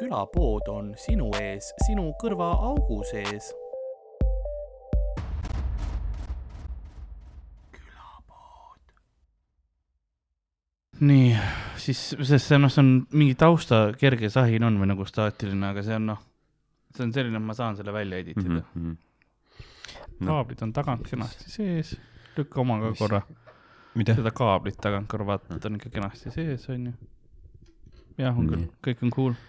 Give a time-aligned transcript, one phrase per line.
[0.00, 3.52] külapood on sinu ees, sinu kõrvaaugu sees.
[11.00, 11.28] nii,
[11.80, 15.84] siis, sest see noh, see on mingi tausta kerge sahin on või nagu staatiline, aga
[15.86, 16.18] see on noh,
[16.92, 18.66] see on selline, et ma saan selle välja editida mm.
[18.74, 18.98] -hmm.
[20.20, 20.34] No.
[20.34, 21.94] kaablid on tagant kenasti sees,
[22.36, 23.22] lükka oma ka korra.
[23.94, 24.14] mida?
[24.14, 26.92] seda kaablit tagant korra vaata, ta on ikka kenasti sees, onju.
[28.18, 29.40] jah, on küll, kõik on cool.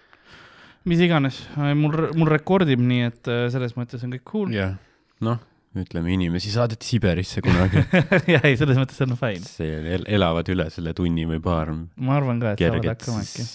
[0.89, 1.43] Mis iganes,
[1.77, 4.53] mul, mul rekordib, nii et äh, selles mõttes on kõik cool.
[4.55, 4.77] jah,
[5.25, 5.41] noh,
[5.77, 7.83] ütleme inimesi saadeti Siberisse kunagi
[8.33, 9.45] jah, ei, selles mõttes on fine.
[9.47, 11.71] see el elavad üle selle tunni või paar.
[11.71, 13.47] ma arvan ka, et saavad hakkama äkki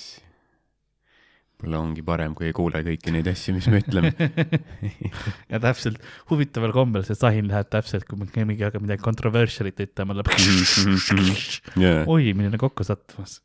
[1.57, 4.13] võib-olla ongi parem, kui ei kuule kõiki neid asju, mis me ütleme
[5.53, 10.19] ja täpselt, huvitaval kombel see sahin läheb täpselt, kui me mingi hakkab midagi controversial'it ütlema,
[10.19, 10.29] läheb
[12.13, 13.41] oi, milline kokku sattumas.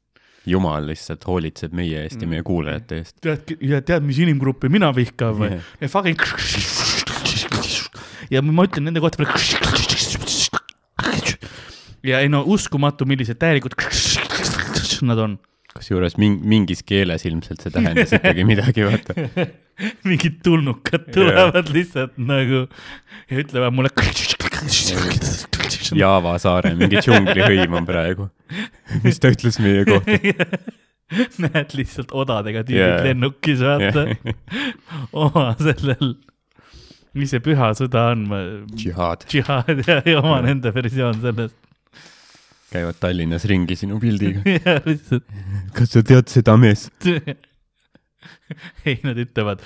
[0.50, 3.17] Jumal lihtsalt hoolitseb meie eest ja meie kuulajate eest.
[3.22, 5.92] tead, ja tead, mis inimgruppi mina vihkan või Yeah.
[5.92, 6.17] Fucking
[8.31, 9.25] ja ma ütlen nende kohta
[12.03, 13.75] ja ei no uskumatu, millised täielikud
[15.06, 15.39] nad on
[15.75, 19.16] kusjuures ming mingis keeles ilmselt see tähendas ikkagi midagi, vaata.
[20.09, 21.73] mingid tulnukad tulevad yeah.
[21.78, 22.66] lihtsalt nagu
[23.31, 23.92] ja ütlevad mulle.
[25.98, 28.30] Java saare mingi džunglihõim on praegu.
[29.06, 30.18] mis ta ütles meie kohta
[31.44, 32.94] näed lihtsalt odadega tüübid Yeah.
[32.96, 33.08] yeah.
[33.10, 34.38] lennukis, vaata yeah.
[35.26, 36.14] oma sellel,
[37.18, 38.24] mis see püha sõda on,
[38.72, 41.58] džihaad džihaad ja, ja oma nende versioon sellest
[42.72, 44.44] käivad Tallinnas ringi sinu pildiga.
[44.48, 45.28] ja lihtsalt
[45.76, 46.94] kas sa tead seda meest?
[48.88, 49.64] ei, nad ütlevad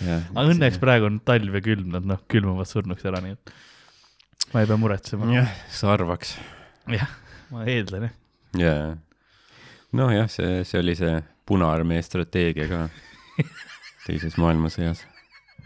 [0.00, 3.52] aga õnneks praegu on talv ja külm, nad noh, külmuvad surnuks ära, nii et
[4.54, 5.28] ma ei pea muretsema.
[5.34, 6.34] jah, sa arvaks.
[6.90, 7.10] jah,
[7.52, 8.16] ma eeldan jah.
[8.64, 8.90] jaa.
[9.96, 12.84] nojah, see, see oli see Punaarmee strateegia ka
[14.06, 15.04] teises maailmasõjas.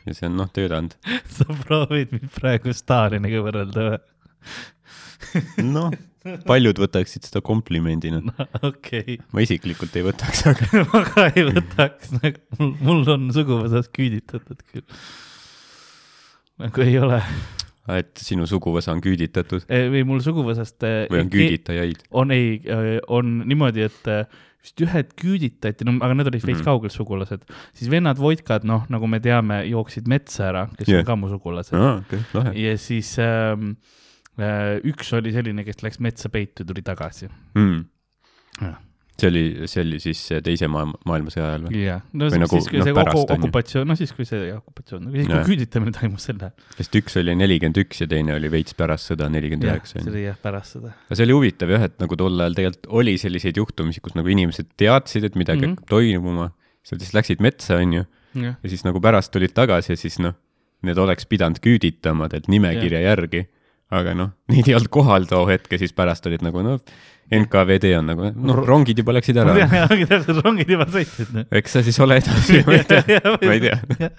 [0.05, 0.97] ja see on noh, töötanud.
[1.37, 4.03] sa proovid mind praegu Staliniga võrrelda või?
[5.65, 5.95] noh,
[6.51, 8.23] paljud võtaksid seda komplimendina.
[8.71, 14.65] okei ma isiklikult ei võtaks, aga ma ka ei võtaks, nagu mul, on suguvõsas küüditatud
[14.71, 14.87] küll.
[16.63, 17.21] nagu ei ole.
[17.99, 20.81] et sinu suguvõsa on küüditatud või mul suguvõsast.
[21.13, 22.07] või on küüditajaid?
[22.17, 22.59] on ei,
[23.13, 24.13] on niimoodi, et
[24.65, 26.69] vist ühed küüditati, no aga need olid veits Mhm.
[26.71, 27.45] kaugel sugulased,
[27.77, 31.03] siis vennad Voitkad, noh, nagu me teame, jooksid metsa ära, kes yeah.
[31.03, 34.04] on ka mu sugulased aa, okei, lahe ja siis ähm, äh,
[34.39, 37.29] üks oli selline, kes läks metsa peitu, tuli tagasi.
[37.55, 37.85] mm.
[39.15, 41.83] See oli, see oli siis teise maailma, maailmasõja ajal või?
[41.85, 44.49] jah, no Või siis, nagu, siis kui noh, see pärast, okupatsioon, no siis kui see
[44.57, 46.65] okupatsioon, siis kui küüditamine toimus sel ajal.
[46.81, 50.11] sest üks oli nelikümmend üks ja teine oli veits pärast sõda nelikümmend üheksa see.
[50.11, 50.91] oli jah pärast seda.
[51.07, 54.35] aga see oli huvitav jah, et nagu tol ajal tegelikult oli selliseid juhtumisi, kus nagu
[54.35, 55.79] inimesed teadsid, et midagi mm Mhm.
[55.79, 55.87] -hmm.
[55.87, 56.51] hakkab toimuma,
[56.83, 58.05] siis nad lihtsalt läksid metsa, onju,
[58.65, 60.35] ja siis nagu pärast tulid tagasi ja siis noh,
[60.83, 63.15] need oleks pidanud küüditama tegelikult nimekirja yeah.
[63.15, 63.47] järgi,
[63.95, 66.81] aga noh, neid ei olnud kohal too hetk ja siis pärast olid nagu noh,
[67.35, 69.55] NKVD on nagu noh, rongid juba läksid ära
[69.87, 71.31] ongi täpselt, rongid juba sõitsid.
[71.35, 71.47] noh.
[71.61, 74.11] eks sa siis ole edasi, ma ei tea, ma ei tea.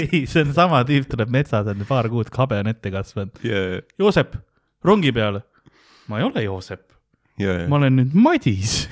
[0.00, 3.42] ei, see on sama tüüp, tuleb metsas, on paar kuud kabe on ette kasvanud.
[3.46, 4.38] ja, Joosep,
[4.86, 5.44] rongi peale.
[6.08, 6.86] ma ei ole Joosep,
[7.42, 8.82] ja, ma olen nüüd Madis.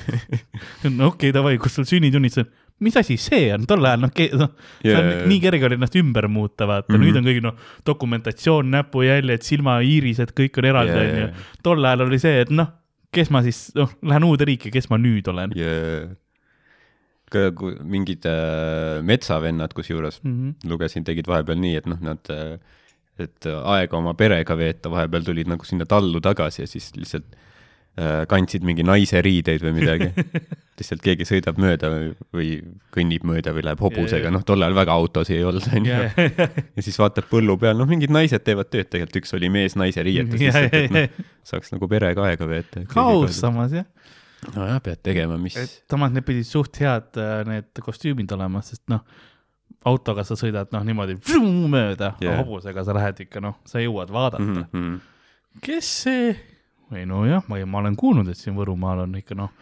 [0.84, 2.52] no okei okay,, davai, kus sul sünnitunnistus on?
[2.84, 4.52] Mis asi see on, tol ajal noh, noh,
[4.82, 5.24] see on Jaa.
[5.30, 7.02] nii kerge oli ennast ümber muuta, vaata mm, Mhm.
[7.02, 7.08] -hmm.
[7.08, 11.28] nüüd on kõik noh, dokumentatsioon, näpujäljed, silmaiirised, kõik on eraldi, onju.
[11.62, 12.70] tol ajal oli see, et noh,
[13.12, 16.08] kes ma siis, noh, lähen uude riiki, kes ma nüüd olen ja
[17.28, 20.32] ka kui mingid äh, metsavennad kusjuures mm.
[20.32, 20.70] -hmm.
[20.70, 22.30] lugesin, tegid vahepeal nii, et noh, nad,
[23.18, 27.47] et aega oma perega veeta, vahepeal tulid nagu sinna tallu tagasi ja siis lihtsalt äh,
[28.30, 30.12] kandsid mingi naise riideid või midagi.
[30.78, 32.48] lihtsalt keegi sõidab mööda või, või
[32.94, 35.96] kõnnib mööda või läheb hobusega, noh, tol ajal väga autosid ei olnud, onju.
[36.78, 40.04] ja siis vaatab põllu peal, noh, mingid naised teevad tööd, tegelikult üks oli mees naise
[40.06, 42.84] riietes lihtsalt, et noh, saaks nagu perega aega veeta.
[42.92, 43.40] kaus.
[43.40, 43.88] samas jah,
[44.54, 45.58] nojah, pead tegema, mis,
[45.90, 49.02] samas need pidid suht head äh, need kostüümid olema, sest noh,
[49.88, 54.12] autoga sa sõidad noh niimoodi vroom, mööda yeah., hobusega sa lähed ikka noh, sa jõuad
[54.14, 54.54] vaadata mm.
[54.54, 54.70] mm.
[54.72, 54.94] -hmm.
[54.94, 55.60] -hmm.
[55.64, 56.32] kes see,
[56.96, 59.52] ei nojah, ma, ma olen kuulnud, et siin Võrumaal on ikka noh,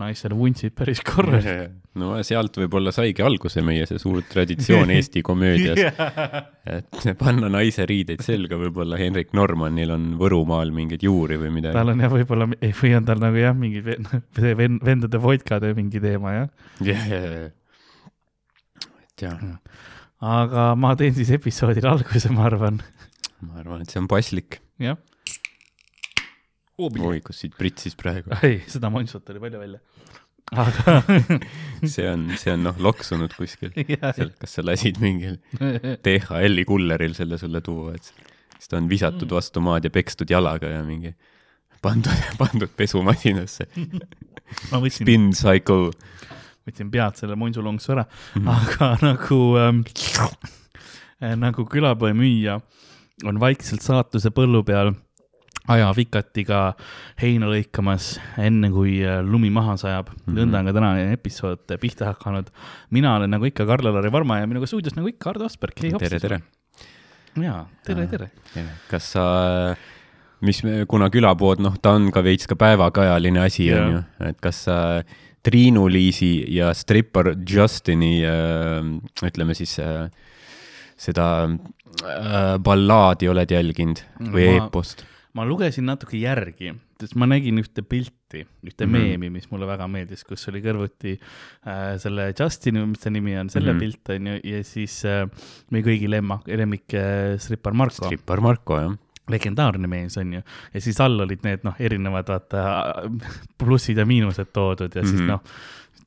[0.00, 1.46] naistel vuntsid päris korras.
[2.00, 6.00] no sealt võib-olla saigi alguse meie see suur traditsioon Eesti komöödias,
[6.76, 11.76] et panna naise riideid selga, võib-olla Henrik Normannil on Võrumaal mingeid juuri või midagi.
[11.78, 16.36] tal on jah, võib-olla, või on tal nagu jah, mingi ven- vendade vodkade mingi teema
[16.40, 16.52] jah.
[16.90, 17.48] jah, jah, jah.
[19.06, 19.48] et jah,
[20.34, 22.82] aga ma teen siis episoodile alguse, ma arvan,
[23.46, 24.58] ma arvan, et see on paslik.
[24.82, 24.98] jah.
[26.78, 28.30] oi, kus siit pritsis praegu.
[28.46, 29.80] ei, seda monstrat oli palju välja.
[30.60, 30.96] aga
[31.94, 33.70] see on, see on noh, loksunud kuskil.
[34.40, 35.38] kas sa lasid mingil
[36.04, 38.10] DHL-i kulleril selle sulle tuua, et
[38.58, 39.36] siis ta on visatud Mm.
[39.38, 41.14] vastu maad ja pekstud jalaga ja mingi
[41.84, 43.66] pandud, pandud pesumasinasse.
[44.70, 45.90] ma võtsin, Spin cycle.
[46.68, 48.04] võtsin pead selle munsulonksu ära,
[48.36, 48.48] Mhm.
[48.48, 49.80] aga nagu ähm,,
[51.40, 52.58] nagu külapoe müüja
[53.24, 54.92] on vaikselt saatuse põllu peal
[55.72, 56.60] ajavikatiga
[57.20, 60.20] heina lõikamas, enne kui äh, lumi maha sajab mm.
[60.26, 60.36] -hmm.
[60.38, 62.50] nõnda on ka tänane episood pihta hakanud.
[62.90, 65.74] mina olen nagu ikka Karl-Alari Varma ja minuga stuudios nagu ikka Hardo Asperg.
[65.74, 66.40] tere, tere.
[67.40, 68.30] jaa, tere, tere.
[68.90, 69.76] kas sa,
[70.40, 74.64] mis, kuna külapood, noh, ta on ka veits ka päevakajaline asi, on ju, et kas
[74.64, 75.02] sa
[75.44, 78.84] Triinu-Liisi ja strippar Justini äh,,
[79.24, 80.08] ütleme siis äh,
[80.96, 85.04] seda äh, ballaadi oled jälginud või Ma- eepost?
[85.34, 88.92] Ma lugesin natuke järgi, sest ma nägin ühte pilti, ühte mm.
[88.94, 89.14] -hmm.
[89.14, 93.50] meemi, mis mulle väga meeldis, kus oli kõrvuti äh, selle Justini, mis ta nimi on,
[93.50, 93.78] selle mm.
[93.78, 93.96] -hmm.
[93.96, 95.24] pilt on ju, ja siis äh,
[95.74, 98.94] meie kõigi lemmak, lemmik äh, strippar Marko, strippar Marko, jah.
[99.30, 100.42] legendaarne mees on ju,
[100.74, 102.66] ja siis all olid need noh, erinevad vaata
[103.58, 105.10] plussid ja miinused toodud ja mm -hmm.
[105.10, 105.28] siis Mhm.
[105.28, 105.40] noh,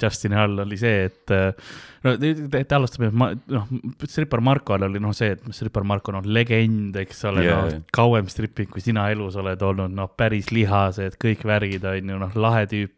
[0.01, 1.71] Justini all oli see, et äh,
[2.05, 2.75] no et
[3.17, 3.69] ma noh,
[4.05, 7.65] strippar Marko all oli noh see, et strippar Marko on noh, legend, eks ole yeah.,
[7.65, 12.21] noh kauem stripping, kui sina elus oled olnud, noh päris lihased, kõik värgid on ju
[12.21, 12.95] noh, lahe tüüp.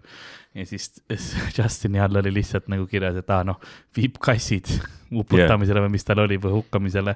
[0.57, 0.91] ja siis
[1.57, 3.59] Justini all oli lihtsalt nagu kirjas, et aa noh,
[3.95, 4.71] viib kassid
[5.21, 7.15] uputamisele või mis tal oli või hukkamisele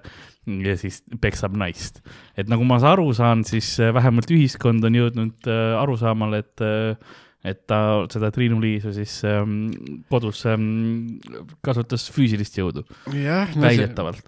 [0.66, 2.02] ja siis peksab naist.
[2.38, 7.14] et nagu ma aru saan, siis äh, vähemalt ühiskond on jõudnud äh, arusaamale, et äh,
[7.44, 7.80] et ta
[8.12, 9.68] seda Triinu Liisu siis ähm,
[10.12, 11.20] kodus ähm,
[11.66, 14.24] kasutas füüsilist jõudu jah, no,, väidetavalt.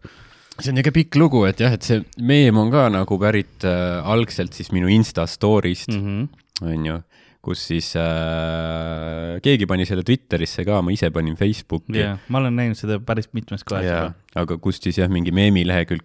[0.60, 4.00] see on niisugune pikk lugu, et jah, et see meem on ka nagu pärit äh,
[4.04, 6.74] algselt siis minu Insta story'st Mm mm., -hmm.
[6.74, 6.98] on ju,
[7.46, 12.56] kus siis äh, keegi pani selle Twitterisse ka, ma ise panin Facebooki yeah., ma olen
[12.56, 16.04] näinud seda päris mitmes kohas aga kust siis jah, mingi meemilehekülg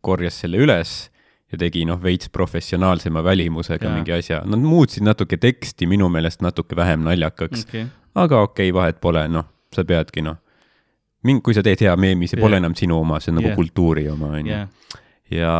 [0.00, 1.10] korjas selle üles
[1.52, 3.94] ja tegi noh, veits professionaalsema välimusega ja.
[3.94, 8.74] mingi asja, nad muutsid natuke teksti minu meelest natuke vähem naljakaks okei, aga okei okay,,
[8.76, 10.38] vahet pole, noh, sa peadki noh,
[11.24, 12.64] mind, kui sa teed hea meemi, see pole Jaa.
[12.64, 13.60] enam sinu oma, see on nagu Jaa.
[13.60, 14.52] kultuuri oma, onju.
[14.52, 14.98] jah,
[15.32, 15.54] ja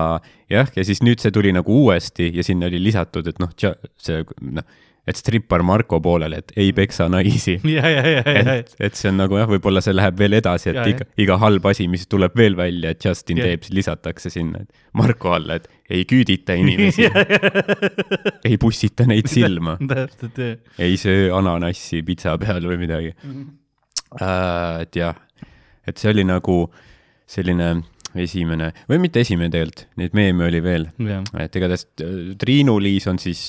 [0.50, 4.20] jah, ja siis nüüd see tuli nagu uuesti ja sinna oli lisatud, et noh, see
[4.44, 4.76] noh,
[5.08, 7.58] et strippar Marko poolele, et ei peksa naisi.
[7.78, 10.38] Ja, ja, ja, ja, ja et, et see on nagu jah, võib-olla see läheb veel
[10.38, 13.50] edasi, et Jaa, iga, iga halb asi, mis tuleb veel välja, et Justin Jah.
[13.50, 17.06] teeb, lisatakse sinna, et Marko alla, et ei küüdita inimesi,
[18.48, 20.58] ei pussita neid silma, täpselt, jah.
[20.84, 23.14] ei söö ananassi pitsa peal või midagi.
[24.18, 24.84] Äh,.
[24.86, 25.16] et jah,
[25.88, 26.62] et see oli nagu
[27.28, 27.74] selline
[28.18, 30.88] esimene või mitte esimene tegelikult, neid meeme oli veel,
[31.38, 33.42] et igatahes äh, Triinu-Liis on siis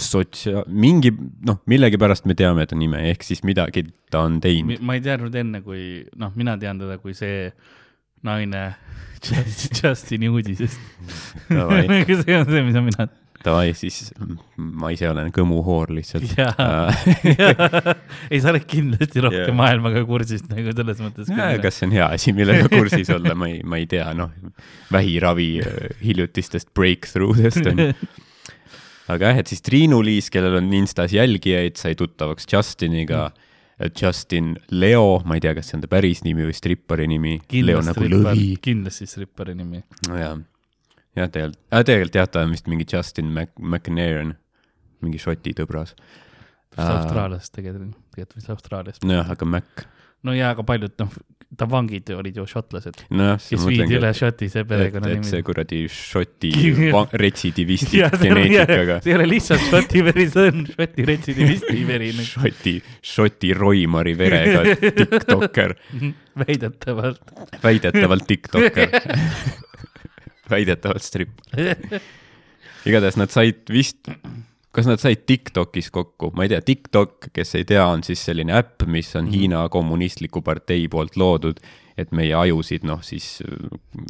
[0.00, 1.12] sotsia-, mingi
[1.46, 4.82] noh, millegipärast me teame ta nime, ehk siis midagi ta on teinud.
[4.84, 7.48] ma ei teadnud enne, kui noh, mina tean teda kui see
[8.26, 8.70] naine
[9.24, 10.80] Just- Justini uudisest.
[11.50, 13.08] See on see, mida mina.
[13.40, 14.10] Davai, siis
[14.56, 16.34] ma ise olen kõmuhoor lihtsalt.
[16.36, 16.90] jaa,
[18.32, 19.56] ei sa oled kindlasti rohkem yeah.
[19.56, 21.30] maailmaga kursis nagu selles mõttes.
[21.64, 24.34] kas see on hea asi, millega kursis olla, ma ei, ma ei tea, noh,
[24.92, 27.94] vähiravi äh, hiljutistest breakthrough dest on ju.
[29.10, 33.46] Aga jah, et siis Triinu-Liis, kellel on Instas jälgijaid, sai tuttavaks Justiniga mm..
[33.96, 37.38] Justin Leo, ma ei tea, kas see on ta päris nimi või strippari nimi.
[37.40, 39.80] Nagu kindlasti strippari nimi.
[40.10, 40.36] jah,
[41.16, 44.34] jah, tegelikult äh,, tegelikult jah, ta on vist mingi Justin Mac-, McNairn,
[45.04, 45.94] mingi šoti tõbras.
[46.76, 49.08] vist Austraaliast tegelikult, tegelikult vist Austraaliast.
[49.08, 49.86] nojah, aga Mac,
[50.28, 51.16] no jaa, aga paljud noh,
[51.58, 55.42] ta vangid olid ju šotlased, nojah, kes viidi üle Šoti see perekonnanimi see.
[55.42, 56.92] kuradi šoti Jah.
[56.94, 61.06] va- retsidivisti Jaa, see on- geneetikaga, see ei ole lihtsalt Šoti veri, see on Šoti
[61.10, 65.74] retsidivisti veri nagu šoti, šoti roimari verega tiktokker,
[66.44, 67.34] väidetavalt.
[67.66, 68.94] väidetavalt tiktokker,
[70.50, 71.40] väidetavalt stripp.
[72.88, 74.08] igatahes nad said vist,
[74.72, 78.52] kas nad said Tiktokis kokku, ma ei tea, TikTok, kes ei tea, on siis selline
[78.54, 79.32] äpp, mis on Mhm.
[79.34, 81.58] Hiina kommunistliku partei poolt loodud,
[81.98, 83.48] et meie ajusid noh, siis äh,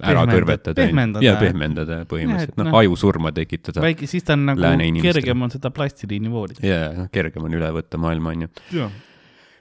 [0.03, 0.75] ära Pehmendada- kõrvetada.
[0.77, 1.25] pehmendada.
[1.25, 3.81] ja pehmendada põhimõtteliselt, noh noh., ajusurma tekitada.
[3.81, 4.61] väike, siis ta on nagu
[5.03, 6.61] kergem on seda plastiliini voolida.
[6.67, 8.49] ja, noh, kergem on üle võtta maailma, onju.
[8.73, 8.91] jah,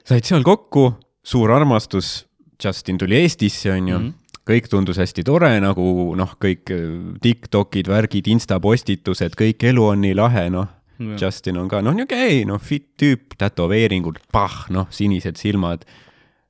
[0.04, 2.26] said seal kokku, suur armastus,
[2.64, 4.10] Justin tuli Eestisse, onju mm, Mhm.
[4.10, 4.44] -hmm.
[4.50, 10.02] kõik tundus hästi tore, nagu noh, kõik äh, Tiktokid, värgid, Insta postitused, kõik elu on
[10.02, 10.68] nii lahe, noh.
[11.00, 15.88] Justin on ka noh, niisugune ei noh, fit tüüp, tätoveeringud, pah, noh, sinised silmad.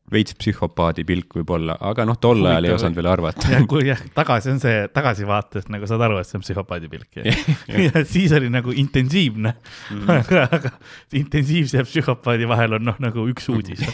[0.10, 3.46] veits psühhopaadi pilk võib-olla, aga noh, tol ajal ei osanud veel arvata.
[3.54, 7.20] jah, kui jah, tagasi on see, tagasivaates nagu saad aru, et see on psühhopaadi pilk
[7.20, 7.36] ja,
[7.86, 10.10] ja siis oli nagu intensiivne mm.
[10.18, 10.74] aga, aga
[11.14, 13.86] intensiivse ja psühhopaadi vahel on noh, nagu üks uudis.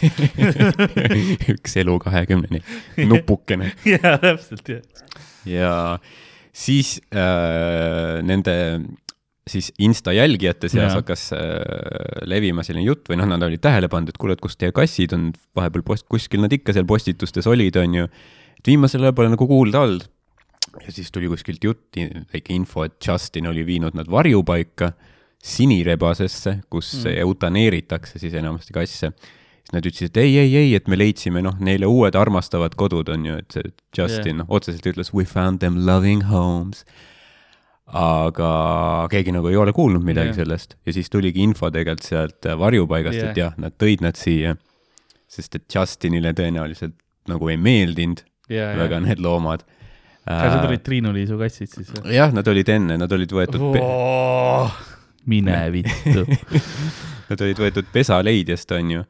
[1.58, 2.64] üks elu kahekümneni,
[3.12, 3.74] nupukene.
[3.84, 5.10] jaa, täpselt jah.
[5.44, 5.74] ja
[6.56, 8.56] siis äh, nende
[9.50, 11.00] siis Insta jälgijate seas Jaa.
[11.00, 11.40] hakkas äh,
[12.26, 15.14] levima selline jutt või noh, nad olid tähele pannud, et kuule, et kus teie kassid
[15.16, 18.08] on, vahepeal post-, kuskil nad ikka seal postitustes olid, onju.
[18.58, 20.06] et viimasel ajal pole nagu kuulda olnud.
[20.82, 21.98] ja siis tuli kuskilt jutt,
[22.34, 24.92] väike info, et Justin oli viinud nad varjupaika
[25.46, 27.18] sinirebasesse, kus mm.
[27.22, 31.56] eutaneeritakse siis enamasti kasse siis nad ütlesid, et ei, ei, ei, et me leidsime noh,
[31.62, 34.40] neile uued armastavad kodud on ju, et see Justin Yeah.
[34.42, 36.84] noh, otseselt ütles we found them loving homes.
[37.86, 40.36] Aga keegi nagu ei ole kuulnud midagi Yeah.
[40.36, 40.44] yeah.
[40.44, 43.52] sellest ja siis tuligi info tegelikult sealt äh, varjupaigast yeah., et Yeah.
[43.52, 44.56] jah, nad tõid nad siia,
[45.28, 46.96] sest et Justinile tõenäoliselt
[47.28, 49.00] nagu ei meeldinud ja väga.
[49.00, 49.62] need loomad.
[50.26, 52.14] kas need olid Triinu-Liisu kassid siis või?
[52.16, 53.84] jah, nad olid enne, nad olid võetud pe-
[55.26, 56.26] mine vittu.
[57.26, 59.04] Nad olid võetud pesaleidjast, onju.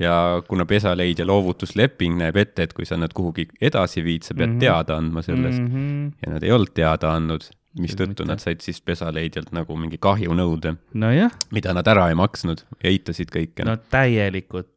[0.00, 4.48] ja kuna pesaleidja loovutusleping näeb ette, et kui sa nad kuhugi edasi viid, sa pead
[4.48, 4.54] mm.
[4.54, 4.60] -hmm.
[4.60, 5.66] teada andma sellest mm.
[5.74, 6.12] -hmm.
[6.24, 7.44] ja nad ei olnud teada andnud,
[7.78, 13.30] mistõttu nad said siis pesaleidjalt nagu mingi kahjunõude, nojah, mida nad ära ei maksnud, eitasid
[13.30, 13.82] kõike no no..
[13.92, 14.70] täielikult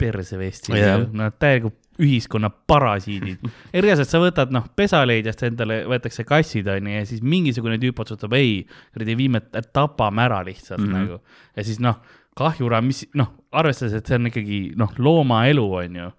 [0.00, 3.44] persevestid Jah., no täielikult ühiskonna parasiidid.
[3.84, 8.64] reaalselt sa võtad noh, pesaleidjast endale võetakse kassid onju ja siis mingisugune tüüp otsustab, ei,
[8.94, 10.90] kuradi viime, tapame ära lihtsalt mm.
[10.90, 11.06] -hmm.
[11.06, 11.20] nagu.
[11.56, 12.00] ja siis noh,
[12.34, 16.10] kahjura, mis noh, arvestades, et see on ikkagi noh, loomaelu onju.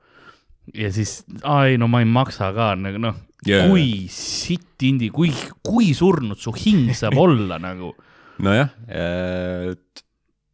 [0.74, 3.16] ja siis, aa ei no ma ei maksa ka nagu noh.
[3.48, 5.32] yeah., kui sitt indi, kui,
[5.66, 7.94] kui surnud su hing saab olla nagu.
[8.44, 10.04] nojah, et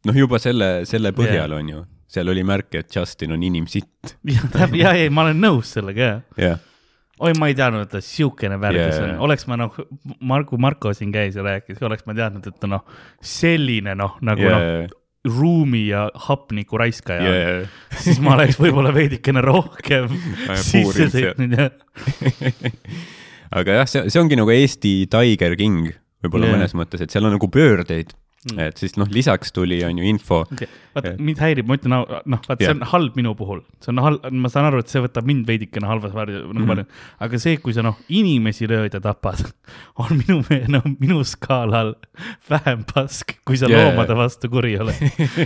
[0.08, 1.58] noh, juba selle, selle põhjal Jah.
[1.58, 5.74] on ju, seal oli märk, et Justin on inimsitt, ja, ja ei, ma olen nõus
[5.76, 6.62] sellega jah jah.
[7.22, 9.10] oi, ma ei teadnud, et ta siukene värdjas Jaa.
[9.10, 9.78] on, oleks ma noh,
[10.20, 12.86] Marku, Marko siin käis ja rääkis, oleks ma teadnud, et ta noh,
[13.18, 14.58] selline noh, nagu yeah.
[14.58, 14.98] noh,
[15.28, 20.08] ruumi ja hapniku raiskaja yeah., siis ma oleks võib-olla veidikene rohkem
[20.58, 21.68] sisse sõitnud ja
[23.58, 25.92] aga jah, see, see ongi nagu Eesti Tiger King
[26.24, 26.58] võib-olla yeah.
[26.58, 28.56] mõnes mõttes, et seal on nagu pöördeid Mm.
[28.56, 31.20] mm., et siis noh, lisaks tuli on ju info okay., vaata Jah.
[31.22, 34.50] mind häirib, ma ütlen, noh, vaata see on halb minu puhul, see on halb, ma
[34.50, 36.70] saan aru, et see võtab mind veidikene halvas varju nagu Mhm.
[36.72, 36.86] palju,
[37.28, 39.44] aga see, kui sa noh, inimesi lööd ja tapad,
[40.02, 40.40] on minu,
[40.74, 41.94] noh, minu skaalal
[42.50, 43.92] vähem pask, kui sa yeah.
[43.92, 44.98] loomade vastu kuri oled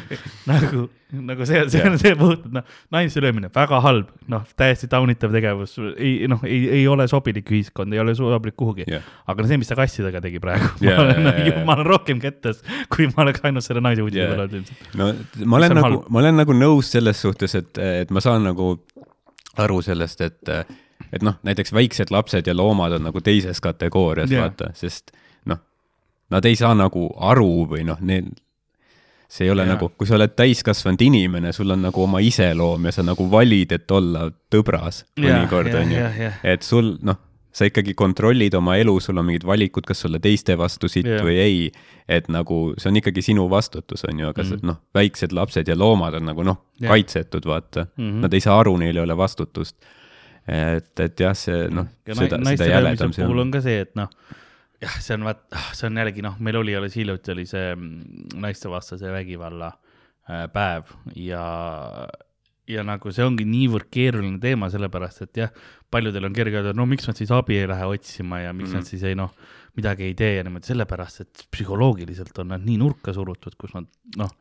[0.50, 0.88] nagu,
[1.28, 5.76] nagu see, see on see puhtalt noh, naise löömine väga halb, noh, täiesti taunitav tegevus,
[5.96, 9.04] ei noh, ei, ei ole sobilik ühiskond, ei ole sobilik kuhugi Jah.
[9.26, 11.64] aga no see, mis ta kassidega tegi praegu Jaa, ma olen jaa, jaa, jaa.
[11.68, 14.32] ma olen rohkem kettas, kui ma oleks ainult selle naise uudise Jaa.
[14.32, 14.96] peale olnud ilmselt.
[14.98, 18.72] no ma olen nagu ma olen nagu nõus selles suhtes, et, et ma saan nagu
[19.62, 20.50] aru sellest, et,
[21.12, 25.14] et noh, näiteks väiksed lapsed ja loomad on nagu teises kategoorias yeah., vaata, sest
[25.48, 25.62] noh,
[26.34, 28.34] nad ei saa nagu aru või noh, need,
[29.28, 29.74] see ei ole yeah.
[29.74, 33.72] nagu, kui sa oled täiskasvanud inimene, sul on nagu oma iseloom ja sa nagu valid,
[33.74, 36.30] et olla tõbras mõnikord, on ju.
[36.46, 37.18] et sul noh,
[37.56, 41.24] sa ikkagi kontrollid oma elu, sul on mingid valikud, kas olla teiste vastu sitt yeah.
[41.24, 41.60] või ei.
[42.08, 44.56] et nagu see on ikkagi sinu vastutus, on ju, aga mm.
[44.58, 44.70] Mhm.
[44.70, 48.10] noh, väiksed lapsed ja loomad on nagu noh kaitsetud, vaata mm.
[48.10, 48.24] -hmm.
[48.26, 49.76] Nad ei saa aru, neil ei ole vastutust.
[50.46, 53.50] et, et jah, see noh, ja seda, seda jäledam see puhul on on.
[53.50, 54.12] ka see, et noh,
[54.82, 55.42] jah, see on vaat,
[55.76, 60.92] see on jällegi noh, meil oli alles hiljuti oli see mm, naistevastase vägivalla äh, päev
[61.16, 61.44] ja,
[62.68, 65.54] ja nagu see ongi niivõrd keeruline teema, sellepärast et jah,
[65.92, 68.74] paljudel on kerge öelda, no miks nad siis abi ei lähe otsima ja miks mm
[68.74, 68.82] -hmm.
[68.82, 68.84] Mhm.
[68.84, 69.32] nad siis ei noh,
[69.76, 73.88] midagi ei tee ja niimoodi, sellepärast et psühholoogiliselt on nad nii nurka surutud, kus nad
[74.16, 74.32] noh,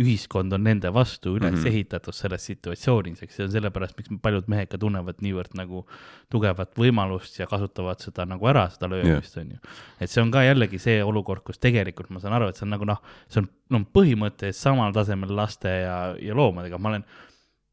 [0.00, 1.58] ühiskond on nende vastu üles mm.
[1.60, 1.68] -hmm.
[1.70, 5.84] ehitatud selles situatsioonis, eks see on sellepärast, miks paljud mehed ka tunnevad niivõrd nagu
[6.32, 9.76] tugevat võimalust ja kasutavad seda nagu ära, seda löömist yeah., on ju.
[10.00, 12.74] et see on ka jällegi see olukord, kus tegelikult ma saan aru, et see on
[12.74, 17.06] nagu noh, see on no põhimõtteliselt samal tasemel laste ja, ja loomadega, ma olen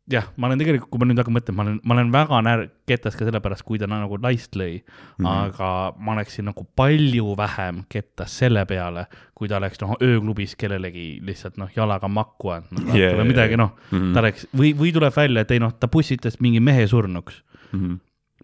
[0.09, 2.63] jah, ma olen tegelikult, kui ma nüüd hakkan mõtlema, ma olen, ma olen väga när-,
[2.89, 5.27] kettas ka sellepärast, kui ta nagu naist lõi mm, -hmm.
[5.27, 9.05] aga ma oleksin nagu palju vähem kettas selle peale,
[9.35, 13.57] kui ta oleks noh, ööklubis kellelegi lihtsalt noh, jalaga makku andnud Yeah, yeah, või midagi
[13.57, 13.97] noh Mhm.
[13.97, 16.87] mm -hmm., ta oleks või, või tuleb välja, et ei noh, ta pussitas mingi mehe
[16.87, 17.41] surnuks.
[17.73, 17.95] Mhm.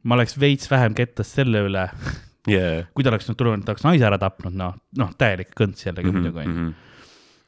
[0.04, 1.90] ma oleks veits vähem kettas selle üle,
[2.48, 5.84] jaa, kui ta oleks noh, tulnud, ta oleks naise ära tapnud, noh, noh, täielik kõnts
[5.86, 6.74] jällegi Mhm, muidugi onju.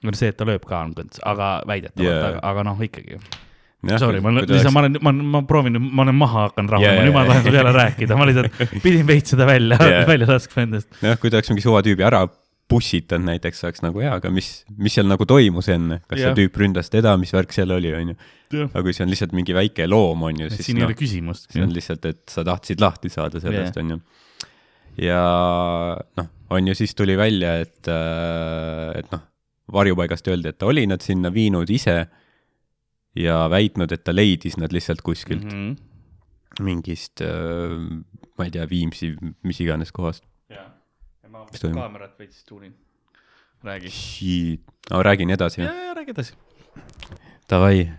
[0.04, 2.20] no see, et ta lööb ka on kõnts, aga väidetavalt Yeah.
[2.20, 3.20] yeah., aga, aga noh, ikkagi.
[3.80, 7.16] Sorry, ma lihtsalt, ma olen, ma, ma proovin, ma olen maha hakanud rahunema yeah,, nüüd
[7.16, 10.04] ma tahan sulle jälle rääkida, ma lihtsalt pidin veits seda välja yeah.
[10.12, 10.90] välja laskma endast.
[11.00, 12.26] jah, kui ta oleks mingi suva tüübi ära
[12.70, 16.34] pussitanud näiteks, oleks nagu jaa, aga mis, mis seal nagu toimus enne, kas Jah.
[16.36, 18.18] see tüüp ründas teda, mis värk seal oli, onju.
[18.54, 21.00] jah, aga kui see on lihtsalt mingi väike loom, onju, siis siin ei noh ole,
[21.00, 21.48] küsimust.
[21.50, 23.98] see on lihtsalt, et sa tahtsid lahti saada sellest, onju.
[25.08, 25.24] ja
[26.20, 29.26] noh, on ju siis tuli välja, et, et noh,
[29.74, 32.04] varjupaigast öeldi, et ta oli nad sinna viinud ise
[33.20, 35.72] ja väitnud, et ta leidis nad lihtsalt kuskilt mm.
[35.76, 36.64] -hmm.
[36.64, 37.24] mingist,
[38.38, 40.24] ma ei tea, Viimsi, mis iganes kohast.
[40.50, 40.70] jaa,
[41.24, 42.76] ja ma kaamerat veits tuulin.
[43.64, 44.60] räägi.
[44.92, 46.34] no räägin edasi ja, ja räägi edasi.
[47.50, 47.90] Davai,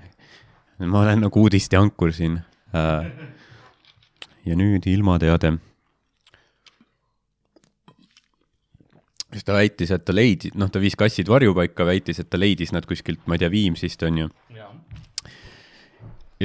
[0.79, 2.41] ma olen nagu uudisteankur siin
[2.75, 3.11] äh,.
[4.47, 5.59] ja nüüd ilmateade.
[9.33, 12.73] siis ta väitis, et ta leidis, noh, ta viis kassid varjupaika, väitis, et ta leidis
[12.73, 14.29] nad kuskilt, ma ei tea, Viimsist onju.
[14.49, 14.57] jaa.
[14.57, 14.70] ja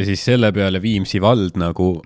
[0.04, 2.02] siis selle peale Viimsi vald nagu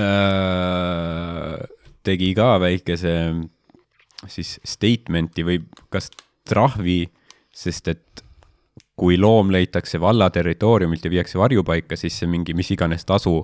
[0.00, 1.60] äh,
[2.02, 3.14] tegi ka väikese
[4.28, 5.60] siis statement'i või
[5.92, 6.10] kas
[6.48, 7.04] trahvi,
[7.54, 8.24] sest et
[9.00, 13.38] kui loom leitakse valla territooriumilt ja viiakse varjupaika, siis see mingi mis iganes tasu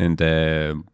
[0.00, 0.30] nende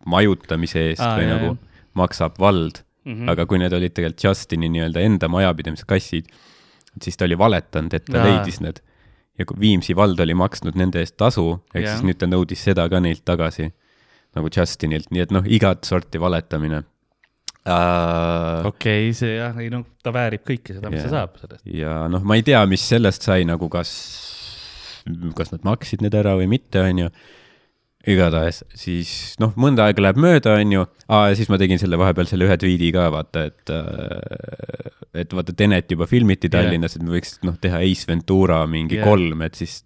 [0.07, 1.87] majutamise eest Aa, või jah, nagu jah.
[1.99, 3.13] maksab vald mm.
[3.13, 3.31] -hmm.
[3.33, 6.31] aga kui need olid tegelikult Justini nii-öelda enda majapidamise kassid,
[7.03, 8.27] siis ta oli valetanud, et ta Jaa.
[8.29, 8.83] leidis need.
[9.39, 11.97] Ja Viimsi vald oli maksnud nende eest tasu, ehk Jah.
[11.97, 13.71] siis nüüd ta nõudis seda ka neilt tagasi
[14.37, 16.83] nagu Justinilt, nii et noh, igat sorti valetamine
[17.67, 18.67] uh,.
[18.69, 21.09] okei, see jah, ei noh, ta väärib kõike seda, mis Jaa.
[21.09, 21.67] ta saab sellest.
[21.71, 23.91] ja noh, ma ei tea, mis sellest sai nagu, kas,
[25.39, 27.11] kas nad maksid need ära või mitte, onju.
[28.07, 29.11] Igatahes siis
[29.43, 32.93] noh, mõnda aega läheb mööda, onju, ja siis ma tegin selle vahepeal selle ühe tweet'i
[32.95, 36.51] ka vaata, et äh, et vaata Tenet juba filmiti.
[36.53, 39.09] Tallinnas, et me võiks noh, teha Ace Ventura mingi yeah.
[39.09, 39.81] kolm, et siis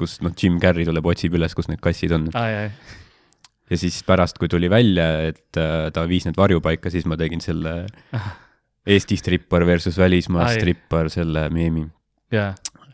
[0.00, 2.28] kus noh, Jim Carrey tuleb, otsib üles, kus need kassid on.
[2.34, 2.68] aa, jaa,
[3.72, 7.42] ja siis pärast, kui tuli välja, et äh, ta viis need varjupaika, siis ma tegin
[7.44, 7.82] selle
[8.92, 10.58] Eesti strippar versus välismaa Ai.
[10.58, 11.86] strippar, selle meemi.
[12.34, 12.50] jaa,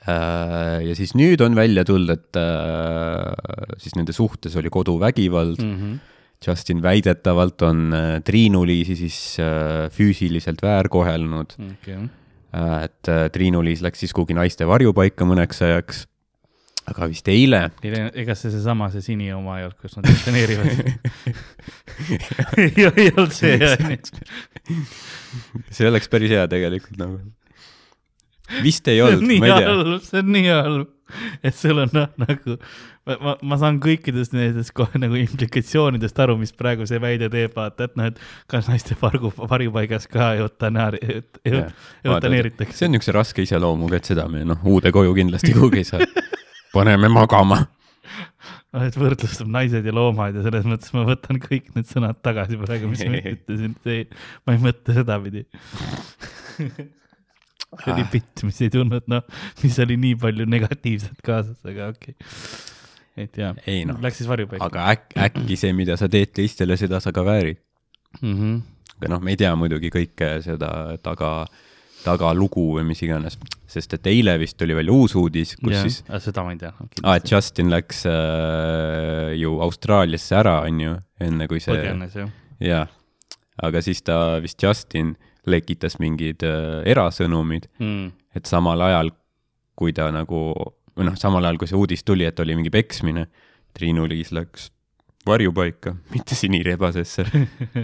[0.09, 5.75] ja siis nüüd on välja tulnud, et äh, siis nende suhtes oli koduvägivald mm..
[5.75, 5.99] Mhm.
[6.47, 14.15] Justin väidetavalt on äh, Triinu-Liisi siis äh, füüsiliselt väärkohelnud äh,, et äh, Triinu-Liis läks siis
[14.15, 16.05] kuhugi naiste varjupaika mõneks ajaks.
[16.89, 20.71] aga vist eile, ega see seesama, see sini oma ei olnud, kus nad interneerivad
[22.63, 23.75] ei ei olnud see, jah.
[25.75, 27.19] see oleks päris hea tegelikult nagu.
[28.65, 29.99] Vist ei olnud, ma ei tea.
[30.07, 30.95] see on nii halb,
[31.43, 32.57] et sul on noh, nagu
[33.09, 37.55] ma, ma, ma saan kõikidest nendest kohe nagu implikatsioonidest aru, mis praegu see väide teeb,
[37.57, 42.77] vaata, et noh, et kas naiste vargu, varjupaigas ka eutanaari-, eutaneeritakse.
[42.77, 46.05] see on niisuguse raske iseloomuga, et seda me noh, uude koju kindlasti kuhugi ei saa.
[46.75, 47.63] paneme magama.
[48.75, 52.61] noh, et võrdlustab naised ja loomad ja selles mõttes ma võtan kõik need sõnad tagasi
[52.61, 54.07] praegu, mis ma ütlesin, see,
[54.45, 55.49] ma ei mõtle sedapidi.
[57.77, 62.15] see oli bitt, mis ei tulnud, noh, mis oli nii palju negatiivset kaasas, aga okei
[62.17, 63.25] okay..
[63.25, 64.01] et jaa Ei noh.
[64.03, 67.61] Läks siis varjupaika aga äk-, äkki see, mida sa teed teistele, seda sa ka väärid.
[68.23, 68.35] mm.
[68.35, 68.61] -hmm.
[68.97, 70.71] aga noh, me ei tea muidugi kõike seda
[71.05, 71.33] taga,
[72.07, 73.37] tagalugu või mis iganes,
[73.69, 76.73] sest et eile vist tuli välja uus uudis, kus jah siis, seda ma ei tea.
[77.03, 82.33] aa, et Justin läks äh, ju Austraaliasse ära, onju, enne kui see, põgenes jah.
[82.65, 82.85] jaa.
[83.63, 85.17] aga siis ta vist, Justin
[85.51, 88.11] lekitas mingid äh, erasõnumid, Mm.
[88.37, 89.11] et samal ajal,
[89.79, 90.55] kui ta nagu,
[90.99, 93.27] või noh, samal ajal, kui see uudis tuli, et oli mingi peksmine,
[93.79, 94.71] Triinu-Liis läks
[95.29, 97.25] varjupaika, mitte sinirebasesse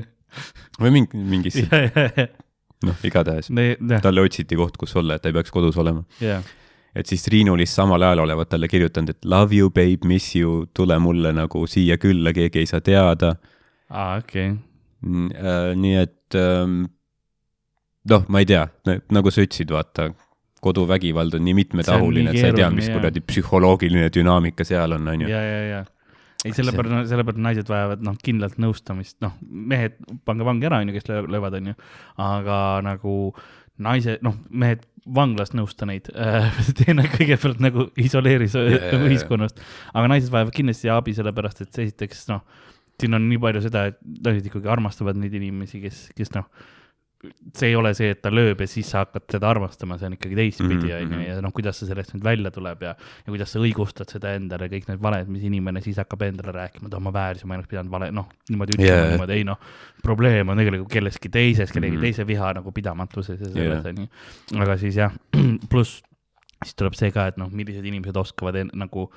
[0.82, 1.68] või mingi, mingisse,
[2.84, 3.50] noh, igatahes
[4.02, 6.02] talle otsiti koht, kus olla, et ta ei peaks kodus olema.
[6.20, 6.42] jah,
[6.94, 10.98] et siis Triinu-Liis samal ajal olevat talle kirjutanud, et love you babe, miss you, tule
[11.02, 13.34] mulle nagu siia külla, keegi ei saa teada.
[13.90, 14.54] aa, okei.
[15.04, 16.84] nii et ähm,
[18.10, 18.66] noh, ma ei tea,
[19.14, 20.10] nagu sa ütlesid, vaata,
[20.64, 25.28] koduvägivald on nii mitmetahuline, et sa ei tea, mis kuradi psühholoogiline dünaamika seal on, onju.
[25.28, 25.82] ja, ja, ja,
[26.44, 29.96] ei sellepärast, sellepärast naised vajavad noh, kindlalt nõustamist, noh, mehed
[30.28, 31.76] pange vangi ära, onju, kes löö- löövad, onju,
[32.24, 33.14] aga nagu
[33.84, 34.84] naised, noh, mehed
[35.16, 36.08] vanglast nõusta neid,
[36.78, 38.92] tee nad kõigepealt nagu isoleeri ja, ja.
[38.94, 39.60] nagu ühiskonnast,
[39.92, 42.44] aga naised vajavad kindlasti abi, sellepärast et see esiteks noh,
[43.00, 46.48] siin on nii palju seda, et naised ikkagi armastavad neid inimesi, kes, kes noh,
[47.56, 50.16] see ei ole see, et ta lööb ja siis sa hakkad teda armastama, see on
[50.16, 51.26] ikkagi teistpidi, Mhm, onju, mhm.
[51.26, 54.68] ja noh, kuidas sa sellest nüüd välja tuleb ja ja kuidas sa õigustad seda endale,
[54.72, 57.62] kõik need valed, mis inimene siis hakkab endale rääkima, et oh, ma väärisin, ma ei
[57.62, 59.58] oleks pidanud vale, noh, niimoodi ütlema yeah., niimoodi, ei noh,
[60.02, 62.02] probleem on tegelikult kelleski teises, kellegi mm.
[62.02, 62.10] -hmm.
[62.10, 64.08] teise viha nagu pidamatuses ja selles yeah., onju.
[64.62, 65.12] aga siis jah,
[65.70, 66.02] pluss
[66.64, 69.10] siis tuleb see ka, et noh, millised inimesed oskavad en, nagu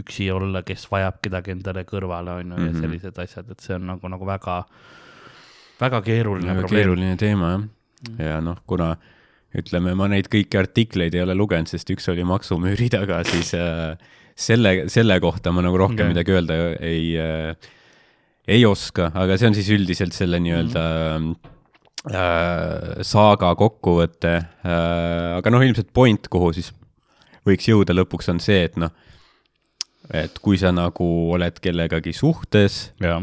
[0.00, 2.80] üksi olla, kes vajab kedagi endale kõrvale, onju, ja Mhm.
[2.82, 4.64] sellised asjad, et see on nagu, nagu väga,
[5.80, 6.82] väga keeruline väga probleem.
[6.82, 7.64] keeruline teema jah.
[8.18, 8.94] ja noh, kuna
[9.54, 13.94] ütleme, ma neid kõiki artikleid ei ole lugenud, sest üks oli maksumüüri taga, siis äh,
[14.34, 16.12] selle, selle kohta ma nagu rohkem okay.
[16.14, 17.72] midagi öelda ei äh,,
[18.50, 20.84] ei oska, aga see on siis üldiselt selle nii-öelda
[22.12, 26.72] äh, saaga kokkuvõte äh,, aga noh, ilmselt point, kuhu siis
[27.46, 28.92] võiks jõuda lõpuks on see, et noh,
[30.12, 33.22] et kui sa nagu oled kellegagi suhtes jah,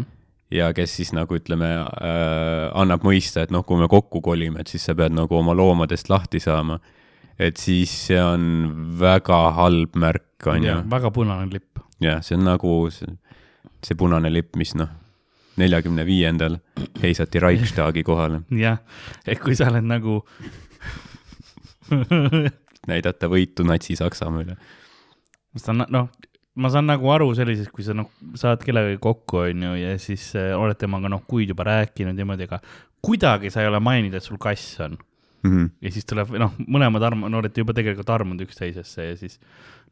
[0.52, 4.72] ja kes siis nagu ütleme äh,, annab mõista, et noh, kui me kokku kolime, et
[4.72, 6.80] siis sa pead nagu oma loomadest lahti saama.
[7.42, 8.44] et siis see on
[9.00, 10.80] väga halb märk, on ju.
[10.92, 11.80] väga punane lipp.
[12.04, 13.16] jah, see on nagu see,
[13.84, 14.90] see punane lipp, mis noh,
[15.62, 16.60] neljakümne viiendal
[17.02, 18.82] heisati Reichstagi kohale, jah,
[19.26, 20.22] et kui sa oled nagu
[22.92, 24.58] näidata võitu Natsi-Saksamaa üle.
[25.52, 26.12] ma saan, noh,
[26.56, 28.10] ma saan nagu aru sellisest, kui sa noh,
[28.40, 32.60] saad kellegagi kokku, onju, ja siis äh, oled temaga noh, kuid juba rääkinud niimoodi, aga
[33.04, 35.00] kuidagi sa ei ole maininud, et sul kass on.
[35.42, 35.72] Mhm.
[35.82, 39.40] ja siis tuleb, noh, mõlemad arm-, no olete juba tegelikult armunud üksteisesse ja siis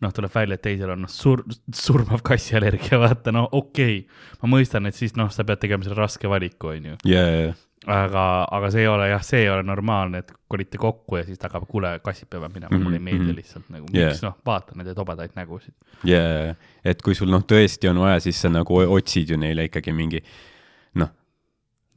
[0.03, 1.41] noh, tuleb välja, et teisel on noh, sur-,
[1.73, 4.35] surmav kassiallergia, vaata, no okei okay..
[4.43, 6.99] ma mõistan, et siis noh, sa pead tegema selle raske valiku, onju.
[7.09, 7.55] ja, ja,
[7.87, 11.39] aga, aga see ei ole jah, see ei ole normaalne, et kolite kokku ja siis
[11.39, 13.35] ta hakkab, kuule, kassid peavad minema mm, -hmm, mulle ei meeldi mhm.
[13.35, 14.11] lihtsalt nagu Yeah.
[14.11, 15.73] miks noh, vaata nende tobedaid nägusid.
[16.03, 19.93] ja, et kui sul noh, tõesti on vaja, siis sa nagu otsid ju neile ikkagi
[19.95, 20.23] mingi
[20.95, 21.09] noh,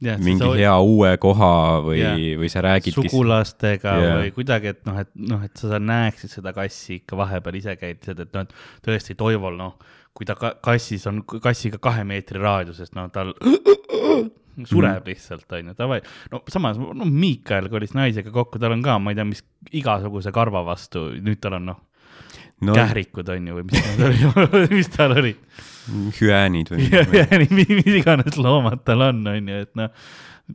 [0.01, 2.95] mingi hea uue koha või või sa räägidki.
[2.95, 4.05] sugulastega Jaa.
[4.05, 4.21] yeah.
[4.21, 8.07] või kuidagi, et noh, et noh, et sa, näeksid seda kassi ikka vahepeal ise käid,
[8.07, 8.55] et noh, et
[8.87, 9.75] tõesti Toivol noh,
[10.13, 13.35] kui ta ka, kassis on kassiga kahe meetri raadiuses, no tal
[14.69, 15.07] sureb Mhm.
[15.09, 16.01] lihtsalt onju, davai.
[16.31, 20.31] no samas, no Miikael kolis naisega kokku, tal on ka, ma ei tea, mis igasuguse
[20.35, 21.81] karva vastu, nüüd tal on noh
[22.63, 25.33] no kährikud onju või mis tal oli, mis tal oli.
[26.21, 26.85] hüäänid või
[27.49, 29.89] nii, mis iganes loomad tal on, onju, et noh,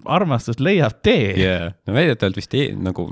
[0.08, 1.34] armastus leiab tee.
[1.40, 3.08] jaa, no väidetavalt vist ei, nagu,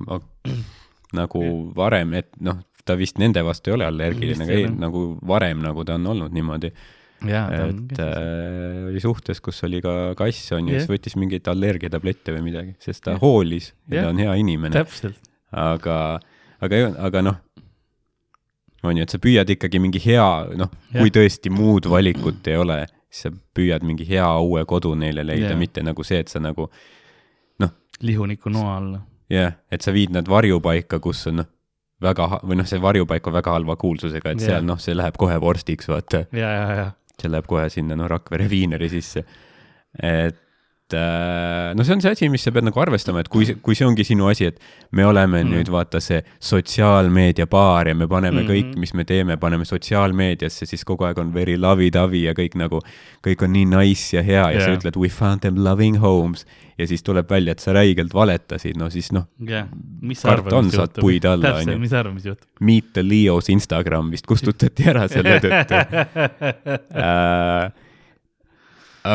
[1.16, 1.42] nagu
[1.76, 5.60] varem, et noh, ta vist nende vastu ei ole allergiline, aga ei ei, nagu varem
[5.64, 6.70] nagu ta on olnud niimoodi,
[7.24, 12.34] et äh, oli suhtes, kus oli ka kass on ju yeah., siis võttis mingeid allergiatablette
[12.36, 13.22] või midagi, sest ta yeah.
[13.22, 14.06] hoolis ja Jah.
[14.06, 14.84] ta on hea inimene,
[15.64, 15.96] aga,
[16.60, 17.40] aga, aga noh,
[18.86, 20.28] on ju, et sa püüad ikkagi mingi hea,
[20.60, 21.00] noh, Jah.
[21.00, 25.54] kui tõesti muud valikut ei ole, siis sa püüad mingi hea uue kodu neile leida
[25.54, 26.70] yeah., mitte nagu see, et sa nagu
[28.02, 29.00] lihuniku noa alla.
[29.30, 31.48] jah yeah,, et sa viid nad varjupaika, kus on noh,
[32.02, 34.52] väga või noh, see varjupaik on väga halva kuulsusega, et Jah.
[34.52, 36.86] seal noh, see läheb kohe vorstiks, vaata, ja, ja, ja,
[37.20, 39.24] see läheb kohe sinna noh, Rakvere viineri sisse.
[40.02, 40.45] et
[40.94, 43.86] äh, no see on see asi, mis sa pead nagu arvestama, et kui, kui see
[43.86, 44.60] ongi sinu asi, et
[44.94, 45.54] me oleme mm.
[45.56, 48.46] Nüüd vaata see sotsiaalmeedia baar ja me paneme mm.
[48.46, 48.52] -hmm.
[48.52, 52.82] kõik, mis me teeme, paneme sotsiaalmeediasse, siis kogu aeg on very lovey-dovey ja kõik nagu,
[53.26, 54.64] kõik on nii nice ja hea ja yeah.
[54.64, 56.46] sa ütled we found them loving homes
[56.78, 59.68] ja siis tuleb välja, et sa räigelt valetasid, no siis noh, jah,
[60.02, 61.78] mis sa Kart arvad, on, mis saad puid alla, onju.
[61.80, 62.48] mis arvad, mis juhtub?
[62.60, 65.80] Meet the Leos Instagram vist kustutati ära selle tõttu
[67.06, 67.72] äh,.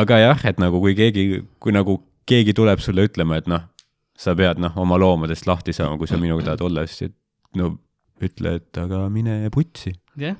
[0.00, 3.64] Aga jah, et nagu kui keegi, kui nagu keegi tuleb sulle ütlema, et noh,
[4.18, 7.16] sa pead noh, oma loomadest lahti saama, kui sa minuga tahad olla, siis et
[7.58, 7.74] no
[8.22, 9.94] ütle, et aga mine putsi.
[10.20, 10.36] jah,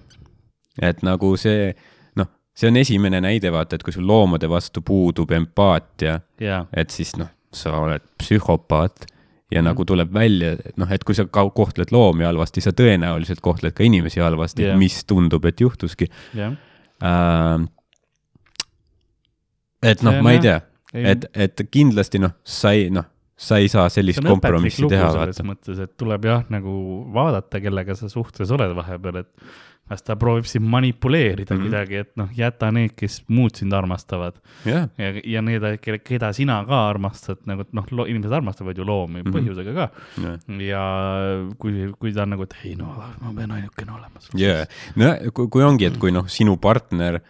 [0.81, 1.73] et nagu see,
[2.21, 6.95] noh, see on esimene näide, vaata, et kui sul loomade vastu puudub empaatia, ja, et
[6.95, 9.09] siis noh, sa oled psühhopaat
[9.53, 9.67] ja mm.
[9.69, 13.85] nagu tuleb välja, et noh, et kui sa kohtled loomi halvasti, sa tõenäoliselt kohtled ka
[13.85, 16.57] inimesi halvasti yeah., mis tundub, et juhtuski jah.
[17.03, 17.69] äh,.
[19.83, 20.61] Et noh ma ei tea,
[20.93, 23.09] et, et kindlasti noh, sa ei noh,
[23.43, 26.73] sa ei saa sellist kompromissi teha, selles mõttes, et tuleb jah, nagu
[27.15, 29.61] vaadata, kellega sa suhtes oled vahepeal, et
[29.93, 31.59] kas ta proovib sind manipuleerida mm.
[31.59, 31.63] -hmm.
[31.67, 35.67] kuidagi, et noh, jäta need, kes muud sind armastavad jah, ja, ja need,
[36.05, 39.27] keda sina ka armastad, nagu noh, inimesed armastavad ju loomi mm.
[39.27, 39.37] -hmm.
[39.37, 39.89] põhjusega ka
[40.23, 40.39] jah.
[40.69, 40.85] ja
[41.59, 44.25] kui, kui ta on nagu, et ei no ma pean ainukene olema.
[44.35, 44.65] jaa,
[44.97, 47.21] no kui, kui ongi, et kui noh, sinu partner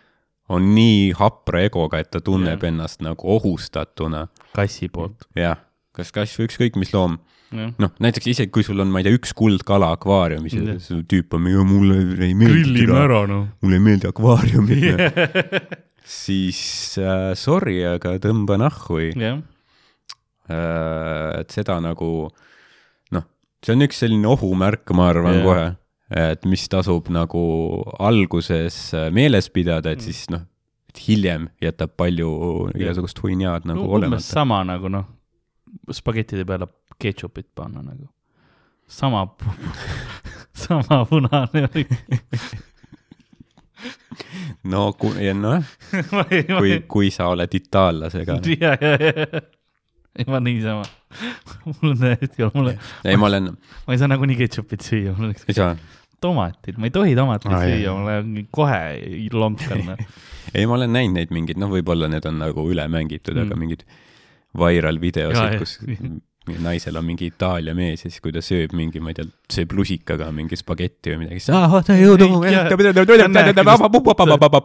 [0.50, 2.72] on nii hapra egoga, et ta tunneb yeah.
[2.72, 4.26] ennast nagu ohustatuna,
[4.57, 5.28] kassi poolt.
[5.38, 5.61] jah,
[5.96, 7.18] kas kass või ükskõik mis loom,
[7.52, 11.37] noh, näiteks isegi kui sul on, ma ei tea, üks kuldkala akvaariumis ja see tüüp
[11.37, 13.46] on, mulle ei meeldi grillime ära noh.
[13.62, 15.66] mulle ei meeldi akvaariumid yeah.
[16.22, 16.62] siis
[17.00, 19.42] äh, sorry, aga tõmba nahhui jah,
[20.50, 21.42] äh,.
[21.42, 22.11] et seda nagu
[23.14, 23.28] noh,
[23.62, 25.46] see on üks selline ohumärk, ma arvan yeah.
[25.46, 25.68] kohe,
[26.16, 27.42] et mis tasub nagu
[27.98, 28.79] alguses
[29.14, 30.44] meeles pidada, et siis noh,
[30.92, 32.31] et hiljem jätab palju
[32.77, 34.25] igasugust huinjaad nagu no, olemata.
[34.25, 35.07] sama nagu noh,
[35.92, 36.68] spagettide peale
[37.01, 38.11] ketšupit panna nagu.
[38.87, 39.25] sama,
[40.66, 41.87] sama punane oli.
[44.72, 45.64] no kui, noh,
[46.59, 49.42] kui, kui sa oled itaallasega, ja, ja, ja,
[50.18, 50.85] ei ma niisama,
[51.66, 53.51] mul on täiesti, mul, ei, ma olen,
[53.87, 55.72] ma ei saa nagunii ketšupit süüa, mul oleks ei saa,
[56.22, 57.76] tomatid, ma ei tohi tomatit Aa, jah.
[57.76, 58.82] süüa, mul on kohe
[59.35, 59.94] lonkan.
[60.56, 63.58] ei, ma olen näinud neid mingeid, noh, võib-olla need on nagu üle mängitud mm., aga
[63.61, 63.87] mingid
[64.58, 65.78] viral videosid, kus
[66.62, 69.74] naisel on mingi Itaalia mees ja siis, kui ta sööb mingi, ma ei tea, sööb
[69.78, 72.28] lusikaga mingi spagetti või midagi, siis aa, vaata jõudu,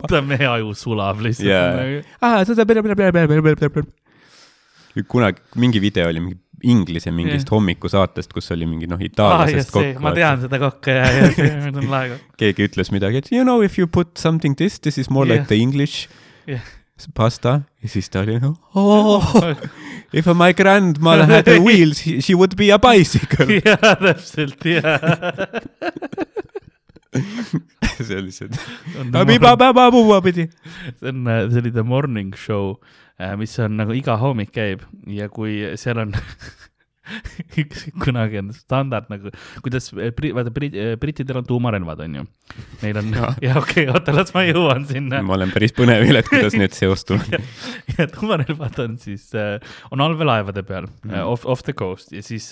[0.09, 1.51] ta mehe aju sulab lihtsalt.
[5.05, 9.75] kunagi mingi video oli mingi inglise mingist hommikusaatest, kus oli mingi noh, aa, itaallasest see,
[9.75, 10.13] kokku ma.
[10.17, 12.17] tean seda kokku ja, ja see on lahe.
[12.41, 15.37] keegi ütles midagi, et you know if you put something this, this is more Jah.
[15.37, 16.07] like the english
[16.49, 16.63] Jah.
[17.13, 18.39] pasta ja siis ta oli
[18.73, 19.37] oh,
[20.13, 23.59] if my grandmother had a wheel, she would be a bicycle.
[23.65, 24.97] jaa, täpselt, jaa.
[28.23, 28.65] lihtsalt, see
[31.09, 32.79] on, see oli The Morning Show,
[33.37, 34.83] mis on nagu iga hommik käib.
[35.09, 36.13] Ja kui seal on
[37.61, 39.31] üks kunagi on standard nagu,
[39.65, 42.25] kuidas, vaata Brit-, brittidel on tuumarelvad, onju.
[42.81, 43.13] Neil on,
[43.45, 45.21] ja okei oota, las ma jõuan sinna.
[45.25, 47.37] ma olen päris põnevil, et kuidas need seostuvad.
[47.97, 49.29] ja tuumarelvad on siis,
[49.91, 51.19] on allveelaevade peal mm.
[51.23, 52.49] off, off the coast ja siis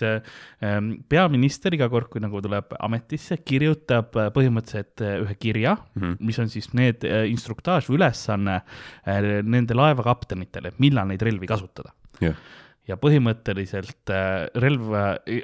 [1.10, 6.72] peaminister iga kord, kui nagu tuleb ametisse, kirjutab põhimõtteliselt ühe kirja mm, mis on siis
[6.78, 8.60] need instruktaaž või ülesanne
[9.46, 12.36] nende laevakaptenitele, millal neid relvi kasutada jah,
[12.86, 14.94] ja põhimõtteliselt äh, relv,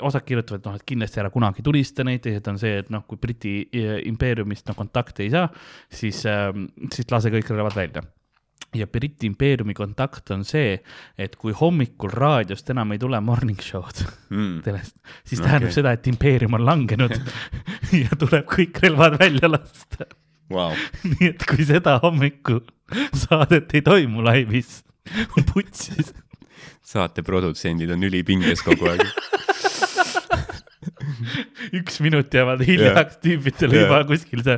[0.06, 3.18] osad kirjutavad, noh, et kindlasti ära kunagi tulista neid, teised on see, et noh, kui
[3.22, 5.48] Briti äh, impeeriumist noh kontakti ei saa,
[5.90, 6.52] siis äh,,
[6.94, 8.04] siis lase kõik relvad välja.
[8.78, 10.78] ja Briti impeeriumi kontakt on see,
[11.18, 14.62] et kui hommikul raadiost enam ei tule morning show'd Mm.
[14.64, 14.96] sellest,
[15.28, 15.76] siis tähendab Okei.
[15.82, 17.18] seda, et impeerium on langenud
[18.04, 20.08] ja tuleb kõik relvad välja lasta.
[20.52, 20.72] Vau,
[21.18, 22.62] nii et kui seda hommiku
[23.16, 24.82] saadet ei toimu laivis,
[25.52, 26.14] putsis
[26.84, 29.06] saate produtsendid on ülipinges kogu aeg.
[31.78, 33.84] üks minut jäävad hiljaks yeah., tüübidel Jaa.
[33.86, 34.58] juba kuskil see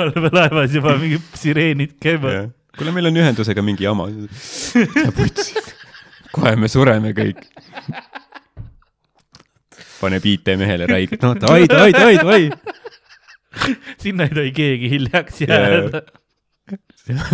[0.00, 2.52] allveelaevas juba mingid sireenid käivad.
[2.78, 4.08] kuule, meil on ühendusega mingi jama.
[6.36, 7.42] kohe me sureme kõik.
[10.00, 12.42] paneb IT-mehele räigelt, no oi, oi, oi, oi.
[14.00, 16.04] sinna ei tohi keegi hiljaks jääda.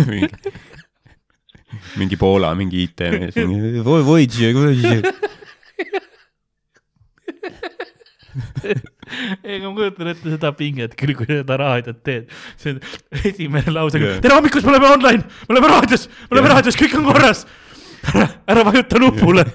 [0.09, 0.33] mingi,
[1.99, 3.35] mingi Poola mingi IT-mees,
[3.83, 5.01] voi, voi, voi,
[9.43, 12.33] ei, ma kujutan ette seda pinget küll, kui seda raadiot teed.
[12.59, 12.81] see on
[13.23, 16.57] esimene lause yeah., tere hommikust, me oleme online, me oleme raadios, me oleme yeah.
[16.57, 17.45] raadios, kõik on korras.
[18.13, 19.47] ära, ära vajuta nupule.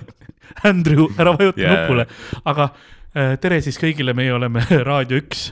[0.68, 1.78] Andrew, ära vajuta yeah.
[1.80, 2.06] nupule,
[2.48, 5.50] aga äh, tere siis kõigile, meie oleme Raadio üks.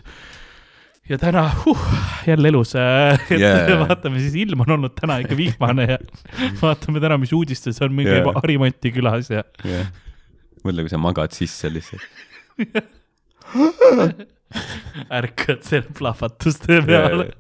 [1.11, 1.81] Ja täna huh,
[2.27, 3.81] jälle elus äh,, yeah.
[3.88, 5.99] vaatame siis, ilm on olnud täna ikka vihmane ja
[6.62, 8.20] vaatame täna, mis uudistes on, meil Jaa.
[8.20, 9.90] käib Harimonti külas ja jah.
[10.64, 12.05] mõtle, kui sa magad sisse lihtsalt.
[15.18, 17.31] ärkad selle plahvatuste peale.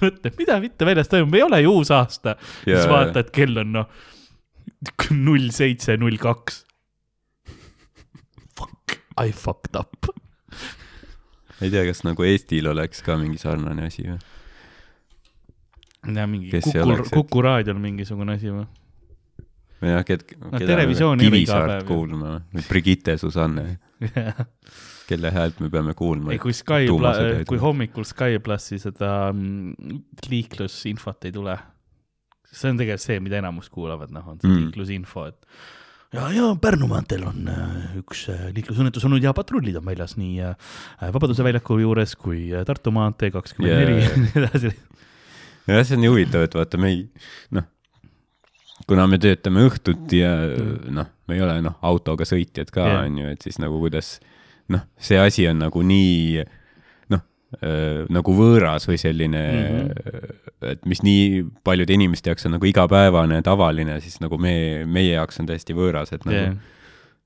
[0.00, 2.36] mõtled, mida mitte väljas toimub, ei ole ju uus aasta.
[2.64, 2.88] siis Jaa.
[2.90, 3.90] vaatad, kell on noh,
[5.14, 6.64] null seitse, null kaks.
[8.58, 10.10] Fuck, I fucked up.
[11.60, 14.18] Ei tea, kas nagu Eestil oleks ka mingi sarnane asi või?
[16.16, 18.66] ja mingi Kes Kuku et- Kuku raadiol mingisugune asi või?
[19.80, 20.36] või jah, ked-.
[20.52, 23.66] ole iga Kivisaart kuulma või Brigitte Susanne,
[25.10, 29.32] kelle häält me peame kuulma ei, kui Sky, tuumasõda ei kui hommikul Sky plussi seda
[29.32, 31.56] mm, liiklusinfot ei tule,
[32.46, 34.66] see on tegelikult see, mida enamus kuulavad, noh, on see mm.
[34.66, 35.46] liiklusinfo, et
[36.14, 40.40] ja, ja Pärnu maanteel on äh, üks äh, liiklusõnnetus olnud ja patrullid on väljas nii
[40.46, 40.70] äh,
[41.14, 44.72] Vabaduse väljaku juures kui Tartu maantee kakskümmend neli ja nii edasi.
[45.70, 47.04] jah, see on nii huvitav, et vaata, me ei,
[47.56, 47.68] noh,
[48.90, 50.34] kuna me töötame õhtuti ja
[50.90, 54.16] noh, me ei ole noh, autoga sõitjad ka on ju, et siis nagu kuidas
[54.72, 56.46] noh, see asi on nagu nii
[58.14, 59.86] nagu võõras või selline mm.
[59.88, 60.68] -hmm.
[60.70, 65.42] et mis nii paljude inimeste jaoks on nagu igapäevane, tavaline, siis nagu me, meie jaoks
[65.42, 66.54] on täiesti võõras, et nagu Yeah.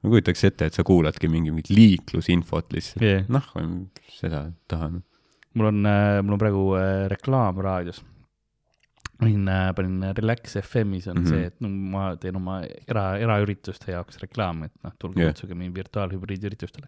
[0.03, 3.21] ma kujutaks ette, et sa kuuladki mingi mingit liiklusinfot lihtsalt Yeah.
[3.21, 3.45] yeah., noh,
[4.09, 5.03] seda tahan.
[5.55, 5.85] mul on,
[6.25, 8.01] mul on praegu äh, reklaam raadios.
[9.19, 11.27] panin, panin Relax FM-is on mm Mhm.
[11.27, 11.35] -hmm.
[11.35, 15.33] see, et no ma teen oma era, eraürituste jaoks reklaami, et noh, tulge yeah.
[15.33, 16.87] kutsuge mind virtuaalhübriidüritustele.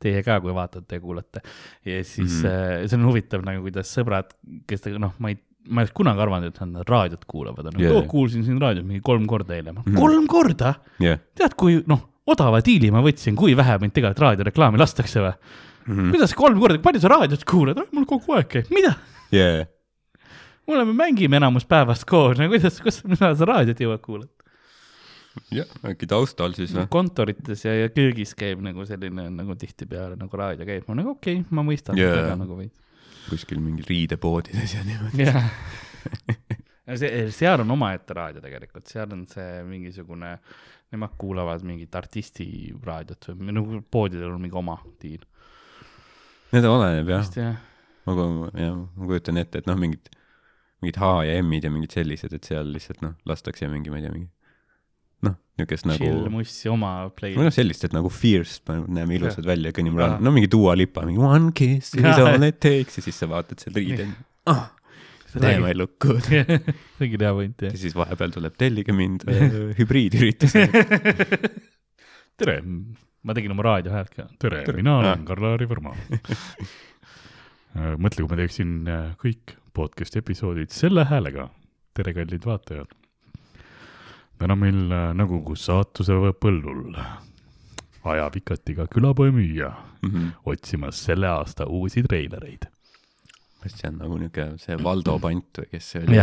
[0.00, 1.40] Teie ka, kui vaatate ja kuulate.
[1.84, 2.54] ja siis mm Mhm.
[2.54, 2.88] -hmm.
[2.88, 4.30] see on huvitav nagu, kuidas sõbrad,
[4.66, 7.92] kes noh, ma ei, ma ei oleks kunagi arvanud, et nad raadiot kuulavad, on Jaa.
[7.92, 9.96] nagu, kuulsin siin raadios mingi kolm korda eile, Mhm.
[9.96, 14.78] kolm korda, jah, tead, kui noh, odava diili ma võtsin, kui vähe mind tegelikult raadioreklaami
[14.78, 15.34] lastakse või?
[15.86, 16.10] Mhm.
[16.10, 18.96] kuidas kolm korda, palju sa raadiot kuulad, mul kogu aeg käib, mida?
[20.68, 24.44] jaa, me mängime enamus päevast koos, no kuidas, kus, mida sa raadiot jõuad kuulata?
[25.54, 26.86] jah, äkki taustal siis või?
[26.92, 31.40] kontorites ja, ja köögis käib nagu selline nagu tihtipeale nagu raadio käib, ma nagu okei
[31.40, 32.12] okay,, ma mõistan Jaa.
[32.20, 32.76] seda nagu veits.
[33.28, 35.26] kuskil mingi riidepoodides ja niimoodi.
[35.26, 35.50] jah.
[37.00, 40.36] see, seal on omaette raadio tegelikult, seal on see mingisugune,
[40.94, 42.46] nemad kuulavad mingit artisti
[42.84, 45.22] raadiot või nagu poodidel on mingi oma diil.
[46.54, 47.24] Need oleneb jah,
[48.06, 50.12] ku- jah, ma kujutan ette, et noh, mingid,
[50.84, 54.04] mingid H ja M-id ja mingid sellised, et seal lihtsalt noh, lastakse mingi, ma ei
[54.06, 54.28] tea, mingi
[55.24, 57.46] noh, niisugust nagu chill mussi oma play või.
[57.48, 61.22] noh, sellist, et nagu Fierce, näeme ilusad välja, kõnnime rada, no mingi Dua Lipa, mingi
[61.24, 64.12] One kiss is all it takes ja siis sa vaatad seal riidel
[64.52, 64.66] ah,.
[65.34, 66.20] Damn, I look good.
[66.28, 66.44] see
[67.02, 67.78] ongi hea point ja jah.
[67.80, 69.24] siis vahepeal tuleb tellige mind
[69.80, 70.84] hübriidüritusele.
[72.38, 72.54] tere,
[73.26, 74.28] ma tegin oma raadio häält ka.
[74.38, 74.76] tere, Tere.
[74.78, 75.00] mina Ah.
[75.00, 75.96] olen Karl-Lari Võrma.
[78.04, 81.48] mõtle, kui ma teeksin äh, kõik podcast'i episoodid selle häälega.
[81.94, 82.94] tere, kallid vaatajad.
[84.38, 86.94] täna meil äh, nagu kus saatuse põllul
[88.04, 89.72] ajab ikati ka külapoemüüja
[90.46, 92.66] otsimas selle aasta uusi treilereid.
[93.66, 96.18] see on nagu niisugune see Valdo Pant või kes see oli?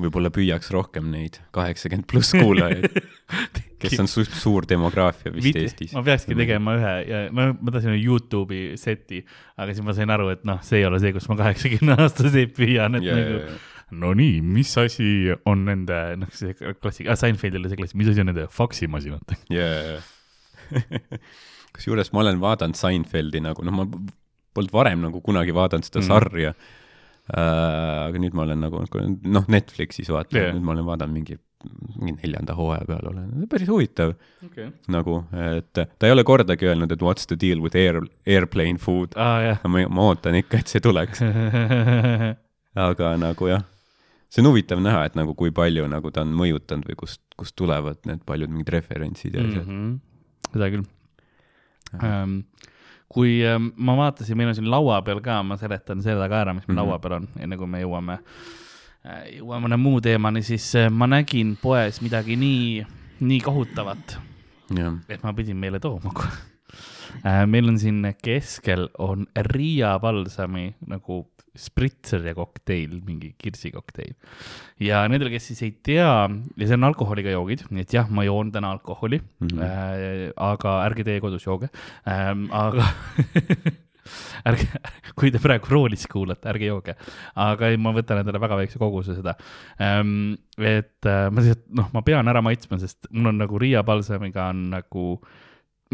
[0.00, 2.98] Võib-olla püüaks rohkem neid kaheksakümmend pluss kuulajaid,
[3.82, 5.94] kes on suht suur demograafia vist Eestis.
[5.96, 9.22] ma peakski tegema ühe ja ma, ma tahtsin Youtube'i seti,
[9.56, 12.54] aga siis ma sain aru, et noh, see ei ole see, kus ma kaheksakümne aastaseid
[12.56, 13.58] püüan, et ja, nagu ja,
[14.02, 15.10] no nii, mis asi
[15.48, 19.48] on nende, noh, see klassik- ah,, Seinfeldil oli see klassik, mis asi on nende faksimasinatega?
[19.58, 21.20] ja.
[21.76, 23.88] kusjuures ma olen vaadanud Seinfeldi nagu, noh, ma
[24.56, 26.10] polnud varem nagu kunagi vaadanud seda mm.
[26.10, 26.74] sarja äh,.
[27.34, 28.84] Aga nüüd ma olen nagu,
[29.26, 31.38] noh, Netflixis vaatan yeah., nüüd ma olen vaadanud mingi,
[31.98, 34.12] mingi neljanda hooaja peal olen, päris huvitav
[34.46, 34.68] okei.
[34.94, 37.98] nagu, et ta ei ole kordagi öelnud, et what's the deal with air,
[38.30, 39.16] airplane food.
[39.18, 39.64] aa jah.
[39.66, 41.24] ma, ma ootan ikka, et see tuleks,
[42.86, 43.66] aga nagu jah,
[44.30, 47.58] see on huvitav näha, et nagu kui palju nagu ta on mõjutanud või kust, kust
[47.58, 49.82] tulevad need paljud mingid referentsid ja asjad mm.
[49.82, 50.54] -hmm.
[50.54, 50.86] seda küll
[52.02, 52.40] ähm,.
[53.08, 56.54] Kui ähm, ma vaatasin, meil on siin laua peal ka, ma seletan seda ka ära,
[56.54, 56.82] mis meil mm.
[56.82, 56.88] -hmm.
[56.88, 58.18] laua peal on, enne kui me jõuame,
[59.36, 62.86] jõuame mõne muu teemani, siis äh, ma nägin poes midagi nii,
[63.20, 64.18] nii kohutavat,
[65.08, 66.55] et ma pidin meile tooma kohe.
[67.46, 71.22] Meil on siin keskel on Riia Balsami nagu
[71.56, 74.14] spritser ja kokteil, mingi kirsikokteil.
[74.82, 78.26] ja nendel, kes siis ei tea, ja see on alkoholiga joogid, nii et jah, ma
[78.26, 79.48] joon täna alkoholi mm.
[79.48, 79.64] -hmm.
[79.64, 81.70] äh, aga ärge teie kodus jooge
[82.08, 82.84] ähm,, aga
[84.48, 84.68] ärge,
[85.18, 86.96] kui te praegu roolis kuulate, ärge jooge,
[87.34, 89.36] aga ei, ma võtan endale väga väikse koguse seda
[89.80, 90.36] ähm,.
[90.58, 94.50] et äh, ma lihtsalt, noh, ma pean ära maitsma, sest mul on nagu Riia Balsamiga
[94.52, 95.08] on nagu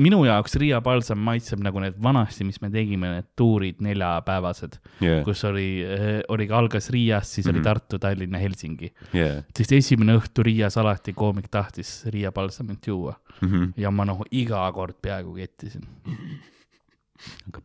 [0.01, 5.23] minu jaoks Riia Balsam maitseb nagu need vanasti, mis me tegime, need tuurid neljapäevased, jah,
[5.27, 5.85] kus oli,
[6.29, 7.55] oli ka algas Riias, siis mm -hmm.
[7.55, 7.65] oli Mhm.
[7.65, 8.93] Tartu, Tallinn ja Helsingi.
[9.13, 13.73] jah, siis esimene õhtu Riias alati koomik tahtis Riia Balsamit juua Mhm.
[13.77, 15.83] ja ma noh, iga kord peaaegu kettisin.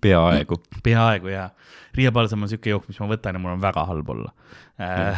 [0.02, 0.62] peaaegu.
[0.84, 1.50] peaaegu jaa.
[1.98, 4.30] Riia Balsam on siuke jook, mis ma võtan ja mul on väga halb olla
[4.80, 5.18] äh.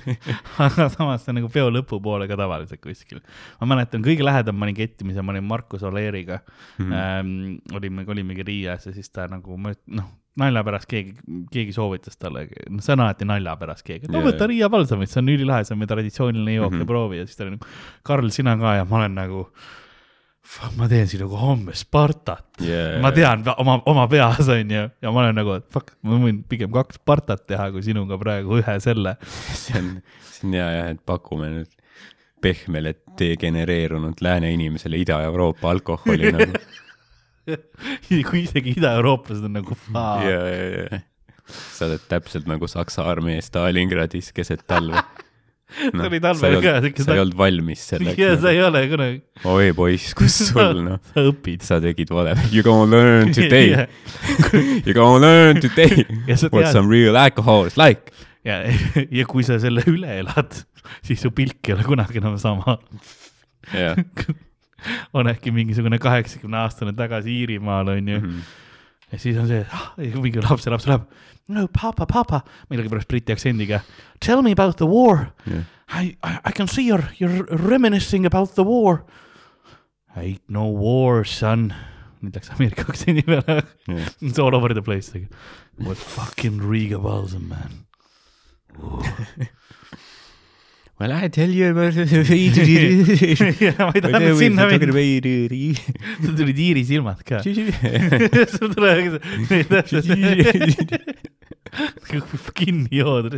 [0.66, 3.22] aga samas see on nagu peo lõpupoole ka tavaliselt kuskil.
[3.60, 6.40] ma mäletan, kõige lähedam ma olin kettimisel, ma olin Markus Oleeriga
[6.78, 6.92] Mhm.
[6.92, 7.54] ähm,.
[7.76, 11.14] olime, olimegi Riias ja siis ta nagu, noh, nalja pärast keegi,
[11.52, 14.46] keegi soovitas talle, noh, see on alati nalja pärast keegi, no Jaa, võta.
[14.48, 16.82] Riia Balsamit, see on ülilahe, see on meie traditsiooniline jook mm Mhm.
[16.82, 16.84] -hmm.
[16.84, 17.66] ja proovi ja siis ta oli nagu,
[18.02, 19.48] Karl, sina ka ja ma olen nagu,
[20.76, 22.98] ma teen sinuga homme Spartat Yeah.
[23.00, 26.72] ma tean oma, oma peas onju ja ma olen nagu, et fuck, ma võin pigem
[26.74, 29.14] kaks partat teha, kui sinuga praegu ühe selle.
[29.62, 29.92] see on,
[30.28, 31.70] see on hea jah, et pakume nüüd
[32.40, 36.60] pehmele degenereerunud lääne inimesele Ida-Euroopa alkoholi nagu.
[38.30, 41.00] kui isegi idaeurooplased on nagu ja, ja, ja.
[41.48, 45.02] sa oled täpselt nagu Saksa armee Stalingradis keset talve.
[45.78, 48.52] See oli talvel ka, sa ei olnud valmis selleks ja sa nagu..
[48.52, 49.18] ei ole kunagi,
[49.52, 51.64] oi poiss, kus sul noh, sa õpid.
[51.66, 52.34] sa tegid vale.
[52.54, 53.86] You gonna learn today.
[54.84, 56.04] You gonna learn today
[56.34, 58.12] sa what some real alcohol is like.
[58.46, 58.62] ja,
[59.10, 60.62] ja kui sa selle üle elad,
[61.06, 62.78] siis su pilk ei ole kunagi enam sama.
[63.74, 63.98] jah.
[65.12, 68.26] on äkki mingisugune kaheksakümne aastane tagasi Iirimaal onju mm.
[68.26, 68.44] -hmm.
[69.12, 71.04] ja siis on see, ah, mingi laps, laps läheb.
[71.50, 73.82] No papa, papa, millegipärast briti aktsendiga.
[74.20, 75.32] Tell me about the war.
[75.46, 79.04] jah, I, I, I can see you're, you're reminiscing about the war.
[80.16, 81.72] Ain't no war, son.
[82.20, 83.62] nüüd läks Ameerika aktsendi peale.
[83.88, 84.10] jah.
[84.20, 85.10] It's all over the place.
[85.78, 87.86] What fucking Riga Balsam, man.
[91.00, 92.50] Well I tell you about ma ei
[94.04, 94.92] tahtnud sinna minna,
[96.24, 97.38] sul tulid Iiri silmad ka.
[98.54, 99.16] sul tuleb
[99.70, 100.10] täpselt
[102.58, 103.32] kinni jood.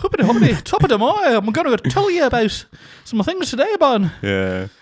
[0.00, 2.56] hippity hoppity, top of the eye, I m gonna tell you about
[3.04, 4.08] some things today, man.
[4.22, 4.72] yeah..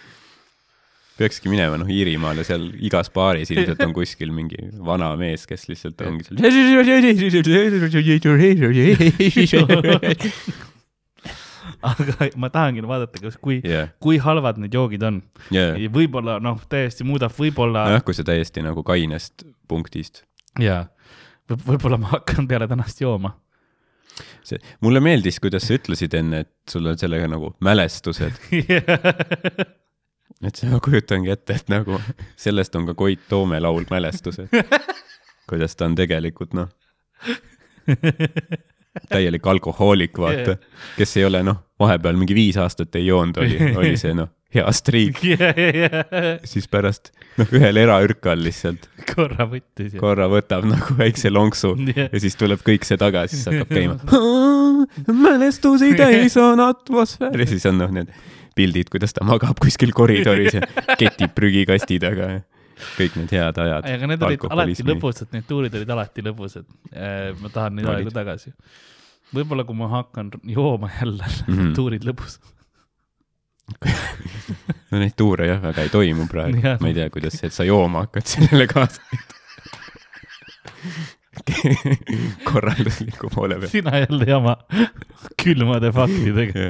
[1.18, 6.06] peakski minema noh Iirimaale, seal igas baaris ilmselt on kuskil mingi vana mees, kes lihtsalt
[6.06, 6.38] ongi seal.
[11.86, 15.16] Aga ma tahangi vaadata, kas, kui, jah, kui halvad need joogid on.
[15.54, 19.34] ja, võib-olla noh, täiesti muudab, võib-olla nojah, kui sa täiesti nagu kainest
[19.70, 20.14] punktist.
[20.62, 20.86] jaa,
[21.50, 23.30] võib-olla ma hakkan peale tänast jooma.
[24.46, 28.34] see, mulle meeldis, kuidas sa ütlesid enne, et sul on sellega nagu mälestused,
[30.46, 31.92] et see ma kujutangi ette, et nagu
[32.40, 34.48] sellest on ka Koit Toome laul Mälestused.
[35.50, 36.68] kuidas ta on tegelikult noh,
[39.10, 40.56] täielik alkohoolik, vaata,
[40.98, 44.72] kes ei ole noh, vahepeal mingi viis aastat ei joonud, oli, oli see noh, hea
[44.72, 45.20] striik,
[46.50, 48.88] siis pärast noh, ühel eraürkal lihtsalt.
[49.10, 52.08] Korra võttis korra võtab nagu väikse lonksu Jah.
[52.12, 53.98] ja siis tuleb kõik see tagasi, siis hakkab käima.
[55.12, 58.12] mälestusi täis on atmosfäär ja siis on noh, need
[58.56, 60.62] pildid, kuidas ta magab kuskil koridoris ja
[60.96, 62.30] ketib prügikasti taga.
[62.38, 62.44] ja
[62.96, 63.88] kõik need head ajad.
[63.92, 64.88] aga need olid alati.
[64.90, 66.66] lõbusad, need tuurid olid alati lõbusad.
[67.40, 68.52] ma tahan neid aegu tagasi.
[69.34, 71.54] võib-olla, kui ma hakkan jooma jälle mm.
[71.54, 71.72] -hmm.
[71.78, 72.52] tuurid lõbusad.
[74.90, 77.66] no neid tuure jah, väga ei toimu praegu ma ei tea, kuidas see, et sa
[77.66, 79.02] jooma hakkad, sellele kaasa
[82.50, 83.68] korraldusliku poole peal.
[83.68, 84.56] sina jälle jama
[85.42, 86.60] külmade faktidega.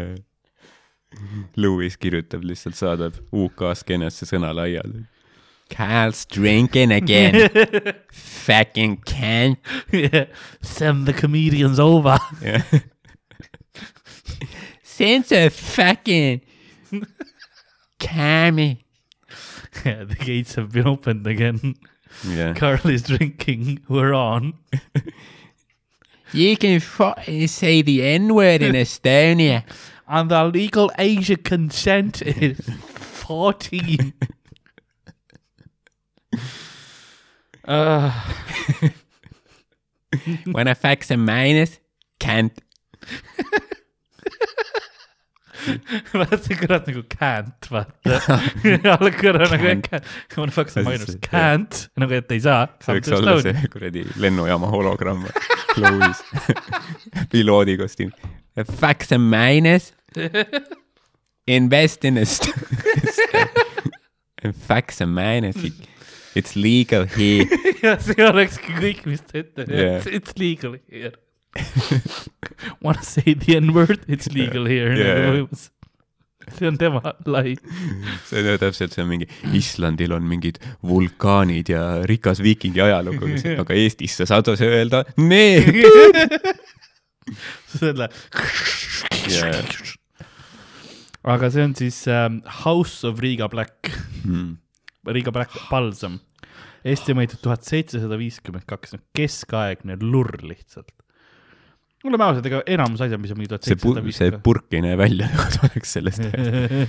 [1.56, 5.04] Lewis kirjutab lihtsalt, saadab UK skeenesse sõna laiali.
[5.70, 7.50] Kyle's drinking again.
[8.12, 9.56] Fucking can.
[9.90, 10.26] Yeah.
[10.62, 12.18] Send the comedians over.
[12.40, 12.62] Yeah.
[14.82, 16.40] send a fucking
[17.98, 18.84] Cammy.
[19.84, 21.74] Yeah, the gates have been opened again.
[22.26, 22.54] Yeah.
[22.54, 23.80] Carl is drinking.
[23.88, 24.54] We're on.
[26.32, 29.64] You can fucking say the N word in Estonia.
[30.08, 34.12] And the legal age of consent is 14.
[37.66, 38.34] Ah.
[40.52, 41.78] When I fax a minus,
[42.20, 42.52] can't
[46.16, 48.18] vaata see kõlab nagu can't vaata
[48.96, 50.10] algkõrra nagu can't,
[50.42, 52.68] on faks on ainus can't nagu et ei saa.
[52.84, 53.42] see võiks olla down.
[53.46, 55.26] see kuradi lennujaama hologramm
[55.74, 56.22] Chloe's
[57.32, 58.14] piloodi kostüüm.
[58.80, 59.90] Faks on ainus.
[61.46, 62.24] Invest in a.
[64.70, 65.58] Faks on ainus
[66.36, 67.46] It's legal here.
[67.84, 70.02] ja see olekski kõik, mis ta ütleb Yeah.
[70.04, 71.14] yeah., it's legal here.
[72.84, 75.40] Wanna say the n word, it's legal here Yeah.
[75.40, 75.64] yeah..
[76.58, 77.56] see on tema lai.
[78.28, 79.26] see on ju täpselt, see on mingi,
[79.56, 83.32] Islandil on mingid vulkaanid ja rikas viikingi ajalugu,
[83.64, 85.72] aga Eestis sa saad öelda need.
[87.66, 88.08] selle
[89.26, 89.64] Yeah.
[91.26, 93.90] aga see on siis ähm, House of Riga Black,
[94.26, 94.56] Mm.
[95.06, 96.20] Riga Black Balsam.
[96.86, 100.92] Estimated tuhat seitsesada viiskümmend kaks, keskaegne lurr lihtsalt.
[102.06, 104.42] oleme ausad, ega enamus asjad, mis on mingi tuhat see seitsesada, see viiskümmend.
[104.46, 106.28] purk ei näe välja nagu oleks sellest.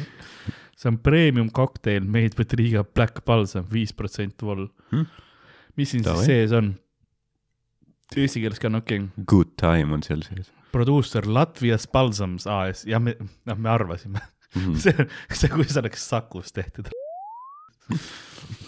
[0.78, 5.08] see on premium kokteil made with Riga Black Balsam, viis protsenti vol Hmm.
[5.76, 6.24] mis siin Davai.
[6.24, 6.76] siis sees on?
[8.16, 12.86] Eesti keeles ka on okei okay., Good time on seal sees produusser Latvias Balsams AS
[12.86, 14.22] ja me, noh, me arvasime
[14.56, 14.76] mm.
[14.84, 14.94] see,
[15.32, 16.92] see, kui see oleks Sakus tehtud.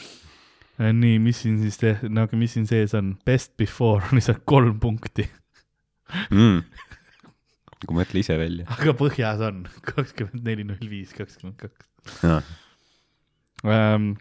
[0.80, 4.46] nii, mis siin siis te-, no aga mis siin sees on, best before on lihtsalt
[4.50, 5.28] kolm punkti,
[6.34, 6.64] Mm.
[7.86, 11.86] kui mõtle ise välja aga põhjas on kakskümmend neli, null viis, kakskümmend kaks.
[13.64, 14.16] Um,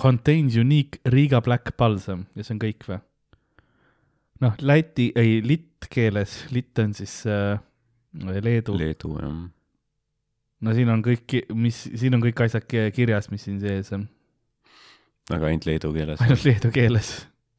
[0.00, 2.98] contains unique Riga Black Balsam ja see on kõik või?
[4.44, 7.58] noh, läti, ei litt keeles, litt on siis äh,
[8.16, 9.36] Leedu Le, Leedu jah.
[10.64, 14.06] no siin on kõik, mis, siin on kõik asjad ki- kirjas, mis siin sees on,
[15.32, 16.20] aga ainult leedu keeles.
[16.22, 17.10] ainult leedu keeles.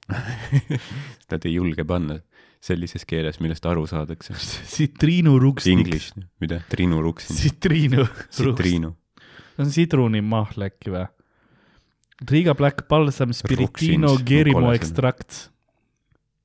[1.32, 2.22] Nad ei julge panna
[2.64, 4.36] sellises keeles, millest aru saadakse.
[4.76, 5.84] Citriinu ruksnik.
[5.86, 6.62] English, mida?
[6.72, 7.36] Triinu Ruksin.
[7.38, 8.08] Citriinu,
[8.38, 8.94] Citriinu.
[9.58, 11.06] see on sidrunimahl äkki või?
[12.30, 15.48] Riga Black Balsam Spiritino Gerimo ekstrakt.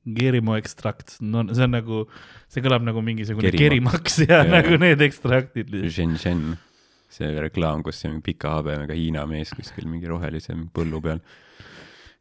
[0.03, 2.03] Gerimo ekstrakt, no see on nagu,
[2.51, 4.19] see kõlab nagu mingisugune Kerimaks.
[4.25, 4.49] ja Jaa.
[4.51, 5.71] nagu need ekstraktid.
[5.95, 6.57] Shenzhen,
[7.13, 11.23] see reklaam, kus see pika habemega Hiina mees kuskil mingi rohelise põllu peal.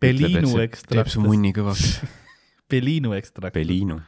[0.01, 1.99] Bellinu teeb ekstrakt su, munni kõvaks.
[2.71, 3.55] Bellinu ekstrakt.
[3.57, 3.99] Bellinu.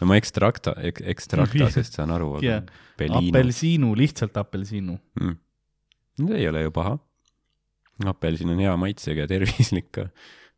[0.00, 2.74] no ma ekstrakta, ekstraktasest saan aru, aga Jah.
[3.00, 3.32] Bellinu.
[3.32, 4.98] apelsiinu, lihtsalt apelsiinu.
[5.20, 5.38] Mm.
[6.20, 6.98] see ei ole ju paha.
[8.12, 10.10] apelsin on hea maitsega ja tervislik ka.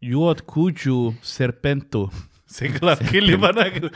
[0.03, 2.09] Juod Kuju Serpentu,
[2.53, 3.91] see kõlab küll juba nagu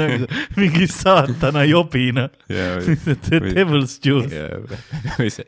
[0.00, 0.28] nagu
[0.58, 2.28] mingi saatana jobina.
[2.48, 4.32] The devil's juice.
[5.28, 5.44] see,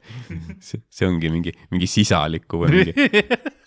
[0.61, 3.25] see, see ongi mingi, mingi sisaliku või mingi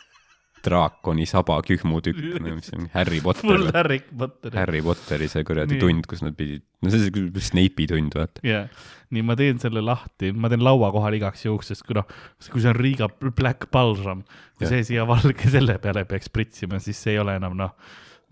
[0.70, 4.55] draakoni saba kühmutükk, mis on Harry Potter, Harry Potter.
[4.55, 8.43] Harry Potteri see kuradi tund, kus nad pidid, no see on see Snape'i tund, vaata.
[8.45, 8.70] jah,
[9.15, 12.07] nii ma teen selle lahti, ma teen laua kohal igaks juhuks, sest kui noh,
[12.49, 14.24] kui see on Riiga Black Balsam,
[14.57, 14.76] kui Jah.
[14.76, 17.74] see siia valge selle peale peaks pritsima, siis see ei ole enam noh,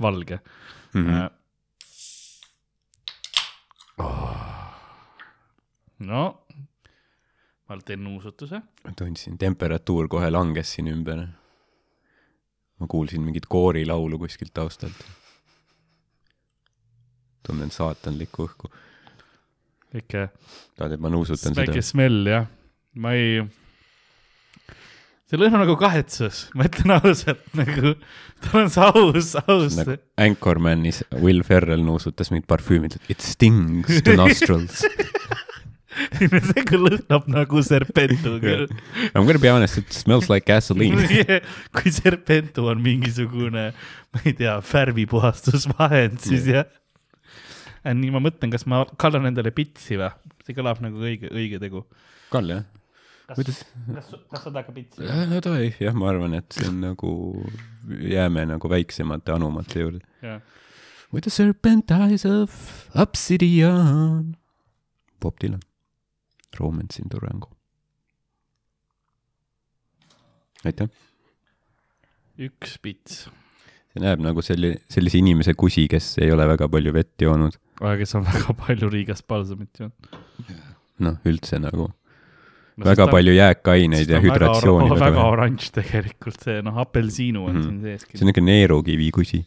[0.03, 0.39] valge
[0.93, 1.05] mm.
[1.05, 1.29] -hmm.
[6.07, 6.23] no,
[7.67, 8.61] ma teen nuusutuse.
[8.97, 11.27] tundsin, temperatuur kohe langes siin ümber.
[12.79, 15.05] Ma kuulsin mingit koorilaulu kuskilt taustalt.
[17.47, 18.69] tunnen saatanlikku õhku.
[19.93, 20.27] väike,
[20.75, 21.85] tahad, et ma nuusutan väike seda?
[21.89, 22.49] smell jah,
[22.99, 23.39] ma ei,
[25.27, 27.95] see lõhnab nagu kahetsus, ma ütlen ausalt nagu,
[28.43, 29.95] tal on see aus, aus nagu
[30.27, 34.83] Anchormanis Will Ferrell nuusutas mingit parfüümi, ütles it stings to nostrils.
[36.51, 38.65] see küll lõhnab nagu serpentu küll.
[38.67, 41.07] I m gonna be honest, it smells like gasoline.
[41.75, 43.69] kui serpentu on mingisugune,
[44.13, 46.67] ma ei tea, värvipuhastusvahend, siis jah.
[47.87, 50.11] nii ma mõtlen, kas ma kallan endale pitsi või?
[50.47, 51.83] see kõlab nagu õige, õige tegu.
[52.31, 52.67] Kalle, jah?
[53.27, 55.03] kas, kas, kas sa tahad ka pitsi?
[55.03, 57.11] no davai, jah, ma arvan, et see on nagu,
[57.87, 60.05] jääme nagu väiksemate anumate juurde.
[60.23, 60.39] jah,
[61.09, 64.35] With the serpent eyes of obsidian.
[65.21, 65.61] Bob Dylan,
[66.59, 67.51] Romance in Durango.
[70.65, 70.89] aitäh,
[72.47, 73.27] üks pits,
[73.93, 77.59] see näeb nagu selline, sellise inimese kusi, kes ei ole väga palju vett joonud.
[77.79, 80.17] aga kes on väga palju Riigast palsamit joonud.
[81.05, 84.89] noh, üldse nagu no, väga palju jääkaineid ja hüdratsiooni.
[84.95, 87.61] väga, väga oranž tegelikult see, noh, apelsiinu on mm.
[87.61, 87.69] -hmm.
[87.69, 89.45] siin sees see on niuke neerukivi kusi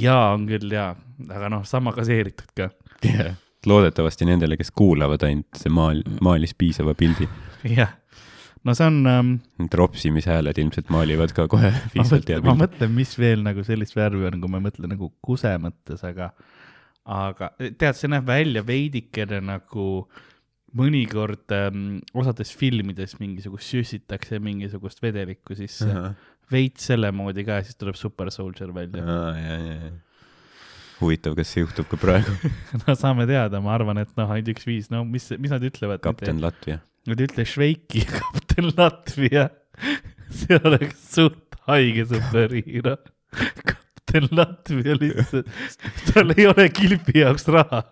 [0.00, 0.92] jaa, on küll jaa,
[1.30, 2.70] aga noh, sama gaseeritud ka.
[3.04, 3.36] yeah..
[3.68, 7.28] Loodetavasti nendele, kes kuulavad ainult, see maal, maalis piisava pildi.
[7.76, 7.94] jah,
[8.64, 12.64] no see on ähm,, Need ropsimishääled ilmselt maalivad ka kohe piisavalt hea mõtlen, ma pildi.
[12.64, 16.30] mõtlen, mis veel nagu sellist värvi on, kui ma mõtlen nagu kuse mõttes, aga,
[17.04, 19.88] aga tead, see näeb välja veidikene nagu
[20.74, 25.86] mõnikord ähm, osades filmides mingisugust süstitakse mingisugust vedelikku sisse,
[26.50, 29.04] veits selle moodi ka ja siis tuleb Super Soldier välja.
[31.00, 32.34] huvitav, kas see juhtub ka praegu?
[32.84, 36.02] no saame teada, ma arvan, et noh, ainult üks viis, no mis, mis nad ütlevad?
[36.04, 36.80] kapten Latvia.
[37.08, 39.48] Nad ei ütle Šveiki, kapten Latvia.
[40.34, 42.96] see oleks suht haige superhiiro.
[43.34, 45.50] kapten Latvia lihtsalt,
[46.12, 47.82] tal ei ole kilbi jaoks raha.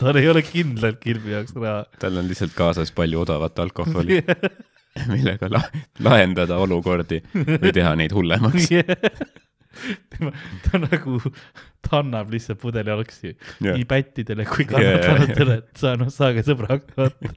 [0.00, 1.84] tal ei ole kindlalt kilbi jaoks raha.
[2.02, 4.22] tal on lihtsalt kaasas palju odavat alkoholi,
[5.12, 5.62] millega la
[6.02, 8.70] lahendada olukordi või teha neid hullemaks.
[10.12, 10.32] tema,
[10.66, 11.20] ta nagu,
[11.86, 13.74] ta annab lihtsalt pudeli algsi Jah.
[13.76, 17.34] nii pättidele kui kannatanutele, et sa noh, saage sõbraks, vaata.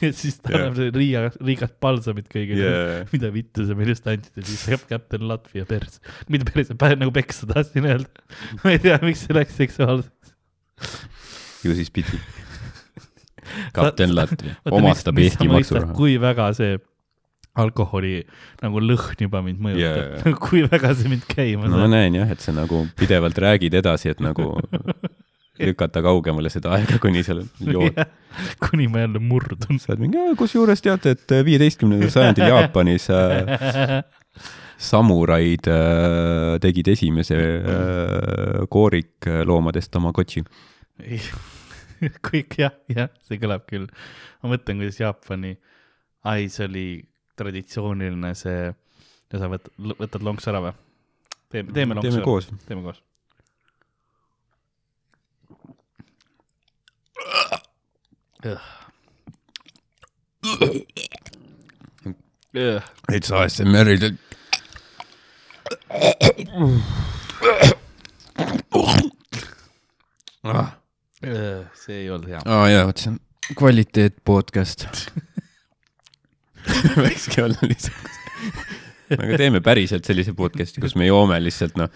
[0.00, 3.06] ja siis ta annab selle Riia, Riigast palsamit kõigile Yeah.
[3.12, 5.98] mida vittu sa meile just andsid ja siis jääb Captain Latvia pers,
[6.28, 6.70] mitte päris,
[7.00, 8.28] nagu peksa tahtsin öelda.
[8.62, 10.34] ma ei tea, miks see läks seksuaalseks.
[11.64, 12.20] ju siis pidi.
[13.74, 15.96] kapten Latvia omastab Eesti maksuraha.
[15.96, 16.78] kui väga see
[17.58, 18.20] alkoholi
[18.62, 20.36] nagu lõhn juba mind mõjutab Jaa.
[20.44, 21.94] kui väga see mind käima no ma saab.
[21.96, 24.52] näen jah, et sa nagu pidevalt räägid edasi, et nagu
[25.60, 27.98] lükata kaugemale seda aega, kuni sa jood.
[28.62, 29.78] kuni ma jälle murdun.
[29.82, 34.00] sa oled mingi, kusjuures teate, et viieteistkümnendal sajandil Jaapanis äh,
[34.90, 40.44] samuraid äh, tegid esimese äh, koorikloomadest Tamagotši.
[42.30, 43.90] kõik jah, jah, see kõlab küll.
[44.40, 45.56] ma mõtlen, kuidas Jaapani,
[46.24, 46.88] ai, see oli
[47.40, 48.70] traditsiooniline see,
[49.32, 50.74] sa võtad, võtad lonksu ära või?
[51.50, 52.50] teeme, teeme lonksu teeme koos.
[52.68, 53.02] teeme koos.
[63.10, 64.16] It's ASMR-il.
[71.74, 72.40] see ei olnud hea.
[72.46, 73.18] aa jaa, vot see on
[73.58, 74.86] kvaliteet podcast.
[77.04, 78.16] võikski olla lihtsalt.
[79.18, 81.90] aga teeme päriselt sellise podcast'i, kus me joome lihtsalt noh,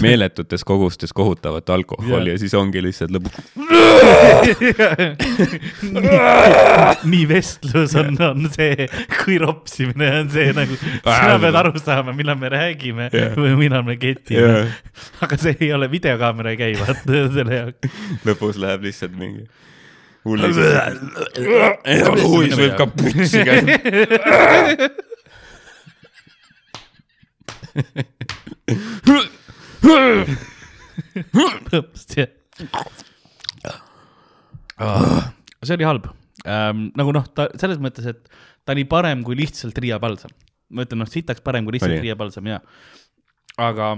[0.00, 2.34] meeletutes kogustes kohutavat alkoholi Jah.
[2.34, 3.36] ja siis ongi lihtsalt lõpuks
[7.12, 8.88] nii vestlus on, on see,
[9.22, 13.36] kui ropsimine on see nagu, sina pead aru saama, millal me räägime Jah.
[13.36, 14.78] või millal me ketime yeah..
[15.24, 18.00] aga see ei ole, videokaamera ei käi, vaata selle jaoks.
[18.28, 19.44] lõpus läheb lihtsalt mingi
[20.26, 20.42] hull.
[22.22, 23.78] huis võib ka putsi käia.
[35.62, 36.08] see oli halb
[36.46, 36.88] ähm,.
[36.98, 38.22] nagu noh, ta selles mõttes, et
[38.64, 40.32] ta oli parem kui lihtsalt Riia Palsam.
[40.72, 42.04] ma ütlen, noh, sitaks parem kui lihtsalt Oli.
[42.06, 42.58] Riia Palsam ja,
[43.60, 43.94] aga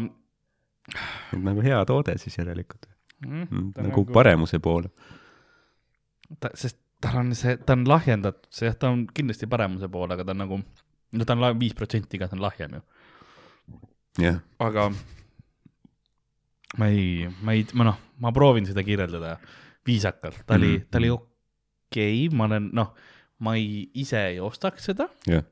[1.41, 2.89] nagu hea toode siis järelikult
[3.25, 4.91] mm, ta nagu paremuse poole.
[6.41, 10.17] ta, sest tal on see, ta on lahjendatud, see jah, ta on kindlasti paremuse poole,
[10.17, 10.61] aga ta on nagu,
[11.19, 12.83] no ta on viis protsenti ka, ta on lahjem ju,
[14.25, 14.89] jah, aga
[16.81, 19.37] ma ei, ma ei, ma noh, ma proovin seda kirjeldada
[19.87, 22.95] viisakalt, ta oli Mhm., ta oli okei okay,, ma olen noh,
[23.45, 25.45] ma ei, ise ei ostaks seda jah,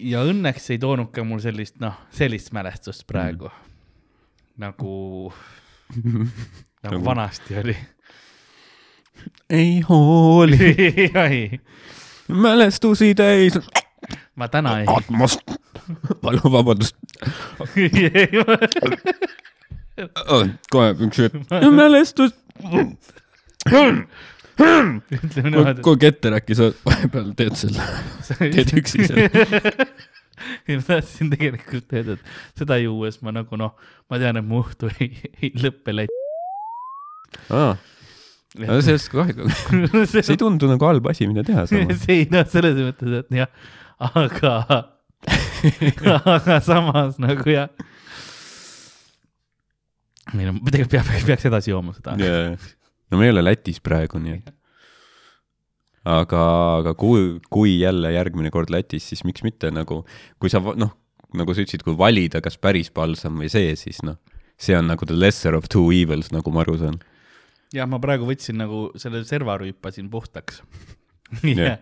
[0.00, 3.74] ja õnneks ei toonud ka mul sellist, noh, sellist mälestust praegu mm..
[4.64, 4.94] nagu,
[6.84, 7.76] nagu Nagu- vanasti oli.
[9.50, 10.74] Ei hooli,
[11.28, 11.60] ei,
[12.28, 13.58] mälestusi täis.
[14.36, 14.86] ma täna ei.
[14.96, 15.38] Atmos,
[16.22, 16.96] palun vabandust,
[20.70, 21.40] kohe üks hetk,
[21.80, 22.34] mälestus,
[25.82, 27.84] kui ketter äkki sa vahepeal teed selle,
[28.54, 29.28] teed üksi selle.
[30.68, 33.74] ma tahtsin tegelikult öelda, et seda juues ma nagu noh,
[34.10, 35.12] ma tean, et mu õhtu ei,
[35.42, 35.94] ei lõppe
[38.56, 38.70] läti.
[38.70, 39.48] aa, sellest kahju,
[40.10, 42.00] see ei tundu nagu halb asi, mida teha samas.
[42.04, 43.50] see ei noh, selles mõttes, et jah,
[44.08, 44.54] aga,
[46.36, 47.72] aga samas nagu jah.
[50.34, 52.16] ei no tegelikult peab, peaks edasi jooma seda.
[52.16, 54.54] no me ei ole Lätis praegu, nii et.
[56.08, 56.46] aga,
[56.78, 60.02] aga kui, kui jälle järgmine kord Lätis, siis miks mitte nagu,
[60.40, 60.94] kui sa noh,
[61.36, 64.16] nagu sa ütlesid, kui valida, kas päris palsam või see, siis noh,
[64.58, 66.98] see on nagu the lesser of two evils, nagu ma aru saan.
[67.74, 70.62] jah, ma praegu võtsin nagu selle serva rüüpasin puhtaks.
[71.44, 71.76] Jah.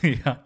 [0.00, 0.38] jah,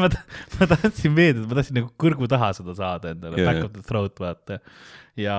[0.00, 3.74] ma, ma tahtsin veedet, ma tahtsin nagu kõrgu taha seda saada endale yeah., back of
[3.74, 4.56] the throat vaata
[5.20, 5.34] ja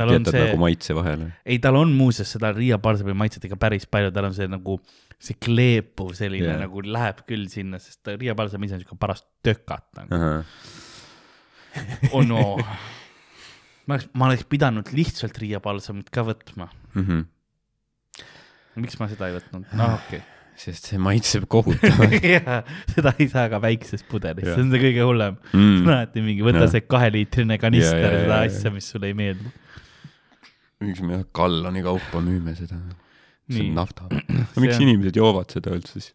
[0.00, 1.28] tal on jätad see nagu, maitse vahele.
[1.44, 4.78] ei, tal on muuseas seda Riia Parsami maitset ikka päris palju, tal on see nagu
[5.20, 6.62] see kleepuv selline yeah.
[6.64, 10.40] nagu läheb küll sinna, sest Riia Parsam ise on siuke paras tökat nagu.
[12.14, 12.56] oh no,
[13.90, 16.70] ma oleks, ma oleks pidanud lihtsalt Riia Palsamit ka võtma.
[16.94, 17.24] Mhm.
[18.80, 19.66] miks ma seda ei võtnud?
[19.76, 20.22] noh, okei
[20.60, 22.34] sest see maitseb kohutavalt okay.
[22.36, 22.60] jaa,
[22.92, 25.38] seda ei saa ka väikses pudelis, see on see kõige hullem.
[25.56, 25.88] mm..
[25.88, 26.72] alati mingi, võta Jah.
[26.74, 29.52] see kaheliitrine kanister Jaa, jaa, seda asja, mis sulle ei meeldi.
[30.84, 32.80] miks me galloni kaupa müüme seda?
[33.50, 34.06] see on nafta.
[34.62, 36.12] Miks on- inimesed joovad seda üldse siis?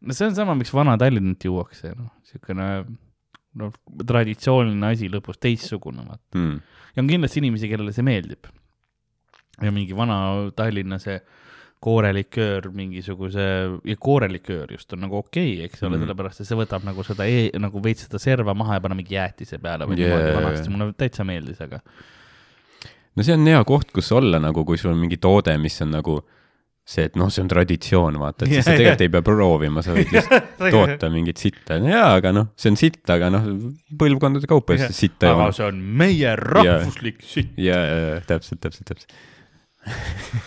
[0.00, 2.68] no see on sama, miks Vana-Tallinnat juuakse, noh, siukene
[3.58, 3.72] noh,
[4.06, 6.38] traditsiooniline asi lõpus, teistsugune, vaata.
[6.38, 6.56] Mm.
[6.94, 8.48] ja on kindlasti inimesi, kellele see meeldib.
[9.62, 11.18] ja mingi Vana-Tallinna see
[11.82, 13.44] kooreliköör mingisuguse,
[13.86, 17.04] ja kooreliköör just on nagu okei okay,, eks ole mm., sellepärast et see võtab nagu
[17.06, 20.14] seda e, nagu veits seda serva maha ja paneb mingi jäätise peale või Yeah.
[20.14, 21.78] niimoodi vanasti, mulle täitsa meeldis, aga
[23.14, 25.94] no see on hea koht, kus olla nagu, kui sul on mingi toode, mis on
[25.94, 26.18] nagu
[26.88, 29.82] see, et noh, see on traditsioon, vaata, et siis sa Jaa, tegelikult ei pea proovima,
[29.84, 33.44] sa võid lihtsalt toota mingit sitta, jaa, aga noh, see on sitt, aga noh,
[34.00, 34.88] põlvkondade kaupa Jah.
[34.88, 35.50] siis sitta aga jooma.
[35.58, 37.52] see on meie rahvuslik sitt.
[37.60, 39.12] ja, ja, ja täpselt, täpselt, täpselt.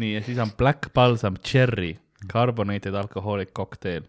[0.00, 1.94] nii, ja siis on Black Balsam Cherry
[2.32, 4.02] Carbonated Alcoholic Cocktail.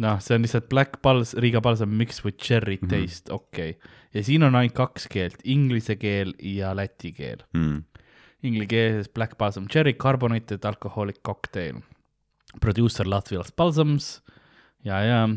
[0.00, 2.88] noh, see on lihtsalt Black Pals-, Riga Balsam mixed with cherry Mhm.
[2.90, 3.90] taste, okei okay..
[4.14, 7.42] ja siin on ainult kaks keelt, inglise keel ja läti keel.
[7.54, 7.82] Mm.
[8.42, 11.82] Inglise keeles Black Balsam Cherry Carbonated Alcoholic Cocktail.
[12.60, 14.22] Producer Latvias Balsams
[14.84, 15.28] ja, ja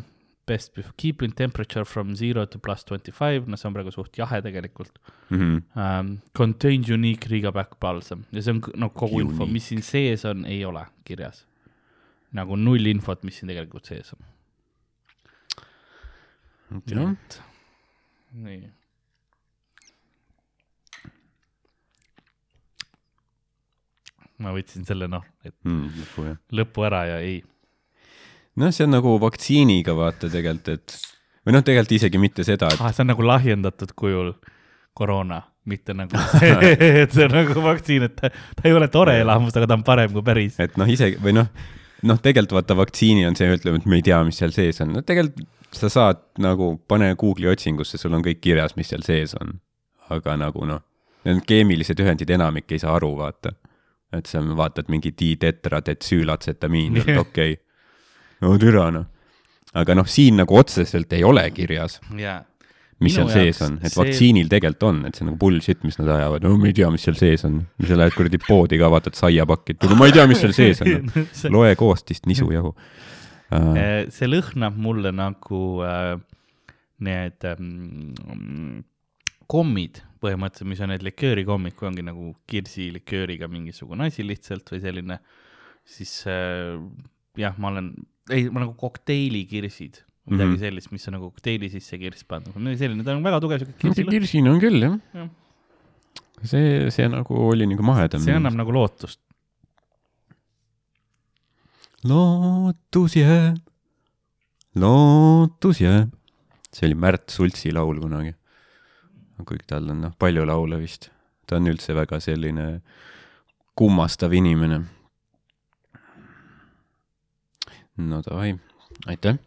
[0.48, 4.18] best before keeping temperature from zero to plus twenty five, no see on praegu suht
[4.20, 4.98] jahe tegelikult
[5.30, 5.62] Mm.
[5.76, 6.10] um,.
[6.36, 9.32] Contains unique Riga Black Balsam ja see on no kogu unique.
[9.32, 11.46] info, mis siin sees on, ei ole kirjas.
[12.34, 14.20] nagu null infot, mis siin tegelikult sees on.
[16.88, 17.16] jah,
[18.34, 18.70] nii.
[24.44, 26.38] Ma võtsin selle noh, et lõpu jah.
[26.60, 27.42] lõpu ära ja ei.
[28.60, 30.98] noh, see on nagu vaktsiiniga vaata tegelikult, et
[31.44, 34.34] või noh, tegelikult isegi mitte seda, et ah, see on nagu lahjendatud kujul
[34.98, 36.20] koroona, mitte nagu
[37.04, 39.88] et see on nagu vaktsiin, et ta, ta ei ole tore elamus, aga ta on
[39.88, 40.60] parem kui päris.
[40.64, 41.50] et noh, isegi või noh,
[42.08, 44.94] noh, tegelikult vaata vaktsiini on see, ütleme, et me ei tea, mis seal sees on,
[44.98, 49.36] no tegelikult sa saad nagu, pane Google'i otsingusse, sul on kõik kirjas, mis seal sees
[49.40, 49.60] on.
[50.12, 50.82] aga nagu noh,
[51.26, 53.54] need keemilised ühendid enamik ei saa aru, vaata.
[54.14, 57.60] Et sa vaatad mingi ditetradetsüülatsetamin, okei okay..
[58.44, 59.06] no türa noh.
[59.74, 62.42] aga noh, siin nagu otseselt ei ole kirjas, jaa.
[63.04, 65.82] mis Minu seal sees on, et see- vaktsiinil tegelikult on, et see on nagu bullshit,
[65.88, 67.64] mis nad ajavad, no me ei tea, mis seal sees on.
[67.88, 71.10] sa lähed kuradi poodi ka, vaatad saiapakki, et ma ei tea, mis seal sees on.
[71.58, 72.76] loe koostist, nisujahu
[73.54, 76.16] Eh, see lõhnab mulle nagu äh,
[77.04, 78.14] need ähm,
[79.54, 85.20] kommid põhimõtteliselt, mis on need liköörikommid, kui ongi nagu kirsilikööriga mingisugune asi lihtsalt või selline,
[85.96, 86.80] siis äh,
[87.40, 87.92] jah, ma olen,
[88.32, 90.56] ei, ma nagu kokteilikirsid, midagi mm.
[90.56, 90.62] -hmm.
[90.64, 93.90] sellist, mis on nagu kokteili sisse kirss pandud, selline, ta on väga tugev siuke see
[93.90, 95.30] kirsilõhn, kirsine on küll jah Jah.
[96.48, 98.24] see, see nagu oli nagu mahedam.
[98.24, 99.20] see annab nagu lootust.
[102.08, 103.60] lootus jääb,
[104.80, 106.16] lootus jääb.
[106.72, 108.34] see oli Märt Sultsi laul kunagi.
[109.42, 111.10] Kuigi tal on noh, palju laule vist.
[111.48, 112.68] ta on üldse väga selline
[113.76, 114.84] kummastav inimene.
[117.98, 118.54] no davai,
[119.08, 119.38] aitäh.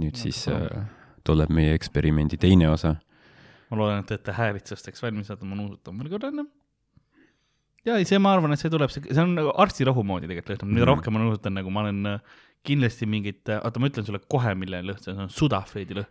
[0.00, 0.84] nüüd siis äh,
[1.26, 2.94] tuleb meie eksperimendi teine osa.
[3.70, 6.46] ma loodan, et te olete häälitsusteks valmis, oota ma nuusutan veel korra enne.
[7.84, 10.72] ja ei, see, ma arvan, et see tuleb, see on nagu arstirohu moodi tegelikult lõhnab,
[10.72, 10.92] mida Mhm.
[10.94, 14.84] rohkem ma nuusutan, nagu ma olen äh, kindlasti mingit, oota, ma ütlen sulle kohe, milline
[14.88, 16.10] lõhn see on, see on sudafeedi lõhn.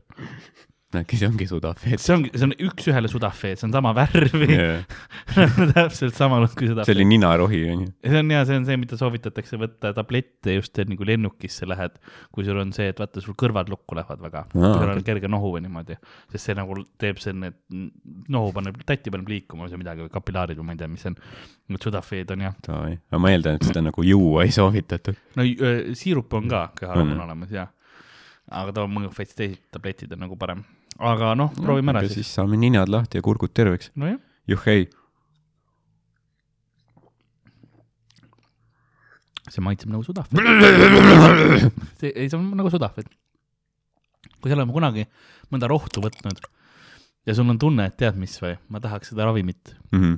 [0.98, 2.02] Äkki see ongi sudafeet?
[2.02, 4.48] see ongi, see on üks-ühele sudafeed, see on sama värvi
[5.36, 6.96] see täpselt sama lõhn kui sudafeed.
[6.98, 7.92] oli ninarohi onju.
[8.02, 12.00] see on hea, see on see, mida soovitatakse võtta tablette just enne, kui lennukisse lähed,
[12.34, 15.08] kui sul on see, et vaata, sul kõrvad lukku lähevad väga kui sul on okei.
[15.12, 16.00] kerge nohu või niimoodi,
[16.34, 20.14] sest see nagu teeb selle, et nohu paneb, tatti paneb liikuma või see midagi või
[20.14, 21.20] kapilaarid või ma ei tea, mis see on.
[21.70, 25.18] Need sudafeed on jah, aga ma eeldan, et seda nagu juua ei soovitatud.
[25.38, 27.22] no öö, siirup on ka, köharohu on On.
[27.28, 27.68] olemas ja,
[28.50, 30.64] aga too mõjub veits teised tabletid on nagu parem,
[31.00, 32.26] aga noh, proovime ära ja siis.
[32.28, 33.91] siis saame ninad lahti ja kurgud terveks.
[33.95, 34.88] nojah, juhhei.
[39.50, 40.38] see maitseb nagu sudafeed.
[42.00, 43.08] see, ei, see on nagu sudafeed.
[44.39, 45.04] kui sa oled kunagi
[45.52, 46.38] mõnda rohtu võtnud
[47.28, 50.14] ja sul on tunne, et tead mis või, ma tahaks seda ravimit Mhm.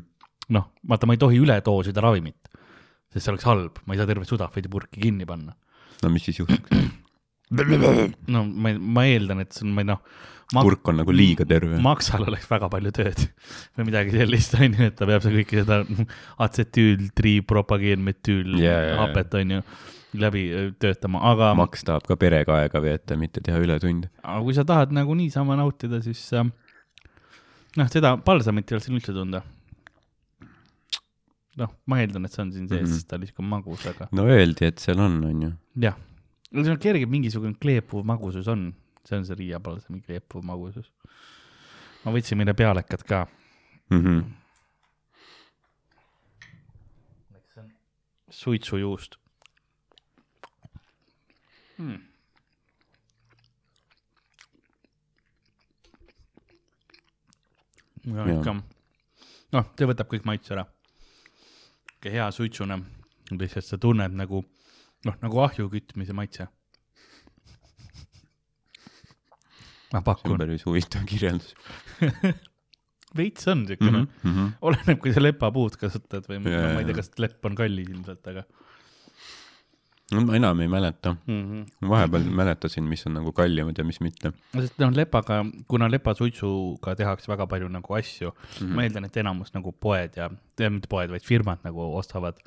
[0.52, 2.50] noh, vaata, ma ei tohi üle doosida ravimit,
[3.14, 5.56] sest see oleks halb, ma ei saa tervet sudafeedi purki kinni panna.
[6.04, 6.68] no mis siis juhtub?
[8.32, 10.02] No ma, ma eeldan, et see on, ma ei noh,
[10.60, 11.80] kurk on nagu liiga terve.
[11.84, 13.24] maksal oleks väga palju tööd
[13.78, 15.82] või midagi sellist, on ju, et ta peab seda kõike seda
[16.48, 19.00] atsetüül, triipropageenmetüül Jaa, jaa, jaa.
[19.06, 19.62] hapet, on ju,
[20.22, 24.12] läbi öö, töötama, aga, maks tahab ka perega aega veeta, mitte teha ületunde.
[24.24, 26.48] aga kui sa tahad nagu niisama nautida, siis äh,
[27.80, 29.44] noh, seda palsamit ei ole siin üldse tunda.
[31.62, 32.88] noh, ma eeldan, et see on siin sees mm.
[32.88, 33.00] -hmm.
[33.00, 35.52] sest ta on niisugune magus, aga no öeldi, et seal on, onju.
[35.84, 35.98] jah,
[36.60, 38.72] seal on kerge mingisugune kleepuv magusus on,
[39.08, 40.92] see on see Riia palsami kleepuv magusus.
[42.04, 43.26] ma võtsin meile pealekat ka.
[43.92, 44.38] Mhm.
[48.32, 49.18] suitsujuust
[51.78, 51.98] hmm..
[58.16, 58.54] ja ikka,
[59.52, 60.64] noh, see võtab kõik maitse ära.
[62.08, 62.80] hea suitsune,
[63.36, 64.46] lihtsalt sa tunned nagu
[65.08, 66.48] noh, nagu ahju kütmise maitse.
[69.92, 71.56] ma pakun, päris huvitav kirjeldus.
[73.18, 74.52] veits on siukene mm, Mhm, -hmm.
[74.62, 77.90] oleneb, kui sa lepapuud kasutad või Jaa, no, ma ei tea, kas lepp on kallis
[77.92, 78.46] ilmselt, aga
[80.12, 81.16] no ma enam ei mäleta.
[81.28, 81.42] mm.
[81.42, 81.90] -hmm.
[81.90, 84.32] vahepeal mäletasin, mis on nagu kallimad ja mis mitte.
[84.56, 88.68] sest noh, lepaga, kuna lepasuitsuga tehakse väga palju nagu asju mm.
[88.68, 88.76] -hmm.
[88.76, 90.30] ma eeldan, et enamus nagu poed ja,
[90.70, 92.40] mitte poed, vaid firmad nagu ostavad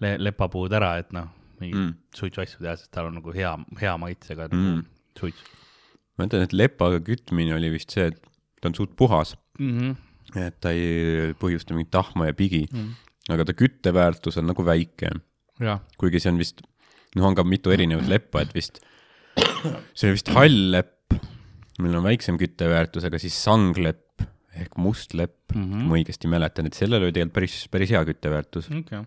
[0.00, 1.28] le lepapuud ära, et noh,
[1.60, 1.92] mingi mm.
[2.16, 4.84] Suitsuasju teha, sest tal on nagu hea, hea maitsega nagu Mm.
[5.18, 5.42] suits
[6.18, 8.20] ma ütlen, et lepaga kütmine oli vist see, et
[8.60, 9.72] ta on suht puhas, mm.
[9.78, 10.42] -hmm.
[10.46, 12.94] et ta ei põhjusta mingit tahma ja pigi, Mm.
[13.34, 15.10] aga ta kütteväärtus on nagu väike,
[15.98, 16.62] kuigi see on vist,
[17.16, 18.80] noh, on ka mitu erinevat leppa, et vist,
[19.96, 21.18] see oli vist hall lepp,
[21.78, 24.22] millel on väiksem kütteväärtus, aga siis sanglepp
[24.54, 25.62] ehk must lepp mm.
[25.64, 25.86] -hmm.
[25.88, 28.70] ma õigesti mäletan, et sellel oli tegelikult päris, päris hea kütteväärtus.
[28.70, 29.02] okay..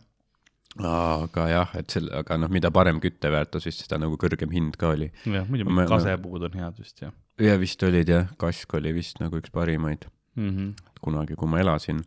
[0.86, 4.92] Aga jah, et selle, aga noh, mida parem kütteväärtus, siis seda nagu kõrgem hind ka
[4.94, 5.12] oli.
[5.26, 9.22] jah, muidu Ma- kasepuud on head vist jah ja vist olid jah, kask oli vist
[9.22, 10.50] nagu üks parimaid mm.
[10.50, 10.72] -hmm.
[11.02, 12.02] kunagi, kui ma elasin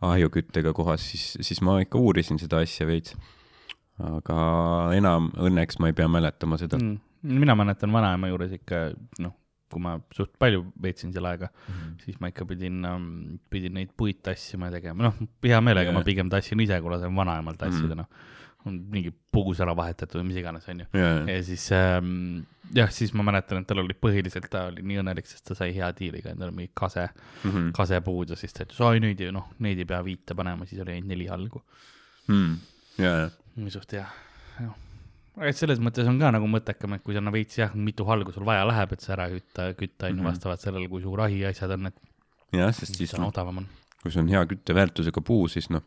[0.00, 3.16] ahjuküttega kohas, siis, siis ma ikka uurisin seda asja veits.
[3.98, 4.38] aga
[4.94, 6.98] enam õnneks ma ei pea mäletama seda mm..
[7.22, 9.34] mina mäletan vanaema juures ikka noh,
[9.72, 11.74] kui ma suht palju veetsin seal aega mm.
[11.74, 11.94] -hmm.
[12.04, 15.98] siis ma ikka pidin um,, pidin neid puid tassima ja tegema, noh, hea meelega Jaa.
[15.98, 18.06] ma pigem tassin ise, kui lasen vanaemal tassida mm, -hmm.
[18.68, 18.86] noh.
[18.94, 20.86] mingi pugus ära vahetatud või mis iganes, onju.
[20.92, 22.42] ja, ja siis ähm,
[22.74, 25.70] jah, siis ma mäletan, et tal oli põhiliselt, ta oli nii õnnelik, sest ta sai
[25.76, 27.06] hea diiliga endale mingi kase,
[27.44, 27.62] ja.
[27.76, 30.82] kasepuud ja siis ta ütles, oi nüüd ju noh, neid ei pea viite panema, siis
[30.84, 31.62] oli ainult neli halgu.
[32.98, 34.06] ja, ja, nii suht hea,
[34.58, 34.87] jah.
[35.40, 38.32] Et selles mõttes on ka nagu mõttekam, et kui sa no veits jah, mitu halgu
[38.32, 40.26] sul vaja läheb, et sa ära kütta, kütta on ju Mhm.
[40.30, 41.94] vastavalt sellele, kui suur ahi ja asjad on, et
[42.52, 43.66] jah, sest siis on noh, odavam on
[44.02, 45.82] kui see on hea kütteväärtusega puu, siis noh,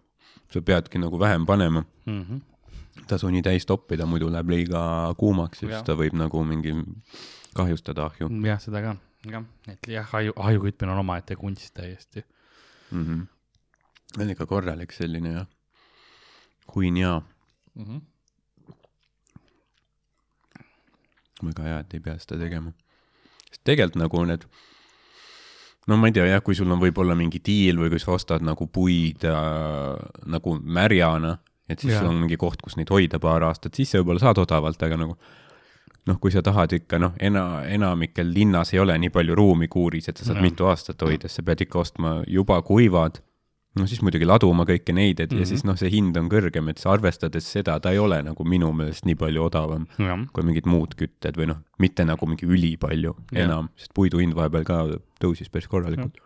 [0.51, 2.21] sa peadki nagu vähem panema, mm.
[2.23, 2.41] -hmm.
[3.07, 6.73] tasu nii täis toppida, muidu läheb liiga kuumaks ja siis ta võib nagu mingi
[7.55, 8.95] kahjustada ahju jah, seda ka,
[9.31, 12.23] jah, et jah, aju, aju kütmine on omaette kunst täiesti.
[12.91, 13.05] mm.
[13.05, 14.21] -hmm.
[14.21, 15.47] on ikka korralik selline jah,
[16.75, 17.21] huinjaa,
[17.75, 18.01] Mm -hmm.
[21.49, 22.73] Väga hea, et ei pea seda tegema.
[23.49, 24.45] sest tegelikult nagu need,
[25.87, 28.45] no ma ei tea jah, kui sul on võib-olla mingi diil või kui sa ostad
[28.45, 29.95] nagu puid äh,
[30.31, 31.37] nagu märjana,
[31.67, 32.03] et siis Jaa.
[32.03, 34.99] sul on mingi koht, kus neid hoida paar aastat, siis sa võib-olla saad odavalt, aga
[35.01, 35.17] nagu
[36.07, 40.09] noh, kui sa tahad ikka noh, ena, enamikel linnas ei ole nii palju ruumi kuuris,
[40.09, 40.47] et sa saad Jaa.
[40.47, 43.21] mitu aastat hoida, siis sa pead ikka ostma juba kuivad
[43.79, 45.39] no siis muidugi laduma kõiki neid, et mm -hmm.
[45.39, 48.43] ja siis noh, see hind on kõrgem, et sa arvestades seda, ta ei ole nagu
[48.43, 52.45] minu meelest nii palju odavam jah, kui mingid muud kütted või noh, mitte nagu mingi
[52.45, 53.45] ülipalju Jah.
[53.45, 54.83] enam, sest puidu hind vahepeal ka
[55.23, 56.17] tõusis päris korralikult.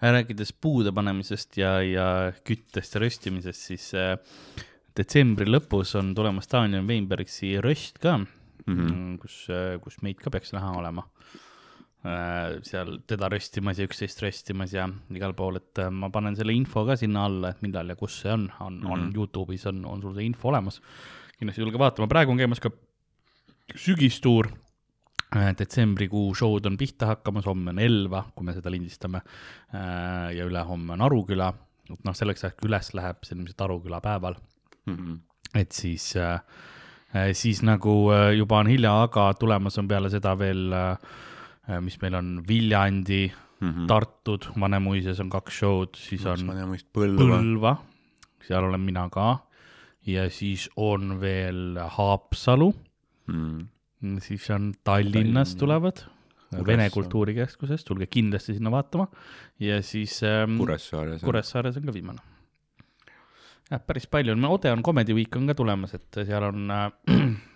[0.00, 4.16] rääkides puude panemisest ja, ja küttest ja röstimisest, siis äh,
[4.96, 8.26] detsembri lõpus on tulemas Daniel Weinbergsi röst ka mm,
[8.68, 8.88] Mhm.
[8.88, 9.18] -hmm.
[9.18, 9.46] kus,
[9.80, 11.06] kus meid ka peaks näha olema.
[12.62, 16.84] Seal teda röstimas ja üksteist röstimas ja igal pool, et äh, ma panen selle info
[16.86, 18.92] ka sinna alla, et millal ja kus see on, on mm, -hmm.
[18.92, 20.80] on Youtube'is on, on sul see info olemas.
[21.38, 22.70] kindlasti julge vaatama, praegu on käimas ka
[23.74, 24.48] sügistuur.
[25.58, 29.20] detsembrikuu show'd on pihta hakkamas, homme on Elva, kui me seda lindistame.
[30.34, 31.52] ja ülehomme on Aruküla,
[32.04, 34.34] noh, selleks ajaks kui üles läheb, see on ilmselt Aruküla päeval,
[34.86, 35.14] Mhm.
[35.54, 36.40] et siis äh,,
[37.32, 40.96] siis nagu äh, juba on hilja, aga tulemas on peale seda veel äh,,
[41.84, 43.26] mis meil on Viljandi
[43.60, 43.86] mm, -hmm.
[43.90, 47.26] Tartud, Vanemuises on kaks show'd, siis on Vanemuist Põlva.
[47.38, 47.76] Põlva,
[48.46, 49.38] seal olen mina ka
[50.06, 52.74] ja siis on veel Haapsalu,
[53.28, 53.66] Mm.
[54.24, 55.58] siis on Tallinnas Tallinn.
[55.60, 55.98] tulevad,
[56.66, 56.86] Vene.
[56.90, 59.04] Kultuurikeskusest, tulge kindlasti sinna vaatama
[59.60, 61.20] ja siis ähm, Kuressaares.
[61.20, 62.18] Kuressaares on ka viimane.
[63.70, 66.70] jah, päris palju on, Ode on Comedy Week on ka tulemas, et seal on,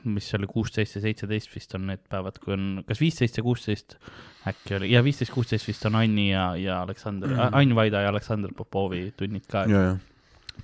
[0.05, 3.97] mis oli kuusteist ja seitseteist vist on need päevad, kui on, kas viisteist ja kuusteist
[4.49, 8.55] äkki oli, ja viisteist, kuusteist vist on Anni ja, ja Aleksander, Ain Vaida ja Aleksander
[8.57, 9.67] Popovi tunnid ka,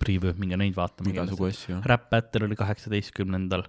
[0.02, 1.12] preview, minge neid vaatama.
[1.14, 1.82] igasugu asju.
[1.86, 3.64] Rap Battle oli kaheksateistkümnendal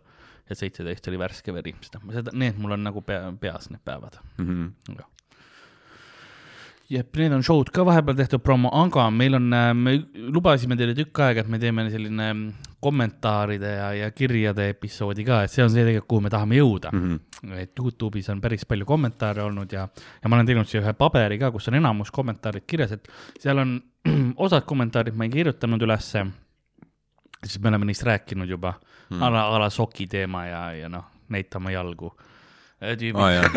[0.50, 4.20] ja seitseteist oli Värske veri, seda, seda, need mul on nagu pea, peas need päevad.
[4.42, 4.74] Mhm.
[6.90, 9.94] jep, need on show'd ka vahepeal tehtud promo, aga meil on, me
[10.34, 15.44] lubasime teile tükk aega, et me teeme selline mm, kommentaaride ja, ja kirjade episoodi ka,
[15.46, 17.06] et see on see tegelikult, kuhu me tahame jõuda mm.
[17.06, 17.58] -hmm.
[17.62, 19.88] et Youtube'is on päris palju kommentaare olnud ja,
[20.24, 23.62] ja ma olen teinud siia ühe paberi ka, kus on enamus kommentaarid kirjas, et seal
[23.62, 23.78] on
[24.48, 26.26] osad kommentaarid ma ei kirjutanud ülesse,
[27.44, 28.74] sest me oleme neist rääkinud juba
[29.10, 32.16] mm., a la, a la soki teema ja, ja noh, näitama jalgu.
[32.80, 33.50] Aa jaa,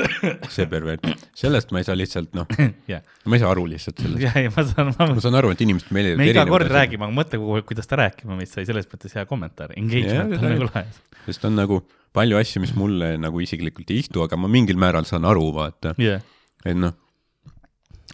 [0.51, 1.05] see pervert.
[1.39, 2.49] sellest ma ei saa lihtsalt noh,
[2.91, 4.25] jah, ma ei saa aru lihtsalt sellest.
[4.45, 6.71] ja ma saan, ma ma saan aru, et inimesed meeldivad me iga kord.
[6.73, 10.57] räägime, aga mõtle, kuidas ta rääkima meist sai, selles mõttes hea kommentaar, engagement Jah, on
[10.57, 10.85] nagu lahe.
[11.29, 11.79] sest on nagu
[12.17, 15.95] palju asju, mis mulle nagu isiklikult ei istu, aga ma mingil määral saan aru, vaata.
[16.03, 16.27] jah,
[16.67, 16.99] et noh,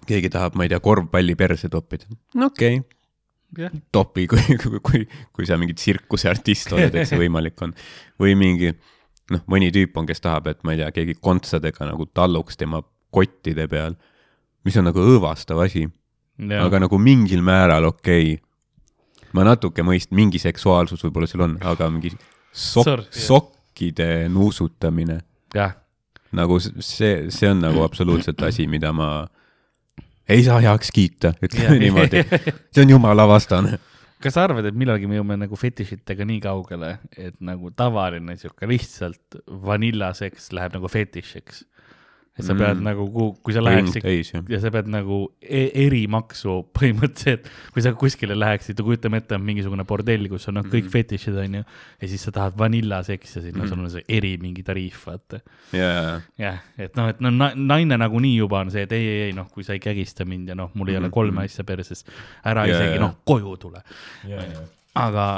[0.09, 2.05] keegi tahab, ma ei tea, korvpalli perse toppida.
[2.37, 5.03] no okei okay., jah, topi, kui, kui, kui,
[5.33, 7.73] kui sa mingi tsirkuseartist oled, et see võimalik on.
[8.21, 8.75] või mingi
[9.35, 12.83] noh, mõni tüüp on, kes tahab, et ma ei tea, keegi kontsadega nagu talluks tema
[13.15, 13.97] kottide peal,
[14.67, 15.87] mis on nagu õõvastav asi,
[16.61, 19.29] aga nagu mingil määral okei okay..
[19.37, 22.13] ma natuke mõist-, mingi seksuaalsus võib-olla seal on, aga mingi
[22.53, 25.21] sok- sokkide nuusutamine,
[26.37, 29.27] nagu see, see on nagu absoluutselt asi, mida ma
[30.29, 32.25] ei saa heaks kiita, ütleme niimoodi.
[32.73, 33.79] see on jumalavastane.
[34.23, 38.69] Kas sa arvad, et millalgi me jõuame nagu fetišitega nii kaugele, et nagu tavaline sihuke
[38.71, 39.39] lihtsalt
[39.69, 41.65] vanillaseks läheb nagu fetišiks?
[42.39, 42.81] Et sa pead Mm.
[42.81, 42.87] mm.
[42.87, 48.37] nagu, kui sa läheksid täis ja sa pead nagu e erimaksu põhimõtteliselt, kui sa kuskile
[48.39, 51.65] läheksid, kujutame ette, on mingisugune bordell, kus on noh, kõik fetišid onju.
[52.01, 53.69] ja siis sa tahad vanillaseksi ja siis mm.
[53.69, 55.43] sul on see eri mingi tariif, vaata.
[55.73, 59.07] ja, ja, jah, et noh, et no na- naine nagunii juba on see, et ei,
[59.09, 61.65] ei, ei noh, kui sa ei kägista mind ja noh, mul ei ole kolme asja
[61.69, 62.05] perses,
[62.47, 63.05] ära Jaa, isegi jaa.
[63.09, 63.83] noh, koju tule.
[64.99, 65.29] aga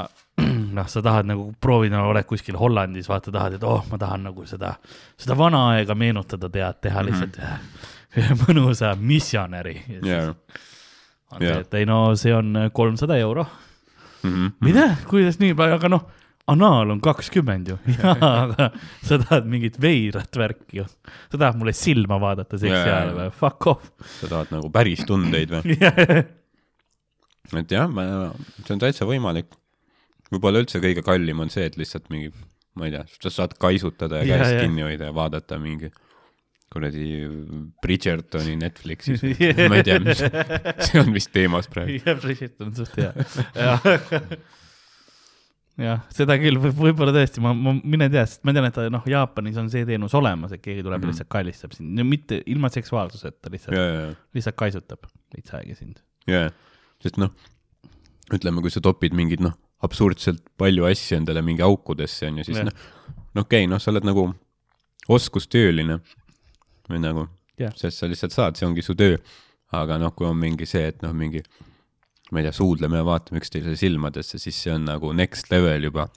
[0.77, 4.45] noh, sa tahad nagu proovida, oled kuskil Hollandis, vaata, tahad, et oh, ma tahan nagu
[4.49, 4.75] seda,
[5.19, 9.77] seda vana aega meenutada, tead, teha lihtsalt ühe mõnusa missionäri.
[10.01, 10.23] ja,
[11.31, 11.59] on see, jaa.
[11.63, 13.47] et ei no see on kolmsada euro.
[14.21, 14.57] Mhm.
[14.61, 16.03] mida, kuidas nii palju, aga noh,
[16.51, 17.77] anaal on kakskümmend ju,
[18.27, 18.69] aga
[19.05, 20.85] sa tahad mingit veidrat värki ju.
[21.31, 22.99] sa tahad mulle silma vaadata seksi Jaa.
[22.99, 23.89] ajal või, fuck off.
[24.19, 25.77] sa tahad nagu päris tundeid või?
[27.61, 28.05] et jah, ma,
[28.61, 29.49] see on täitsa võimalik.
[30.31, 32.31] Võib-olla üldse kõige kallim on see, et lihtsalt mingi,
[32.79, 34.63] ma ei tea, sa saad kaisutada ja Jaa, käest jaa.
[34.65, 35.91] kinni hoida ja vaadata mingi
[36.71, 37.05] kuradi
[37.83, 39.23] Bridgertoni Netflixis.
[39.69, 40.23] ma ei tea, mis,
[40.87, 41.99] see on vist teemas praegu.
[41.99, 43.11] jah, Bridget on suht hea.
[45.81, 49.07] jah, seda küll võib, võib-olla tõesti, ma, ma, mine tea, sest ma tean, et noh,
[49.11, 51.03] Jaapanis on see teenus olemas, et keegi tuleb mm.
[51.03, 51.15] -hmm.
[51.15, 54.05] lihtsalt kallistab sind, no mitte ilma seksuaalsuseta, lihtsalt ja, ja,
[54.37, 55.99] lihtsalt kaisutab veits aega sind.
[56.29, 56.47] ja,
[57.03, 57.35] sest noh,
[58.31, 62.61] ütleme, kui sa topid mingid noh, absurdselt palju asju endale mingi aukudesse on ju, siis
[62.61, 62.73] noh,
[63.35, 64.27] no okei okay,, noh, sa oled nagu
[65.11, 65.99] oskustööline
[66.89, 67.27] või nagu
[67.77, 69.17] sest sa lihtsalt saad, see ongi su töö.
[69.71, 71.39] aga noh, kui on mingi see, et noh, mingi
[72.31, 76.07] ma ei tea, suudleme ja vaatame üksteise silmadesse, siis see on nagu next level juba,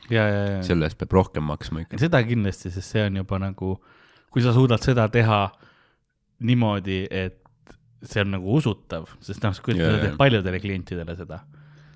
[0.67, 2.01] selle eest peab rohkem maksma ikka.
[2.03, 3.77] seda kindlasti, sest see on juba nagu,
[4.35, 5.41] kui sa suudad seda teha
[6.47, 7.41] niimoodi, et
[8.05, 11.45] see on nagu usutav, sest noh, kui sa teed paljudele klientidele seda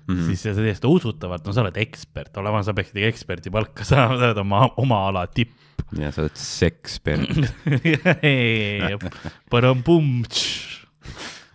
[0.09, 0.17] mm.
[0.17, 0.27] -hmm.
[0.27, 4.17] siis sa teed seda usutavalt, no sa oled ekspert, olema, sa peaksid eksperdi palka saama,
[4.17, 5.55] sa oled oma, oma ala tipp.
[5.97, 7.29] ja sa oled sekspert.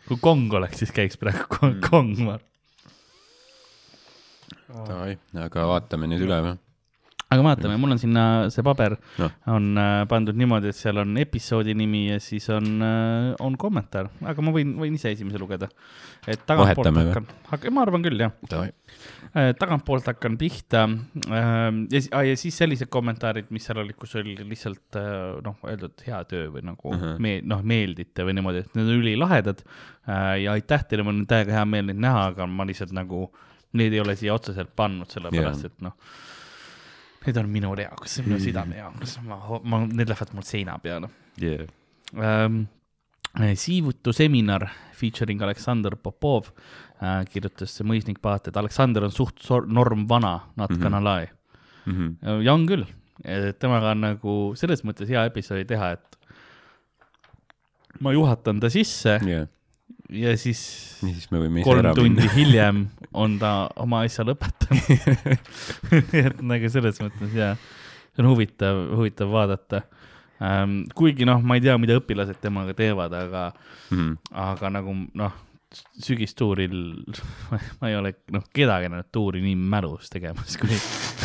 [0.05, 2.39] Kui Kong oleks, siis käiks praegu Kong, Kong, ma
[4.75, 6.57] Davai, aga vaatame nüüd üle või?
[7.35, 8.24] Aga vaatame, mul on sinna
[8.55, 9.32] see paber Noh.
[9.51, 14.11] on äh, pandud niimoodi, et seal on episoodi nimi ja siis on äh,, on kommentaar,
[14.24, 15.68] aga ma võin, võin ise esimese lugeda.
[16.30, 18.70] et tagantpoolt hakkan, hakkan, ma arvan küll jah, Davai.
[19.59, 25.01] tagantpoolt hakkan pihta ähm, ja, ja siis sellised kommentaarid, mis seal olid, kus oli lihtsalt
[25.01, 27.01] äh, noh, öeldud hea töö või nagu uh.
[27.01, 27.16] -huh.
[27.22, 31.26] me-, noh, meeldite või niimoodi, et need on ülilahedad äh, ja aitäh teile, mul on
[31.30, 33.26] täiega hea meel neid näha, aga ma lihtsalt nagu,
[33.74, 35.99] neid ei ole siia otseselt pannud, sellepärast et noh
[37.27, 38.45] Need on minu jaoks, minu Mhm.
[38.45, 41.09] südame jaoks, ma, ma, need lähevad mul seina peale
[41.41, 41.66] Yeah.
[42.16, 42.66] ähm,.
[43.59, 46.53] Siivutu seminar featuring Aleksander Popov
[47.03, 50.81] äh, kirjutas mõisnik paat, et Aleksander on suht sor- norm vana, not Mhm.
[50.83, 51.29] gonna lie
[51.87, 52.43] Mm -hmm.
[52.45, 52.85] ja on küll,
[53.59, 56.16] temaga on nagu selles mõttes hea episoodi teha, et
[58.01, 59.47] ma juhatan ta sisse Yeah.
[60.13, 60.61] Ja siis
[61.01, 61.29] siis
[61.65, 65.39] kolm tundi hiljem on ta oma asja lõpetanud.
[66.25, 67.55] et nagu selles mõttes jaa,
[68.15, 69.83] see on huvitav, huvitav vaadata
[70.43, 70.83] ähm,.
[70.95, 73.49] kuigi noh, ma ei tea, mida õpilased temaga teevad, aga,
[73.91, 74.15] Mhm.
[74.33, 75.35] aga nagu noh,
[76.05, 76.75] sügistuuril
[77.81, 80.77] ma ei ole noh, kedagi näinud tuuri nii mälus tegemas, kui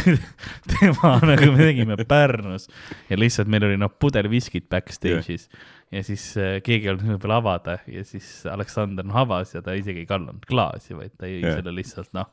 [0.73, 2.69] tema nagu me tegime Pärnus
[3.09, 5.49] ja lihtsalt meil oli noh, pudel viskit backstage'is
[5.91, 9.73] ja siis äh, keegi ei olnud veel avada ja siis Aleksander noh avas ja ta
[9.77, 11.57] isegi ei kallanud klaasi, vaid ta jõi Jah.
[11.59, 12.29] selle lihtsalt noh,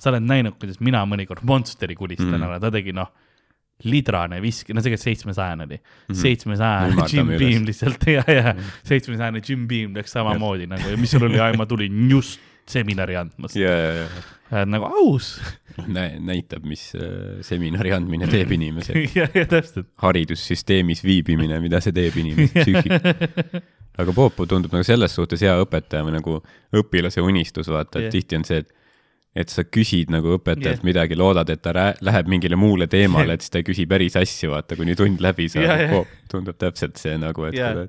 [0.00, 2.46] sa oled näinud, kuidas mina mõnikord Monsteri kulistan Mhm.
[2.46, 3.10] ära, ta tegi noh,
[3.84, 6.20] lidrane viski, no tegelikult seitsmesajane oli mm -hmm., Mhm.
[6.20, 7.26] seitsmesajane Jim.
[7.38, 8.54] Beam lihtsalt ja, ja
[8.84, 13.56] seitsmesajane Jim Beam läks samamoodi nagu ja mis sul oli, ma tulin just seminari andmas
[13.56, 14.06] ja, ja, ja
[14.50, 15.40] ja nagu aus
[15.86, 19.08] Nä-, näitab, mis äh, seminari andmine teeb inimesele.
[19.14, 19.86] ja, ja täpselt.
[20.02, 23.62] haridussüsteemis viibimine, mida see teeb inimese psüühika.
[23.98, 26.36] aga Poopov tundub nagu selles suhtes hea õpetaja või nagu
[26.76, 28.74] õpilase unistus, vaata, et tihti on see, et
[29.36, 30.86] et sa küsid nagu õpetajalt yeah.
[30.86, 34.50] midagi, loodad, et ta läheb mingile muule teemale, et siis ta ei küsi päris asju,
[34.56, 35.94] vaata, kuni tund läbi Jah, jah.
[35.94, 36.18] saab.
[36.32, 37.76] tundub täpselt see nagu, et Jah.
[37.76, 37.88] kuule,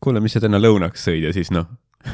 [0.00, 1.68] kuule, mis sa täna lõunaks sõid ja siis noh,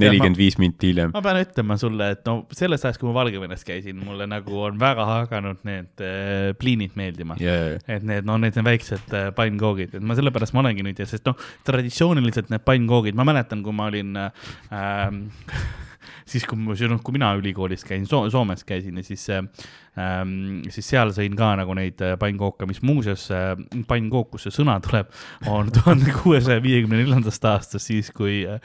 [0.00, 1.14] nelikümmend viis minti hiljem.
[1.16, 4.76] ma pean ütlema sulle, et no sellest ajast, kui ma Valgevenes käisin, mulle nagu on
[4.80, 9.96] väga hakanud need äh, pliinid meeldima ja, et need, no need on väiksed äh, pannkoogid,
[9.96, 13.76] et ma sellepärast ma olengi nüüd ja sest noh, traditsiooniliselt need pannkoogid, ma mäletan, kui
[13.76, 15.24] ma olin ähm,
[16.30, 20.90] siis kui ma, noh, kui mina ülikoolis käisin so, Soomes käisin ja siis ähm,, siis
[20.92, 23.52] seal sõin ka nagu neid äh, pannkooke, mis muuseas äh,
[23.90, 25.10] pannkook, kus see sõna tuleb,
[25.50, 28.60] on tuhande kuuesaja viiekümne neljandast aastast, siis kui äh,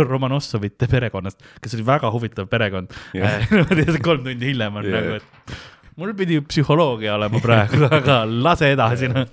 [0.00, 3.44] Romanovsovite perekonnast, kes oli väga huvitav perekond Jah.
[3.70, 4.98] äh,, kolm tundi hiljem on Jah.
[4.98, 9.30] nagu, et mul pidi psühholoogia olema praegu, aga lase edasi noh.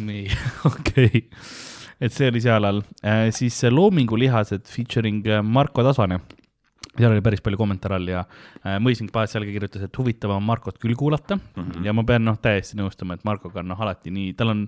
[0.00, 0.24] nii,
[0.72, 1.26] okei okay.,
[2.02, 6.18] et see oli seal all äh,, siis äh, Loomingulihased featuring äh, Marko Tasane.
[6.92, 10.44] seal oli päris palju kommentaare all ja äh, mõisnik Paet sealgi kirjutas, et huvitav on
[10.44, 11.86] Markot küll kuulata mm -hmm.
[11.86, 14.66] ja ma pean noh, täiesti nõustuma, et Markoga on noh, alati nii, tal on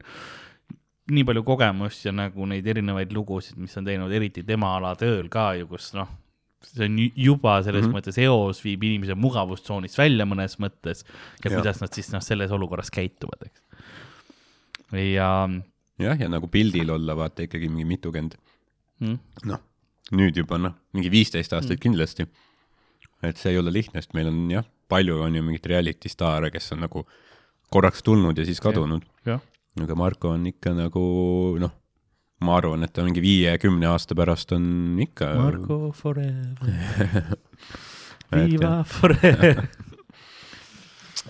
[1.11, 5.29] nii palju kogemust ja nagu neid erinevaid lugusid, mis on teinud, eriti tema ala tööl
[5.29, 6.09] ka ju, kus noh,
[6.65, 7.91] see on ju- juba selles mm.
[7.91, 7.99] -hmm.
[7.99, 12.51] mõttes eos viib inimese mugavustsoonist välja mõnes mõttes ja, ja kuidas nad siis noh, selles
[12.51, 13.61] olukorras käituvad, eks.
[15.13, 15.49] ja
[16.03, 18.37] jah, ja nagu pildil olla, vaata ikkagi mingi mitukümmend,
[19.03, 19.19] mm,
[19.51, 19.63] noh,
[20.15, 21.83] nüüd juba noh, mingi viisteist aastat mm.
[21.85, 22.27] kindlasti.
[23.25, 26.51] et see ei ole lihtne, sest meil on jah, palju on ju mingeid reality staare,
[26.53, 27.05] kes on nagu
[27.73, 29.07] korraks tulnud ja siis kadunud.
[29.25, 31.05] aga Marko on ikka nagu
[31.61, 31.73] noh,
[32.45, 35.33] ma arvan, et ta mingi viie-kümne aasta pärast on ikka.
[35.41, 37.35] Marko forever,
[38.35, 39.67] Viva forever.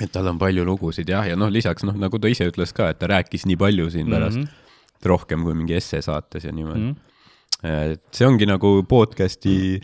[0.00, 2.90] et tal on palju lugusid jah, ja noh, lisaks noh, nagu ta ise ütles ka,
[2.92, 4.44] et ta rääkis nii palju siin pärast mm.
[4.44, 5.08] -hmm.
[5.12, 6.94] rohkem kui mingi esse saates ja niimoodi mm.
[6.94, 7.92] -hmm.
[7.94, 9.80] et see ongi nagu podcast'i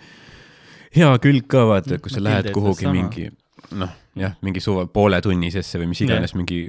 [0.96, 2.94] hea külg ka vaata, et kui sa lähed kuhugi sama.
[2.98, 3.28] mingi
[3.72, 6.64] noh, jah, mingi suve pooletunnisesse või mis iganes mingi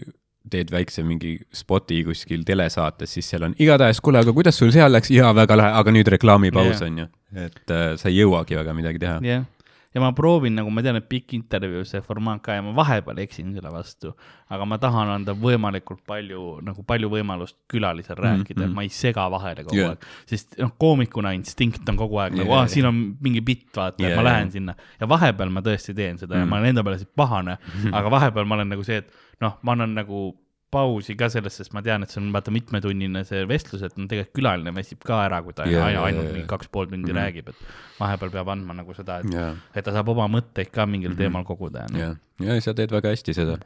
[0.52, 4.92] teed väikse mingi spoti kuskil telesaates, siis seal on igatahes, kuule, aga kuidas sul seal
[4.94, 6.88] läks, jaa, väga lahe, aga nüüd reklaamipaus Jah.
[6.88, 7.08] on ju,
[7.46, 9.20] et äh, sa ei jõuagi väga midagi teha.
[9.26, 9.46] jah,
[9.94, 13.20] ja ma proovin nagu ma tean, et pikk intervjuu, see formaat ka ja ma vahepeal
[13.24, 14.14] eksin selle vastu,
[14.52, 19.28] aga ma tahan anda võimalikult palju nagu palju võimalust külalisel rääkida, et ma ei sega
[19.34, 19.96] vahele kogu Jah.
[19.96, 22.74] aeg, sest noh, koomikuna instinkt on kogu aeg nagu Jah, ah,, jah.
[22.76, 24.78] siin on mingi bitt, vaata Jah, ma lähen sinna.
[25.02, 27.58] Ja vahepeal ma tõesti teen seda ja ma olen enda peale siis pahane,
[27.98, 30.30] aga vahepeal ma olen nagu see, et noh, ma annan nagu
[30.72, 34.07] pausi ka sellest, sest ma tean, et see on vaata mitmetunnine see vestlus, et no
[34.07, 37.11] tegelikult külaline väsib ka ära, kui ta yeah, jaa, ainult jaa, mingi kaks pool tundi
[37.11, 37.19] mm -hmm.
[37.22, 40.86] räägib, et vahepeal peab andma nagu seda, et ja, et ta saab oma mõtteid ka
[40.86, 41.86] mingil teemal koguda.
[41.99, 43.57] ja, ja sa teed väga hästi seda,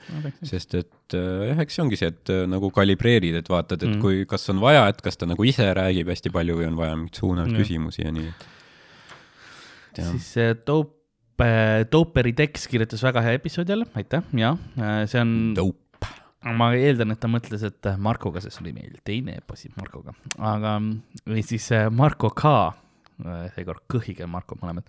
[0.44, 3.90] sest et äh, jah, eks see ongi see, et äh, nagu kalibreerid, et vaatad, et
[3.96, 4.02] Mhm.
[4.02, 6.96] kui, kas on vaja, et kas ta nagu ise räägib hästi palju või on vaja
[6.96, 7.62] mingeid suunavaid Jah.
[7.62, 8.34] küsimusi ja nii.
[9.96, 14.58] siis see Dope, Doperi Dex kirjutas väga hea episoodi jälle, aitäh, ja
[15.08, 15.85] see on, dope.
[16.54, 18.98] Ma eeldan, et ta mõtles, et Markoga, sest oli meil.
[19.08, 20.78] Teine episood Markoga, aga
[21.26, 22.52] või siis äh, Marko K,
[23.56, 24.86] seekord kõhige Marko mõlemad,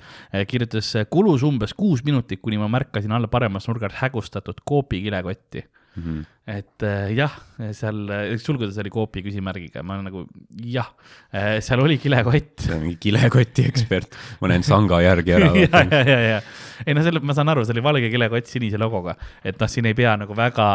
[0.50, 5.64] kirjutas, kulus umbes kuus minutit, kuni ma märkasin alla paremas nurgas hägustatud Coopi kilekotti.
[5.96, 6.24] Mhm.
[6.46, 7.32] et äh, jah,
[7.72, 10.26] seal äh, sulgudes oli Coopi küsimärgiga, ma nagu
[10.60, 10.90] jah,
[11.32, 12.66] seal oli kilekott.
[12.66, 15.48] See on mingi kilekoti ekspert, ma näen sanga järgi ära.
[15.64, 16.38] ja, ja, ja, ja.
[16.84, 19.88] Ei no selle, ma saan aru, see oli valge kilekott sinise logoga, et noh, siin
[19.88, 20.68] ei pea nagu väga,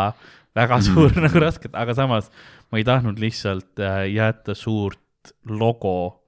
[0.58, 2.32] väga suur nagu rasket, aga samas
[2.72, 5.00] ma ei tahtnud lihtsalt äh, jätta suurt
[5.46, 6.24] logo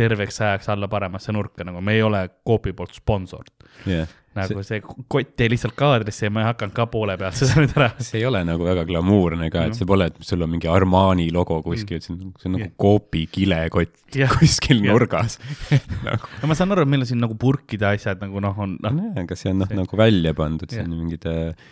[0.00, 3.44] terveks ajaks alla paremasse nurka, nagu me ei ole Coopi poolt sponsor.
[3.86, 7.58] jah, nagu see kott jäi lihtsalt kaadrisse ja ma ei hakanud ka poole pealt seda
[7.60, 7.88] nüüd ära.
[7.98, 11.28] see ei ole nagu väga glamuurne ka, et see pole, et sul on mingi Armani
[11.34, 12.76] logo kuskil, et see on, see on nagu Jah.
[12.84, 14.32] Coopi kilekott Jah.
[14.40, 14.94] kuskil Jah.
[14.94, 15.38] nurgas.
[16.06, 18.78] nagu, no ma saan aru, et meil on siin nagu purkide asjad nagu noh, on
[18.86, 21.70] noh, aga see on noh, nagu välja pandud, see on mingid äh,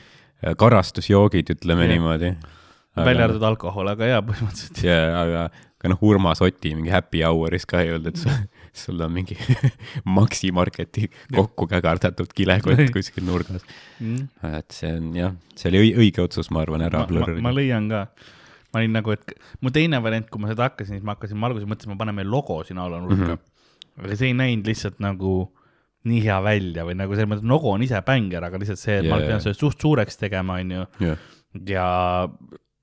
[0.58, 1.94] karastusjoogid, ütleme Jah.
[1.94, 2.32] niimoodi.
[2.98, 4.80] välja arvatud alkohol, aga jaa, põhimõtteliselt.
[4.82, 5.42] jaa, aga,
[5.78, 8.32] aga noh, Urmas Oti mingi happy hour'is ka ei olnud, et sul,
[8.82, 9.36] sul on mingi
[10.18, 13.66] Maxi Marketi kokku kägardatud kilekott kuskil nurgas.
[14.00, 14.26] Mm.
[14.58, 17.54] et see on jah, see oli õi- õige otsus, ma arvan, ära ma, ma, blurrida.
[17.54, 18.06] leian ka,
[18.72, 21.50] ma olin nagu, et mu teine variant, kui ma seda hakkasin, siis ma hakkasin, ma
[21.50, 23.38] alguses mõtlesin, ma panen meil logo sinna alla nurka mm.
[23.38, 24.02] -hmm.
[24.06, 25.52] aga see ei näinud lihtsalt nagu
[26.08, 29.08] nii hea välja või nagu selles mõttes, logo on ise bänger, aga lihtsalt see, et
[29.08, 29.44] yeah, ma pean jaa.
[29.48, 30.84] selle suht suureks tegema, onju.
[31.02, 31.24] jah,
[31.68, 31.86] ja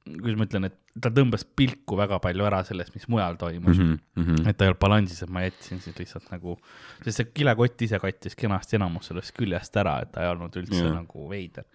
[0.06, 3.98] kuidas ma ütlen, et ta tõmbas pilku väga palju ära sellest, mis mujal toimus mm.
[4.16, 4.48] -hmm.
[4.50, 6.56] et ta ei olnud balansis, et ma jätsin siis lihtsalt nagu,
[7.04, 10.84] sest see kilekott ise kattis kenasti enamus sellest küljest ära, et ta ei olnud üldse
[10.84, 10.94] yeah.
[10.96, 11.66] nagu veider.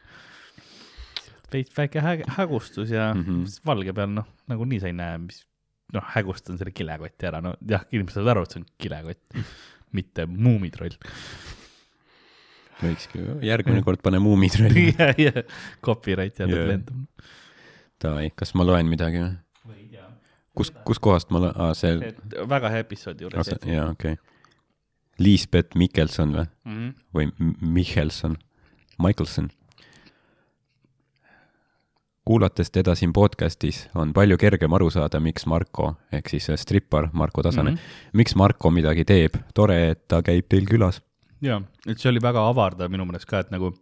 [1.52, 3.24] veits väike hä- hägustus ja mm.
[3.24, 3.60] -hmm.
[3.66, 5.44] valge peal noh, nagunii sa ei näe, mis
[5.92, 9.40] noh, hägustan selle kilekoti ära, no jah, inimesed saavad aru, et see on kilekott,
[9.96, 10.96] mitte muumitroll.
[12.80, 14.88] võikski, järgmine kord pane muumitrolli.
[14.98, 15.44] ja, ja
[15.84, 16.66] copyright jääb yeah.
[16.74, 17.06] lendama.
[18.00, 19.34] Davai, kas ma loen midagi või?
[20.56, 23.52] kus, kuskohast ma loen, aa see, et väga hea episoodi juures.
[23.64, 24.26] jaa, okei okay..
[25.20, 26.92] Liisbeth Mikkelson või, Mm -hmm.
[27.14, 28.36] või Michelson,
[28.98, 29.50] Michelson.
[32.30, 37.08] Kuulates teda siin podcast'is on palju kergem aru saada, miks Marko ehk siis äh, strippar
[37.12, 37.76] Marko Tasane mm.
[37.76, 38.10] -hmm.
[38.20, 41.00] miks Marko midagi teeb, tore, et ta käib teil külas.
[41.42, 43.72] ja, et see oli väga avardav minu meelest ka, et nagu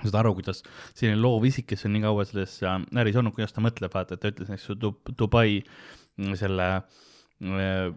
[0.00, 0.62] saad aru, kuidas
[0.94, 4.24] selline loovisik, kes on nii kaua selles äh, äris olnud, kuidas ta mõtleb, vaata, et
[4.24, 7.92] ta ütles näiteks Dub- Dubai mm, selle äh,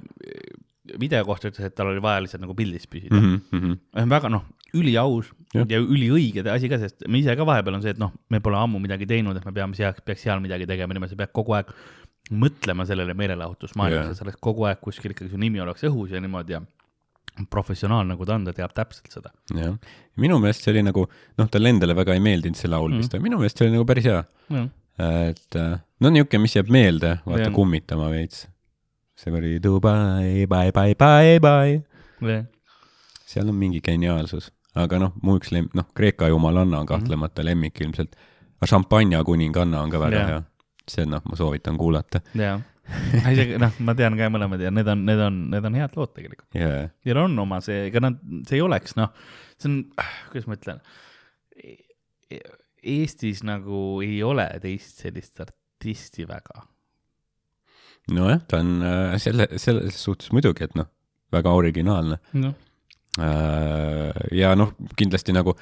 [0.99, 3.41] video kohta ütles, et tal oli vaja lihtsalt nagu pildis püsida mm.
[3.51, 4.11] Mm -hmm.
[4.17, 4.43] väga noh,
[4.75, 8.13] üliaus ja, ja üliõige asi ka, sest me ise ka vahepeal on see, et noh,
[8.33, 11.21] me pole ammu midagi teinud, et me peame seal, peaks seal midagi tegema, niimoodi sa
[11.23, 11.71] pead kogu aeg
[12.33, 14.09] mõtlema sellele meelelahutusmaailmale Jah.
[14.09, 16.63] yeah., sa oled kogu aeg kuskil ikkagi su nimi oleks õhus ja niimoodi ja
[17.51, 19.31] professionaal nagu ta on, ta teab täpselt seda.
[19.53, 19.75] jah,
[20.21, 21.05] minu meelest see oli nagu,
[21.39, 23.27] noh, talle endale väga ei meeldinud see laul vist mm, -hmm.
[23.27, 24.23] minu meelest see oli nagu päris hea.
[25.29, 27.53] et äh, no niisugune, mis jääb meelde, vaata Jah.
[27.53, 28.47] kummitama veits.
[29.15, 32.43] see oli Dubai, bye, bye, bye, bye.
[33.25, 37.79] seal on mingi geniaalsus, aga noh, mu üks lem-, noh, Kreeka jumalanna on kahtlemata lemmik
[37.81, 38.15] ilmselt.
[38.59, 40.31] aga šampanja kuninganna on ka väga Jah.
[40.33, 40.43] hea.
[40.89, 42.61] see noh, ma soovitan kuulata jah,
[43.31, 46.13] isegi noh, ma tean ka mõlemad ja need on, need on, need on head lood
[46.17, 46.47] tegelikult.
[46.57, 46.91] yeah..
[47.05, 49.15] Neil on oma see, ega nad, see ei oleks noh,
[49.57, 49.81] see on,
[50.31, 50.83] kuidas ma ütlen,
[52.85, 56.65] Eestis nagu ei ole teist sellist artisti väga.
[58.13, 60.91] nojah, ta on äh, selle, selles suhtes muidugi, et noh,
[61.33, 62.19] väga originaalne.
[62.37, 62.51] Äh,
[63.17, 65.55] ja noh, kindlasti nagu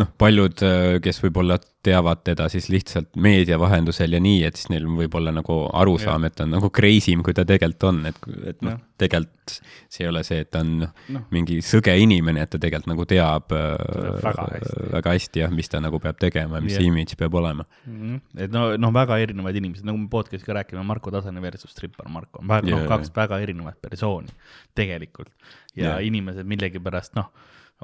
[0.00, 0.62] noh, paljud,
[1.04, 5.34] kes võib-olla teavad teda siis lihtsalt meedia vahendusel ja nii, et siis neil võib olla
[5.34, 8.78] nagu arusaam, et ta on nagu crazy im, kui ta tegelikult on, et, et noh
[9.02, 9.54] tegelikult
[9.92, 11.24] see ei ole see, et ta on noh, Noh.
[11.34, 14.84] mingi sõge inimene, et ta tegelikult nagu teab väga hästi.
[14.94, 16.82] väga hästi jah, mis ta nagu peab tegema ja mis Jah.
[16.82, 17.66] see imidž peab olema.
[17.86, 18.20] Mhm.
[18.46, 22.08] et no, noh, väga erinevad inimesed, nagu me podcast'is ka räägime, Marko Tasane versus Strippar
[22.12, 22.90] Marko on väga yeah, jaa.
[22.94, 24.32] kaks väga erinevat persooni
[24.78, 25.32] tegelikult.
[25.74, 26.06] ja yeah.
[26.06, 27.32] inimesed millegipärast noh,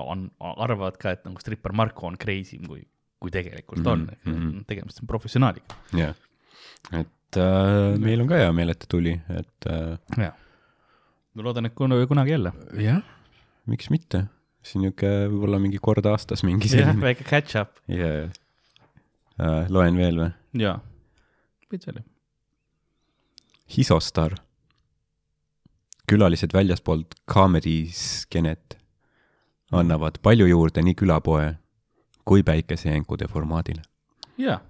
[0.04, 2.82] on, arvavad ka, et nagu Strippar Marko on crazy im kui,
[3.20, 5.76] kui tegelikult on Mhm, mhm., tegemist on professionaaliga.
[5.96, 6.14] jah,
[6.92, 10.34] et äh, meil on ka hea meel, et ta tuli, et äh, jah.
[11.34, 12.52] ma loodan, et kun- kunagi jälle.
[12.78, 13.02] jah,
[13.66, 14.26] miks mitte,
[14.74, 17.00] on niisugune võib-olla mingi kord aastas mingi jah, selline.
[17.00, 18.28] väike catch up yeah.
[19.38, 19.64] uh,.
[19.68, 20.30] loen veel või?
[20.60, 20.78] ja,
[21.70, 22.02] veits oli.
[23.68, 24.34] Hisostar.
[26.08, 28.77] külalised väljaspoolt comedy skeenet
[29.72, 31.54] annavad palju juurde nii külapoe
[32.24, 33.82] kui päikesejänkude formaadile.
[34.38, 34.60] ja,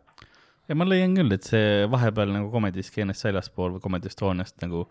[0.68, 4.86] ja ma leian küll, et see vahepeal nagu Comedy skeenest väljaspool või Comedy Estoniast nagu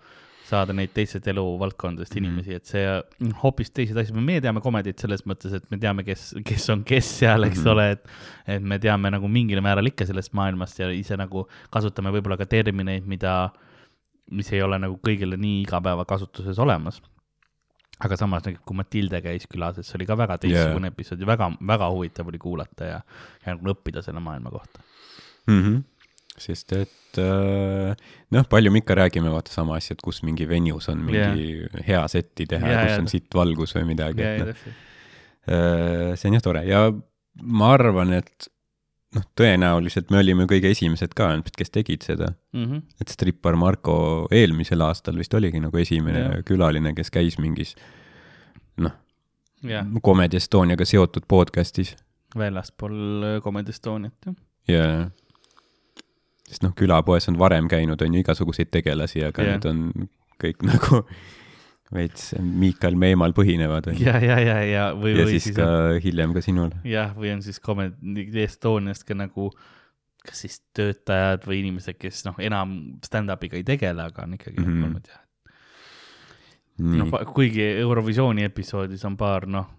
[0.48, 2.24] saada neid teised eluvaldkondadest Mhm.
[2.24, 2.84] inimesi, et see
[3.20, 6.84] mm, hoopis teised asjad, me teame Comedy't selles mõttes, et me teame, kes, kes on
[6.88, 7.68] kes seal, eks Mhm.
[7.74, 8.06] ole, et
[8.48, 12.46] et me teame nagu mingil määral ikka sellest maailmast ja ise nagu kasutame võib-olla ka
[12.46, 13.50] termineid, mida,
[14.32, 17.02] mis ei ole nagu kõigile nii igapäevakasutuses olemas
[18.06, 20.96] aga samas nagu kui Matilde käis külas, et see oli ka väga teistsugune yeah.
[20.96, 22.98] episood ja väga, väga huvitav oli kuulata ja,
[23.44, 24.84] ja nagu õppida selle maailma kohta.
[25.48, 25.62] mm.
[25.62, 25.84] -hmm.
[26.38, 30.90] sest et äh, noh, palju me ikka räägime, vaata sama asja, et kus mingi venues
[30.94, 31.88] on mingi yeah.
[31.88, 33.02] hea setti teha yeah,, kus jaa.
[33.02, 34.84] on sitt valgus või midagi, ja noh, täpselt.
[36.20, 36.92] see on jah tore ja
[37.42, 38.50] ma arvan, et
[39.18, 42.82] noh, tõenäoliselt me olime kõige esimesed ka, kes tegid seda Mhm.
[43.02, 46.44] et strippar Marko eelmisel aastal vist oligi nagu esimene ja.
[46.48, 47.76] külaline, kes käis mingis
[48.78, 48.94] noh,
[49.64, 51.96] jah, Comedy Estoniaga seotud podcast'is
[52.38, 54.36] väljaspool äh, Comedy Estoniat, jah.
[54.68, 55.10] ja
[56.48, 59.58] sest noh, külapoes on varem käinud, on ju igasuguseid tegelasi, aga yeah.
[59.58, 60.10] need on
[60.44, 61.04] kõik nagu
[61.94, 63.96] veits Miikal Meemal põhinevad ju.
[64.04, 66.74] ja, ja, ja, ja või, ja või siis siis ka on, hiljem ka sinul.
[66.88, 69.52] jah, või on siis Comedy Estoniast ka nagu
[70.28, 74.68] kas siis töötajad või inimesed, kes noh, enam stand-up'iga ei tegele, aga on ikkagi mm.
[74.68, 74.84] -hmm.
[74.90, 75.24] olnud jah.
[77.00, 79.70] noh, kuigi Eurovisiooni episoodis on paar noh,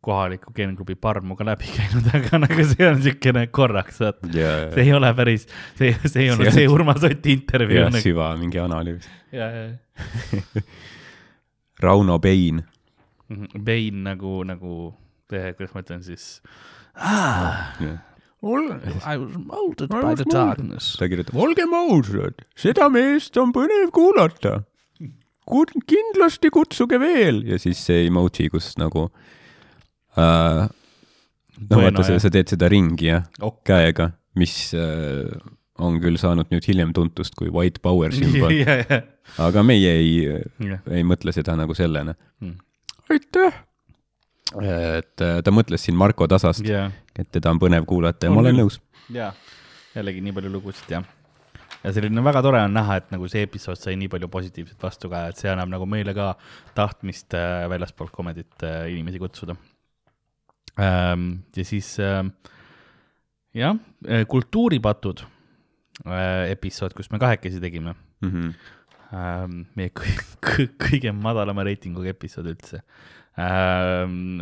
[0.00, 4.32] kohaliku geenklubi parmu ka läbi käinud, aga nagu see on niisugune korraks, vaata.
[4.32, 7.88] ja, see ei ole päris, see, see ei olnud See see Urmas Oti intervjuu ja
[7.90, 8.04] nagu..
[8.04, 9.08] süva mingi analüüs.
[9.34, 9.66] ja, ja,
[11.82, 12.62] Rauno Pein,
[13.28, 13.36] ja.
[13.60, 14.74] Bein nagu, nagu,
[15.28, 16.40] kuidas ma ütlen siis
[16.96, 17.74] ah,.
[18.40, 20.94] I was molded by the darkness.
[20.96, 24.62] ta kirjutab, olgem ausad, seda meest on põnev kuulata.
[25.88, 29.08] kindlasti kutsuge veel ja siis see emoji, kus nagu
[30.16, 30.68] äh,
[31.58, 33.64] Bueno, vaata sa, sa teed seda ringi jah Ok.
[33.66, 35.26] käega, mis äh,
[35.78, 39.02] on küll saanud nüüd hiljem tuntust kui white power sümbol, ja, ja,
[39.44, 40.12] aga meie ei,
[40.64, 40.80] ja.
[40.90, 42.54] ei mõtle seda nagu sellena Mm..
[43.10, 43.64] aitäh!
[44.62, 46.86] et äh, ta mõtles siin Marko Tasast, ja,
[47.18, 48.78] et teda on põnev kuulata ja On ma olen nõus.
[49.12, 49.32] ja
[49.96, 51.02] jällegi nii palju lugusid ja,
[51.82, 55.10] ja selline väga tore on näha, et nagu see episood sai nii palju positiivset vastu
[55.12, 56.32] ka, et see annab nagu meile ka
[56.78, 59.56] tahtmist äh, väljaspoolt komedit äh, inimesi kutsuda
[60.80, 61.42] ähm,.
[61.56, 62.22] ja siis äh,
[63.56, 63.76] jah,
[64.28, 65.26] kultuuripatud
[66.50, 69.64] episood, kus me kahekesi tegime Mm -hmm.
[69.78, 72.82] meie kõ- kõ- kõige madalama reitinguga episood üldse
[73.38, 74.40] ähm,.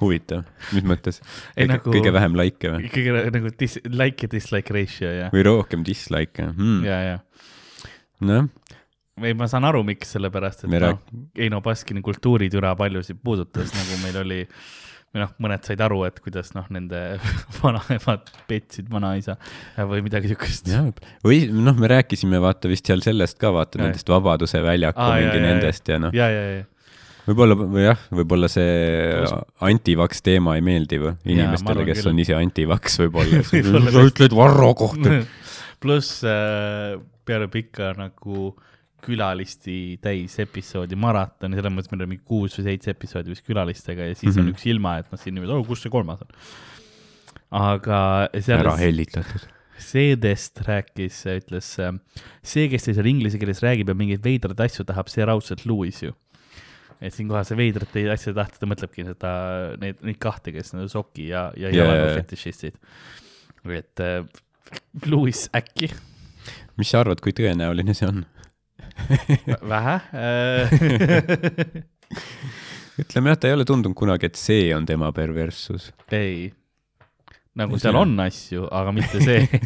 [0.00, 1.20] huvitav, mis mõttes?
[1.56, 2.90] Nagu- kõige vähem likee või?
[2.94, 6.84] kõige nagu dis-, like ja dislike ratio ja, või rohkem dislike'e hmm.?
[6.84, 7.18] ja, ja
[8.20, 8.48] noh,
[9.22, 11.00] ei, ma saan aru, miks, sellepärast et noh,
[11.36, 14.40] Eino Baskini kultuuritüra paljusid puudutas, nagu meil oli,
[15.14, 17.02] või noh, mõned said aru, et kuidas noh, nende
[17.62, 19.38] vanaemad petsid vanaisa
[19.88, 20.68] või midagi siukest.
[21.24, 23.88] või noh, me rääkisime vaata vist seal sellest ka, vaata Jaa.
[23.88, 26.66] nendest Vabaduse väljaku Aa, mingi jaa, nendest ja noh, ja, ja, ja,
[27.28, 29.24] võib-olla või jah, võib-olla see
[29.68, 32.12] antivaks teema ei meeldi või inimestele, kes küll.
[32.12, 33.42] on ise antivaks võib-olla
[33.94, 35.20] sa ütled Varro kohta.
[35.82, 36.96] pluss äh,
[37.28, 38.52] peale pikka nagu
[39.04, 44.08] külalisti täis episoodi maratoni, selles mõttes meil oli mingi kuus või seitse episoodi vist külalistega
[44.08, 44.40] ja siis mm -hmm.
[44.40, 44.48] Mhm.
[44.48, 46.34] on üks ilma, et noh, siin niimoodi, oh kus see kolmas on.
[47.50, 48.00] aga
[48.40, 49.46] seal ära hellitatud.
[49.78, 51.68] Seedest rääkis, ütles
[52.42, 56.02] see, kes teil seal inglise keeles räägib ja mingeid veidraid asju tahab, see raudselt Louis
[56.02, 56.12] ju.
[57.00, 59.30] et siinkohal see veidrate asja tahta, ta mõtlebki seda,
[59.78, 62.74] neid, neid kahte, kes on soki ja, ja Jaa, jalaga fetišistid.
[63.70, 64.26] et äh,
[65.06, 65.92] Louis äkki,
[66.76, 68.26] mis sa arvad, kui tõenäoline see on?
[69.72, 70.70] vähe äh.
[73.02, 75.90] ütleme jah, ta ei ole tundunud kunagi, et see on tema perverssus.
[76.14, 76.48] ei,
[77.58, 79.60] nagu seal on asju, aga mitte see.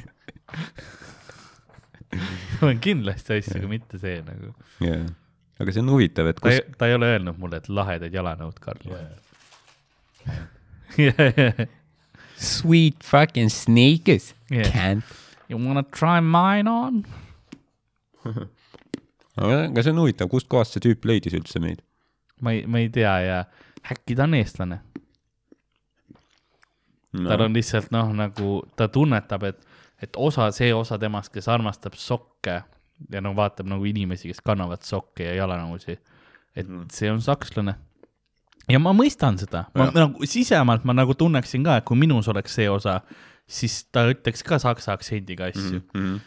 [2.66, 4.52] on kindlasti asju, aga mitte see nagu.
[4.84, 5.06] yeah..
[5.62, 8.12] aga see on huvitav, et ta kus ei, ta ei ole öelnud mulle, et lahedad
[8.12, 8.84] jalanõud, Karl.
[12.42, 14.68] Sweet fucking sneakers Yeah.
[14.68, 15.04] Can't
[15.48, 17.04] You wanna try mine on?
[19.36, 21.82] Aga see on huvitav, kustkohast see tüüp leidis üldse meid?
[22.40, 23.44] ma ei, ma ei tea ja
[23.92, 24.80] äkki ta on eestlane
[27.12, 27.28] no..
[27.28, 29.62] tal on lihtsalt noh, nagu ta tunnetab, et,
[30.02, 32.60] et osa, see osa temast, kes armastab sokke
[33.12, 35.96] ja no vaatab nagu inimesi, kes kannavad sokke ja jalanõusi,
[36.54, 36.86] et mm.
[36.92, 37.74] see on sakslane.
[38.70, 39.96] ja ma mõistan seda, ma Jah.
[40.04, 43.00] nagu sisemalt ma nagu tunneksin ka, et kui minus oleks see osa,
[43.48, 45.88] siis ta ütleks ka saksa aktsendiga asju mm.
[45.94, 46.20] -hmm.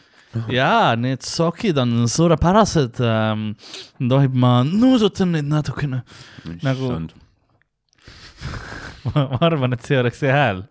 [0.52, 3.50] jaa, need sokid on suurepärased ähm,.
[4.00, 6.02] tohib, ma nuusutan neid natukene.
[6.64, 6.94] Nagu-
[9.06, 10.64] ma ma arvan, et see oleks see hääl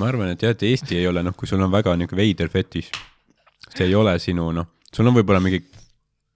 [0.00, 2.50] ma arvan, et jah, et Eesti ei ole noh, kui sul on väga niisugune veider
[2.52, 2.90] fetiš,
[3.68, 5.62] see ei ole sinu noh, sul on võib-olla mingi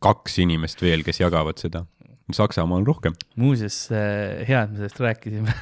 [0.05, 1.87] kaks inimest veel, kes jagavad seda.
[2.35, 5.55] Saksamaal on rohkem, muuseas, hea, et me sellest rääkisime.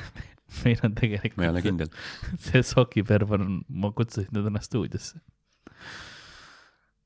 [0.62, 1.90] meil on ma ei tegelikult ole kindel.
[2.46, 5.20] see sokiperver on, ma kutsusin ta täna stuudiosse.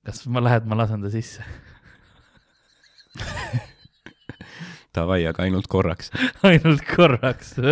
[0.07, 1.43] Kas ma lähed, ma lasen ta sisse?
[4.95, 6.11] Davai, aga ainult korraks.
[6.49, 7.49] ainult korraks.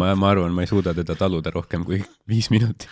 [0.00, 1.98] ma, ma arvan, ma ei suuda teda taluda rohkem kui
[2.30, 2.88] viis minutit.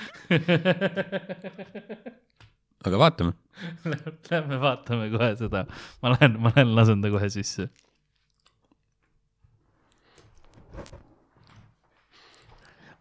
[2.86, 3.32] aga vaatame.
[4.30, 5.60] Lähme vaatame kohe seda.
[6.02, 7.64] ma lähen, ma lähen lasen ta kohe sisse.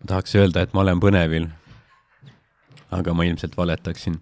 [0.02, 1.46] ma tahaks öelda, et ma olen põnevil.
[2.92, 4.20] Aga ma ilmselt valetaksin.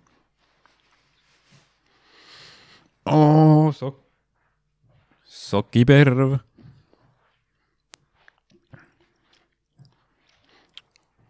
[3.10, 4.04] oo, sok-,
[5.26, 6.38] sokiperv.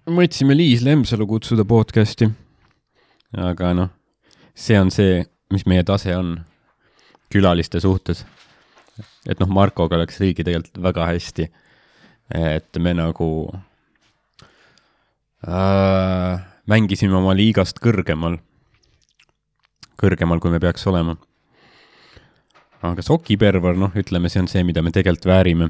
[0.10, 2.28] mõtlesime Liis Lemsalu kutsuda podcast'i.
[3.38, 3.94] aga noh,
[4.58, 6.36] see on see, mis meie tase on
[7.32, 8.26] külaliste suhtes.
[9.30, 11.50] et noh, Markoga läks riigi tegelikult väga hästi.
[12.36, 13.30] et me nagu
[15.48, 18.38] äh, mängisime oma liigast kõrgemal,
[20.00, 21.18] kõrgemal, kui me peaks olema.
[22.86, 25.66] aga sokiperver, noh, ütleme, see on see, mida me tegelikult väärime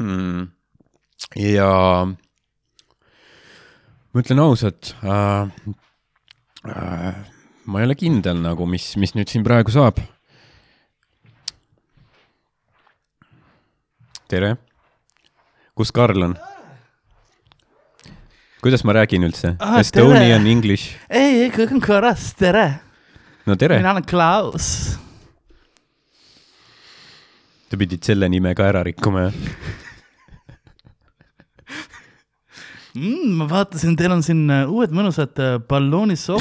[0.00, 0.46] mm..
[1.36, 1.68] ja
[4.14, 5.52] ma ütlen ausalt äh,,
[6.72, 7.20] äh,
[7.66, 10.00] ma ei ole kindel nagu, mis, mis nüüd siin praegu saab.
[14.32, 14.56] tere
[15.76, 16.38] kus Karl on?
[18.64, 20.50] Kuidas ma räägin üldse Ah, Estonian tere.
[20.50, 22.80] English, ei, kõik on korras, tere.
[23.44, 24.96] no tere, mina olen Klaus.
[27.68, 29.36] sa pidid selle nime ka ära rikkuma jah?
[32.94, 33.36] mm,.
[33.36, 35.58] ma vaatasin, teil on siin äh, uued mõnusad äh,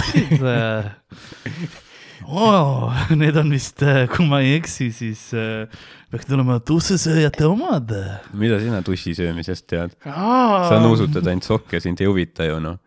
[2.23, 2.31] äh..
[2.33, 3.83] Oh, need on vist,
[4.15, 5.67] kui ma ei eksi, siis äh,
[6.13, 7.91] peaks tulema tussisööjate omad.
[8.37, 9.95] mida sina tussi söömisest tead?
[10.03, 12.77] sa nuusutad ainult sokke, sind ei huvita ju noh,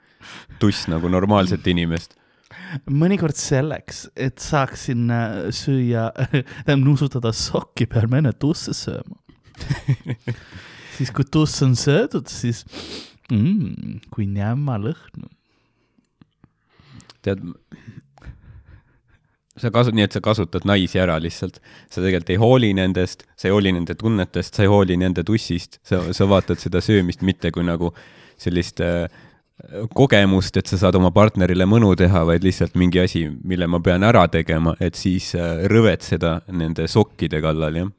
[0.63, 2.17] tuss nagu normaalset inimest.
[2.91, 6.11] mõnikord selleks, et saaksin äh, süüa,
[6.67, 9.21] tähendab nuusutada sokki, pean enne tusse sööma.
[10.97, 12.65] siis kui tuss on söödud, siis
[13.33, 15.29] mm, kui jämma lõhn.
[17.27, 17.43] tead,
[19.61, 21.61] sa kasut-, nii et sa kasutad naisi ära lihtsalt.
[21.91, 25.81] sa tegelikult ei hooli nendest, sa ei hooli nende tunnetest, sa ei hooli nende tussist,
[25.87, 27.93] sa, sa vaatad seda söömist mitte kui nagu
[28.41, 29.07] sellist äh,
[29.97, 34.05] kogemust, et sa saad oma partnerile mõnu teha, vaid lihtsalt mingi asi, mille ma pean
[34.05, 37.95] ära tegema, et siis äh, rõvetseda nende sokkide kallal, jah.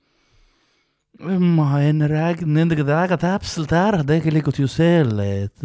[1.20, 5.64] Ma enne räägin nendega väga täpselt ära tegelikult ju selle, et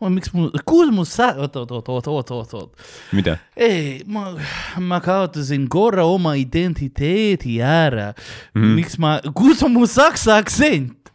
[0.00, 2.70] oh, miks mu, kus mu sa-, oot, oot, oot, oot, oot, oot, oot.
[3.16, 3.38] mida?
[3.56, 4.36] ei, ma,
[4.76, 8.60] ma kaotasin korra oma identiteedi ära mm..
[8.60, 8.74] Mhm.
[8.76, 11.12] miks ma, kus on mu saksa aktsent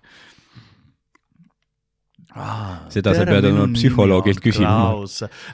[2.34, 2.90] ah,?
[2.90, 5.06] Seda sa pead oma psühholoogilt küsima.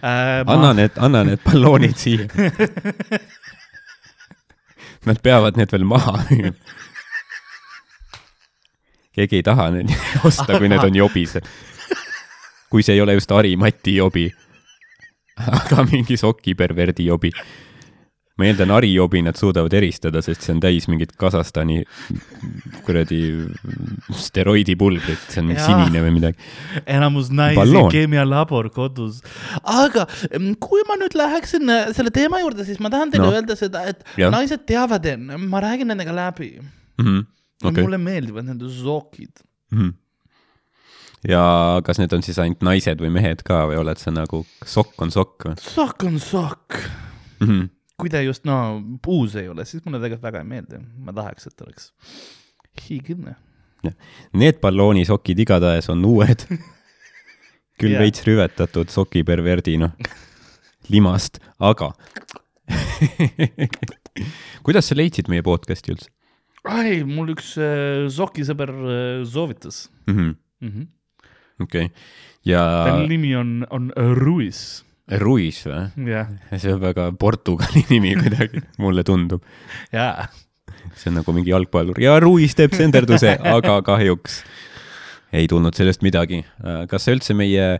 [0.02, 2.28] Äh, anna need, anna need balloonid siia.
[5.10, 6.53] Nad peavad need veel maha müüma.
[9.16, 9.92] Keegi ei taha neid
[10.28, 11.38] osta, kui need on jobis.
[12.72, 14.30] kui see ei ole just Harimati jobi,
[15.52, 17.32] aga mingi sokiperverdi jobi.
[18.40, 21.82] ma eeldan, Hari jobi nad suudavad eristada, sest see on täis mingit Kasahstani
[22.88, 23.20] kuradi
[24.18, 26.48] steroidipulbrit, see on mingi sinine või midagi.
[26.90, 29.20] enamus naisi keemialabor kodus.
[29.62, 33.36] aga mm, kui ma nüüd läheksin äh, selle teema juurde, siis ma tahan teile No.
[33.36, 34.32] öelda seda, et ja.
[34.34, 36.54] naised teavad enne, ma räägin nendega läbi.
[37.04, 37.28] Mhm.
[37.70, 37.84] Okei.
[37.84, 39.44] mulle meeldivad nende sokid.
[39.72, 39.94] Mhm.
[41.28, 41.44] ja
[41.86, 45.14] kas need on siis ainult naised või mehed ka või oled sa nagu sokk on
[45.14, 46.80] sokk või sokk on sokk.
[47.40, 47.48] mm?
[47.48, 47.70] -hmm.
[48.02, 51.48] kui ta just no puus ei ole, siis mulle tegelikult väga ei meeldi, ma tahaks,
[51.48, 51.92] et oleks
[52.88, 53.36] hiigine.
[54.34, 56.46] Need balloonisokid igatahes on uued.
[57.82, 58.04] küll Jah.
[58.04, 59.96] veits rüvetatud sokiperverdi, noh,
[60.94, 61.92] limast, aga
[64.66, 66.12] kuidas sa leidsid meie podcast'i üldse
[66.70, 70.14] ai, mul üks äh, sokisõber äh, soovitas mm?
[70.14, 70.36] -hmm.
[70.62, 70.70] mm.
[70.70, 70.88] -hmm.
[71.66, 71.90] okei okay.,
[72.46, 74.84] ja ta nimi on, on Ruiz,
[75.22, 76.12] Ruiz või?
[76.12, 79.44] jah, see on väga Portugali nimi kuidagi, mulle tundub.
[79.92, 80.28] jaa.
[80.94, 84.44] see on nagu mingi jalgpallur ja Ruiz teeb senderduse, aga kahjuks
[85.34, 86.44] ei tulnud sellest midagi.
[86.90, 87.80] kas sa üldse meie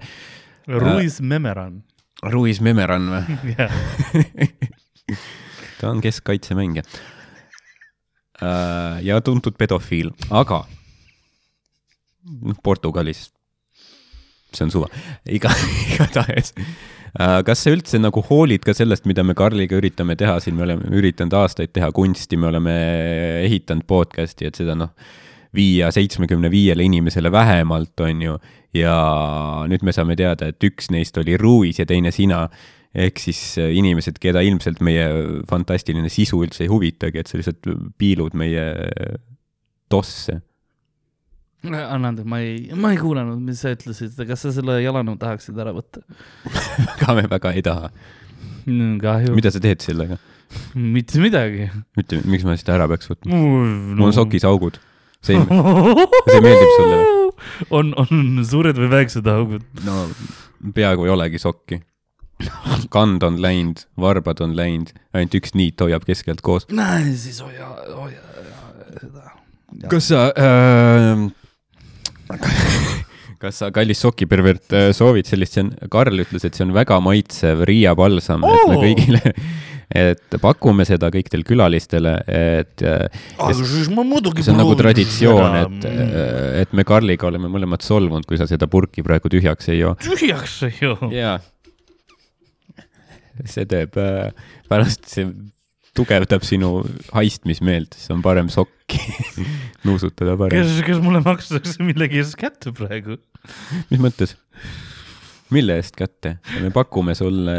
[0.68, 1.84] Ruiz Memeran,
[2.24, 3.56] Ruiz Memeran või?
[5.82, 6.84] ta on keskkaitsemängija.
[8.42, 10.64] Ja tuntud pedofiil, aga
[12.64, 13.30] Portugalis,
[14.54, 14.90] see on suva,
[15.30, 15.52] iga,
[15.96, 16.54] igatahes.
[17.46, 20.38] kas sa üldse nagu hoolid ka sellest, mida me Karliga üritame teha?
[20.44, 22.76] Siin, me oleme üritanud aastaid teha kunsti, me oleme
[23.46, 24.94] ehitanud podcast'i, et seda noh,
[25.56, 28.38] viia seitsmekümne viiele inimesele vähemalt, on ju,
[28.78, 28.96] ja
[29.68, 32.46] nüüd me saame teada, et üks neist oli Ruiz ja teine sina
[32.92, 35.08] ehk siis äh, inimesed, keda ilmselt meie
[35.50, 37.70] fantastiline sisu üldse ei huvitagi, et sa lihtsalt
[38.02, 38.66] piilud meie
[39.92, 40.42] tosse.
[41.68, 45.60] anna andeks, ma ei, ma ei kuulanud, mis sa ütlesid, kas sa selle jalanõu tahaksid
[45.62, 46.04] ära võtta?
[46.96, 47.92] aga me väga ei taha.
[49.02, 50.20] kahju, mida sa teed sellega?
[50.76, 51.70] mitte midagi.
[52.00, 53.32] ütle, miks ma seda ära peaks võtma?
[53.32, 54.80] mul mul on sokis augud.
[55.24, 55.46] see ei,
[56.32, 57.12] see meeldib sulle või?
[57.80, 59.66] on, on suured või väiksed augud?
[59.86, 60.04] no
[60.76, 61.82] peaaegu ei olegi sokki.
[62.96, 66.68] kand on läinud, varbad on läinud, ainult üks niit hoiab keskelt koos.
[66.72, 68.22] näe, siis hoia, hoia
[69.00, 69.32] seda.
[69.92, 71.28] kas sa äh,
[73.42, 77.66] kas sa, kallis sokipervert, soovid sellist, see on, Karl ütles, et see on väga maitsev
[77.68, 79.22] Riia palsam oh!, et me kõigile,
[80.04, 83.06] et pakume seda kõikidele külalistele, et äh,
[83.98, 88.40] muidugi see on nagu proovin traditsioon, et, äh, et me Karliga oleme mõlemad solvunud, kui
[88.40, 89.96] sa seda purki praegu tühjaks ei joo.
[90.06, 90.96] tühjaks see ju.
[91.16, 91.40] jaa.
[93.50, 94.32] See teeb äh,,
[94.70, 95.30] pärast see
[95.98, 96.82] tugevdab sinu
[97.12, 99.00] haistmismeelt, siis on parem sokki
[99.88, 100.56] nuusutada parem.
[100.56, 103.20] kes, kes mulle makstakse millegi eest kätte praegu?
[103.92, 104.38] mis mõttes?
[105.52, 106.38] mille eest kätte?
[106.64, 107.58] me pakume sulle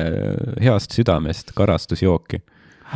[0.63, 2.41] heast südamest karastusjooki,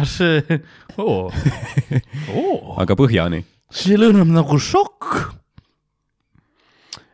[0.09, 0.61] see,
[0.97, 1.29] oo,
[2.41, 3.43] oo, aga põhjani.
[3.73, 5.21] see lõhnab nagu šokk.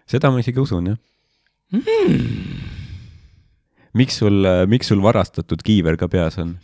[0.07, 1.01] seda ma isegi usun, jah.
[3.99, 6.57] Miks sul, miks sul varastatud kiiver ka peas on?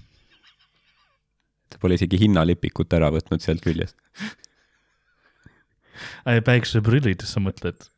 [1.69, 3.97] sa pole isegi hinnalipikut ära võtnud sealt küljest.
[6.25, 7.89] päikseprillid, sa mõtled?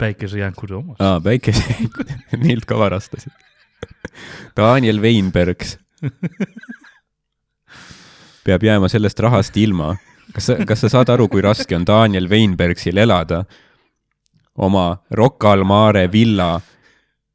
[0.00, 0.96] päikesejänkude omad.
[0.98, 1.76] aa, päikese,
[2.44, 3.32] neilt ka varastasid.
[4.56, 5.76] Daniel Weinbergs
[8.44, 9.94] peab jääma sellest rahast ilma.
[10.34, 13.44] kas sa, kas sa saad aru, kui raske on Daniel Weinbergsil elada
[14.56, 16.54] oma Rocca al Mare villa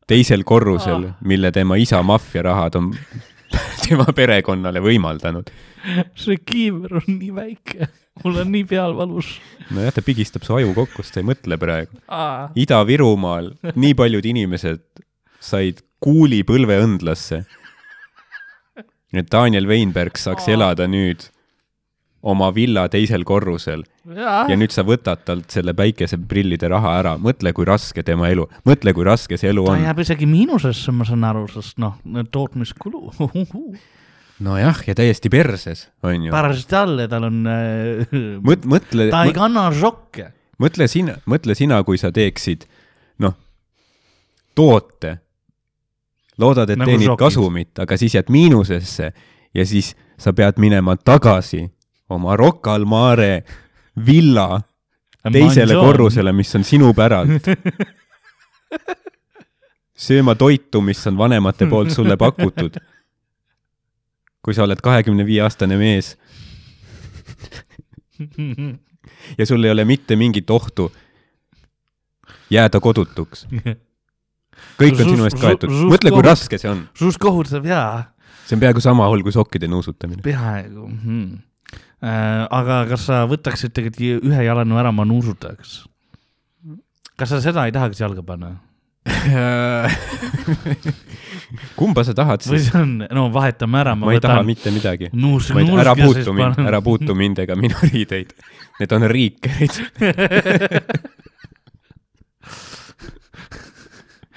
[0.07, 2.91] teisel korrusel, mille tema isa maffiarahad on
[3.85, 5.51] tema perekonnale võimaldanud.
[6.17, 7.89] see kiiver on nii väike,
[8.23, 9.35] mul on nii peal valus.
[9.69, 12.01] nojah, ta pigistab su aju kokku, sest ta ei mõtle praegu.
[12.61, 14.83] Ida-Virumaal nii paljud inimesed
[15.39, 17.43] said kuuli põlveõndlasse.
[19.15, 21.29] et Daniel Weinberg saaks elada nüüd
[22.25, 23.83] oma villa teisel korrusel
[24.15, 28.93] ja nüüd sa võtad talt selle päikeseprillide raha ära, mõtle, kui raske tema elu, mõtle,
[28.97, 29.83] kui raske see elu ta on.
[29.85, 31.99] jääb isegi miinusesse, ma saan aru, sest noh,
[32.33, 33.13] tootmiskulu.
[34.45, 36.33] nojah, ja täiesti perses, on ju.
[36.33, 38.15] pärast jälle tal on äh,,
[38.45, 40.31] mõt-, mõtle, ta ei kanna šokke.
[40.61, 42.65] mõtle sina, mõtle sina, kui sa teeksid,
[43.21, 43.37] noh,
[44.57, 45.19] toote,
[46.41, 47.21] loodad, et Nagu teenid šokid.
[47.21, 49.13] kasumit, aga siis jääd miinusesse
[49.55, 51.67] ja siis sa pead minema tagasi
[52.09, 53.45] oma Rocca al Mare
[54.05, 54.61] villa
[55.31, 57.47] teisele korrusele, mis on sinu päralt.
[59.95, 62.77] sööma toitu, mis on vanemate poolt sulle pakutud.
[64.45, 66.17] kui sa oled kahekümne viie aastane mees
[69.37, 70.91] ja sul ei ole mitte mingit ohtu
[72.49, 73.47] jääda kodutuks.
[74.79, 75.71] kõik on sinu eest kaetud.
[75.89, 76.85] Mõtle, kui raske see on.
[76.93, 78.05] suust kohutav jaa,
[78.45, 80.21] see on peaaegu sama hull kui sokkide nuusutamine.
[80.25, 81.41] peaaegu hmm..
[82.03, 85.83] Äh, aga kas sa võtaksid tegelikult ühe jalanõu ära, ma nuusutaks?
[87.15, 88.55] kas sa seda ei tahaks jalga panna?
[91.79, 92.71] kumba sa tahad või siis?
[92.71, 95.11] see on, no vahetame ära, ma ei taha mitte midagi.
[95.13, 98.33] ära puutu mind, ära puutu mind ega minu riideid.
[98.81, 99.73] Need on riikerid.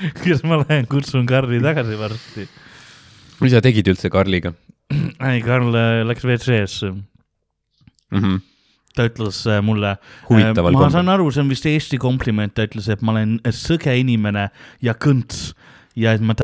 [0.23, 2.47] kas ma lähen kutsun Karli tagasi varsti?
[3.43, 4.53] mis sa tegid üldse Karliga
[4.95, 6.93] ei, Karl äh, läks WC-sse,
[8.11, 8.19] mm?
[8.19, 8.41] -hmm.
[8.97, 9.97] ta ütles äh, mulle.
[10.29, 11.09] huvitaval ma kombel saan.
[11.09, 14.49] aru, see on vist Eesti kompliment, ta ütles, et ma olen sõge inimene
[14.83, 15.53] ja kõnts
[15.97, 16.37] ja et ma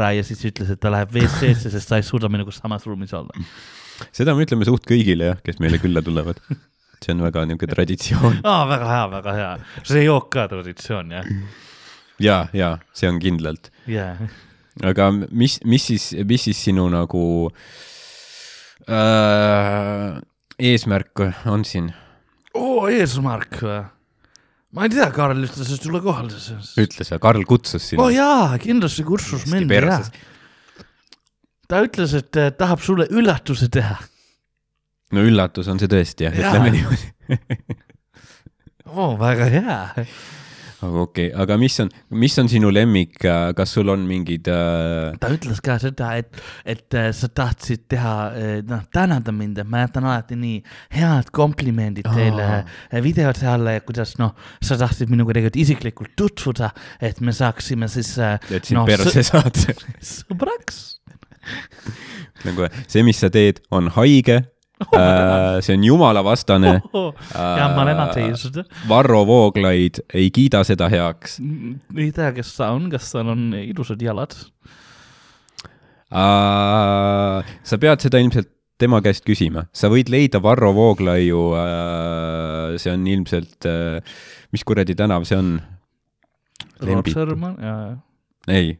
[0.00, 3.14] ära ja siis ütles, et ta läheb WC-sse, sest ta ei suuda minuga samas ruumis
[3.16, 3.44] olla.
[4.12, 6.40] seda me ütleme suht kõigile jah, kes meile külla tulevad.
[7.04, 9.52] see on väga niisugune traditsioon aa, väga hea, väga hea,
[9.84, 11.30] see jook ka traditsioon jah,
[12.22, 13.70] ja, ja see on kindlalt.
[13.90, 14.14] jaa.
[14.82, 17.24] aga mis, mis siis, mis siis sinu nagu
[18.88, 20.22] äh,
[20.58, 21.90] eesmärk on siin?
[22.54, 23.80] oo, eesmärk või?
[24.74, 26.34] ma ei tea, Karl ütles, et tule kohale.
[26.82, 28.14] ütle sa, Karl kutsus sind oo oh,.
[28.14, 30.08] jaa, kindlasti kutsus mind jah.
[31.70, 33.98] ta ütles, et äh, tahab sulle üllatuse teha.
[35.14, 36.54] no üllatus on see tõesti jah, Jaa.
[36.54, 37.12] ütleme niimoodi.
[38.94, 39.78] oo, väga hea.
[40.84, 41.90] Aga okei okay., aga mis on,
[42.20, 43.16] mis on sinu lemmik,
[43.56, 48.14] kas sul on mingid äh, ta ütles ka seda, et, et äh, sa tahtsid teha,
[48.68, 50.60] noh, tänada mind, et ma jätan alati nii
[50.96, 54.34] head komplimendid teile äh, videote alla ja kuidas noh,
[54.64, 56.70] sa tahtsid minuga tegelikult isiklikult tutvuda,
[57.00, 59.62] et me saaksime siis äh, et sind no, perse saad?
[60.14, 60.82] sõbraks.
[62.44, 64.42] nagu see, mis sa teed, on haige
[64.82, 66.80] äh,, see on jumalavastane.
[67.82, 68.58] olen ateist.
[68.88, 71.38] Varro Vooglaid ei kiida seda heaks
[71.96, 74.34] ei tea, kes ta on, kas tal on ilusad jalad?
[76.10, 77.54] äh,.
[77.62, 83.06] sa pead seda ilmselt tema käest küsima, sa võid leida Varro Vooglaiu äh,, see on
[83.06, 84.02] ilmselt äh,,
[84.52, 85.56] mis kuradi tänav see on?
[86.84, 87.76] Rootsermann ja,
[88.50, 88.74] ei,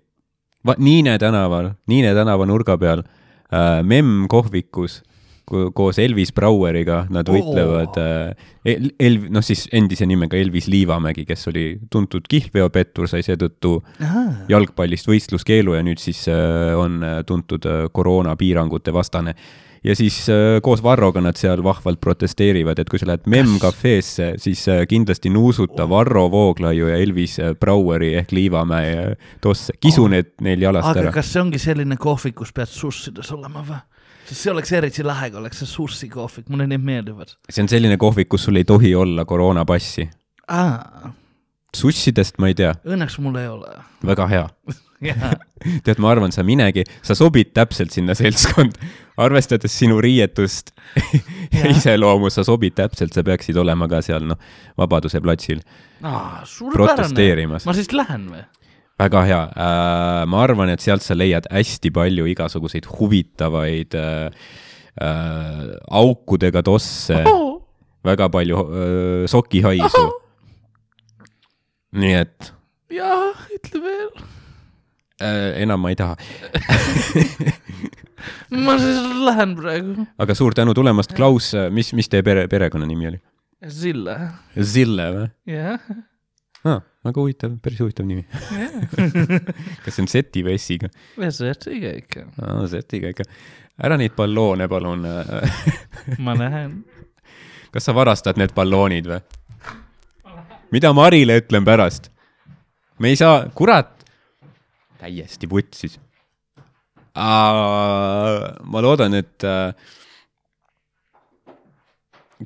[0.80, 5.13] Niine tänaval, Niine tänava nurga peal äh,, Memm kohvikus ko
[5.44, 11.50] koos Elvis Braueriga, nad võitlevad äh, El-, El-, noh siis endise nimega Elvis Liivamägi, kes
[11.52, 14.24] oli tuntud kihlveopettur, sai seetõttu ja.
[14.48, 19.36] jalgpallist võistluskeelu ja nüüd siis äh, on äh, tuntud koroonapiirangute vastane.
[19.84, 20.16] ja siis
[20.64, 25.84] koos Varroga nad seal vahvalt protesteerivad, et kui sa lähed Memm kafeesse, siis kindlasti nuusuta
[25.88, 31.12] Varro Vooglaiu ja Elvis Braueri ehk Liivamäe tosse, kisu need neil jalast aga ära.
[31.12, 33.82] kas see ongi selline kohvik, kus pead sussides olema või?
[34.24, 37.36] Sest see oleks eriti lahe, kui oleks see sussi kohvik, mulle need meeldivad.
[37.50, 40.08] see on selline kohvik, kus sul ei tohi olla koroonapassi.
[41.74, 43.76] sussidest ma ei tea, õnneks mul ei ole.
[44.04, 44.48] väga hea.
[45.84, 48.90] tead, ma arvan, sa minegi, sa sobid täpselt sinna seltskonda,
[49.20, 50.72] arvestades sinu riietust
[51.56, 54.40] ja iseloomu, sa sobid täpselt, sa peaksid olema ka seal, noh,
[54.80, 55.62] Vabaduse platsil
[56.74, 57.66] protesteerimas.
[57.68, 58.44] ma siis lähen või?
[59.00, 64.28] Väga hea äh,, ma arvan, et sealt sa leiad hästi palju igasuguseid huvitavaid äh,
[65.00, 67.24] äh, aukudega tosse,
[68.08, 70.04] väga palju äh, sokihaisu.
[71.94, 72.52] nii et
[72.94, 74.08] jaa, ütle veel.
[75.22, 76.16] äh, enam ma ei taha,
[78.66, 80.08] ma siis lähen praegu.
[80.18, 83.22] aga suur tänu tulemast, Klaus, mis, mis teie pere, perekonnanimi oli?
[83.64, 84.18] Sille.
[84.60, 85.80] Zille või jah,
[86.64, 86.80] ah,?
[87.04, 88.24] väga huvitav, päris huvitav nimi.
[89.84, 92.26] kas see on Seti või S-iga vesetiga ikka.
[92.40, 92.64] ah,?
[92.70, 93.28] Setiga ikka.
[93.84, 95.06] ära neid balloone palun.
[96.26, 96.82] ma lähen.
[97.74, 99.22] kas sa varastad need balloonid või?
[100.74, 102.10] mida Marile ütlen pärast?
[102.98, 103.92] me ei saa, kurat,
[104.98, 105.98] täiesti vutsis.
[107.14, 109.74] ma loodan, et äh,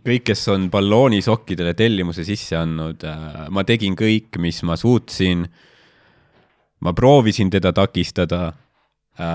[0.04, 3.04] kõik, kes on balloonisokidele tellimuse sisse andnud,
[3.50, 5.46] ma tegin kõik, mis ma suutsin.
[6.80, 8.52] ma proovisin teda takistada.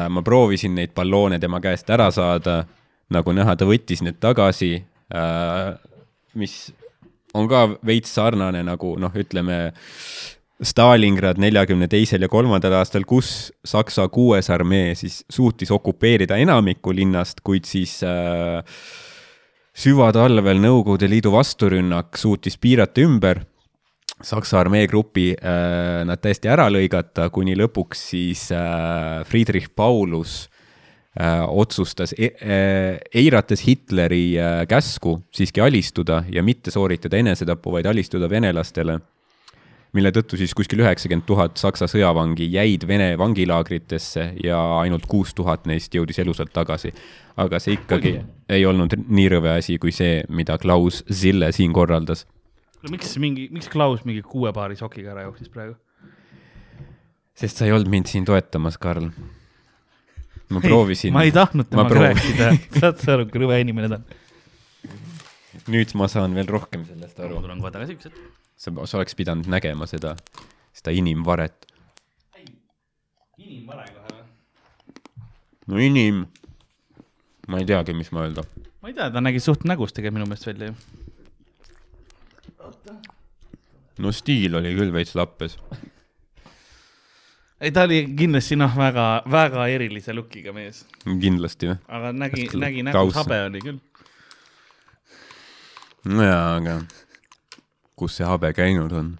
[0.09, 2.65] ma proovisin neid balloone tema käest ära saada.
[3.09, 4.83] nagu näha, ta võttis need tagasi,
[6.33, 6.73] mis
[7.33, 9.73] on ka veits sarnane nagu noh, ütleme
[10.63, 17.41] Stalingrad neljakümne teisel ja kolmandal aastal, kus Saksa kuues armee siis suutis okupeerida enamikku linnast,
[17.43, 18.61] kuid siis äh,
[19.73, 23.41] süvatalvel Nõukogude Liidu vasturünnak suutis piirata ümber
[24.23, 30.45] Saksa armeegrupi äh, nad täiesti ära lõigata, kuni lõpuks siis äh, Friedrich Paulus
[31.17, 37.89] äh, otsustas e, äh, eirates Hitleri äh, käsku siiski alistuda ja mitte sooritada enesetapu, vaid
[37.89, 39.01] alistuda venelastele
[39.93, 45.67] mille tõttu siis kuskil üheksakümmend tuhat Saksa sõjavangi jäid Vene vangilaagritesse ja ainult kuus tuhat
[45.69, 46.93] neist jõudis elusalt tagasi.
[47.37, 52.25] aga see ikkagi ei olnud nii rõve asi kui see, mida Klaus Zille siin korraldas.
[52.89, 55.77] miks mingi, miks Klaus mingi kuue paari sokiga ära jooksis praegu?
[57.37, 59.09] sest sa ei olnud mind siin toetamas, Karl.
[60.49, 61.13] ma proovisin.
[61.13, 64.05] ma ei tahtnud ma temaga rääkida, saad sa aru, kui rõve inimene ta on.
[65.73, 67.43] nüüd ma saan veel rohkem sellest ma aru.
[67.45, 68.42] tulen kohe tagasi, üks hetk.
[68.63, 70.15] sa, sa oleks pidanud nägema seda,
[70.75, 71.67] seda inimvaret.
[73.37, 74.25] inimvare kohe või?
[75.67, 76.25] no inim,
[77.51, 78.45] ma ei teagi, mis ma öelda.
[78.81, 80.75] ma ei tea, ta nägi suht nägus tegelikult minu meelest välja ju.
[84.03, 85.57] no stiil oli küll veits lappes.
[87.59, 91.79] ei, ta oli kindlasti noh, väga, väga erilise look'iga mees, kindlasti või?
[91.99, 93.79] aga nägi, nägi nägus habe oli küll.
[96.07, 96.79] nojaa, aga
[97.99, 99.13] kus see habe käinud on?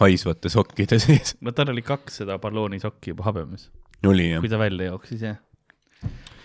[0.00, 1.34] haisvate sokkide sees.
[1.44, 3.68] no tal oli kaks seda balloonisokki juba habemes,
[4.06, 4.52] oli jah kui?
[4.52, 5.40] ta välja jooksis, jah.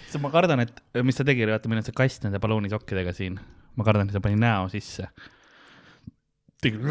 [0.10, 3.40] siis ma kardan, et mis ta tegi, vaata, meil on see kast nende balloonisokkidega siin,
[3.76, 5.08] ma kardan, et ta pani näo sisse.
[6.64, 6.82] tegi.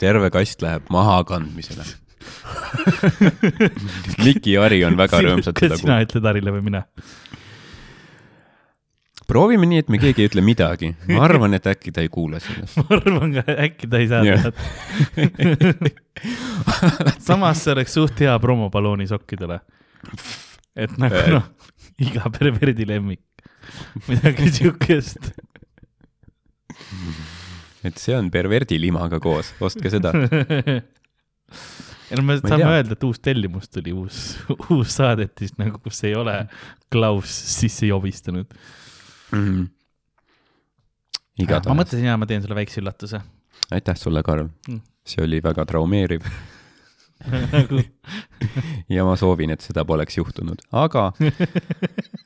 [0.00, 1.86] terve kast läheb mahakandmisele.
[4.24, 6.82] Miki ja Ari on väga rõõmsad kas sina ütled Harile või mina?
[9.26, 10.92] Proovime nii, et me keegi ei ütle midagi.
[11.10, 12.76] ma arvan, et äkki ta ei kuule sellest.
[12.80, 14.46] ma arvan ka, äkki ta ei saa Jah.
[14.46, 14.60] teada.
[17.28, 19.60] samas see oleks suht hea promo balloonisokkidele.
[20.76, 21.30] et nagu Äh.
[21.34, 21.46] noh,
[22.02, 23.22] iga perverdi lemmik,
[24.08, 25.30] midagi siukest.
[27.86, 30.12] et see on perverdilimaga koos, ostke seda.
[32.10, 34.36] ja no me ei saame öelda, et uus tellimus tuli, uus,
[34.70, 36.40] uus saadetis nagu, kus ei ole
[36.92, 38.46] Klaus sisse jobistanud.
[39.32, 39.62] mm..
[41.38, 43.22] ma igatahes, mõtlesin ja ma teen sulle väikse üllatuse.
[43.70, 44.84] aitäh sulle, Karl Mm..
[45.06, 46.26] see oli väga traumeeriv
[48.88, 51.08] ja ma soovin, et seda poleks juhtunud, aga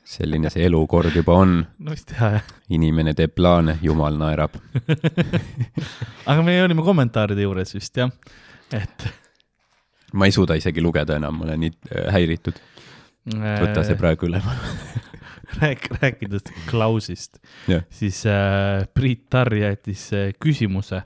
[0.03, 1.61] selline see elukord juba on.
[1.83, 2.51] no mis teha jah.
[2.75, 4.57] inimene teeb plaane, jumal naerab.
[6.31, 8.11] aga me olime kommentaaride juures vist jah,
[8.75, 9.07] et
[10.13, 12.59] ma ei suuda isegi lugeda enam, ma olen nii äh, häiritud.
[13.29, 14.41] Võta see praegu üle.
[15.61, 17.39] rääk-, rääkides Klausist,
[17.69, 21.03] jah, siis äh, Priit Tarr jättis äh, küsimuse,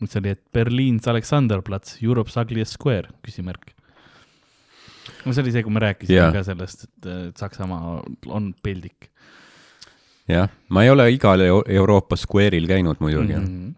[0.00, 3.72] mis oli, et Berliin's Alexanderplatz, Europe's ugliest square, küsimärk.
[5.24, 6.32] no see oli see, kui me rääkisime yeah.
[6.34, 9.10] ka sellest, et äh, Saksamaa on peldik
[10.30, 13.46] jah, ma ei ole igal Eu- Euroopa Square'il käinud muidugi mm, mm.
[13.46, 13.70] -hmm.
[13.70, 13.74] -hmm.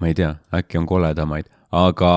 [0.00, 2.10] ma ei tea, äkki on koledamaid, aga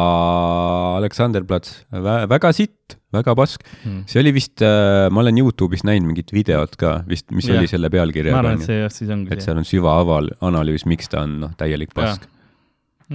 [0.99, 3.63] Aleksanderplats, väga sitt, väga pask.
[3.83, 4.03] Mm.
[4.09, 7.57] see oli vist äh,, ma olen Youtube'is näinud mingit videot ka vist, mis yeah.
[7.59, 10.85] oli selle ma pealkirjaga arvan, et see jah, siis ongi et seal on süvaaval-, analüüs,
[10.89, 12.27] miks ta on noh, täielik pask,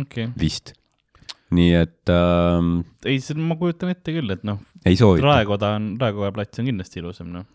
[0.01, 0.75] okei, vist.
[1.55, 4.63] nii et ähm, ei, ma kujutan ette küll, et noh.
[4.85, 7.47] Raekoda on, Raekoja plats on kindlasti ilusam, noh,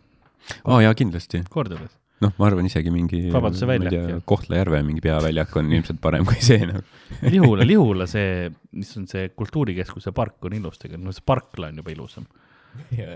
[0.64, 1.44] aa oh, jaa, kindlasti.
[1.52, 1.92] kordades.
[2.24, 4.24] noh, ma arvan isegi mingi Vabaduse väljak.
[4.30, 6.84] Kohtla-Järve mingi peaväljak on ilmselt parem kui see nagu.
[7.26, 11.82] Lihula, Lihula see, mis on see kultuurikeskuse park on ilus tegelikult, no see parkla on
[11.84, 12.30] juba ilusam.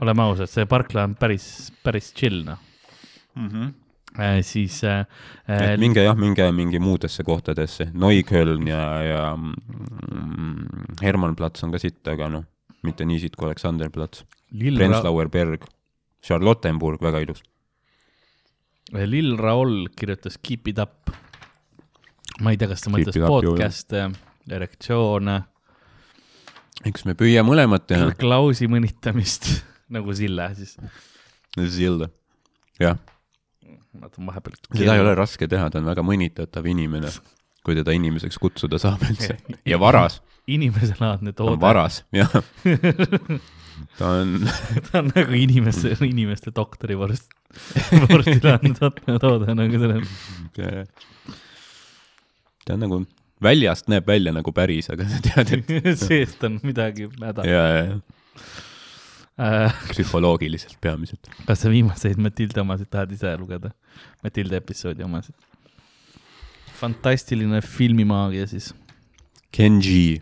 [0.02, 1.46] oleme ausad, see parkla on päris,
[1.86, 2.62] päris chill noh
[4.18, 4.42] äh,.
[4.42, 5.06] siis äh,
[5.48, 12.02] et minge jah, minge mingi muudesse kohtadesse, Neukölln ja, ja mm, Hermannplatz on ka sitt,
[12.10, 12.46] aga noh,
[12.84, 14.26] mitte nii sitt kui Aleksanderplatz.
[14.54, 15.66] Prenzlauer berg,
[16.24, 17.42] Charlottenburg, väga ilus.
[18.94, 21.10] Lill Raol kirjutas Keep it up.
[22.42, 24.08] ma ei tea, kas ta mõtles podcast'e,
[24.50, 25.36] erektsioone,
[26.90, 28.10] eks me püüa mõlemat teha.
[28.24, 29.50] Klausi mõnitamist
[29.96, 30.76] nagu Sille siis.
[31.70, 32.10] Zilda.
[32.82, 32.98] jah,
[34.00, 34.58] vaata vahepeal.
[34.74, 37.12] seda ei ole raske teha, ta on väga mõnitatav inimene,
[37.64, 39.38] kui teda inimeseks kutsuda saab üldse.
[39.72, 42.34] ja varas, inimeselaadne toode, varas, jah.
[44.00, 44.40] ta on,
[44.90, 47.30] ta on nagu inimeste, inimeste doktorivorst,
[48.12, 50.02] vorstilaadne toode, toode nagu selle.
[52.66, 53.00] ta on nagu,
[53.44, 57.48] väljast näeb välja nagu päris, aga sa tead, et seest on midagi häda.
[57.48, 58.00] ja, ja, ja
[59.90, 61.30] psühholoogiliselt peamiselt.
[61.48, 63.72] kas sa viimaseid Matilda omasid tahad ise lugeda?
[64.24, 65.34] Matilda episoodi omasid.
[66.78, 68.74] fantastiline filmimaagia siis.
[69.52, 70.22] Kenji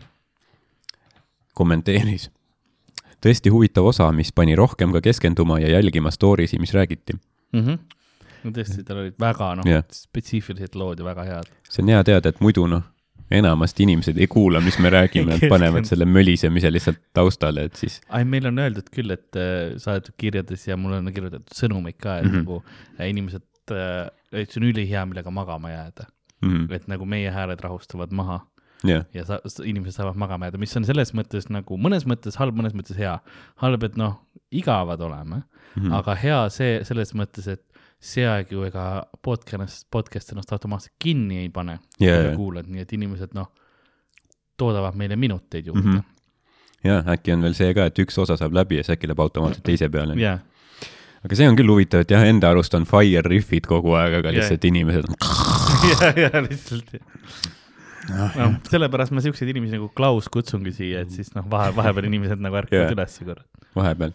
[1.54, 2.30] kommenteeris.
[3.22, 7.18] Tõesti huvitav osa, mis pani rohkem ka keskenduma ja jälgima story'si, mis räägiti.
[7.52, 7.60] mm.
[7.60, 7.78] -hmm.
[8.44, 9.84] no tõesti, tal olid väga noh Jah.
[9.92, 11.52] spetsiifilised lood ja väga head.
[11.70, 12.82] see on hea teada, et muidu noh,
[13.30, 18.00] enamasti inimesed ei kuula, mis me räägime, nad panevad selle mölisemise lihtsalt taustale, et siis
[18.08, 22.18] ai, meil on öeldud küll, et äh, saadetud kirjades ja mulle on kirjutatud sõnumeid ka,
[22.18, 22.30] et mm.
[22.30, 22.36] -hmm.
[22.44, 22.64] nagu
[23.00, 26.10] äh, inimesed äh,, et see on ülihea, millega magama jääda.
[26.42, 28.40] mm, et nagu meie hääled rahustavad maha
[28.88, 32.56] jah, ja sa, inimesed saavad magama jääda, mis on selles mõttes nagu mõnes mõttes halb,
[32.58, 33.18] mõnes mõttes hea.
[33.62, 34.18] halb, et noh,
[34.50, 35.82] igavad oleme mm.
[35.82, 35.94] -hmm.
[35.98, 37.64] aga hea see selles mõttes, et
[38.02, 42.92] see aeg ju ega podcast, podcast ennast automaatselt kinni ei pane sa kuulad, nii et
[42.92, 43.52] inimesed noh,
[44.58, 45.98] toodavad meile minuteid juurde mm.
[45.98, 46.88] -hmm.
[46.88, 49.20] jah, äkki on veel see ka, et üks osa saab läbi ja siis äkki läheb
[49.20, 50.18] automaatselt teise peale.
[50.20, 50.38] jaa,
[51.22, 54.34] aga see on küll huvitav, et jah, enda arust on fire riff'id kogu aeg, aga
[54.34, 55.14] lihtsalt inimesed on
[55.92, 56.96] ja, ja lihtsalt.
[58.10, 62.42] noh, sellepärast ma siukseid inimesi nagu Klaus kutsungi siia, et siis noh, vahe, vahepeal inimesed
[62.42, 62.94] nagu ärkavad Jaa.
[62.96, 63.44] üles korra.
[63.76, 64.14] vahepeal.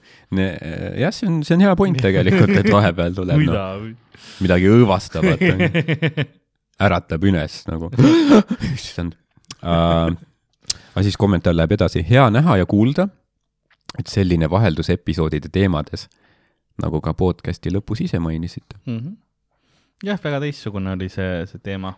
[1.00, 3.94] jah, see on, see on hea point tegelikult, et vahepeal tuleb mida no,?
[4.44, 5.44] midagi õõvastavat,
[6.88, 7.92] äratab üles nagu.
[8.74, 9.16] issand
[9.62, 10.12] uh,.
[10.12, 13.08] aga siis kommentaar läheb edasi, hea näha ja kuulda,
[13.98, 16.08] et selline vaheldus episoodide teemades,
[16.82, 18.78] nagu ka podcast'i lõpus ise mainisite.
[18.86, 19.16] Mhm.
[20.06, 21.96] jah, väga teistsugune oli see, see teema.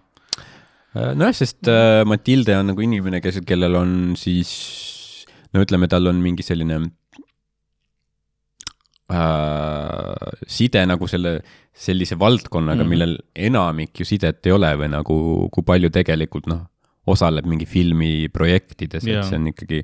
[0.89, 4.51] Uh, nojah, sest uh, Matilde on nagu inimene, kes, kellel on siis,
[5.53, 6.79] no ütleme, tal on mingi selline
[9.13, 11.35] uh, side nagu selle,
[11.77, 15.19] sellise valdkonnaga mm, millel enamik ju sidet ei ole või nagu,
[15.53, 16.65] kui palju tegelikult noh,
[17.09, 19.27] osaleb mingi filmiprojektides, et Jaa.
[19.29, 19.83] see on ikkagi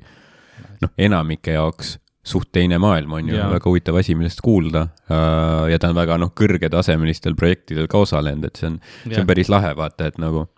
[0.82, 1.96] noh, enamike jaoks
[2.26, 5.70] suht teine maailm on ju, väga huvitav asi, millest kuulda uh,.
[5.70, 9.50] ja ta on väga noh, kõrgetasemelistel projektidel ka osalenud, et see on, see on päris
[9.52, 10.48] lahe vaata, et nagu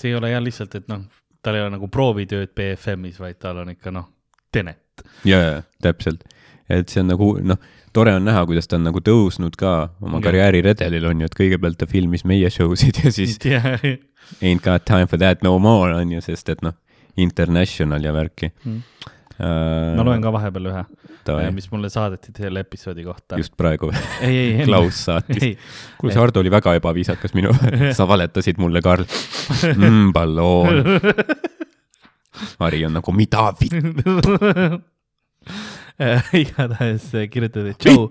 [0.00, 1.04] see ei ole jah lihtsalt, et noh,
[1.42, 4.08] tal ei ole nagu proovitööd BFM-is, vaid tal on ikka noh,
[4.52, 4.78] Tenet.
[5.24, 6.22] ja, ja täpselt,
[6.70, 7.58] et see on nagu noh,
[7.94, 10.24] tore on näha, kuidas ta on nagu tõusnud ka oma Jah.
[10.28, 13.38] karjääriredelil on ju, et kõigepealt ta filmis meie show sid ja siis
[14.42, 16.74] Ain't got time for that no more on ju, sest et noh,
[17.16, 18.82] international ja värki Mm.
[19.38, 19.94] uh,.
[19.98, 20.82] ma loen ka vahepeal ühe,
[21.26, 23.38] Davai, mis mulle saadeti selle episoodi kohta.
[23.40, 24.66] just praegu ei, ei, ei.
[24.68, 25.58] Klaus saatis.
[25.98, 27.54] kuule, see Hardo oli väga ebaviisakas minu
[27.98, 29.06] sa valetasid mulle, Karl
[29.74, 30.12] mm,.
[30.16, 30.82] balloon.
[32.58, 33.74] Mari on nagu, mida vitt,
[36.34, 38.08] igatahes kirjutati, Joe,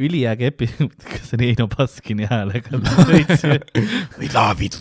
[0.00, 2.80] üliäge episood, kas see oli Heino Baskini häälega?
[4.16, 4.80] mida vitt.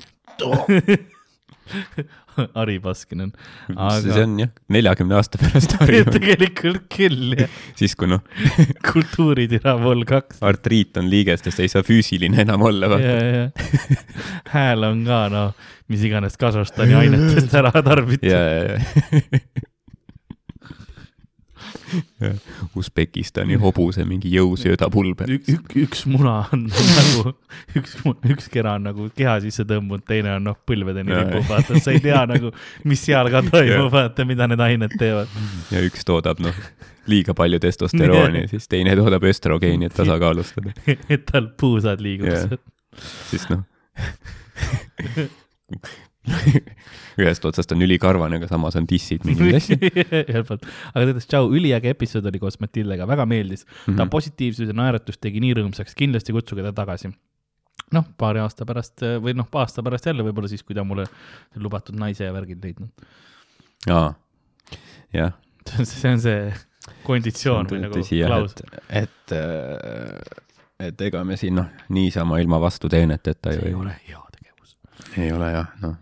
[2.62, 3.32] Ari Baskin on,
[3.68, 3.76] see
[4.12, 8.24] aga on jah, neljakümne aasta pärast Harri, tegelikult küll jah, siis kui noh,
[8.86, 10.42] kultuuritüra vol kaks.
[10.46, 13.14] artriit on liigestes, ei saa füüsiline enam olla, ja, vaata.
[13.14, 14.02] ja
[14.56, 19.72] hääl on ka noh, mis iganes Kasahstani ainetest ära tarbitud ja, ja, ja.
[22.80, 25.30] Usbekistani hobuse mingi jõusöödapulber.
[25.36, 26.68] Ük, ük, üks muna on
[27.00, 27.36] nagu,
[27.78, 27.98] üks,
[28.32, 32.04] üks kera on nagu keha sisse tõmbunud, teine on noh, põlvedeni ripub, vaata, sa ei
[32.04, 32.52] tea nagu,
[32.88, 35.32] mis seal ka toimub, vaata, mida need ained teevad.
[35.74, 36.64] ja üks toodab noh,
[37.12, 40.76] liiga palju testosterooni, siis teine toodab östrogeeni, et tasakaalustada.
[40.88, 42.58] et tal puusad liiguvad
[43.30, 43.66] siis noh,
[47.22, 49.78] ühest otsast on ülikarvane, aga samas on dissid mingeid asju.
[49.78, 53.72] aga teades, tšau, üliäge episood oli koos Matildega, väga meeldis mm.
[53.72, 53.94] -hmm.
[53.94, 53.98] Mhm.
[54.02, 57.14] ta positiivsus ja naeratus tegi nii rõõmsaks, kindlasti kutsuge ta tagasi.
[57.94, 61.06] noh, paari aasta pärast eh, või noh, aasta pärast jälle võib-olla siis, kui ta mulle
[61.56, 62.90] lubatud naise ja värgid leidnud.
[63.90, 64.14] aa,
[65.14, 65.34] jah.
[65.84, 66.54] see on see
[67.04, 68.56] konditsioon või nagu klaus.
[68.90, 69.36] et, et,
[70.80, 73.96] et ega me siin noh, niisama ilma vastuteeneteta ju ei ole.
[74.08, 74.78] heategevus.
[75.18, 75.96] ei ole jah, noh,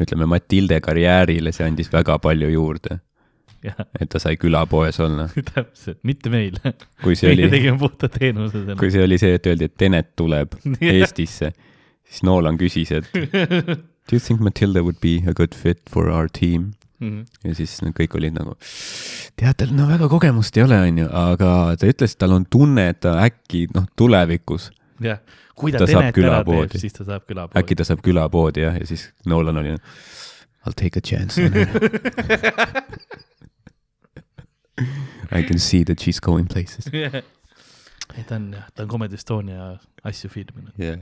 [0.00, 2.98] ütleme Matilde karjäärile see andis väga palju juurde,
[3.64, 5.28] et ta sai külapoes olla.
[5.52, 6.74] täpselt, mitte meile.
[7.04, 8.78] kui see meie oli, tegime puhta teenuse selle.
[8.80, 10.56] kui see oli see, et öeldi, et Tenet tuleb
[10.94, 11.52] Eestisse,
[12.08, 13.08] siis Nolan küsis, et
[14.10, 16.72] do you think Matilda would be a good fit for our team?
[17.00, 17.22] Mhm.
[17.48, 18.58] ja siis nad kõik olid nagu,
[19.40, 22.98] teate, no väga kogemust ei ole, onju, aga ta ütles, et tal on tunne, et
[23.00, 24.68] ta äkki noh, tulevikus
[25.00, 25.20] jah,
[25.54, 27.60] kui ta, Ta Tenet ära teeb siis ta saab külapoodi.
[27.62, 29.76] äkki ta saab külapoodi jah, ja siis Nolan oli,
[30.66, 31.68] I'll take a chance on her.
[35.30, 36.88] I can see that she's going places
[38.16, 40.74] ei, ta on jah, ta on Comedy Estonia asju filminud.
[40.78, 40.98] yeah..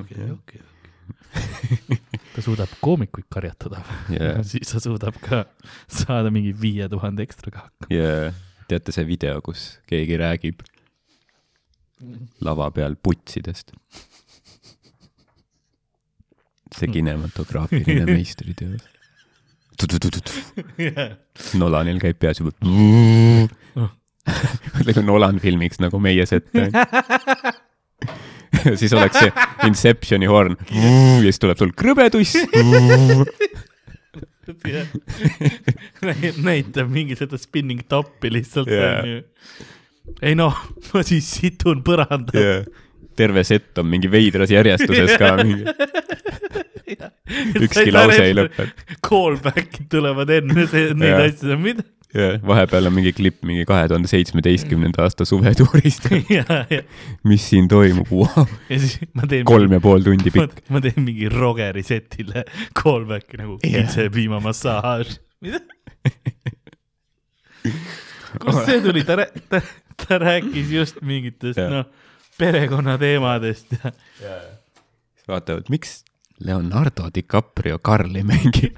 [0.00, 1.98] okei, okei, okei.
[2.34, 3.82] ta suudab koomikuid karjatada
[4.14, 4.42] Jaa.
[4.50, 5.44] siis ta suudab ka
[5.86, 7.94] saada mingi viie tuhande ekstraga hakkama.
[7.94, 8.32] ja
[8.68, 10.64] teate see video, kus keegi räägib
[12.44, 13.72] lava peal putsidest?
[16.78, 18.76] see kinematograafiline meistritöö.
[21.58, 22.50] Nolanil käib peas juba.
[24.74, 26.68] mõtle, kui Nolan filmiks nagu meie sette.
[28.80, 29.32] siis oleks see
[29.68, 32.36] Inceptioni horn ja siis tuleb sul krõbetuss.
[36.42, 39.02] näitab mingit seda spinning top'i lihtsalt Jaa.
[39.02, 39.20] onju.
[40.22, 40.54] Ei noh,
[40.92, 42.38] ma siis situn põrandal.
[42.38, 42.64] Yeah.
[43.18, 45.66] terve sett on mingi veidras järjestuses ka mingi,
[47.66, 48.68] ükski lause ei lõpe.
[49.04, 51.24] Callback'id tulevad enne see- neid Jaa.
[51.32, 51.82] asju, mida.
[52.14, 52.36] yeah.
[52.46, 56.06] vahepeal on mingi klipp mingi kahe tuhande seitsmeteistkümnenda aasta suvetuurist.
[57.30, 58.46] mis siin toimub wow.?
[59.50, 60.62] kolm ja pool tundi pikk.
[60.70, 62.46] ma teen mingi Rogeri setile
[62.78, 63.82] callback'i nagu Jah.
[63.82, 65.18] kitsepiimamassaaž.
[65.44, 65.60] mida?
[68.38, 69.18] kust see tuli, ta,
[69.50, 69.60] ta,
[70.02, 71.86] ta rääkis just mingitest noh,
[72.38, 73.92] perekonnateemadest ja
[74.22, 76.02] siis vaatavad, miks
[76.38, 78.76] Leonardo DiCaprio Karli mängib.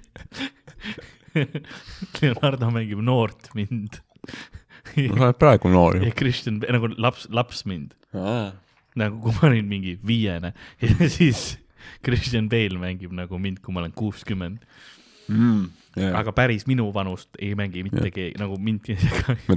[2.20, 4.00] Leonardo mängib noort mind.
[4.96, 6.14] Ma olen praegu noor ja ju.
[6.16, 7.92] Kristjan nagu laps, laps mind,
[8.98, 10.54] nagu kui ma olin mingi viiene.
[10.80, 11.58] Ja siis
[12.04, 14.64] Christian Bale mängib nagu mind, kui ma olen kuuskümmend,
[15.98, 18.14] aga päris minu vanust ei mängi mitte Jah.
[18.14, 18.80] keegi, nagu mind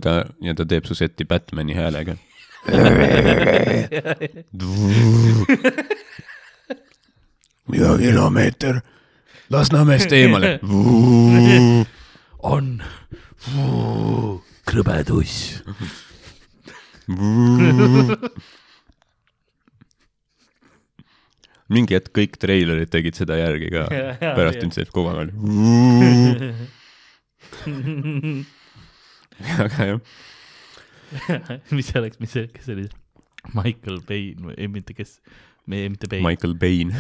[0.01, 2.15] ta, ja ta teeb su setti Batman'i häälega.
[7.73, 8.81] iga kilomeeter
[9.53, 10.59] Lasnamäest eemale.
[12.43, 12.81] on
[14.65, 15.61] krõbeduss.
[21.73, 23.87] mingi hetk kõik treilerid tegid seda järgi ka
[24.37, 25.33] pärast ilmselt kogu aeg oli.
[29.63, 30.01] aga jah,
[31.73, 32.85] mis see oleks, mis see, kes see oli?
[33.53, 35.17] Michael Payne või ei, mitte kes,
[35.67, 36.23] mitte Payne.
[36.25, 36.93] Michael Bain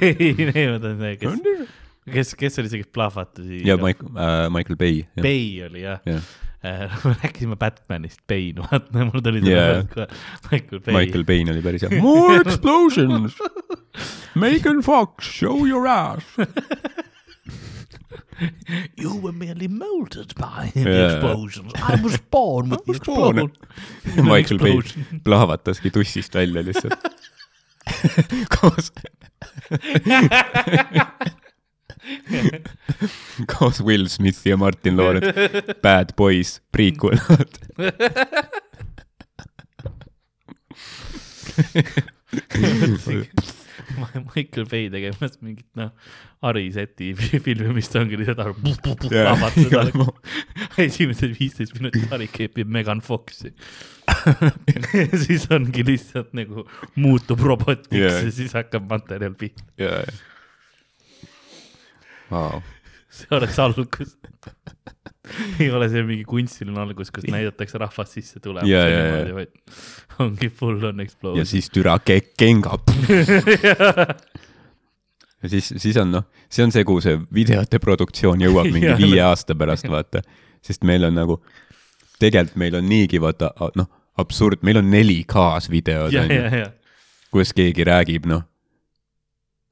[0.00, 1.34] Payne, ei ma tahan öelda, kes,
[2.10, 3.48] kes, kes oli see, kes plahvatas?
[3.64, 5.02] ja Michael äh,, Michael Bay.
[5.20, 6.22] Bay oli jah jah,
[6.64, 6.90] äh.
[7.22, 9.84] rääkisime Batmanist, Bane, vaata mul tuli yeah.
[10.52, 10.94] Michael Bay.
[10.94, 12.00] Michael Bain oli päris hea.
[12.00, 13.38] More explosions.
[14.34, 16.24] Megan Fox, show your ass.
[18.96, 21.14] You were merely molded by the Jaa.
[21.14, 21.72] explosions.
[21.76, 23.38] I was born with the was born.
[23.38, 24.26] explosion.
[24.26, 24.82] Michael Bay
[25.24, 26.94] plahvataski tussist välja lihtsalt.
[28.60, 28.92] koos,
[33.52, 35.32] koos Will Smithi ja Martin Lawrence,
[35.82, 37.18] Bad Boys, prequel.
[44.34, 45.90] Michael Bay tegemas mingit noh,
[46.44, 48.54] Hariseti filmi, mis ongi lihtsalt igal
[49.02, 50.12] plahvatada pool..
[50.84, 53.52] esimesed viisteist minutit Hari keepib Megan Foxi.
[55.24, 56.66] siis ongi lihtsalt nagu
[56.96, 58.20] muutub robotiks yeah.
[58.24, 59.66] ja siis hakkab materjal pihta.
[59.80, 60.04] jaa,
[62.30, 62.62] jaa.
[63.20, 64.16] see oleks algus.
[65.60, 69.34] ei ole see mingi kunstiline algus, kus näidatakse rahvast sisse tulemas Jaa, jaa, jaa.
[69.34, 69.48] vaid
[70.22, 71.46] ongi full on ja explosion.
[71.46, 72.90] siis türa ke-, kengab.
[75.42, 79.22] ja siis, siis on noh, see on see, kuhu see videote produktsioon jõuab mingi viie
[79.26, 80.22] aasta pärast, vaata.
[80.62, 81.38] sest meil on nagu,
[82.20, 83.88] tegelikult meil on niigi vaata, noh,
[84.20, 86.68] absurd, meil on 4K-s videod, ja, ja, onju, ja
[87.30, 88.42] kus keegi räägib, noh,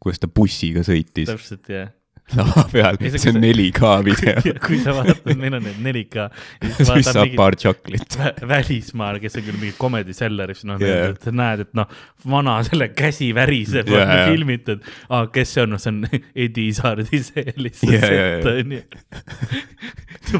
[0.03, 1.91] kuidas ta bussiga sõitis täpselt jah.
[2.37, 4.55] Lava peal, see- on 4K video.
[4.67, 6.27] kui sa vaatad, meil on need 4K.
[6.79, 8.19] siis saab paar tšoklit.
[8.49, 11.89] välismaal, kes on küll mingi comedy seller, siis noh yeah., sa näed, et noh,
[12.29, 14.29] vana selle käsi väriseb yeah, jaa.
[14.33, 16.05] filmitud ah,, kes see on, no see on
[16.47, 18.83] Edi Saardi see lihtsalt Jaa, jaa, sett onju.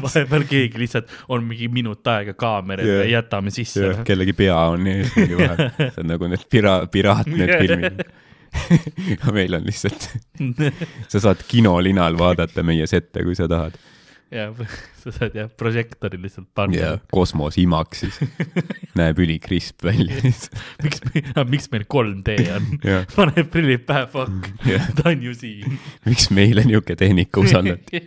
[0.03, 3.01] vahepeal keegi lihtsalt on mingi minut aega kaameril Jaa.
[3.01, 3.09] yeah.
[3.09, 3.93] ja jätame sisse noh.
[3.97, 8.09] jah, kellegi pea on ees mingi vahel, see on nagu need pira-, piraat need Jaa,
[9.19, 9.31] filmid.
[9.33, 10.09] meil on lihtsalt,
[11.11, 13.77] sa saad kinolinal vaadata meie sette, kui sa tahad.
[14.33, 14.49] ja
[15.01, 18.19] sa saad jah, prožektori lihtsalt panna ja kosmos imaks siis,
[18.99, 20.19] näeb ülikrisp välja
[20.83, 21.01] miks,
[21.49, 24.51] miks meil 3D on Jah., paneb prillid pähe, fuck
[24.99, 25.79] ta on ju siin.
[26.05, 28.03] miks meile niisugune tehnika usaldati?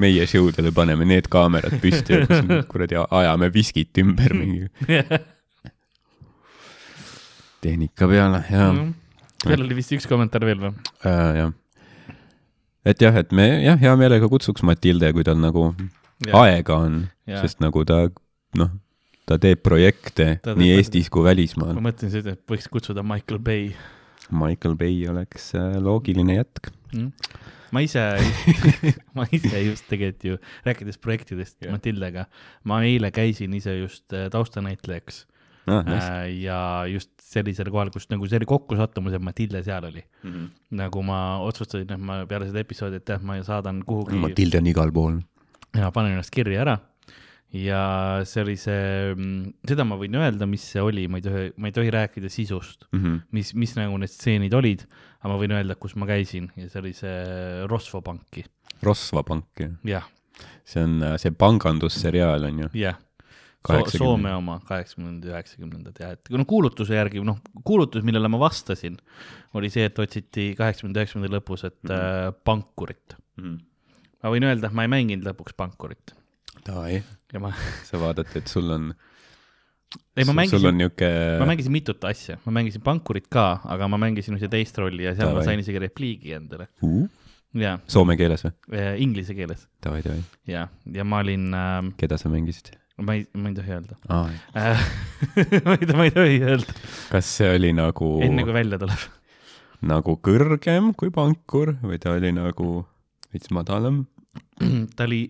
[0.00, 4.68] meie showdele paneme need kaamerad püsti ja kuradi ajame viskit ümber mingi
[7.62, 8.72] tehnika peale ja
[9.42, 10.72] seal oli vist üks kommentaar veel või?
[11.06, 11.52] äh,, jah.
[12.88, 15.70] et jah, et me jah, hea meelega kutsuks Matilde, kui tal nagu
[16.22, 16.36] Jah.
[16.44, 18.04] aega on, sest nagu ta
[18.58, 18.68] noh,
[19.26, 21.88] ta teeb projekte Ta teeb- nii Eestis kui välismaal ma.
[21.88, 23.72] mõtlesin seda, et võiks kutsuda Michael Bay
[24.32, 26.70] Michael Bay oleks äh, loogiline jätk.
[26.94, 27.10] mm..
[27.74, 28.04] ma ise,
[29.16, 30.38] ma ise just tegelikult ju,
[30.68, 31.72] rääkides projektidest yeah.
[31.74, 32.26] Matildega,
[32.68, 35.24] ma eile käisin ise just äh, taustanäitlejaks
[35.70, 36.58] Ah, äh, ja
[36.90, 40.02] just sellisel kohal, kus nagu see oli kokkusattumus, et Matilde seal oli.
[40.24, 40.46] Mhm.
[40.78, 44.70] nagu ma otsustasin, et ma peale seda episoodi, et jah, ma saadan kuhugi Matilde on
[44.72, 45.20] igal pool.
[45.76, 46.78] ja panen ennast kirja ära.
[47.52, 49.12] ja see oli see,
[49.68, 52.88] seda ma võin öelda, mis see oli, ma ei tohi, ma ei tohi rääkida sisust,
[53.30, 54.86] mis, mis nagu need stseenid olid,
[55.20, 58.46] aga ma võin öelda, kus ma käisin ja see oli see Rosvo panki,
[58.82, 59.76] Rosva pank, jah.
[59.84, 60.08] jah,
[60.64, 62.70] see on äh, see pangandusseriaal on ju.
[62.86, 62.96] jah.
[63.62, 63.98] 80.
[63.98, 68.96] Soome oma kaheksakümnendad, üheksakümnendad ja et no kuulutuse järgi, noh, kuulutus, millele ma vastasin,
[69.58, 72.32] oli see, et otsiti kaheksakümnenda, üheksakümnenda lõpus, et mm -hmm.
[72.32, 73.16] äh, pankurit.
[74.22, 76.14] ma võin öelda, et ma ei mänginud lõpuks pankurit
[76.66, 77.02] Davai,
[77.32, 77.52] ja ma,
[77.88, 78.92] sa vaatad, et sul on,
[80.16, 84.38] ei ma mängisin, ma niisugune, mängisin mitut asja, ma mängisin pankurit ka, aga ma mängisin
[84.38, 85.40] ühte teist rolli ja seal Davai.
[85.40, 86.68] ma sain isegi repliigi endale.
[87.54, 88.54] ja Soome keeles või?
[88.74, 90.22] äh, inglise keeles davai, davai.
[90.48, 94.86] ja, ja ma olin äh,, keda sa mängisid ma ei, ma ei tohi öelda äh.
[95.66, 96.78] ma ei, ma ei tohi öelda,
[97.10, 99.04] kas see oli nagu, enne kui välja tuleb.
[99.92, 102.82] nagu kõrgem kui pankur või ta oli nagu
[103.32, 104.04] veits madalam?
[104.96, 105.24] ta oli,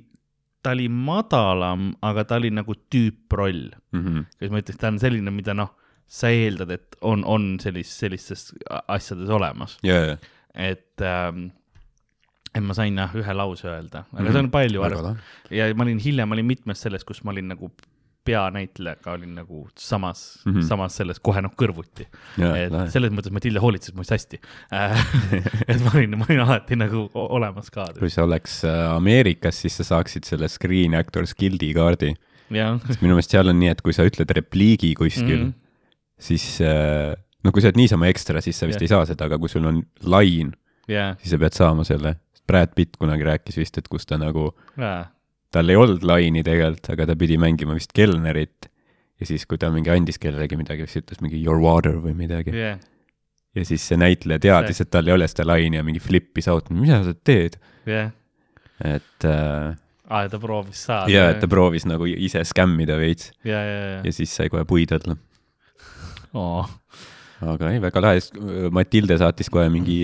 [0.62, 3.70] ta oli madalam, aga ta oli nagu tüüproll.
[3.94, 4.26] Mhm.
[4.36, 5.72] kuidas ma ütleks, ta on selline, mida noh,
[6.12, 10.18] sa eeldad, et on, on sellis-, sellistes asjades olemas, jaa,
[10.52, 11.48] et ähm,
[12.54, 14.32] et ma sain jah ühe lause öelda, aga Mhm.
[14.32, 15.16] see on palju arv-
[15.50, 17.70] ja ma olin hiljem olin mitmes selles, kus ma olin nagu
[18.24, 20.52] peanäitlejaga olin nagu samas mm.
[20.52, 20.62] -hmm.
[20.68, 22.06] samas selles kohe noh kõrvuti.
[22.38, 22.90] et lahe.
[22.90, 24.38] selles mõttes Matilda hoolitses minust hästi.
[25.68, 27.98] et ma olin, ma olin alati nagu olemas kaadris.
[27.98, 32.14] kui see oleks äh, Ameerikas, siis sa saaksid selle Screen Actors Guildi kaardi.
[32.86, 35.50] sest minu meelest seal on nii, et kui sa ütled repliigi kuskil mm.
[35.50, 36.18] -hmm.
[36.18, 38.86] siis äh, no kui sa oled niisama ekstra, siis sa vist Jah.
[38.86, 40.52] ei saa seda, aga kui sul on lain,
[40.88, 42.16] ja, siis sa pead saama selle.
[42.48, 44.50] Brad Pitt kunagi rääkis vist, et kus ta nagu,
[45.52, 48.68] tal ei olnud laini tegelikult, aga ta pidi mängima vist kelnerit
[49.22, 52.54] ja siis, kui ta mingi andis kellelegi midagi, siis ütles mingi your water või midagi.
[52.56, 52.74] Ja,
[53.54, 56.72] ja siis see näitleja teadis, et tal ei ole seda laini ja mingi flippis out,
[56.74, 58.08] mida sa teed, ja,
[58.82, 59.72] et äh,
[60.10, 61.12] aa, ta proovis saada.
[61.12, 63.30] ja et ta proovis nagu ise skämmida veits.
[63.46, 65.16] Ja, ja, ja, ja siis sai kohe puid alla.
[66.34, 66.64] oo,
[67.52, 68.20] aga ei, väga lahe,
[68.74, 69.98] Matilde saatis kohe mingi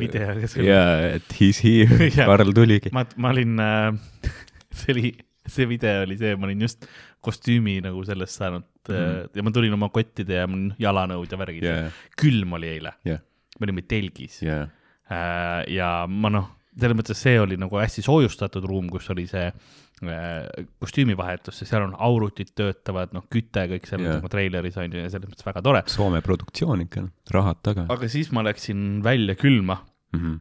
[0.00, 2.10] video, kes jaa, et he's here.
[2.30, 2.92] Karl tuligi.
[2.96, 4.32] ma, ma olin äh,
[4.80, 5.12] see oli,
[5.46, 6.88] see video oli see, ma olin just
[7.26, 8.94] kostüümi nagu sellest saanud mm.
[8.94, 9.30] -hmm.
[9.34, 10.48] ja ma tulin oma kottide ja
[10.78, 12.02] jalanõud ja värgid yeah..
[12.18, 13.22] külm oli eile Jah.
[13.58, 14.68] me olime telgis jaa,
[15.10, 19.48] äh, ja ma noh, selles mõttes see oli nagu hästi soojustatud ruum, kus oli see
[19.48, 24.00] äh, kostüümivahetus, sest seal on aurutid töötavad, noh, küte kõik Jaa.
[24.02, 24.18] yeah.
[24.18, 25.82] nagu treileris on ju ja selles mõttes väga tore.
[25.88, 29.78] Soome produktsioon ikka, rahad taga aga siis ma läksin välja külma
[30.12, 30.20] mm.
[30.20, 30.40] -hmm.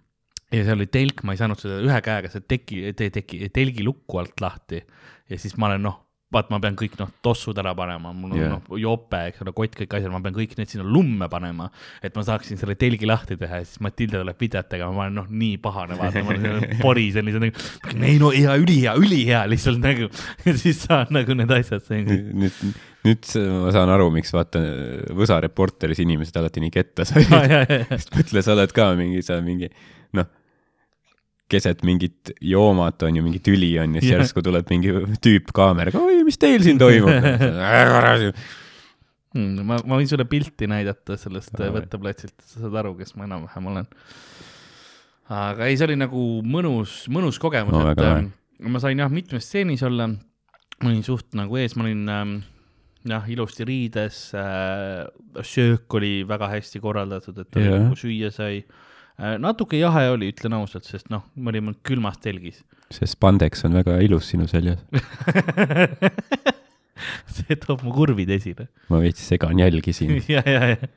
[0.58, 4.20] ja seal oli telk, ma ei saanud seda ühe käega seda teki, teki, telgi lukku
[4.20, 4.84] alt lahti
[5.30, 6.02] ja siis ma olen noh,
[6.36, 8.54] vaat ma pean kõik noh, tossud ära panema, mul on yeah.
[8.54, 11.70] noh jope, eks ole, kott, kõik asjad, ma pean kõik need sinna lumme panema,
[12.06, 13.62] et ma saaksin selle telgi lahti teha.
[13.62, 17.28] Ja siis Matilda tuleb videot tegema, ma olen noh, nii pahane, vaata, ma olen porisen
[17.28, 20.10] lihtsalt nagu, ei no hea, ülihea, ülihea lihtsalt nagu.
[20.46, 22.10] Ja siis saan nagu need asjad siin.
[22.36, 22.62] nüüd,
[23.06, 23.30] nüüd
[23.64, 24.62] ma saan aru, miks vaata
[25.16, 27.32] Võsa Reporteris inimesed alati nii ketta said.
[27.96, 29.72] sest mõtle, sa oled ka mingi, sa mingi
[30.16, 30.30] noh,
[31.52, 34.94] keset mingit joomat on ju, mingi tüli on ja siis järsku tuleb mingi
[35.24, 37.12] tüüp kaameraga, oi, mis teil siin toimub?
[39.36, 43.66] Mm, ma, ma võin sulle pilti näidata sellest võtteplatsilt, sa saad aru, kes ma enam-vähem
[43.68, 43.90] olen.
[45.28, 48.30] aga ei, see oli nagu mõnus, mõnus kogemus No et ähm,
[48.72, 50.08] ma sain jah, mitmes stseenis olla.
[50.08, 52.34] ma olin suht nagu ees, ma olin ähm,
[53.12, 55.04] jah, ilusti riides äh,,
[55.44, 57.76] söök oli väga hästi korraldatud, et yeah.
[57.76, 58.85] nagu süüa sai äh,.
[59.40, 62.60] Natuke jahe oli, ütlen ausalt, sest noh, me olime külmas telgis.
[62.94, 64.82] see spandeks on väga ilus sinu seljas.
[67.36, 68.68] see toob mu kurvid esile.
[68.92, 70.20] ma veits segan jälgi siin.
[70.36, 70.94] ja, ja, ja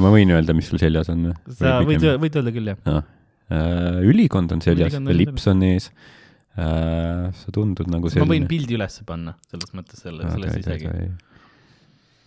[0.00, 1.32] ma võin öelda, mis sul seljas on?
[1.58, 2.82] sa võid, võid öelda küll jah.
[2.90, 3.06] ah..
[3.48, 7.30] Uh, ülikond on seljas, Ülikond on lips on ees uh,.
[7.32, 8.48] sa tundud nagu ma võin selline.
[8.50, 11.08] pildi ülesse panna, selles mõttes selle, selles isegi.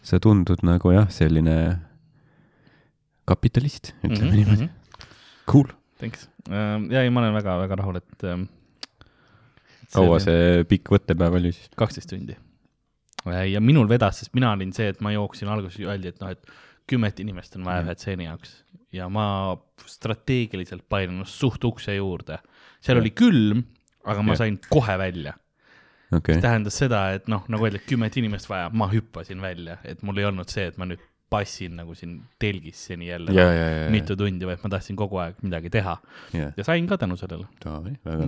[0.10, 1.56] sa tundud nagu jah, selline
[3.30, 4.70] kapitalist, ütleme niimoodi.
[5.50, 5.70] Cool.
[6.02, 6.28] Thanks.
[6.50, 8.48] ja ei, ma olen väga-väga rahul, et ähm,.
[9.94, 10.20] kaua?
[10.24, 11.70] see pikk võttepäev oli siis?
[11.78, 12.38] kaksteist tundi.
[13.52, 16.50] ja minul vedas, sest mina olin see, et ma jooksin, alguses öeldi, et noh, et
[16.90, 17.90] kümmet inimest on vaja Mhm.
[17.92, 18.56] ühe stseeni jaoks
[18.92, 19.56] ja ma
[19.86, 22.40] strateegiliselt ennast suht ukse juurde.
[22.82, 23.04] seal Jah.
[23.04, 23.64] oli külm,
[24.06, 24.38] aga ma Jah.
[24.38, 25.34] sain kohe välja.
[26.12, 29.78] okei see, tähendas seda, et noh, nagu öeldi, et kümmet inimest vaja, ma hüppasin välja,
[29.86, 31.00] et mul ei olnud see, et ma nüüd
[31.32, 35.22] passin nagu siin telgis seni jälle ja, ja, ja, mitu tundi, vaid ma tahtsin kogu
[35.24, 35.96] aeg midagi teha
[36.36, 37.48] ja, ja sain ka tänu sellele.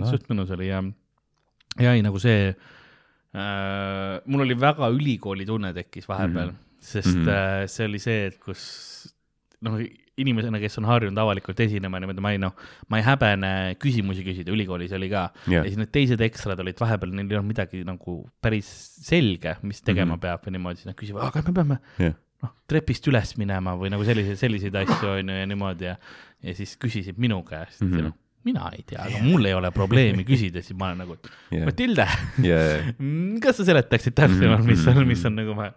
[0.08, 0.80] suht mõnus oli ja,
[1.80, 6.56] ja ei nagu see äh,, mul oli väga ülikooli tunne tekkis vahepeal mm.
[6.56, 6.80] -hmm.
[6.80, 7.26] sest mm.
[7.26, 7.64] -hmm.
[7.64, 8.64] äh, see oli see, et kus
[9.64, 9.78] noh,
[10.20, 12.54] inimesena, kes on harjunud avalikult esinema niimoodi, ma ei noh,
[12.92, 13.50] ma ei häbene
[13.82, 15.60] küsimusi küsida, ülikoolis oli ka Jah.
[15.60, 18.68] ja siis need teised ekstrad olid vahepeal, neil ei olnud midagi nagu päris
[19.04, 20.16] selge, mis tegema mm.
[20.16, 20.22] -hmm.
[20.26, 22.14] peab ja niimoodi, siis nad küsivad, aga me peame jah,
[22.44, 25.96] noh, trepist üles minema või nagu selliseid, selliseid asju on ju ja niimoodi ja,
[26.44, 27.94] ja siis küsisid minu käest mm, Mhm.
[27.94, 28.04] -hmm.
[28.04, 31.16] ja noh, mina ei tea, aga mul ei ole probleemi küsida, siis ma olen nagu,
[31.50, 32.04] ja, Matilde,
[32.44, 32.58] ja,
[33.40, 35.08] kas sa seletaksid täpsemalt, mis on, Mhm.
[35.08, 35.72] mis on nagu vaja?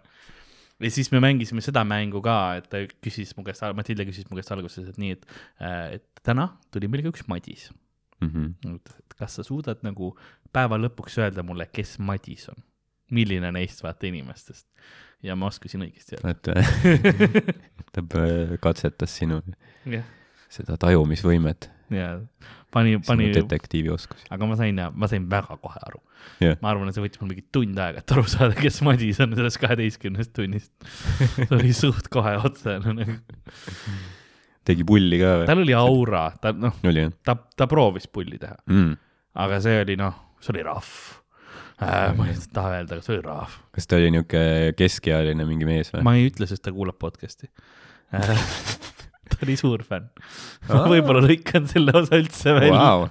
[0.80, 4.36] ja siis me mängisime seda mängu ka, et ta küsis mu käest, Matilde küsis mu
[4.36, 5.24] käest alguses, et nii, et,
[5.96, 7.70] et täna tuli meil ka üks Madis.
[8.22, 10.12] et kas sa suudad nagu
[10.52, 12.62] päeva lõpuks öelda mulle, kes Madis on?
[13.14, 14.66] Milline neist vaata inimestest?
[15.22, 16.54] ja ma oskasin õigesti öelda.
[16.62, 19.40] et ta äh, katsetas sinu.
[19.88, 20.06] jah,
[20.52, 22.12] seda tajumisvõimet, ja
[22.74, 24.26] pani, pani detektiivi oskusi.
[24.30, 26.02] aga ma sain, ma sain väga kohe aru
[26.42, 26.58] Jah.
[26.62, 29.34] ma arvan, et see võttis mul mingi tund aega, et aru saada, kes Madis on
[29.38, 30.72] sellest kaheteistkümnest tunnist.
[31.38, 33.18] see oli suht kohe otse no,, nagu
[34.68, 35.48] tegi pulli ka või?
[35.50, 36.76] tal oli aura, ta noh,
[37.24, 38.98] ta, ta proovis pulli teha, mm.?
[39.46, 40.92] aga see oli noh, see oli rahv
[41.82, 42.14] äh,.
[42.18, 43.58] ma ei taha öelda, aga see oli rahv.
[43.74, 46.04] kas ta oli niisugune keskealine mingi mees või?
[46.06, 47.50] ma ei ütle, sest ta kuulab podcast'i
[48.16, 48.32] äh.
[49.30, 50.10] ta oli suur fänn.
[50.70, 53.08] ma võib-olla lõikan selle osa üldse välja Wow.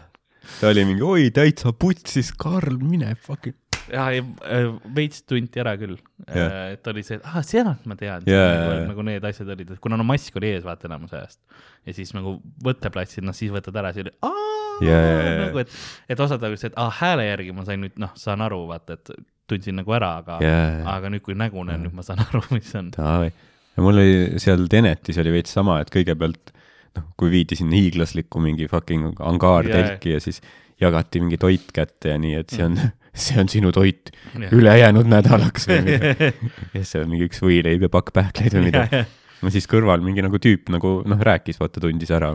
[0.61, 3.57] ta oli mingi, oi täitsa putsis, Karl, mine fucking.
[3.91, 5.97] ja, ja äh, veits tunti ära küll.
[6.27, 6.73] Jah.
[6.73, 8.25] et oli see, et ah, sealt ma tean.
[8.27, 8.89] Jaa, nagu, jaa, jaa.
[8.91, 11.39] nagu need asjad olid, et kuna no mask oli ees vaata enamus ajast.
[11.87, 14.53] Ja siis nagu võtteplatsil, noh siis võtad ära, siis oli aa!
[14.85, 15.39] Jaa, jaa, jaa.
[15.45, 15.73] nagu et,
[16.13, 18.97] et osad olid see, et aa hääle järgi ma sain nüüd noh, saan aru, vaata,
[18.99, 19.13] et
[19.49, 22.69] tundsin nagu ära, aga jaa, aga nüüd, kui nägu näen, nüüd ma saan aru, mis
[22.77, 22.91] on.
[22.93, 26.53] ja mul oli seal Tenetis oli veits sama, et kõigepealt
[26.97, 30.41] noh, kui viidi sinna hiiglaslikku mingi fucking angaartelki ja siis
[30.81, 32.77] jagati mingi toit kätte ja nii, et see on,
[33.17, 34.11] see on sinu toit
[34.53, 36.29] ülejäänud nädalaks või midagi.
[36.73, 39.03] ja siis seal mingi üks võileib ja pakk pähkleid või midagi.
[39.41, 42.31] no siis kõrval mingi nagu tüüp nagu noh, rääkis, vaata tundis ära,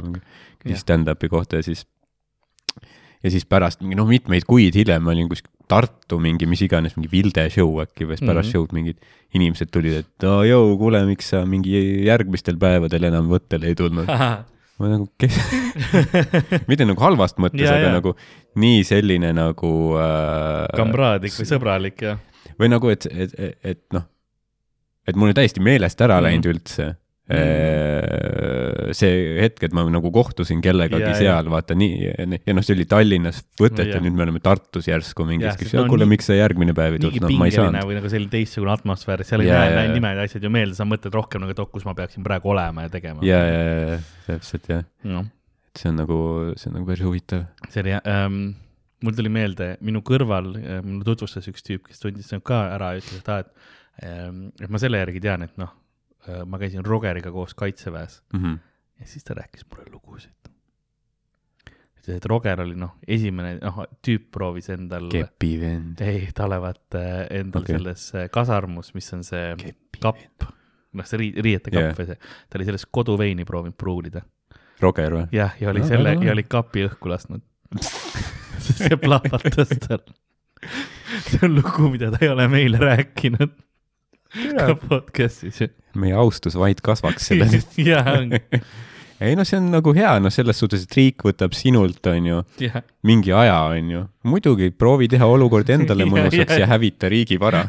[0.62, 1.86] küsis stand-up'i kohta ja siis
[3.22, 6.96] ja siis pärast mingi noh, mitmeid kuid hiljem ma olin kuskil Tartu mingi mis iganes
[6.98, 8.52] mingi Vilde show äkki või siis pärast Mhm.
[8.52, 8.98] show'd mingid
[9.38, 11.70] inimesed tulid, et aa jõu, kuule, miks sa mingi
[12.04, 14.10] järgmistel päevadel enam võttele ei tulnud.
[14.82, 15.36] ma nagu, kes,
[16.70, 17.96] mitte nagu halvast mõttes, aga jaa.
[17.98, 18.14] nagu
[18.62, 22.16] nii selline nagu äh, kamraadlik või sõbralik ja.
[22.60, 24.04] või nagu, et, et, et, et noh,
[25.08, 26.26] et mul on täiesti meelest ära Mhm.
[26.28, 26.88] läinud üldse
[27.30, 28.92] mm.
[28.96, 32.76] see hetk, et ma nagu kohtusin kellegagi Ja, ja, seal, vaata nii, ja noh, see
[32.76, 33.98] oli Tallinnas võtet ja, Ja.
[33.98, 36.74] ja nüüd me oleme Tartus järsku mingi Jah,, siis sest no kuule, miks sa järgmine
[36.76, 37.86] päev ei tulnud, no ma ei saanud.
[37.88, 39.94] või nagu selline teistsugune atmosfäär, seal ei näe jaa, näe jaa.
[39.98, 42.52] nimed ja asjad ju meelde, sa mõtled rohkem nagu, et oh, kus ma peaksin praegu
[42.54, 43.24] olema ja tegema.
[43.26, 43.62] ja, ja,
[43.92, 45.28] ja, täpselt jah, noh,
[45.70, 46.18] et see on nagu,
[46.60, 47.46] see on nagu päris huvitav.
[47.68, 48.40] see oli ähm,,
[49.02, 52.94] mul tuli meelde, minu kõrval äh, mulle tutvustas üks tüüp, kes tundis nagu ka ära
[52.94, 55.72] ja ütles, et aa, et ähm,, et ma selle järgi tean, et noh,
[56.46, 58.54] ma käisin Rogeriga koos kaitseväes Mhm.
[59.00, 60.30] ja siis ta rääkis mulle lugusid.
[62.02, 66.00] ütles, et Roger oli noh, esimene, noh, tüüp proovis endal, kepivend.
[66.02, 67.76] ei, ta olevat äh, endal okay.
[67.78, 70.46] selles äh, kasarmus, mis on see Kepi kapp,
[70.92, 71.98] noh, see rii-, riiete kapp Jah.
[71.98, 72.18] või see,
[72.50, 74.22] ta oli selles koduveini proovinud pruulida.
[74.82, 75.26] Roger või?
[75.32, 76.26] jah, ja oli No, selle väga lahe.
[76.26, 77.42] ja oli kapi õhku lasknud.
[78.82, 80.02] see plahvatas tal.
[81.28, 83.54] see on lugu, mida ta ei ole meile rääkinud
[84.56, 85.62] ka podcast'is.
[85.94, 87.48] meie austus vaid kasvaks selle
[87.90, 88.40] jaa, ongi,
[89.22, 92.38] ei noh, see on nagu hea, noh, selles suhtes, et riik võtab sinult, on ju,
[92.64, 94.04] jah, mingi aja, on ju.
[94.26, 97.66] muidugi proovi teha olukord endale mõnusaks ja, ja hävita riigi vara.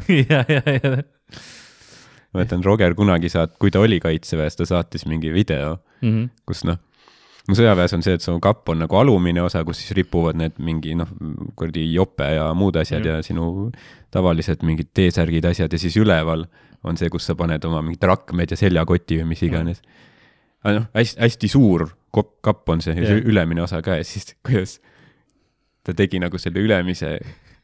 [2.34, 6.26] ma mäletan, Roger kunagi saat-, kui ta oli kaitseväes, ta saatis mingi video, Mhm.
[6.50, 6.80] kus noh,
[7.48, 10.60] no sõjaväes on see, et su kapp on nagu alumine osa, kus siis ripuvad need
[10.64, 11.10] mingi noh,
[11.60, 13.20] kuradi jope ja muud asjad Jah.
[13.20, 13.70] ja sinu
[14.14, 16.48] tavalised mingid T-särgid, asjad ja siis üleval
[16.84, 19.84] on see, kus sa paned oma mingid rakmed ja seljakoti või mis iganes.
[20.64, 24.08] aga noh, hästi, hästi suur kopp, kapp on see ja see ülemine osa ka ja
[24.08, 24.80] siis kuidas
[25.84, 27.18] ta tegi nagu selle ülemise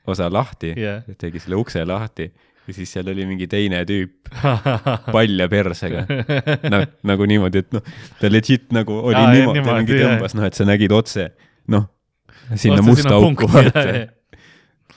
[0.10, 1.06] osa lahti Jah.
[1.22, 2.32] tegi selle ukse lahti
[2.70, 4.30] ja siis seal oli mingi teine tüüp
[5.16, 6.06] palja persega.
[6.70, 7.90] noh, nagu niimoodi, et noh,
[8.22, 11.32] ta legit nagu oli Aa, niimoodi, niimoodi, mingi tõmbas, noh, et sa nägid otse,
[11.74, 11.90] noh,
[12.56, 13.98] sinna Otse musta auku punkti, vaata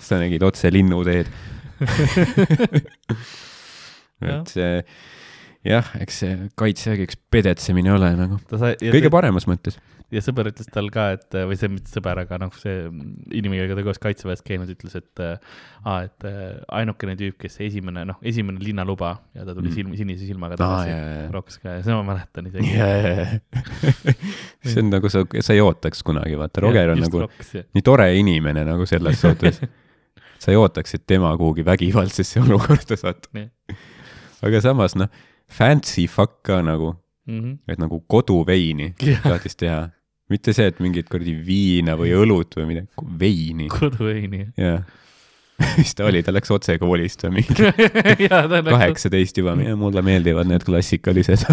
[0.02, 1.30] sa nägid otse linnuteed.
[4.22, 4.82] Et see,
[5.66, 9.78] jah, eks see kaitsevägi üks pedetsemine ole nagu, kõige paremas mõttes.
[10.12, 12.82] Ja sõber ütles tal ka, et või see mitte sõber, aga noh, see
[13.32, 18.04] inimene, kellega ta koos kaitseväes käinud, ütles, et aa, et äh, ainukene tüüp, kes esimene,
[18.08, 19.76] noh, esimene linnaluba ja ta tuli Mm.
[19.78, 21.30] silm, sinise silmaga tagasi jaa, jaa.
[21.32, 22.74] rokkas ka ja seda ma mäletan isegi.
[24.68, 27.24] see on nagu sa, sa ei ootaks kunagi, vaata, Roger on nagu
[27.74, 29.62] nii tore inimene nagu selles suhtes.
[30.42, 33.48] sa ei ootaks, et tema kuhugi vägivaldsesse olukorda satub Nii..
[34.42, 35.08] aga samas noh,
[35.52, 36.94] fancy fuck ka nagu,
[37.70, 39.22] et nagu koduveini Jah.
[39.22, 39.84] tahtis teha.
[40.30, 44.46] Mitte see, et mingit kuradi viina või õlut või midagi, veini, koduveini.
[44.60, 44.82] jaa.
[45.78, 47.66] mis ta oli, ta läks otse koolist või mingi
[48.72, 51.44] kaheksateist juba, mulle meeldivad need klassikalised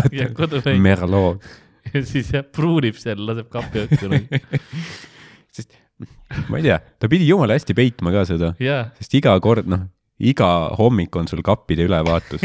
[0.85, 1.45] Merlot.
[1.91, 4.41] ja siis jah, pruunib seal, laseb kapi õhku nagu.
[5.55, 5.75] sest
[6.49, 9.87] ma ei tea, ta pidi jumala hästi peitma ka seda, jaa, sest iga kord noh,
[10.19, 12.43] iga hommik on sul kappide ülevaatus.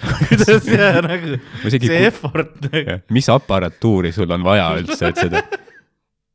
[0.28, 0.68] kuidas
[1.06, 2.96] nagu, Ma isegi see effort nagu.
[3.12, 5.44] mis aparatuuri sul on vaja üldse, et seda,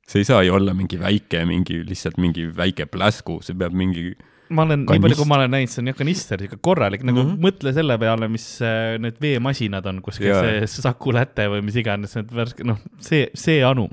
[0.06, 4.14] see ei saa ju olla mingi väike, mingi lihtsalt mingi väike pläsku, see peab mingi
[4.54, 7.22] ma olen, nii palju, kui ma olen näinud, see on jah kanister, siuke korralik, nagu
[7.22, 7.30] mm.
[7.32, 7.46] -hmm.
[7.48, 10.44] mõtle selle peale, mis äh, need veemasinad on kuskil Jaa.
[10.44, 13.90] see Saku Läte või mis iganes need värske, noh, see, see anum.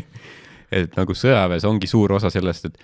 [0.80, 2.82] et nagu sõjaväes ongi suur osa sellest, et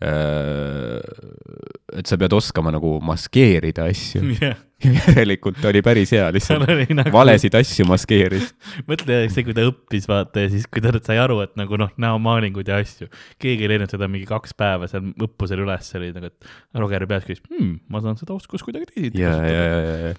[0.00, 4.22] et sa pead oskama nagu maskeerida asju.
[4.40, 6.64] jah, järelikult ta oli päris hea, lihtsalt
[6.96, 8.54] nagu, valesid asju maskeeris.
[8.90, 11.92] mõtle see, kui ta õppis, vaata ja siis, kui ta sai aru, et nagu noh,
[12.00, 13.10] näomaalingud ja asju.
[13.42, 17.28] keegi ei leidnud seda mingi kaks päeva seal õppusel üles, oli nagu, et Roger peas
[17.28, 20.12] küsis hmm,, ma saan seda oskust kuidagi teisiti ja, ja, ja, ja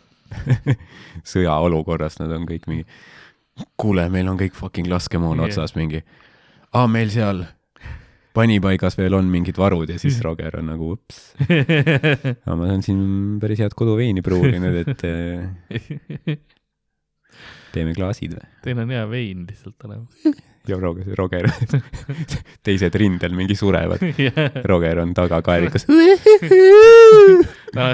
[1.31, 2.85] sõjaolukorras nad on kõik mingi,
[3.81, 5.49] kuule, meil on kõik fucking laskemoon Jah.
[5.49, 6.03] otsas mingi.
[6.71, 7.43] aa, meil seal
[8.35, 11.17] panipaigas veel on mingid varud ja siis Roger on nagu ups.
[12.45, 13.01] aga ma olen siin
[13.41, 15.01] päris head koduveini pruulinud, et
[17.75, 18.47] teeme klaasid või?
[18.65, 20.13] Teil on hea vein lihtsalt olemas.
[20.69, 21.45] ja Roger, Roger,
[22.65, 23.99] teised rindel mingi surevad.
[24.67, 25.83] Roger on taga kaelikas.
[25.89, 25.95] no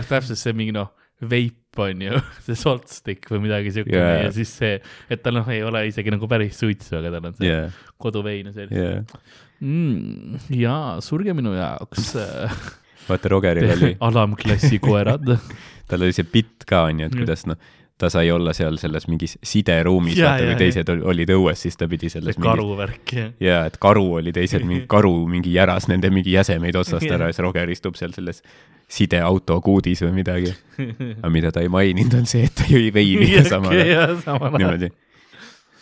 [0.10, 0.90] täpselt see mingi noh,
[1.30, 4.24] veip on ju, see salt stick või midagi siukene yeah.
[4.26, 4.78] ja siis see,
[5.14, 7.76] et tal noh, ei ole isegi nagu päris suitsu, aga tal on see yeah.
[8.02, 9.02] koduvein ja selline jaa.
[9.60, 10.44] mm,.
[10.58, 12.14] jaa, surge minu jaoks
[13.10, 15.34] vaata, Rogeril oli, alamklassi koerad.
[15.90, 17.60] tal oli see bitt ka onju, et kuidas noh,
[17.98, 21.64] ta sai olla seal selles mingis sideruumis, Jaa, vaata jaa, kui teised ol- olid õues,
[21.66, 23.30] siis ta pidi selles karuvärk ja.
[23.42, 27.32] ja et karu oli teised, mingi karu mingi järas nende mingi jäsemeid otsast ära Jah.
[27.32, 28.44] ja siis Roger istub seal selles
[28.88, 30.54] sideauto kuudis või midagi.
[30.78, 34.22] aga mida ta ei maininud, on see, et ta jõi veini ja ja ajal.
[34.60, 34.92] niimoodi,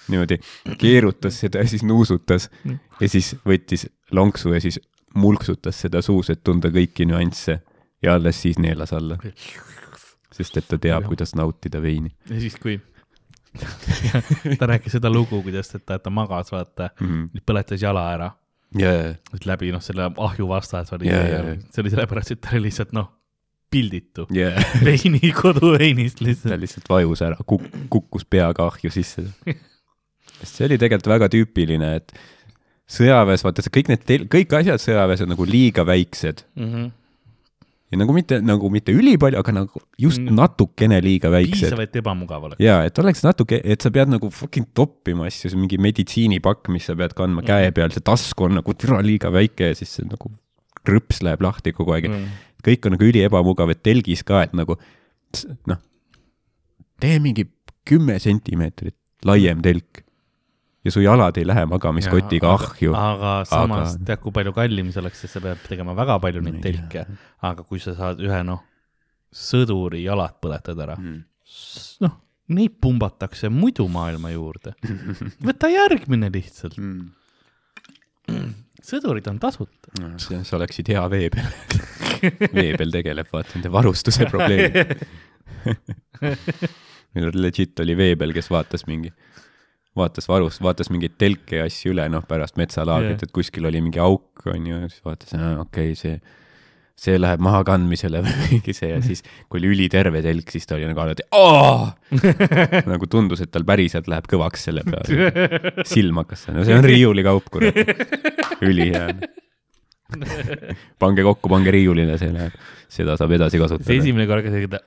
[0.07, 0.40] niimoodi
[0.82, 2.49] keerutas seda ja siis nuusutas
[2.99, 4.80] ja siis võttis lonksu ja siis
[5.15, 7.60] mulksutas seda suus, et tunda kõiki nüansse
[8.03, 9.18] ja alles siis neelas alla,
[10.36, 12.80] sest et ta teab, kuidas nautida veini ja siis, kui
[14.60, 17.07] ta rääkis seda lugu, kuidas, et ta, et ta magas, vaata, mm.
[17.07, 17.45] -hmm.
[17.48, 18.32] põletas jala ära
[19.36, 21.72] et läbi noh, selle ahju vastas oli Jaa, yeah, jaa, yeah, jaa.
[21.72, 23.11] see oli sellepärast, et ta oli lihtsalt noh,
[23.72, 24.52] pilditu ja
[24.88, 26.60] veini, koduveinist ta lihtsalt.
[26.61, 29.26] lihtsalt vajus ära, kuk-, kukkus peaga ahju sisse.
[30.40, 32.12] sest see oli tegelikult väga tüüpiline, et
[32.90, 36.91] sõjaväes, vaata see kõik need kõik asjad sõjaväes on nagu liiga väiksed Mm -hmm.
[37.91, 40.36] ja nagu mitte, nagu mitte ülipalju, aga nagu just Mm.
[40.36, 41.70] natukene liiga väiksed.
[41.70, 42.60] piisavalt ebamugav oleks.
[42.60, 46.86] jaa, et oleks natuke, et sa pead nagu fucking toppima asju, see mingi meditsiinipakk, mis
[46.86, 47.48] sa pead kandma Mhm.
[47.48, 50.32] käe peal, see tasku on nagu türa liiga väike ja siis see nagu
[50.86, 52.28] krõps läheb lahti kogu aeg, Mm.
[52.64, 54.76] kõik on nagu üli ebamugav, et telgis ka, et nagu
[55.68, 55.78] noh,
[56.99, 57.48] tee mingi
[57.86, 58.95] kümme sentimeetrit
[59.26, 60.03] laiem telk
[60.86, 62.94] ja su jalad ei lähe magamiskotiga ahju.
[62.95, 66.41] aga samas Aga- tead, kui palju kallim see oleks, sest sa pead tegema väga palju
[66.45, 67.06] neid telke,
[67.41, 68.62] aga kui sa saad ühe noh,
[69.36, 71.24] sõduri jalad põletad ära, Mm.
[72.06, 72.14] noh,
[72.56, 74.76] neid pumbatakse muidu maailma juurde.
[75.41, 78.53] võta järgmine lihtsalt, Mm.
[78.86, 79.90] sõdurid on tasuta.
[80.18, 81.52] sa, sa oleksid hea vee peal.
[82.53, 84.86] vee peal tegeleb, vaata nende varustuse probleemi.
[87.16, 89.12] meil legit oli vee peal, kes vaatas mingi,
[89.95, 93.81] vaatas varust, vaatas mingeid telke ja asju üle, noh pärast metsalaagrit yeah., et kuskil oli
[93.84, 96.19] mingi auk, onju, siis vaatas, okei okay,, see,
[96.99, 100.77] see läheb maha kandmisele või mingi see ja siis, kui oli üliterve telk, siis ta
[100.77, 101.27] oli nagu alati,
[102.93, 105.84] nagu tundus, et tal päriselt läheb kõvaks selle peale.
[105.88, 107.80] silm hakkas, no see on riiulikaup, kurat,
[108.65, 109.09] ülihea.
[111.01, 112.59] pange kokku, pange riiulile, see läheb,
[112.91, 113.94] seda saab edasi see kasutada.
[113.95, 114.82] esimene kord, kui ta,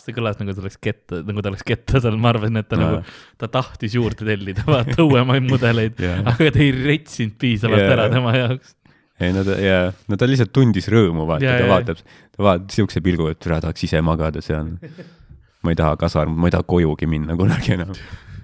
[0.00, 2.76] see kõlas nagu ta oleks ketta, nagu ta oleks ketta seal, ma arvasin, et ta
[2.78, 2.82] Aa.
[2.84, 7.94] nagu, ta tahtis juurde tellida, vaata uuemaid mudeleid, aga ta ei retsinud piisavalt Jaa.
[7.96, 8.74] ära tema jaoks.
[9.20, 12.04] ei no ta, jaa, no ta lihtsalt tundis rõõmu, vaata, ta vaatab,
[12.36, 14.70] ta vaatab siukse pilguga, et türa tahaks ise magada seal.
[15.64, 17.90] ma ei taha kasarm, ma ei taha kojugi minna kunagi enam.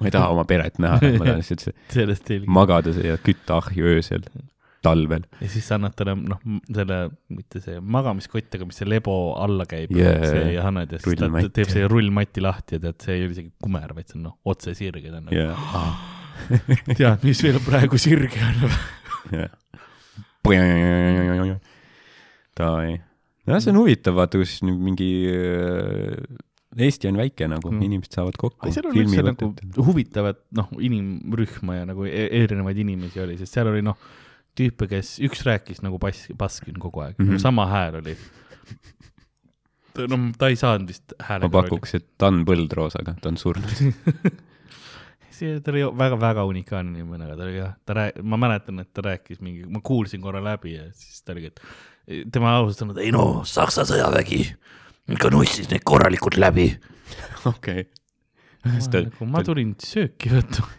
[0.00, 3.86] ma ei taha oma peret näha, ma tahan lihtsalt see- sellest magada ja kütta ahju
[3.94, 4.26] öösel,
[4.86, 5.26] talvel.
[5.42, 6.40] ja siis sa annad talle noh,
[6.78, 6.98] selle,
[7.34, 11.18] mitte see magamiskott, aga mis see lebo alla käib Jaa, see ja annad ja siis
[11.20, 11.30] ta
[11.60, 14.38] teeb selle rullmati lahti ja tead, see ei ole isegi kumer, vaid see on noh,
[14.54, 15.86] otse sirge, ta on nagu jaa,
[16.94, 18.76] tead, mis veel praegu sirge on.
[19.42, 19.52] jaa.
[22.56, 22.96] Davai.
[23.46, 26.42] nojah, see on huvitav, vaata, kus nüüd mingi äh,
[26.76, 27.78] Eesti on väike nagu Mm.
[27.78, 28.68] mm., inimesed saavad kokku.
[28.72, 29.46] seal on üldse nagu
[29.86, 33.96] huvitavat noh, inimrühma ja nagu e- erinevaid inimesi oli, sest seal oli noh,
[34.56, 37.28] tüüpe, kes üks rääkis nagu bass, baskin kogu aeg mm.
[37.28, 37.42] -hmm.
[37.42, 38.16] sama hääl oli.
[40.08, 41.52] no ta ei saanud vist ma häälega.
[41.60, 43.76] pakuks, et Dan Põldroos, aga ta on surnud.
[45.36, 48.92] see, ta oli väga-väga unikaalne inimene, aga ta oli jah, ta rääk-, ma mäletan, et
[48.92, 53.02] ta rääkis mingi, ma kuulsin korra läbi ja siis ta oligi, et tema ausalt öelnud,
[53.02, 54.44] ei no Saksa sõjavägi
[55.14, 56.66] ikka nussis neid korralikult läbi.
[57.52, 57.86] okei.
[59.30, 60.66] ma tulin sööki võtma.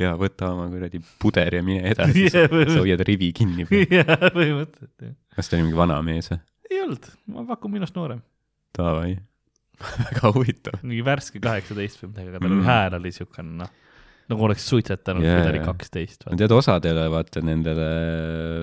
[0.00, 3.66] ja võta oma kuradi puder ja mine edasi Jah, või- sa hoiad rivi kinni.
[3.98, 5.14] jaa, põhimõtteliselt jah.
[5.36, 6.40] kas ta oli mingi vana mees või?
[6.70, 8.20] ei olnud, ma pakun minust noorem,
[8.78, 9.14] Davai.
[10.04, 10.78] väga huvitav.
[10.82, 12.62] mingi värske kaheksateist või midagi, aga tal Mm.
[12.68, 13.72] hääl oli siukene noh,
[14.30, 15.64] nagu oleks suitsetanud yeah,, jaa.
[15.66, 17.88] kaksteist no tead, osadele vaata nendele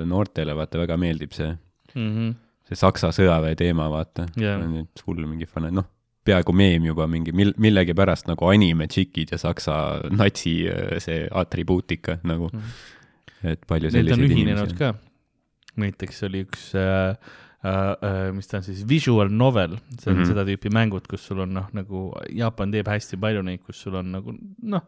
[0.09, 1.51] noortele vaata väga meeldib see,
[1.95, 2.07] mm.
[2.15, 2.31] -hmm.
[2.69, 4.63] see Saksa sõjaväe teema, vaata Jah.
[4.63, 4.87] yeah..
[5.05, 5.85] hull mingi fane, noh,
[6.25, 9.75] peaaegu meem juba mingi mil-, millegipärast nagu anime tšikid ja Saksa
[10.13, 13.53] natsi äh, see atribuutika nagu Mhm.
[13.53, 14.93] et palju on selliseid ühinenud ka.
[15.81, 17.15] näiteks oli üks äh,,
[17.65, 20.23] äh, äh, mis ta on siis, visual novel, see on mm.
[20.23, 20.27] -hmm.
[20.27, 23.95] seda tüüpi mängud, kus sul on noh, nagu Jaapan teeb hästi palju neid, kus sul
[23.95, 24.85] on nagu noh,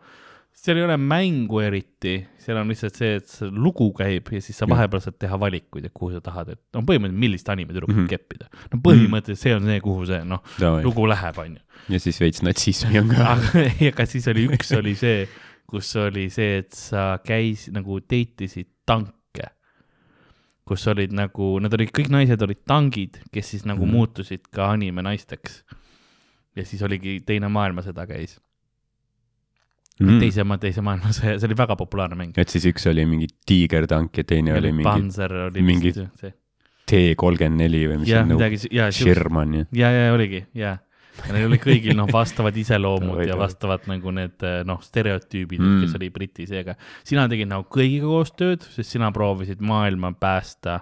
[0.53, 4.57] seal ei ole mängu eriti, seal on lihtsalt see, et see lugu käib ja siis
[4.61, 8.01] sa vahepeal saad teha valikuid, et kuhu sa tahad, et no põhimõtteliselt millist animetüdrukut mm
[8.01, 8.05] Mhm.
[8.05, 8.09] -hmm.
[8.09, 8.49] keppida.
[8.73, 10.83] no põhimõtteliselt see on see, kuhu see noh, Davai.
[10.83, 11.59] lugu läheb, onju.
[11.89, 13.33] ja siis veits natsismi on ka.
[13.91, 15.27] aga siis oli üks oli see,
[15.67, 19.49] kus oli see, et sa käis nagu date isid tanke.
[20.65, 23.89] kus olid nagu, nad olid, kõik naised olid tangid, kes siis nagu Mhm.
[23.89, 23.97] mm.
[23.97, 25.63] muutusid ka anime naisteks.
[26.55, 28.39] ja siis oligi Teine maailmasõda käis
[30.01, 32.39] mm., teise, teise maailmasõja, see oli väga populaarne mäng.
[32.39, 36.33] et siis üks oli mingi tiigertank ja teine oli mingi Panzer oli mingi vist see.
[36.89, 40.73] T kolmkümmend neli või mis see on, midagi, ja, Sherman ja ja, ja oligi, ja.
[41.21, 45.85] ja neil oli kõigil noh, vastavad iseloomud ja vastavad nagu need noh, stereotüübid Mm.
[45.85, 46.75] kes oli briti seega.
[47.07, 50.81] sina tegid nagu kõigiga koostööd, sest sina proovisid maailma päästa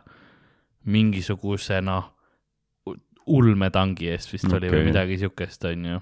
[0.90, 2.10] mingisuguse noh,
[3.30, 4.58] ulmetangi eest vist okay.
[4.58, 6.00] oli või midagi siukest, onju.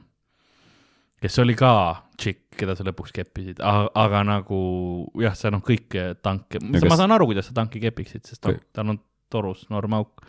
[1.21, 1.71] Kes oli ka
[2.19, 4.59] tšikk, keda sa lõpuks keppisid, aga nagu
[5.21, 8.43] jah, sa noh, kõiki tanke, kas- ma saan aru, kuidas sa tanki kepiksid, sest
[8.75, 8.99] tal on
[9.31, 10.23] torus noorm auk.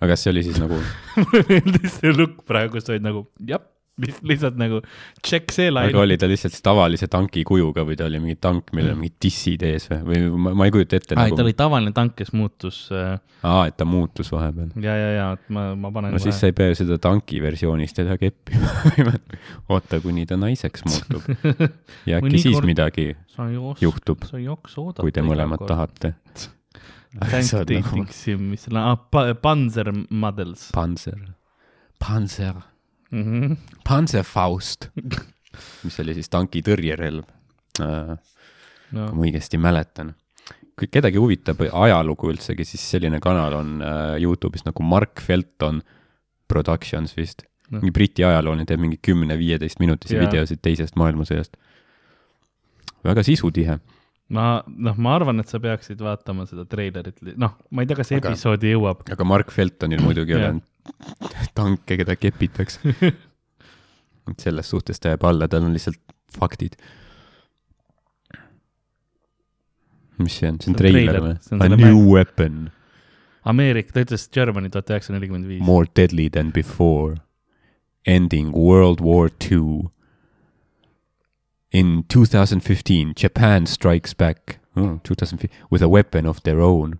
[0.00, 0.76] aga kas see oli siis nagu,
[1.22, 3.60] mulle meeldis see look praegu, sa olid nagu jah,
[3.96, 4.82] lihtsalt nagu
[5.24, 5.98] check see aga laine.
[6.02, 9.62] oli ta lihtsalt tavalise tanki kujuga või ta oli mingi tank, millel on mingid dissid
[9.64, 12.12] ees või, või ma, ma ei kujuta ette aa, et nagu ta, oli tavaline tank,
[12.18, 13.14] kes muutus äh,
[13.46, 14.74] aa, et ta muutus vahepeal.
[14.84, 17.40] ja, ja, ja, et ma, ma panen no siis sa ei pea ju seda tanki
[17.40, 18.68] versioonis teda keppima.
[19.72, 21.24] oota, kuni ta naiseks muutub
[22.10, 25.06] ja äkki siis Mõnikord- midagi oska, juhtub, sa ei jaksa oodata.
[25.06, 25.64] kui te mõlemad.
[25.66, 26.12] tahate.
[27.16, 31.16] Tank nagu- dating sim, mis seal on ah,, Panzer Models Panzer,
[32.02, 32.58] Panzer,
[33.10, 33.22] mm.
[33.22, 33.56] -hmm.
[33.88, 34.90] Panzerfaust,
[35.84, 37.24] mis oli siis tanki tõrjerelv
[37.80, 38.16] äh,
[38.92, 39.08] No.
[39.08, 40.14] kui ma õigesti mäletan.
[40.78, 45.82] kui kedagi huvitab ajalugu üldsegi, siis selline kanal on äh, Youtube'is nagu Mark Felton
[46.48, 47.80] Productions vist Noh.
[47.80, 50.26] mingi Briti ajaloolane teeb mingi kümne-viieteist minutisi Jaa.
[50.28, 51.56] videosid teisest maailmasõjast.
[53.04, 53.78] väga sisutihe.
[54.28, 58.10] ma, noh, ma arvan, et sa peaksid vaatama seda treilerit, noh, ma ei tea, kas
[58.12, 59.04] Aga- episoodi jõuab.
[59.12, 60.60] aga Mark Feltonil muidugi ei ole
[61.58, 62.94] tanke, keda kepitakse.
[64.30, 66.00] et selles suhtes ta jääb alla, tal on lihtsalt
[66.36, 66.74] faktid.
[70.18, 71.34] mis see on, see on treiler või?
[71.60, 72.54] A new mäng- weapon,
[73.46, 75.60] Ameerika, ta ütles Germany tuhat üheksasada nelikümmend viis.
[75.62, 77.18] more deadly than before,
[78.06, 79.90] ending World War Two.
[81.72, 86.98] In 2015, Japan strikes back oh, 2015, with a weapon of their own.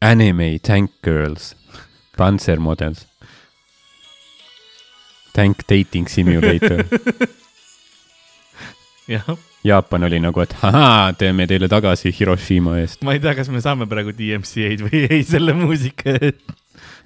[0.00, 1.54] Anime tank girls,
[2.16, 3.06] Panzer models.
[5.32, 6.84] Tank dating simulator.
[9.08, 13.02] jah, Jaapan oli nagu, et ahaa, teeme teile tagasi Hiroshima eest.
[13.06, 16.44] ma ei tea, kas me saame praegu DMCA-d või ei selle muusika eest.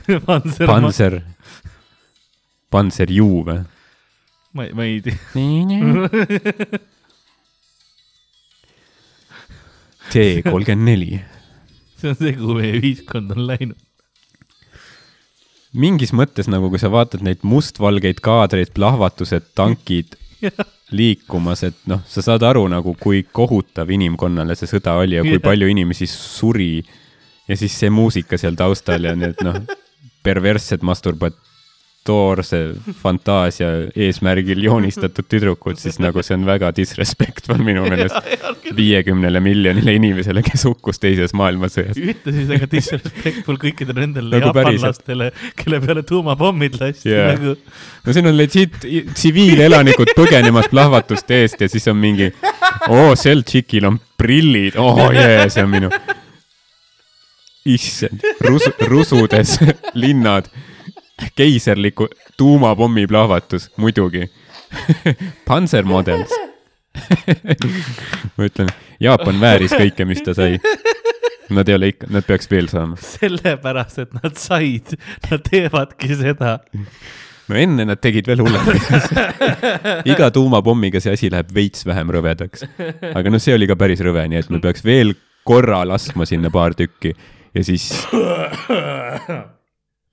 [0.07, 1.17] Panzer, Panzer., Panzer,
[2.71, 3.61] Panzer U või?
[4.53, 5.17] Ma ei, ma ei tea.
[10.13, 10.15] T
[10.47, 11.21] kolmkümmend neli.
[11.97, 13.79] see on see, kuhu meie ühiskond on läinud.
[15.77, 20.17] mingis mõttes nagu, kui sa vaatad neid mustvalgeid kaadreid, plahvatused, tankid
[20.99, 25.41] liikumas, et noh, sa saad aru nagu, kui kohutav inimkonnale see sõda oli ja kui
[25.43, 26.85] palju inimesi suri.
[27.49, 29.59] ja siis see muusika seal taustal ja need noh,
[30.27, 30.83] perverssed
[32.07, 39.95] masturbatoorse fantaasia eesmärgil joonistatud tüdrukud, siis nagu see on väga disrespectful minu meelest viiekümnele miljonile
[39.97, 41.99] inimesele, kes hukkus teises maailmasõjas.
[41.99, 47.35] ühtlasi see ka disrespectful kõikidele nendele Nagu jaapanlastele, kelle peale tuumapommid lasti yeah.
[47.35, 47.57] nagu.
[48.07, 48.79] no siin on legit
[49.15, 52.31] tsiviilelanikud põgenemas plahvatuste eest ja siis on mingi,
[52.89, 55.91] oo, sel tšikil on prillid, oo jee, see on minu.
[57.67, 59.57] issand, rusu, rusudes
[60.03, 60.47] linnad,
[61.37, 64.31] keiserliku tuumapommi plahvatus, muidugi.
[65.49, 66.31] Panzer Models.
[68.37, 68.71] ma ütlen,
[69.01, 70.57] Jaapan vääris kõike, mis ta sai.
[71.53, 72.97] Nad ei ole ikka, nad peaks veel saama.
[72.99, 74.97] sellepärast, et nad said,
[75.31, 76.57] nad teevadki seda.
[77.47, 78.81] no enne nad tegid veel hullemini.
[80.13, 82.67] iga tuumapommiga see asi läheb veits vähem rõvedaks.
[83.13, 85.15] aga noh, see oli ka päris rõve, nii et me peaks veel
[85.47, 87.15] korra laskma sinna paar tükki
[87.55, 87.93] ja siis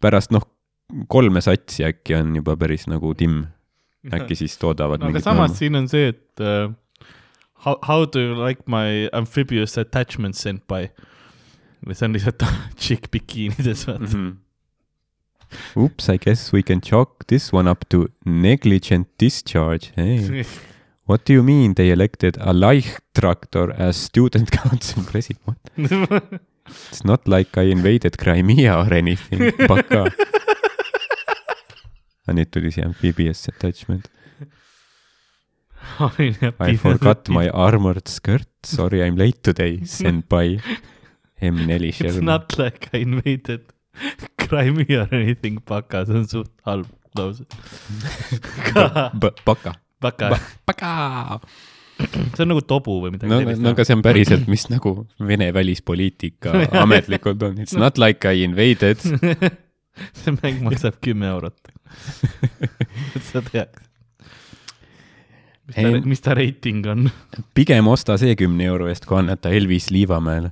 [0.03, 0.45] pärast noh,
[1.09, 3.45] kolme satsi äkki on juba päris nagu timm.
[4.13, 6.73] äkki siis toodavad no aga mingit samas siin on see, et uh,
[7.65, 10.89] how, how do you like my amphibious attachment senpai?
[11.91, 12.43] see on lihtsalt
[12.79, 14.09] tšikk bikiinides, vaata.
[14.09, 14.31] Mhm.
[15.77, 20.43] Oops, I guess we can chalk this one up to negligent discharge hey.
[21.05, 25.57] What do you mean they elected a Leichtraktor as student council president?
[25.75, 30.11] It's not like I invaded Crimea or anything, baka.
[32.23, 34.09] Aga nüüd tuli see amphibious attachment.
[36.63, 40.61] I forgot my armored skirt, sorry I m late today, senpai.
[41.43, 42.25] M4 It's Sherman.
[42.25, 43.61] not like I invaded
[44.37, 46.87] Crimea or anything, baka, see on suht halb
[47.17, 47.43] lause.
[49.45, 49.75] baka.
[49.99, 50.93] baka, baka.
[51.99, 53.61] see on nagu tobu või midagi no, sellist.
[53.61, 58.47] no aga see on päriselt, mis nagu Vene välispoliitika ametlikult on, it's not like I
[58.47, 59.03] invaded.
[59.03, 61.72] see mäng maksab kümme eurot.
[63.15, 63.89] Et sa teaks.
[65.67, 67.07] mis ta mis ta reiting on?
[67.55, 70.51] pigem osta see kümne euro eest, kui anneta Elvis Liivamäele.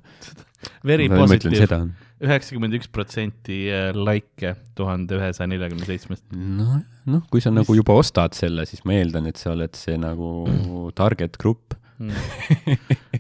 [0.85, 1.81] Very positive,
[2.22, 3.63] üheksakümmend üks protsenti
[3.97, 6.26] likee tuhande ühesaja neljakümne seitsmest.
[6.31, 6.77] noh,
[7.09, 10.31] noh, kui sa nagu juba ostad selle, siis ma eeldan, et sa oled see nagu
[11.01, 11.76] target grupp.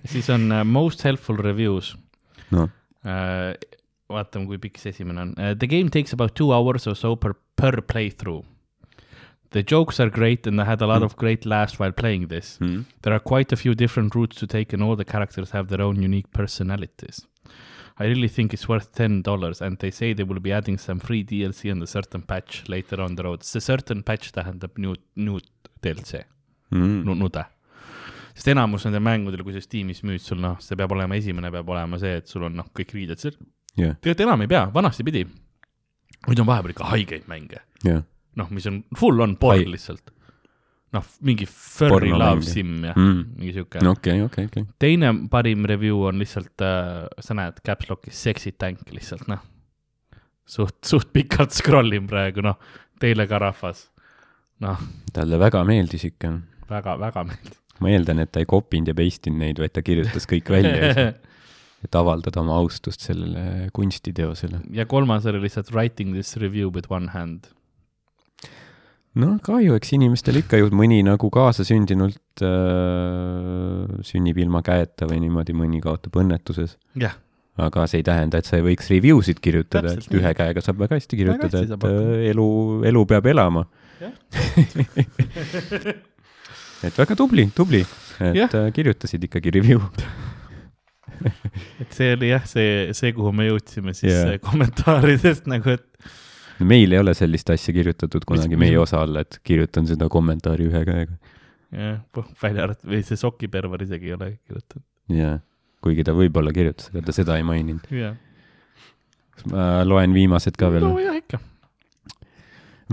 [0.09, 1.91] siis on uh, most helpful reviews
[2.49, 2.69] noh,
[3.05, 3.53] uh,.
[4.13, 5.53] vaatame, kui pikk see esimene on uh,.
[5.55, 8.43] The game takes about two hours or so per, per playthrough.
[9.51, 12.57] The jokes are great and I had a lot of great laughs while playing this.
[12.59, 12.83] Hmm.
[13.01, 15.81] There are quite a few different routes to take and all the characters have their
[15.81, 17.27] own unique personalities.
[17.99, 20.99] I really think it's worth ten dollars and they say they will be adding some
[21.01, 23.43] free DLC and a certain patch later on the road.
[23.43, 25.39] see certain patch tähendab new, new
[25.83, 26.23] DLC,
[26.71, 27.03] Hmm.
[27.03, 27.43] nude.
[28.33, 31.67] sest enamus nende mängudel, kui sa Steamis müüd, sul noh, see peab olema, esimene peab
[31.67, 33.35] olema see, et sul on noh, kõik riided seal.
[33.77, 35.25] jah, tegelikult enam ei pea, vanasti pidi.
[36.27, 38.01] nüüd on vahepeal ikka haigeid mänge, jah.
[38.35, 40.11] noh, mis on full on porn lihtsalt.
[40.93, 43.21] noh, mingi furry love sim ja Mm.
[43.39, 44.65] mingi siuke no okei, okei, okei.
[44.79, 49.39] teine parim review on lihtsalt äh,, sa näed Caps Lockis sexy tank lihtsalt noh,
[50.45, 52.57] suht, suht pikalt scroll in praegu noh,
[52.99, 53.85] teile ka rahvas,
[54.61, 54.77] noh,
[55.15, 56.33] talle väga meeldis ikka.
[56.69, 57.55] väga-väga meeldib.
[57.81, 60.91] ma eeldan, et ta ei kopinud ja paste inud neid, vaid ta kirjutas kõik välja,
[61.85, 64.61] et avaldada oma austust sellele kunstiteosele.
[64.73, 67.49] ja kolmas oli lihtsalt writing this review with one hand.
[69.17, 75.57] noh, kahju, eks inimestel ikka ju mõni nagu kaasasündinult äh, sünnib ilma käeta või niimoodi,
[75.57, 76.77] mõni kaotab õnnetuses.
[76.95, 77.17] jah,
[77.61, 80.77] aga see ei tähenda, et sa ei võiks review sid kirjutada, et ühe käega saab
[80.85, 82.49] väga hästi kirjutada, et äh, elu,
[82.87, 83.67] elu peab elama
[86.81, 87.81] et väga tubli, tubli,
[88.21, 88.49] et Jah.
[88.57, 89.81] äh, kirjutasid ikkagi review.
[91.81, 94.33] et see oli jah, see, see, kuhu me jõudsime siis Jah.
[94.33, 94.41] yeah.
[94.45, 99.39] kommentaaridest nagu, et meil ei ole sellist asja kirjutatud kunagi mis- meie osa alla, et
[99.47, 101.15] kirjutan seda kommentaari ühe käega.
[101.71, 102.01] jah,
[102.43, 104.85] välja arvatud või see sokiperver isegi ei ole kirjutanud.
[105.17, 105.37] jaa,
[105.85, 107.87] kuigi ta võib-olla kirjutas, aga ta seda ei maininud.
[107.95, 108.17] jah,
[109.51, 110.85] ma loen viimased ka veel.
[110.89, 111.39] nojah ikka.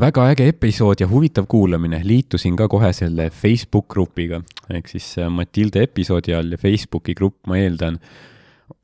[0.00, 5.30] Väga äge episood ja huvitav kuulamine, liitusin ka kohe selle Facebook grupiga, ehk siis äh,
[5.32, 7.98] Matilde episoodi all ja Facebooki grupp, ma eeldan,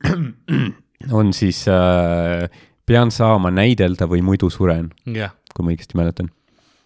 [1.20, 2.49] on siis äh,
[2.86, 6.31] pean saama näidelda või muidu suren, kui ma õigesti mäletan.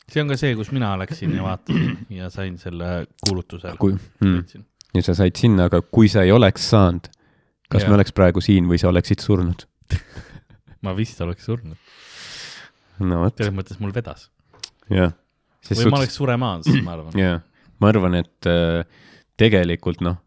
[0.09, 3.74] see on ka see, kus mina läksin ja vaatasin ja sain selle kuulutuse.
[3.80, 7.10] mm,, ja sa said sinna, aga kui sa ei oleks saanud,
[7.68, 7.90] kas Jaa.
[7.90, 9.66] me oleks praegu siin või sa oleksid surnud?
[10.84, 11.76] ma vist oleks surnud,
[13.00, 14.28] no vot, selles mõttes mul vedas.
[14.90, 15.12] jah.
[15.70, 17.18] või ma oleks suremaas, ma arvan.
[17.18, 17.42] jaa,
[17.82, 18.82] ma arvan, et äh,
[19.38, 20.18] tegelikult noh,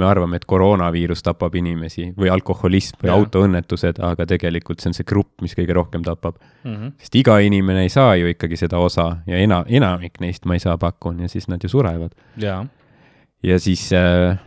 [0.00, 3.18] me arvame, et koroonaviirus tapab inimesi või alkoholism või Jaa.
[3.20, 6.38] autoõnnetused, aga tegelikult see on see grupp, mis kõige rohkem tapab.
[6.64, 6.96] Mhm.
[7.00, 10.62] sest iga inimene ei saa ju ikkagi seda osa ja ena-, enamik neist ma ei
[10.62, 12.14] saa pakun ja siis nad ju surevad.
[13.42, 14.38] ja siis äh,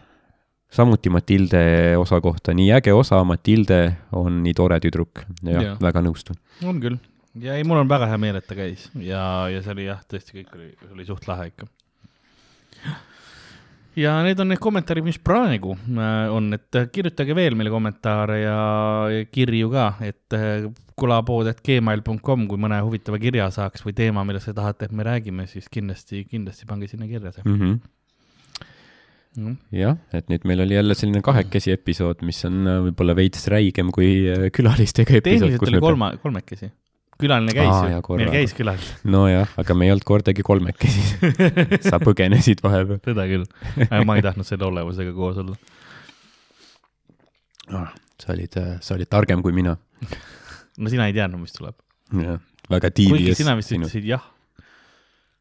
[0.73, 5.75] samuti Matilde osa kohta, nii äge osa, Matilde on nii tore tüdruk ja, ja.
[5.81, 6.39] väga nõustun.
[6.65, 6.97] on küll.
[7.41, 10.03] Ja ei, mul on väga hea meel, et ta käis ja, ja see oli jah,
[10.09, 11.67] tõesti kõik oli, oli suht lahe ikka.
[13.99, 18.39] ja need on need kommentaarid, mis praegu äh, on, et äh, kirjutage veel meile kommentaare
[18.43, 18.59] ja,
[19.33, 20.69] kirju ka, et äh,
[20.99, 25.65] kulapood.gmail.com, kui mõne huvitava kirja saaks või teema, millest te tahate, et me räägime, siis
[25.73, 27.79] kindlasti, kindlasti pange sinna kirja see Mm -hmm.
[29.41, 29.57] mm..
[29.73, 34.29] jah, et nüüd meil oli jälle selline kahekesi episood, mis on võib-olla veits räigem kui
[34.53, 36.69] külalistega episood, tehniliselt oli kolma, kolmekesi.
[37.21, 41.03] Külaline käis Aa, ju meil käis külaline, nojah, aga me ei olnud kordagi kolmekesi.
[41.89, 43.47] sa põgenesid vahepeal seda küll.
[44.07, 45.57] ma ei tahtnud selle olevusega koos olla.
[47.79, 47.93] ah,.
[48.21, 49.75] sa olid, sa olid targem kui mina.
[50.77, 51.77] no sina ei teadnud, mis tuleb.
[52.19, 53.41] jah, väga kuigi tiivides.
[53.41, 54.29] sina vist ütlesid jah.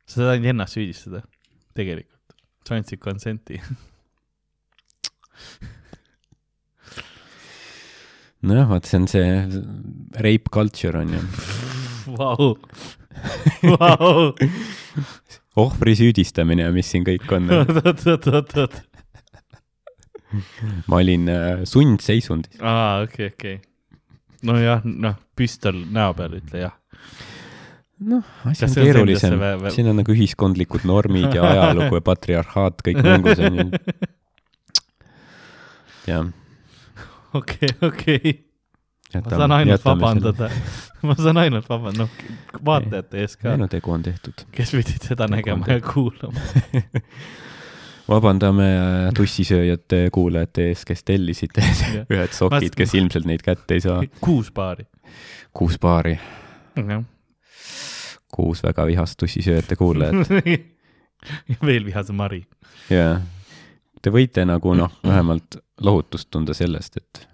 [0.06, 1.24] sa said ennast süüdistada,
[1.78, 2.36] tegelikult.
[2.68, 3.62] sa andsid consent'i.
[8.46, 9.26] nojah, vaat see on see
[10.22, 11.22] rape culture on ju.
[12.18, 12.56] Vau,
[13.62, 14.32] vau,
[15.62, 17.46] ohvri süüdistamine ja mis siin kõik on.
[17.60, 18.80] oot, oot, oot, oot, oot.
[20.90, 22.58] ma olin äh, sundseisundis.
[22.58, 23.60] aa, okei, okei.
[24.48, 26.74] nojah, noh, püstol näo peal, ütle jah.
[28.10, 29.38] noh, asi on keerulisem
[29.76, 33.68] siin on nagu ühiskondlikud normid ja ajalugu ja patriarhaat kõik mängus on ju.
[36.10, 36.32] jah,
[37.40, 38.32] okei, okei.
[39.14, 40.48] ma saan, ainult vabandada.
[41.08, 44.44] ma saan ainult vabandada, noh, vaatajate ees ka ei, no tegu on tehtud.
[44.54, 46.44] kes pidid seda Tegu nägema ja kuulama.
[48.12, 52.04] vabandame äh, tussisööjate kuulajate ees, kes tellisid Jah.
[52.10, 54.00] ühed sokid, kes ilmselt neid kätte ei saa.
[54.20, 54.86] kuus paari.
[55.56, 56.16] kuus paari,
[56.76, 57.04] jah.
[58.32, 60.32] kuus väga vihast tussisööjate kuulajat.
[61.68, 62.42] veel vihasem Mari.
[62.90, 63.20] jaa,
[64.02, 67.28] te võite nagu noh, vähemalt lohutust tunda sellest, et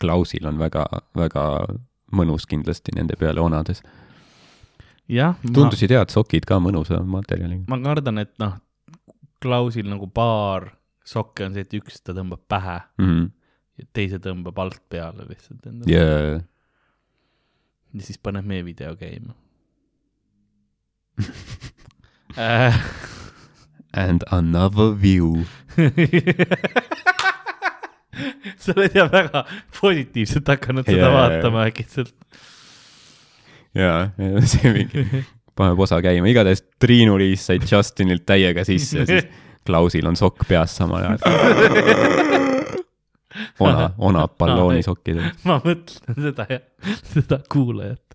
[0.00, 0.84] Klausil on väga,
[1.16, 1.42] väga
[2.14, 3.80] mõnus kindlasti nende peale onades.
[5.52, 7.64] tundusid head sokid ka mõnusa materjaliga.
[7.68, 8.54] ma kardan, et noh,
[9.42, 10.70] Klausil nagu paar
[11.06, 13.26] sokke on see, et üks ta tõmbab pähe Mhm.
[13.78, 16.40] ja teise tõmbab alt peale lihtsalt endale ja
[17.96, 19.34] ja siis paneb meie video käima.
[23.96, 25.44] and another view.
[28.60, 29.42] sa oled jah väga
[29.76, 32.14] positiivselt hakanud seda jaa, vaatama äkitselt.
[33.76, 34.00] jaa,
[34.52, 35.00] see mingi,
[35.56, 39.24] paneb osa käima, igatahes Triinu-Liis sai Justinilt täiega sisse, siis
[39.66, 41.18] Klausil on sokk peas samal ajal.
[43.66, 45.26] ona, onab balloonisokkides.
[45.48, 46.62] ma mõtlen seda jah,
[47.10, 48.05] seda kuulajat,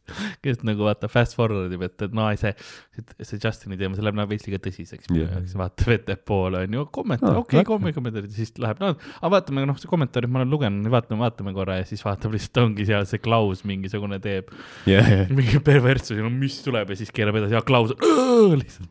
[0.43, 2.53] kes nagu vaata fast forward ib, et, et no see,
[3.21, 7.35] see Justini teema, see läheb nagu veits liiga tõsiseks minu jaoks, vaatab ettepoole onju, kommentaar,
[7.35, 10.91] Ah, okei okay,, kommentaarid, siis läheb, no aga vaatame, noh, see kommentaarid ma olen lugenud,
[10.93, 14.51] vaatame, vaatame korra ja siis vaatab lihtsalt ongi seal see Klaus mingisugune teeb
[14.89, 18.89] jah, mingi perverssus ja no mis tuleb ja siis keerab edasi ja Klaus lihtsalt.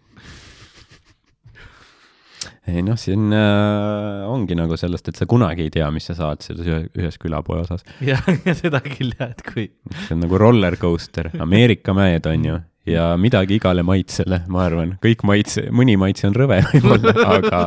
[2.69, 6.43] Ei noh, siin äh, ongi nagu sellest, et sa kunagi ei tea, mis sa saad
[6.45, 7.85] selles ühe, ühes külapoe osas.
[8.05, 9.71] ja, ja seda küll jah, et kui
[10.05, 12.59] see on nagu roller coaster, Ameerika mäed on ju,
[12.91, 17.63] ja midagi igale maitsele, ma arvan, kõik maitse, mõni maitse on rõve võib-olla, aga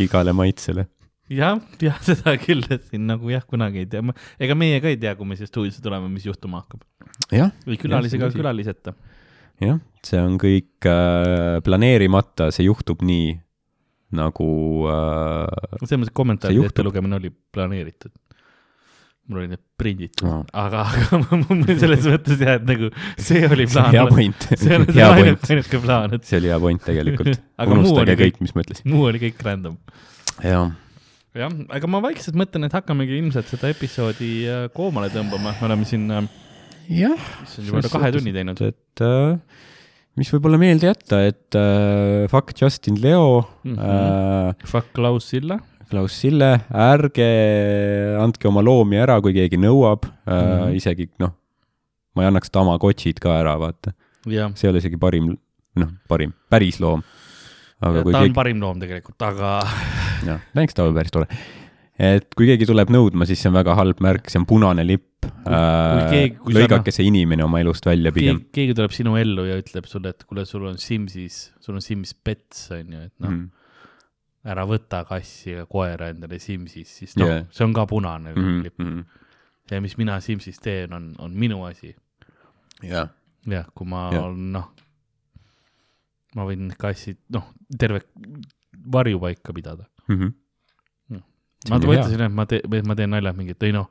[0.00, 0.86] igale maitsele.
[1.34, 4.04] jah, jah, seda küll, et siin nagu jah, kunagi ei tea,
[4.38, 6.86] ega meie ka ei tea, kui me siia stuudiosse tuleme, mis juhtuma hakkab.
[7.34, 8.94] jah, või külalisega Jah, külaliseta.
[9.64, 13.34] jah, see on kõik äh, planeerimata, see juhtub nii
[14.16, 14.48] nagu
[14.90, 16.72] äh, selles mõttes kommentaaride juhtub.
[16.72, 18.12] ettelugemine oli planeeritud.
[19.28, 20.42] mul oli need prinditud Aa.
[20.66, 24.06] aga, aga selles mõttes jah, et nagu see oli plaan hea.
[24.10, 27.44] point, see on ainuke point, ainuke plaan, et see oli hea point tegelikult.
[27.64, 28.88] Unustage oli kõik, mis ma ütlesin.
[28.92, 29.78] muu oli kõik random.
[30.44, 30.74] jah,
[31.40, 35.88] jah, aga ma vaikselt mõtlen, et hakkamegi ilmselt seda episoodi äh, koomale tõmbama, me oleme
[35.88, 36.04] siin,
[36.92, 38.60] jah, juba üle kahe tunni teinud.
[38.68, 39.72] et äh,
[40.20, 43.74] mis võib-olla meelde jätta, et äh, fuck Justin Leo mm.
[43.74, 44.50] -hmm.
[44.58, 45.58] äh, Fuck Klaus Silla.
[45.90, 47.26] Klaus Sille, ärge
[48.18, 50.52] andke oma loomi ära, kui keegi nõuab äh, mm.
[50.52, 50.76] -hmm.
[50.78, 51.34] isegi noh,
[52.14, 53.92] ma ei annaks Tamagotšid ka ära, vaata,
[54.26, 55.34] jah, see ei ole isegi parim,
[55.76, 57.02] noh, parim, päris loom.
[57.80, 59.60] ta on keegi, parim loom tegelikult, aga
[60.24, 61.26] jah, näiteks ta oli päris tore.
[61.98, 65.04] Et kui keegi tuleb nõudma, siis see on väga halb märk, see on punane lipp.
[66.52, 68.74] sa- lõigake see inimene oma elust välja pigem keegi,.
[68.74, 72.70] tuleb sinu ellu ja ütleb sulle, et kuule, sul on Simsis, sul on Sims Pets
[72.72, 73.50] on ju, et noh mm.,
[74.44, 74.50] Mm.
[74.52, 78.62] ära võta kassi ega koera endale Simsis, siis noh yeah., see on ka punane Mm
[78.62, 79.04] lipp -hmm.
[79.70, 81.94] ja mis mina Simsis teen, on, on minu asi.
[82.82, 83.08] jah,
[83.46, 84.24] jah, kui ma Jah.
[84.24, 84.68] olen noh,
[86.36, 87.44] ma võin kassid, noh,
[87.78, 88.00] terve
[88.92, 89.84] varjupaika pidada.
[90.08, 90.32] Mhm.
[91.70, 93.88] Ma mõtlesin, et ma teen, ma teen nalja mingi, et ei noh,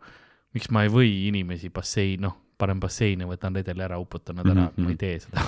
[0.53, 4.63] miks ma ei või inimesi bassein, noh, panen basseini, võtan redeli ära, uputan nad ära
[4.69, 4.83] mm, -hmm.
[4.83, 5.37] ma ei tee seda.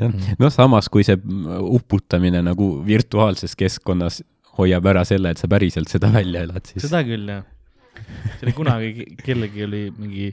[0.00, 1.18] jah, noh, samas kui see
[1.78, 4.22] uputamine nagu virtuaalses keskkonnas
[4.58, 7.44] hoiab ära selle, et sa päriselt seda välja elad, siis seda küll jah.
[8.38, 10.32] see oli kunagi, kellelgi oli mingi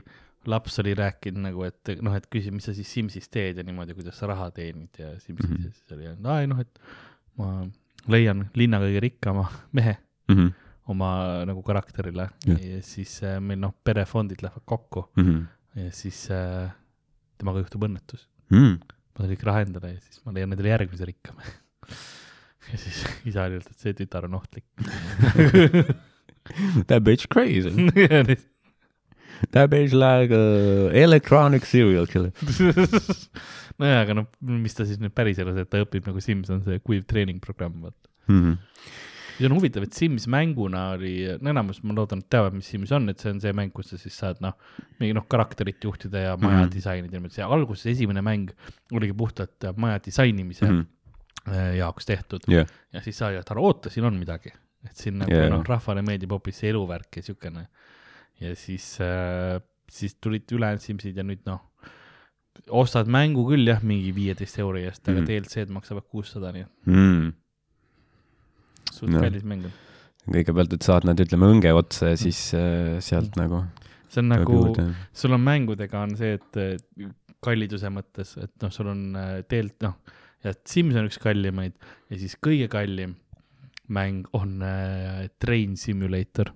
[0.50, 3.94] laps oli rääkinud nagu, et noh, et küsi, mis sa siis Simsis teed ja niimoodi,
[3.96, 5.56] kuidas sa raha teenid ja Simsis mm.
[5.56, 5.64] -hmm.
[5.64, 6.72] ja siis oli, aa ei noh, et
[7.40, 7.64] ma
[8.10, 9.46] leian linna kõige rikkama
[9.76, 9.96] mehe,
[10.28, 10.36] mm.
[10.36, 10.52] -hmm.
[10.92, 11.10] oma
[11.48, 12.60] nagu karakterile Jah.
[12.60, 15.42] ja siis äh, meil noh, perefondid lähevad kokku mm.
[15.84, 16.70] ja siis äh,
[17.40, 18.26] temaga juhtub õnnetus.
[18.50, 18.78] -hmm.
[18.80, 21.42] ma saan kõik raha endale ja siis ma leian endale järgmise rikkama.
[22.70, 24.66] ja siis isa oli öelnud, et see tütar on ohtlik.
[26.88, 27.70] That bitch crazy.
[29.52, 32.32] That bitch like a electronic serial killer.
[33.80, 36.78] nojah, aga noh, mis ta siis nüüd päriselus, et ta õpib nagu Sims on see
[36.84, 38.10] kuiv treeningprogramm, vaata.
[38.28, 38.58] Mm
[39.40, 42.92] ja on huvitav, et Sims mänguna oli, no enamus ma loodan, et teavad, mis Sims
[42.96, 44.56] on, et see on see mäng, kus sa siis saad noh,
[45.00, 46.64] mingi noh, karakterit juhtida ja maja mm Mhm.
[46.66, 46.74] -hmm.
[46.74, 48.50] disainida niimoodi, see alguses esimene mäng
[48.92, 50.86] oligi puhtalt äh, maja disainimise mm -hmm.
[51.46, 51.76] -hmm.
[51.76, 54.52] jaoks tehtud jah, ja siis sa, et ära oota, siin on midagi,
[54.84, 55.50] et siin nagu yeah.
[55.50, 57.66] noh, rahvale meeldib hoopis see eluvärk ja siukene.
[58.40, 59.58] Ja siis äh,,
[59.90, 61.60] siis tulid ülejäänud Simsid ja nüüd noh,
[62.70, 65.24] ostad mängu küll jah, mingi viieteist euri eest, aga Mhm.
[65.24, 65.30] mm.
[65.30, 67.30] DLC-d maksavad kuussada, nii et mm.
[68.92, 69.20] suht No.
[69.24, 69.72] kallis mäng on.
[70.30, 73.62] kõigepealt, et saad nad, ütleme, õnge otsa ja siis äh, sealt nagu
[74.10, 74.58] see on nagu,
[75.14, 77.10] sul on mängudega on see, et äh,
[77.42, 81.76] kalliduse mõttes, et noh, sul on äh, tegelikult noh, ja Sims on üks kallimaid
[82.10, 83.14] ja siis kõige kallim
[83.90, 86.52] mäng on äh, Train Simulator.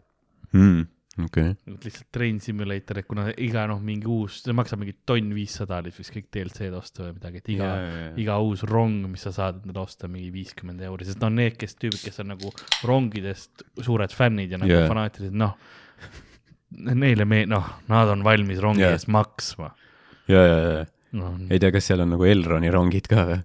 [0.52, 0.84] mm..
[1.20, 5.30] Okei okay., lihtsalt Train Simulator, et kuna iga noh, mingi uus, see maksab mingi tonn
[5.36, 9.26] viissada oli vist kõik DLC-d osta või midagi, et iga Jaa,, iga uus rong, mis
[9.28, 12.50] sa saad endale osta, mingi viiskümmend euri, sest no need, kes tüübid, kes on nagu
[12.88, 14.90] rongidest suured fännid ja nagu yeah.
[14.90, 15.54] fanaatilised, noh,
[16.74, 18.98] neile me-, noh, nad on valmis rongi yeah.
[18.98, 19.70] eest maksma
[20.26, 20.84] ja, ja, ja
[21.18, 21.34] no,.
[21.50, 23.42] ei tea, kas seal on nagu Elroni rongid ka või?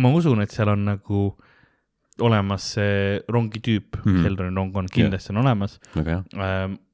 [0.00, 1.24] ma usun, et seal on nagu
[2.22, 4.06] olemas see rongi tüüp mm.
[4.06, 4.26] -hmm.
[4.30, 5.40] Elroni rong on kindlasti yeah.
[5.40, 6.22] on olemas hea.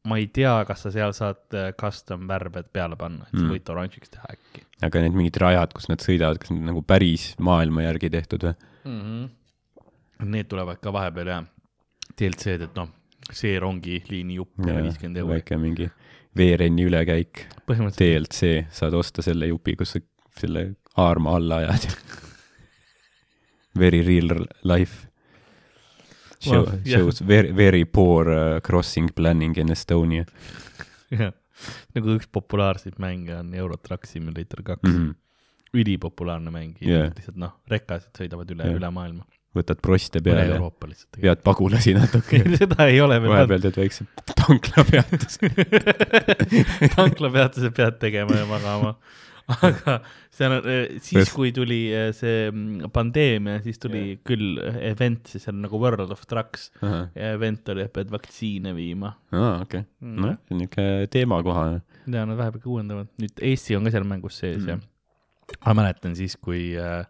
[0.09, 3.53] ma ei tea, kas sa seal saad äh, custom värved peale panna, et sa Mm.
[3.53, 7.33] võid oranžiks teha äkki aga need mingid rajad, kus nad sõidavad, kas need nagu päris
[7.43, 8.55] maailma järgi tehtud või?
[8.85, 9.01] mm.
[9.01, 9.35] -hmm.
[10.29, 11.45] Need tulevad ka vahepeal jah,
[12.19, 12.89] DLC-d, et noh,
[13.31, 15.37] see rongiliini jupp peale viiskümmend euri.
[15.37, 15.91] väike mingi
[16.37, 20.01] veerenni ülekäik, DLC, saad osta selle jupi, kus sa
[20.39, 20.65] selle
[20.97, 21.87] haarma alla ajad.
[23.83, 25.08] Very real life.
[26.39, 26.99] Show, Well, jah.
[26.99, 30.27] shows very, very poor uh, crossing planning in Estonia
[31.11, 31.33] jah,
[31.97, 34.95] nagu üks populaarseid mänge on Euro Truck Simulator kaks mm.
[34.95, 35.81] mm., -hmm.
[35.81, 37.11] ülipopulaarne mäng Jah.
[37.17, 38.79] lihtsalt noh, rekasid sõidavad üle Jah.
[38.79, 39.27] üle maailma,
[39.59, 41.19] võtad proste peale, Euroopa lihtsalt.
[41.23, 44.07] vead pagulasi natuke, seda ei ole veel vahepeal teed väikse
[44.39, 45.51] tanklapeatuse.
[46.97, 48.95] tanklapeatuse pead tegema ja magama.
[49.49, 49.95] Aga
[50.35, 50.67] seal on,
[51.01, 51.33] siis Yes.
[51.33, 54.21] kui tuli äh, see mm, pandeemia, siis tuli yeah.
[54.29, 54.59] küll
[54.91, 59.15] event, siis seal nagu World of Trucks aa, ja event oli, et pead vaktsiine viima.
[59.33, 60.21] okei, Mm.
[60.21, 61.81] nojah, see on niisugune teemakohane.
[62.09, 64.69] ja nad vahepeal ka uuendavad, nüüd Eesti on ka seal mängus sees mm.
[64.69, 64.79] ja
[65.65, 67.07] ma mäletan siis, kui äh,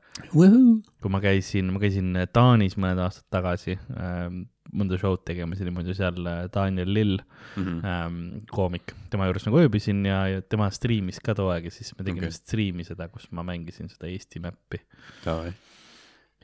[1.02, 5.94] kui ma käisin, ma käisin Taanis mõned aastad tagasi ähm, mõnda show'd tegemas ja niimoodi
[5.96, 7.18] seal äh, Daniel Lill
[7.56, 7.78] Mhm.
[7.88, 8.16] ähm,,
[8.52, 12.04] koomik, tema juures nagu ööbisin ja, ja tema striimis ka too aeg ja siis me
[12.04, 12.36] tegime okay.
[12.36, 14.78] striimi seda, kus ma mängisin seda Eesti mäppi.
[15.24, 15.48] Davai.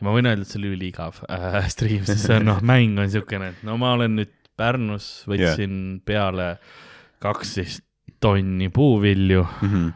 [0.01, 2.99] ja ma võin öelda, et see oli üliigav äh, striim, sest see on noh, mäng
[2.99, 6.01] on siukene, et no ma olen nüüd Pärnus, võtsin yeah.
[6.07, 6.49] peale
[7.23, 7.83] kaksteist
[8.23, 9.93] tonni puuvilju Mhm.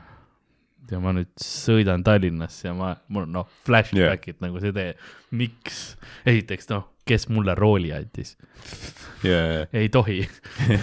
[0.93, 4.45] Ja ma nüüd sõidan Tallinnasse ja ma, mul on noh, flashback'id yeah.
[4.47, 4.93] nagu see tee,
[5.39, 5.83] miks,
[6.29, 8.35] esiteks noh, kes mulle rooli andis,
[9.25, 10.21] jaa, ei tohi.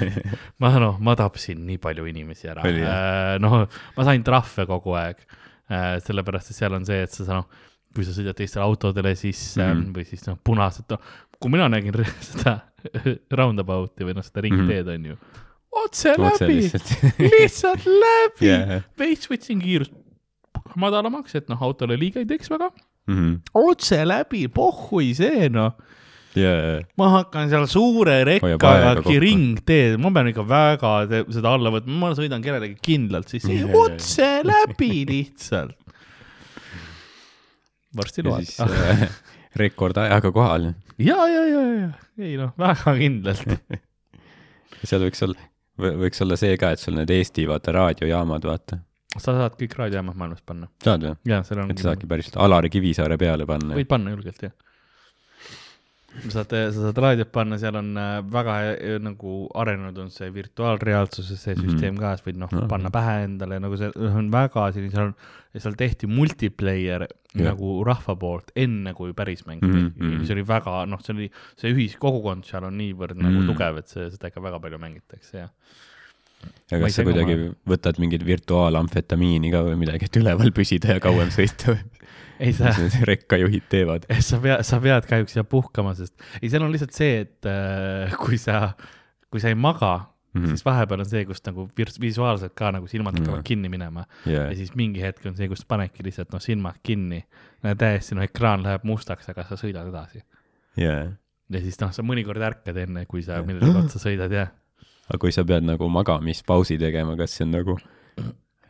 [0.62, 3.64] ma noh, ma tapsin nii palju inimesi ära äh,, noh,
[3.98, 7.50] ma sain trahve kogu aeg äh,, sellepärast et seal on see, et sa noh,
[7.96, 9.72] kui sa sõidad teistele autodele sisse mm.
[9.72, 9.96] -hmm.
[9.96, 11.96] või siis noh, punased, noh, kui mina nägin
[12.30, 12.60] seda
[13.32, 15.18] roundabout'i või noh, seda ringteed on ju,
[15.84, 16.62] otse läbi,
[17.20, 17.86] lihtsalt.
[18.06, 19.94] läbi jaa, veits võtsin kiirust
[20.80, 22.72] madalamaks, et noh, autole liiga ei teeks väga.
[23.12, 23.34] Mhm.
[23.62, 25.76] otse läbi, pohhui see noh,
[26.38, 32.14] jaa, ma hakkan seal suure rekkaga ringteed, ma pean ikka väga seda alla võtma, ma
[32.18, 35.78] sõidan kellelegi kindlalt sisse jaa, otse läbi lihtsalt.
[37.96, 38.60] varsti loed siis.
[38.66, 39.06] äh,
[39.56, 40.72] rekordajaga kohal.
[40.98, 41.90] ja, ja, ja, ja,
[42.20, 43.46] ei noh, väga kindlalt.
[44.86, 45.38] seal võiks olla,
[45.80, 48.80] võiks olla see ka, et sul need Eesti vaata raadiojaamad, vaata.
[49.16, 50.70] sa saad kõik raadiojaamad maailmas panna.
[50.84, 51.16] saad või?
[51.32, 51.84] ja seal on et.
[51.84, 53.76] saadki päriselt Alari Kivisaare peale panna.
[53.78, 54.56] võid panna julgelt jah.
[56.24, 60.30] Sa saad, sa saad raadiot panna, seal on äh, väga äh, nagu arenenud on see
[60.34, 61.66] virtuaalreaalsuse see Mhm.
[61.70, 62.68] süsteem ka, sa võid noh Ah.
[62.72, 65.16] panna pähe endale nagu see on väga selline, seal on,
[65.58, 67.52] seal tehti multiplayer Jah.
[67.52, 70.20] nagu rahva poolt enne kui päris mäng tehti mhm.
[70.22, 73.48] mis oli väga noh, see oli, see ühiskogukond seal on niivõrd nagu Mhm.
[73.52, 75.50] tugev, et see, seda ikka väga palju mängitakse ja
[76.46, 80.94] Ma ja kas sa kuidagi oma- võtad mingit virtuaalamfetamiini ka või midagi, et üleval püsida
[80.94, 82.05] ja kauem sõita või?
[82.40, 84.10] Mis need rekkajuhid teevad?
[84.30, 88.16] sa pead, sa pead kahjuks jah puhkama, sest ei, seal on lihtsalt see, et äh,
[88.22, 88.70] kui sa,
[89.32, 89.94] kui sa ei maga
[90.34, 90.44] mm.
[90.44, 90.48] -hmm.
[90.48, 91.68] siis vahepeal on see, kus nagu
[92.02, 93.48] visuaalselt ka nagu silmad hakkavad Mhm.
[93.48, 97.24] kinni minema jaa ja, siis mingi hetk on see, kus panedki lihtsalt noh, silmad kinni,
[97.78, 100.24] täiesti noh, ekraan läheb mustaks, aga sa sõidad edasi.
[100.78, 101.12] jaa.
[101.50, 104.48] ja siis noh, sa mõnikord ärkad enne, kui sa millegi otsa sõidad ja
[105.10, 107.78] aga kui sa pead nagu magamispausi tegema, kas see on nagu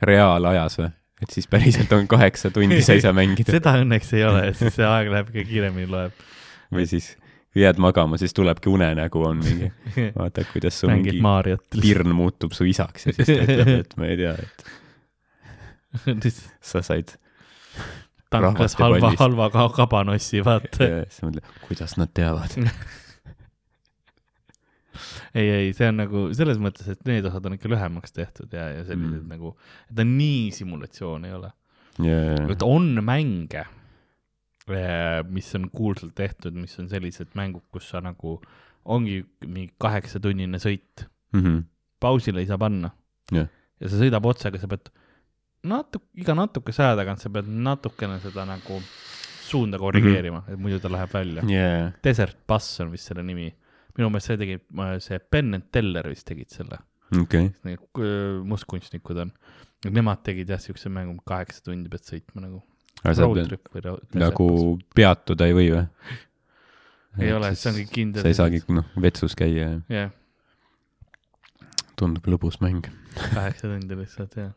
[0.01, 0.89] reaalajas või?
[1.25, 4.75] Et siis päriselt on kaheksa tundi sa ei saa mängida seda õnneks ei ole, siis
[4.77, 6.25] see aeg läheb ikka kiiremini loeb.
[6.73, 7.11] või siis
[7.55, 9.69] kui jääd magama, siis tulebki unenägu on mingi,
[10.19, 11.63] vaatad, kuidas su mängid mingi Mariot.
[11.81, 14.65] pirn muutub su isaks ja siis ta ütleb, et ma ei tea, et
[16.71, 17.15] sa said
[18.33, 20.83] tankas halva, halva ka- kabanossi, vaata.
[20.83, 22.51] ja siis mõtled, kuidas nad teavad.
[25.35, 28.69] ei, ei, see on nagu selles mõttes, et need osad on ikka lühemaks tehtud ja,
[28.77, 29.25] ja sellised Mm.
[29.25, 29.31] mm.
[29.35, 29.55] nagu,
[29.95, 31.51] ta nii simulatsioon ei ole.
[31.99, 33.65] jaa, et on mänge,
[35.29, 38.39] mis on kuulsalt tehtud, mis on sellised mängud, kus sa nagu,
[38.85, 41.63] ongi mingi kaheksatunnine sõit, Mhm.
[41.99, 42.91] pausile ei saa panna
[43.31, 43.47] Jah.
[43.81, 44.89] ja see sõidab otse, aga sa pead
[45.65, 48.79] natuke, iga natukese aja tagant sa pead natukene seda nagu
[49.45, 50.53] suunda korrigeerima mm, -hmm.
[50.53, 51.43] et muidu ta läheb välja.
[51.49, 53.53] jaa, Desert Bus on vist selle nimi.
[53.97, 54.59] Minu meelest see tegi,
[55.03, 56.81] see Penn and Teller vist tegid selle,
[58.01, 59.33] äh, mustkunstnikud on.
[59.85, 62.63] Nemad tegid jah, siukse mängu, kaheksa tundi pead sõitma nagu.
[64.17, 64.47] nagu
[64.97, 65.83] peatuda ei või või?
[67.23, 68.25] ei ole, see ongi kindel.
[68.25, 70.13] sa ei saagi noh, vetsus käia ja jah,
[71.99, 72.87] tundub lõbus mäng.
[73.37, 74.53] kaheksa tundi lihtsalt jah.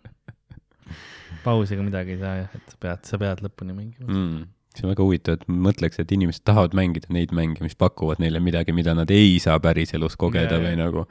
[1.44, 4.08] pausiga midagi ei saa jah, et pead, sa pead lõpuni mängima.
[4.08, 4.46] mm..
[4.78, 8.40] See on väga huvitav, et mõtleks, et inimesed tahavad mängida neid mänge, mis pakuvad neile
[8.44, 11.04] midagi, mida nad ei saa päriselus kogeda Jaa, või nagu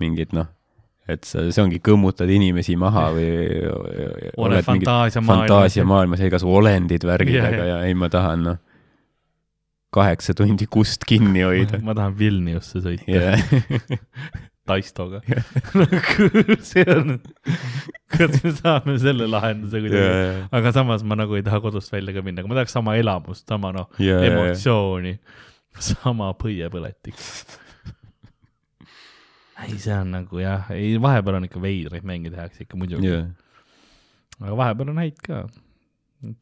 [0.00, 0.50] mingid noh,
[1.10, 3.32] et sa, see ongi, kõmmutad inimesi maha või
[4.44, 6.24] ole fantaasiamaailmas.
[6.24, 7.68] ei kasu olendid, värgid, Jaa, aga jaa.
[7.72, 8.62] ja ei, ma tahan noh,
[9.94, 11.80] kaheksa tundi kust kinni hoida.
[11.84, 13.40] ma tahan Vilniusse sõita jah,
[14.68, 15.20] Taistoga.
[16.70, 17.18] see on,
[18.14, 22.22] kuidas me saame selle lahenduse kuidagi, aga samas ma nagu ei taha kodust välja ka
[22.24, 25.16] minna, aga ma tahaks sama elamust, sama noh, ja, emotsiooni,
[25.92, 27.18] sama põiepõletik.
[29.64, 33.24] ei, see on nagu jah, ei vahepeal on ikka veidraid mänge tehakse ikka muidugi, ja,
[34.42, 35.44] aga vahepeal on häid ka.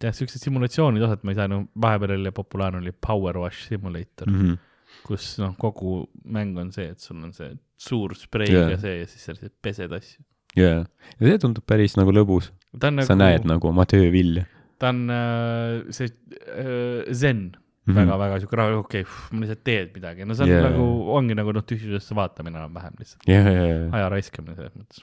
[0.03, 4.31] jah, siuksed simulatsioonid osad ma ei saa, no vahepeal oli populaarne oli Power Wash Simulator
[4.31, 4.41] mm.
[4.41, 4.59] -hmm.
[5.07, 7.53] kus noh, kogu mäng on see, et sul on see
[7.83, 8.81] suur spreiga yeah.
[8.81, 10.25] see ja siis sa lihtsalt pesed asju.
[10.57, 10.85] ja,
[11.19, 12.51] ja see tundub päris nagu lõbus,
[12.83, 14.47] on sa näed nagu oma töö vilja
[14.83, 17.99] ta on äh, see äh, zen mm Mhm.
[17.99, 18.07] -hmm.
[18.07, 20.59] väga-väga siuke rahu, okei okay,, ma lihtsalt teed midagi, no see on Jaa.
[20.61, 20.71] yeah.
[20.71, 25.03] nagu, ongi nagu noh, tühjusesse vaatamine enam-vähem lihtsalt, ja, ja, ja, aja raiskamine selles mõttes.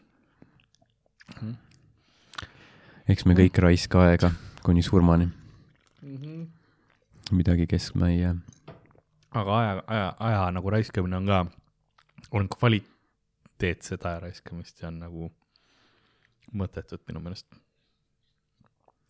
[3.09, 4.31] eks me kõik raiska aega
[4.63, 5.27] kuni surmani,
[6.01, 6.47] Mm -hmm.
[7.35, 8.35] midagi keskma ei jää.
[9.31, 11.45] aga aja, aja, aja nagu raiskamine on ka,
[12.31, 15.31] on kvaliteetset aja raiskamist ja on nagu
[16.53, 17.47] mõttetut minu meelest.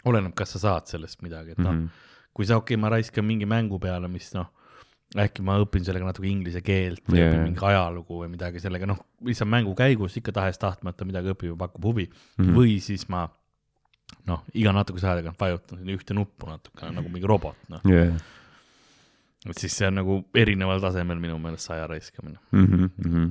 [0.06, 1.82] oleneb, kas sa saad sellest midagi, et noh mm.
[1.86, 2.08] -hmm.
[2.34, 4.48] kui sa, okei okay,, ma raiskan mingi mängu peale, mis noh,
[5.18, 7.44] äkki ma õpin sellega natuke inglise keelt või yeah.
[7.44, 11.84] mingi ajalugu või midagi sellega, noh, lihtsalt mängu käigus ikka tahes-tahtmata midagi õpib ja pakub
[11.84, 12.46] huvi mm.
[12.46, 12.56] -hmm.
[12.56, 13.28] või siis ma
[14.30, 17.82] noh, iga natukese aja tagant vajutan ühte nuppu natukene nagu mingi robot, noh.
[17.90, 18.06] ja,
[19.48, 22.40] et siis see on nagu erineval tasemel minu meelest see aja raiskamine.
[22.52, 23.26] Mhm,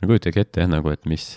[0.00, 1.34] no kujutage ette jah, nagu, et mis,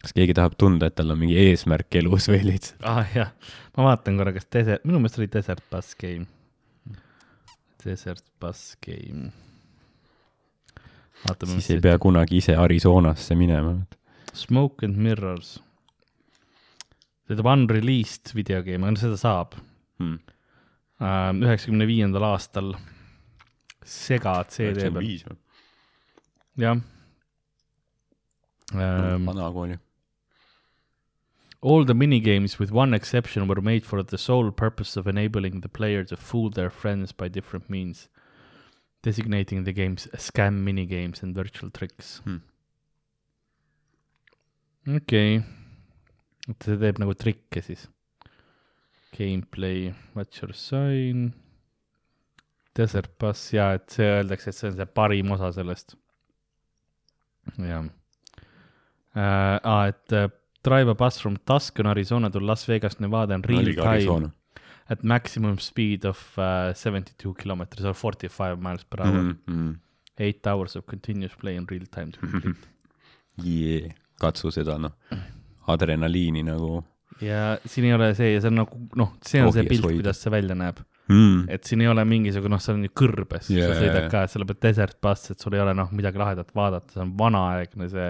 [0.00, 3.32] kas keegi tahab tunda, et tal on mingi eesmärk elus või lihtsalt, ah jah,
[3.76, 6.26] ma vaatan korra, kas Desert, minu meelest oli Desert Bus Game.
[7.84, 9.30] Desert Bus Game.
[11.26, 13.74] vaatame, siis ei pea kunagi ise Arizonasse minema.
[14.32, 15.58] Smoke and Mirrors.
[17.26, 19.54] see tuleb unreleased videogame, aga seda saab
[20.00, 20.16] Hmm.
[21.44, 22.72] üheksakümne viiendal aastal.
[23.84, 25.36] sega CD peal, viis või?
[26.60, 26.76] jah
[28.72, 29.28] um,.
[31.62, 31.70] vanakooli.
[31.70, 35.68] All the minigames, with one exception, were made for the sole purpose of enabling the
[35.68, 38.08] player to fool their friends by different means,
[39.02, 42.20] designating the games scam minigames and virtual tricks.
[42.24, 42.38] Hmm.
[44.88, 45.44] okei okay.,
[46.48, 47.88] et see teeb nagu trikke siis.
[49.12, 51.34] Gameplay, what's your sign?
[52.74, 55.96] Desert Bus ja et see öeldakse, et see on see parim osa sellest.
[57.58, 57.84] jah
[59.14, 59.60] äh,.
[59.64, 60.30] Ah, et äh,
[60.62, 64.32] drive a bus from Tucson, Arizona to Las Vegas, Nevada in real time
[64.88, 69.38] at maximum speed of uh, 72 kilometers or 45 miles per hour mm.
[69.46, 69.78] -hmm.
[70.18, 72.68] Eight hours of continuous play in real time to complete.
[73.42, 73.92] Yeah.
[74.20, 74.92] katsu seda noh,
[75.70, 76.82] adrenaliini nagu
[77.24, 79.88] ja siin ei ole see ja see on nagu noh, see on see Ohjes pilt,
[79.88, 81.48] kuidas see välja näeb, mm..
[81.52, 84.40] et siin ei ole mingisugune, noh, see on ju kõrbes yeah,, sa sõidad ka, sa
[84.40, 88.08] oled desert bus, et sul ei ole noh, midagi lahedat vaadata, see on vanaaegne see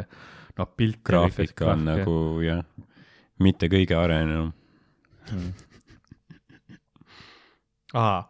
[0.60, 1.00] noh, pilt.
[1.06, 2.62] graafika on nagu jah,
[3.40, 4.52] mitte kõige arenenum.
[7.94, 8.22] aa,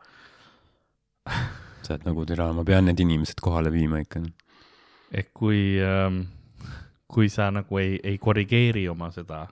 [1.83, 4.23] sa oled nagu türa, ma pean need inimesed kohale viima ikka.
[5.11, 6.23] et kui ähm,,
[7.11, 9.47] kui sa nagu ei, ei korrigeeri oma seda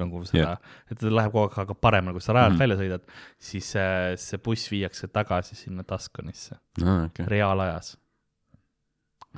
[0.00, 0.60] nagu seda yeah.,
[0.90, 2.62] et ta läheb kogu aeg hakkab paremale, kui sa rajalt mm.
[2.62, 3.10] välja sõidad,
[3.50, 7.26] siis äh, see buss viiakse tagasi sinna Tuscanisse aa, okei.
[7.28, 7.94] reaalajas.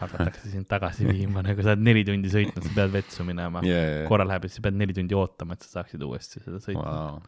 [0.01, 3.85] Hakatakse sind tagasi viima, nagu sa oled neli tundi sõitnud, sa pead vetsu minema yeah..
[3.85, 4.09] jajah.
[4.11, 6.83] korra läheb ja siis sa pead neli tundi ootama, et sa saaksid uuesti seda sõita
[6.83, 7.21] wow..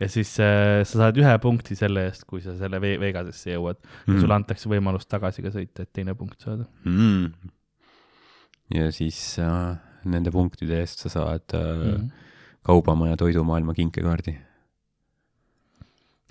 [0.00, 3.78] Ja siis äh, sa saad ühe punkti selle eest, kui sa selle Ve- Vegasesse jõuad
[3.82, 4.14] mm.
[4.14, 6.66] ja sulle antakse võimalus tagasi ka sõita, et teine punkt saada.
[6.88, 7.52] mm..
[8.78, 9.76] ja siis äh,
[10.08, 12.08] nende punktide eest sa saad äh, mm.
[12.66, 14.38] kaubamaja toidumaailma kinkekaardi.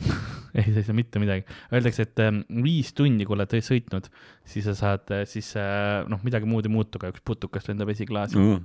[0.57, 1.45] ei, sa ei saa mitte midagi.
[1.71, 4.11] Öeldakse, et ähm, viis tundi, kui oled sõitnud,
[4.47, 8.39] siis sa saad, siis äh, noh, midagi muud ei muutu, aga üks putukas lendab esiklaasi
[8.39, 8.61] mm..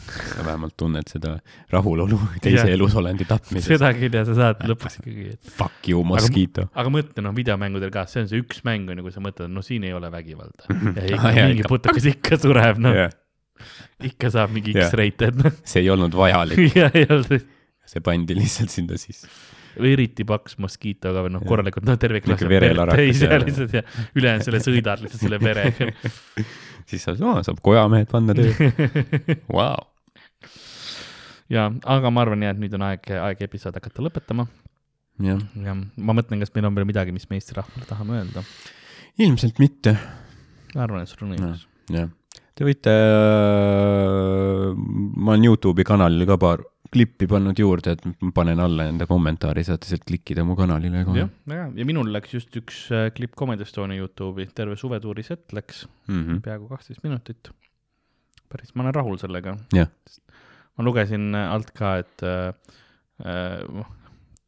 [0.00, 1.34] Sa vähemalt tunned seda
[1.68, 2.70] rahulolu teise Jah.
[2.72, 3.68] elusolendi tapmises.
[3.68, 6.68] seda küll ja sa saad lõpuks ikkagi, et Fuck you, mosquito.
[6.72, 9.52] aga mõtle noh, videomängudel ka, see on see üks mäng on ju, kui sa mõtled,
[9.52, 10.70] no siin ei ole vägivalda.
[11.10, 12.96] ja Ah, mingi putukas ikka sureb, noh
[14.06, 14.74] ikka saab mingi.
[14.76, 15.56] X-rated, noh.
[15.66, 16.90] see ei olnud vajalik, ja
[17.90, 19.28] see pandi lihtsalt sinna sisse.
[19.76, 23.76] Või eriti paks moskiitoga või noh, korralikult, no terve klass Niisugune verelarakas, täis ja lihtsalt
[23.78, 23.82] ja
[24.18, 25.90] ülejäänud selle sõidad lihtsalt selle verega.
[26.90, 28.70] siis sa no,, saab kojamehed panna tööle.
[29.56, 29.86] Vau.
[31.52, 34.48] ja, aga ma arvan jah, et nüüd on aeg, aeg episood hakata lõpetama
[35.24, 38.44] jah, ja ma mõtlen, kas meil on veel midagi, mis me Eesti rahvale tahame öelda.
[39.20, 39.96] ilmselt mitte,
[40.74, 41.66] ma arvan, et sul on õigus.
[41.94, 42.10] jah.
[42.60, 46.60] Te võite äh,, ma olen Youtube'i kanalile ka paar
[46.90, 51.22] klippi pannud juurde, et ma panen alla enda kommentaari, saate sealt klikkida mu kanalile kohe
[51.22, 55.24] jah, väga hea ja minul läks just üks äh, klipp Comedy Estonia Youtube'i, terve suvetuuri
[55.26, 56.20] set läks, mm.
[56.20, 56.42] -hmm.
[56.46, 57.52] peaaegu kaksteist minutit.
[58.50, 59.56] päris, ma olen rahul sellega.
[60.76, 62.54] Ma lugesin alt ka, et äh,
[63.22, 63.86] äh,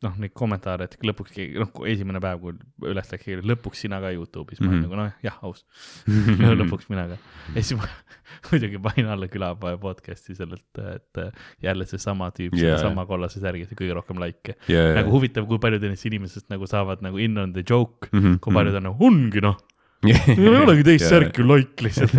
[0.02, 4.10] noh, neid kommentaare, et lõpuks keegi, noh, esimene päev, kui üles läks, lõpuks sina ka
[4.14, 4.68] Youtube'is mm, -hmm.
[4.68, 4.78] ma Mhm.
[4.78, 5.64] olin nagu noh, jah, aus
[6.62, 7.18] lõpuks mina ka.
[7.54, 7.88] ja siis ma
[8.50, 11.22] muidugi panin alla külapoe podcast'i sellelt, et
[11.62, 14.56] jälle seesama tüüp yeah., sedasama kollase särgi, see kõige rohkem likee.
[14.68, 14.94] yeah.
[14.98, 18.38] nagu huvitav, kui paljud nendest inimestest nagu saavad nagu in on the joke, mm -hmm.
[18.40, 19.58] kui paljud on nagu, ongi noh,
[20.06, 22.14] ei olegi teist särki, like lihtsalt.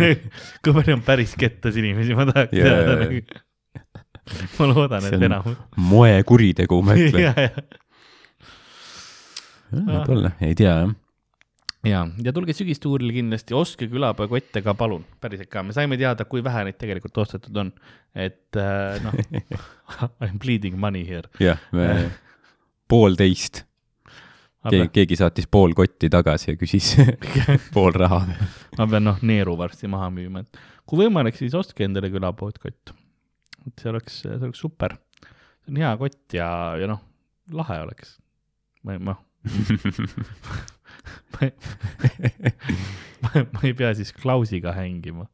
[0.64, 2.64] kui palju on päris kettas inimesi, ma tahaks Jaa.
[2.64, 3.20] teada nagu.
[4.58, 5.56] ma loodan, et enamus.
[5.76, 7.50] moekuritegu, ma ütlen.
[9.74, 10.94] võib-olla, ei tea jah.
[11.88, 16.26] ja, ja tulge sügistuurile kindlasti, ostke külapoe kotte ka palun, päriselt ka, me saime teada,
[16.28, 17.72] kui vähe neid tegelikult ostetud on.
[18.14, 19.20] et äh, noh,
[20.24, 21.28] I m bleeding money here.
[21.42, 22.08] jah, me
[22.90, 23.64] poolteist,
[24.70, 26.94] keegi, keegi saatis pool kotti tagasi ja küsis
[27.74, 28.24] pool raha.
[28.78, 32.94] ma pean noh, neeru varsti maha müüma, et kui võimalik, siis ostke endale külapood kott.
[33.68, 34.96] Et see oleks, see oleks super.
[35.64, 36.48] see on hea kott ja,
[36.80, 37.02] ja noh,
[37.52, 38.18] lahe oleks.
[38.84, 39.20] ma ei, noh,
[41.32, 41.52] ma ei,
[43.52, 45.26] ma, ei pea siis Klausiga hängima.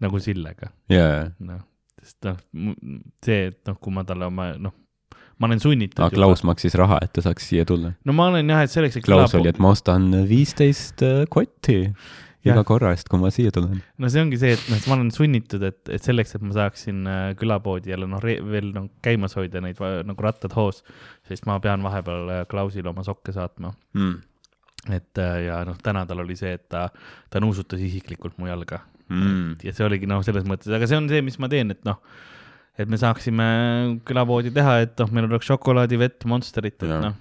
[0.00, 1.62] nagu Sillega, jaa, noh,
[2.02, 2.36] sest noh,
[3.24, 4.74] see, et noh, kui ma talle oma, noh,
[5.40, 7.94] ma olen sunnitud aga Klaus maksis raha, et ta saaks siia tulla.
[8.04, 11.80] no ma olen jah, et selleks, et Klaus oli, et ma ostan viisteist äh, kotti.
[12.54, 13.80] Iga korra eest, kui ma siia tulen.
[13.98, 17.02] no see ongi see, et noh, ma olen sunnitud, et, et selleks, et ma saaksin
[17.10, 20.82] äh, külapoodi jälle noh, veel noh, käimas hoida neid va- nagu rattad hoos,
[21.28, 23.74] sest ma pean vahepeal äh, Klausile oma sokke saatma.
[23.98, 24.16] Mm.
[24.94, 26.86] et äh, ja noh, täna tal oli see, et ta,
[27.30, 29.52] ta nuusutas isiklikult mu jalga Mm.
[29.62, 32.00] ja see oligi noh, selles mõttes, aga see on see, mis ma teen, et noh,
[32.74, 33.44] et me saaksime
[34.04, 37.14] külapoodi teha, et noh, meil oleks šokolaadi, vett, Monsterit, et noh.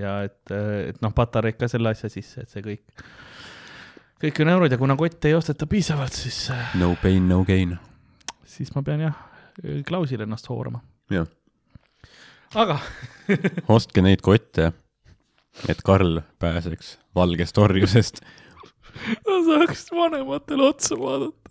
[0.00, 3.04] ja et, et noh, patareid ka selle asja sisse, et see kõik,
[4.22, 6.46] kõik on eurod ja kuna kotte ei osteta piisavalt, siis,
[6.80, 7.76] No pain, no gain.
[8.44, 9.18] siis ma pean jah,
[9.88, 10.80] Klausil ennast hoorama.
[11.10, 11.26] jah,
[12.54, 12.78] aga
[13.76, 14.72] ostke neid kotte,
[15.68, 18.20] et Karl pääseks valgest orjusest,
[19.26, 21.50] ma saaks vanematele otsa vaadata.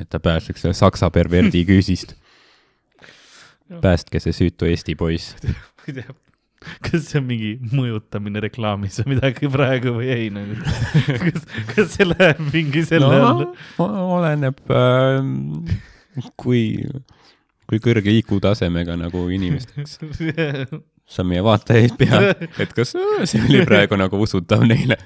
[0.00, 2.14] et ta pääseks selle saksa perverdi küüsist.
[3.80, 5.34] Päästke see süütu Eesti poiss.
[6.86, 10.52] kas see on mingi mõjutamine reklaamis või midagi praegu või ei nagu.
[11.26, 13.46] kas, kas see läheb mingi selle alla?
[13.80, 15.20] oleneb äh,,
[16.40, 16.62] kui,
[17.68, 19.92] kui kõrge IQ tasemega nagu inimesteks
[21.14, 22.16] sa meie vaatajaid pea,
[22.62, 22.90] et kas
[23.28, 24.96] see oli praegu nagu usutav neile.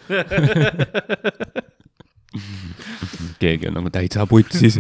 [3.42, 4.74] keegi on nagu täitsa putsis,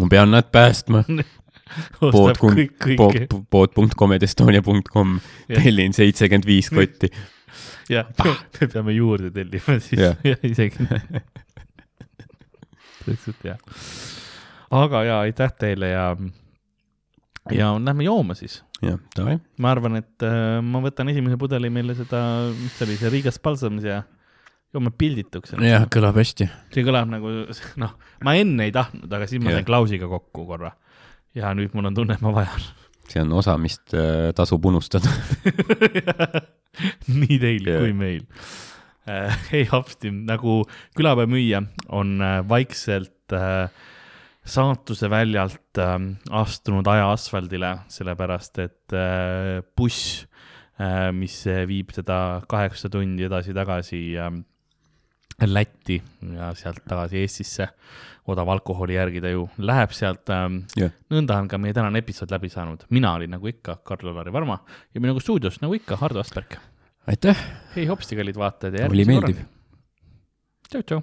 [0.00, 1.00] ma pean nad päästma.
[2.00, 3.26] kõik, kõike.
[3.50, 5.16] pood.comedestonia.com,
[5.50, 7.10] tellin seitsekümmend viis kotti.
[7.92, 10.16] jah, me peame juurde tellima siis Jah.
[10.30, 10.88] ja isegi.
[13.04, 13.60] täpselt jah.
[14.74, 16.06] aga ja aitäh teile ja,
[17.52, 18.62] ja lähme jooma siis.
[18.82, 19.38] jah, davai.
[19.58, 22.24] ma arvan, et äh, ma võtan esimese pudeli meile seda,
[22.56, 24.02] mis see oli, see Rigas Balsams ja
[24.74, 25.54] joome pildituks.
[25.62, 26.48] jah, kõlab hästi.
[26.74, 27.34] see kõlab nagu,
[27.80, 27.94] noh,
[28.26, 30.74] ma enne ei tahtnud, aga siis ma sain Klausiga kokku korra.
[31.34, 32.68] Ja nüüd mul on tunne, et ma vajan.
[33.08, 35.10] see on osa, mis äh, tasub unustada.
[37.20, 37.82] nii teil Jah.
[37.82, 38.22] kui meil.
[39.58, 40.62] ei hopsti, nagu
[40.96, 41.60] külapäevamüüja
[41.92, 43.68] on äh, vaikselt äh,
[44.44, 45.98] saatuse väljalt äh,
[46.30, 50.24] astunud aja asfaldile, sellepärast et äh, buss
[50.80, 54.32] äh,, mis viib teda kaheksa tundi edasi-tagasi äh,
[55.42, 56.02] Lätti
[56.34, 57.68] ja sealt tagasi Eestisse.
[58.30, 62.30] Odava alkoholi järgi ta ju läheb sealt ähm, jah, nõnda on ka meie tänane episood
[62.32, 64.56] läbi saanud, mina olin nagu ikka Karl-Lari Varma
[64.94, 66.56] ja minuga stuudios nagu ikka Hardo Asperg.
[67.06, 67.42] aitäh,
[67.74, 69.44] hei hopsti, kallid vaatajad ja oli järgmise korrani.
[70.70, 71.02] tšau,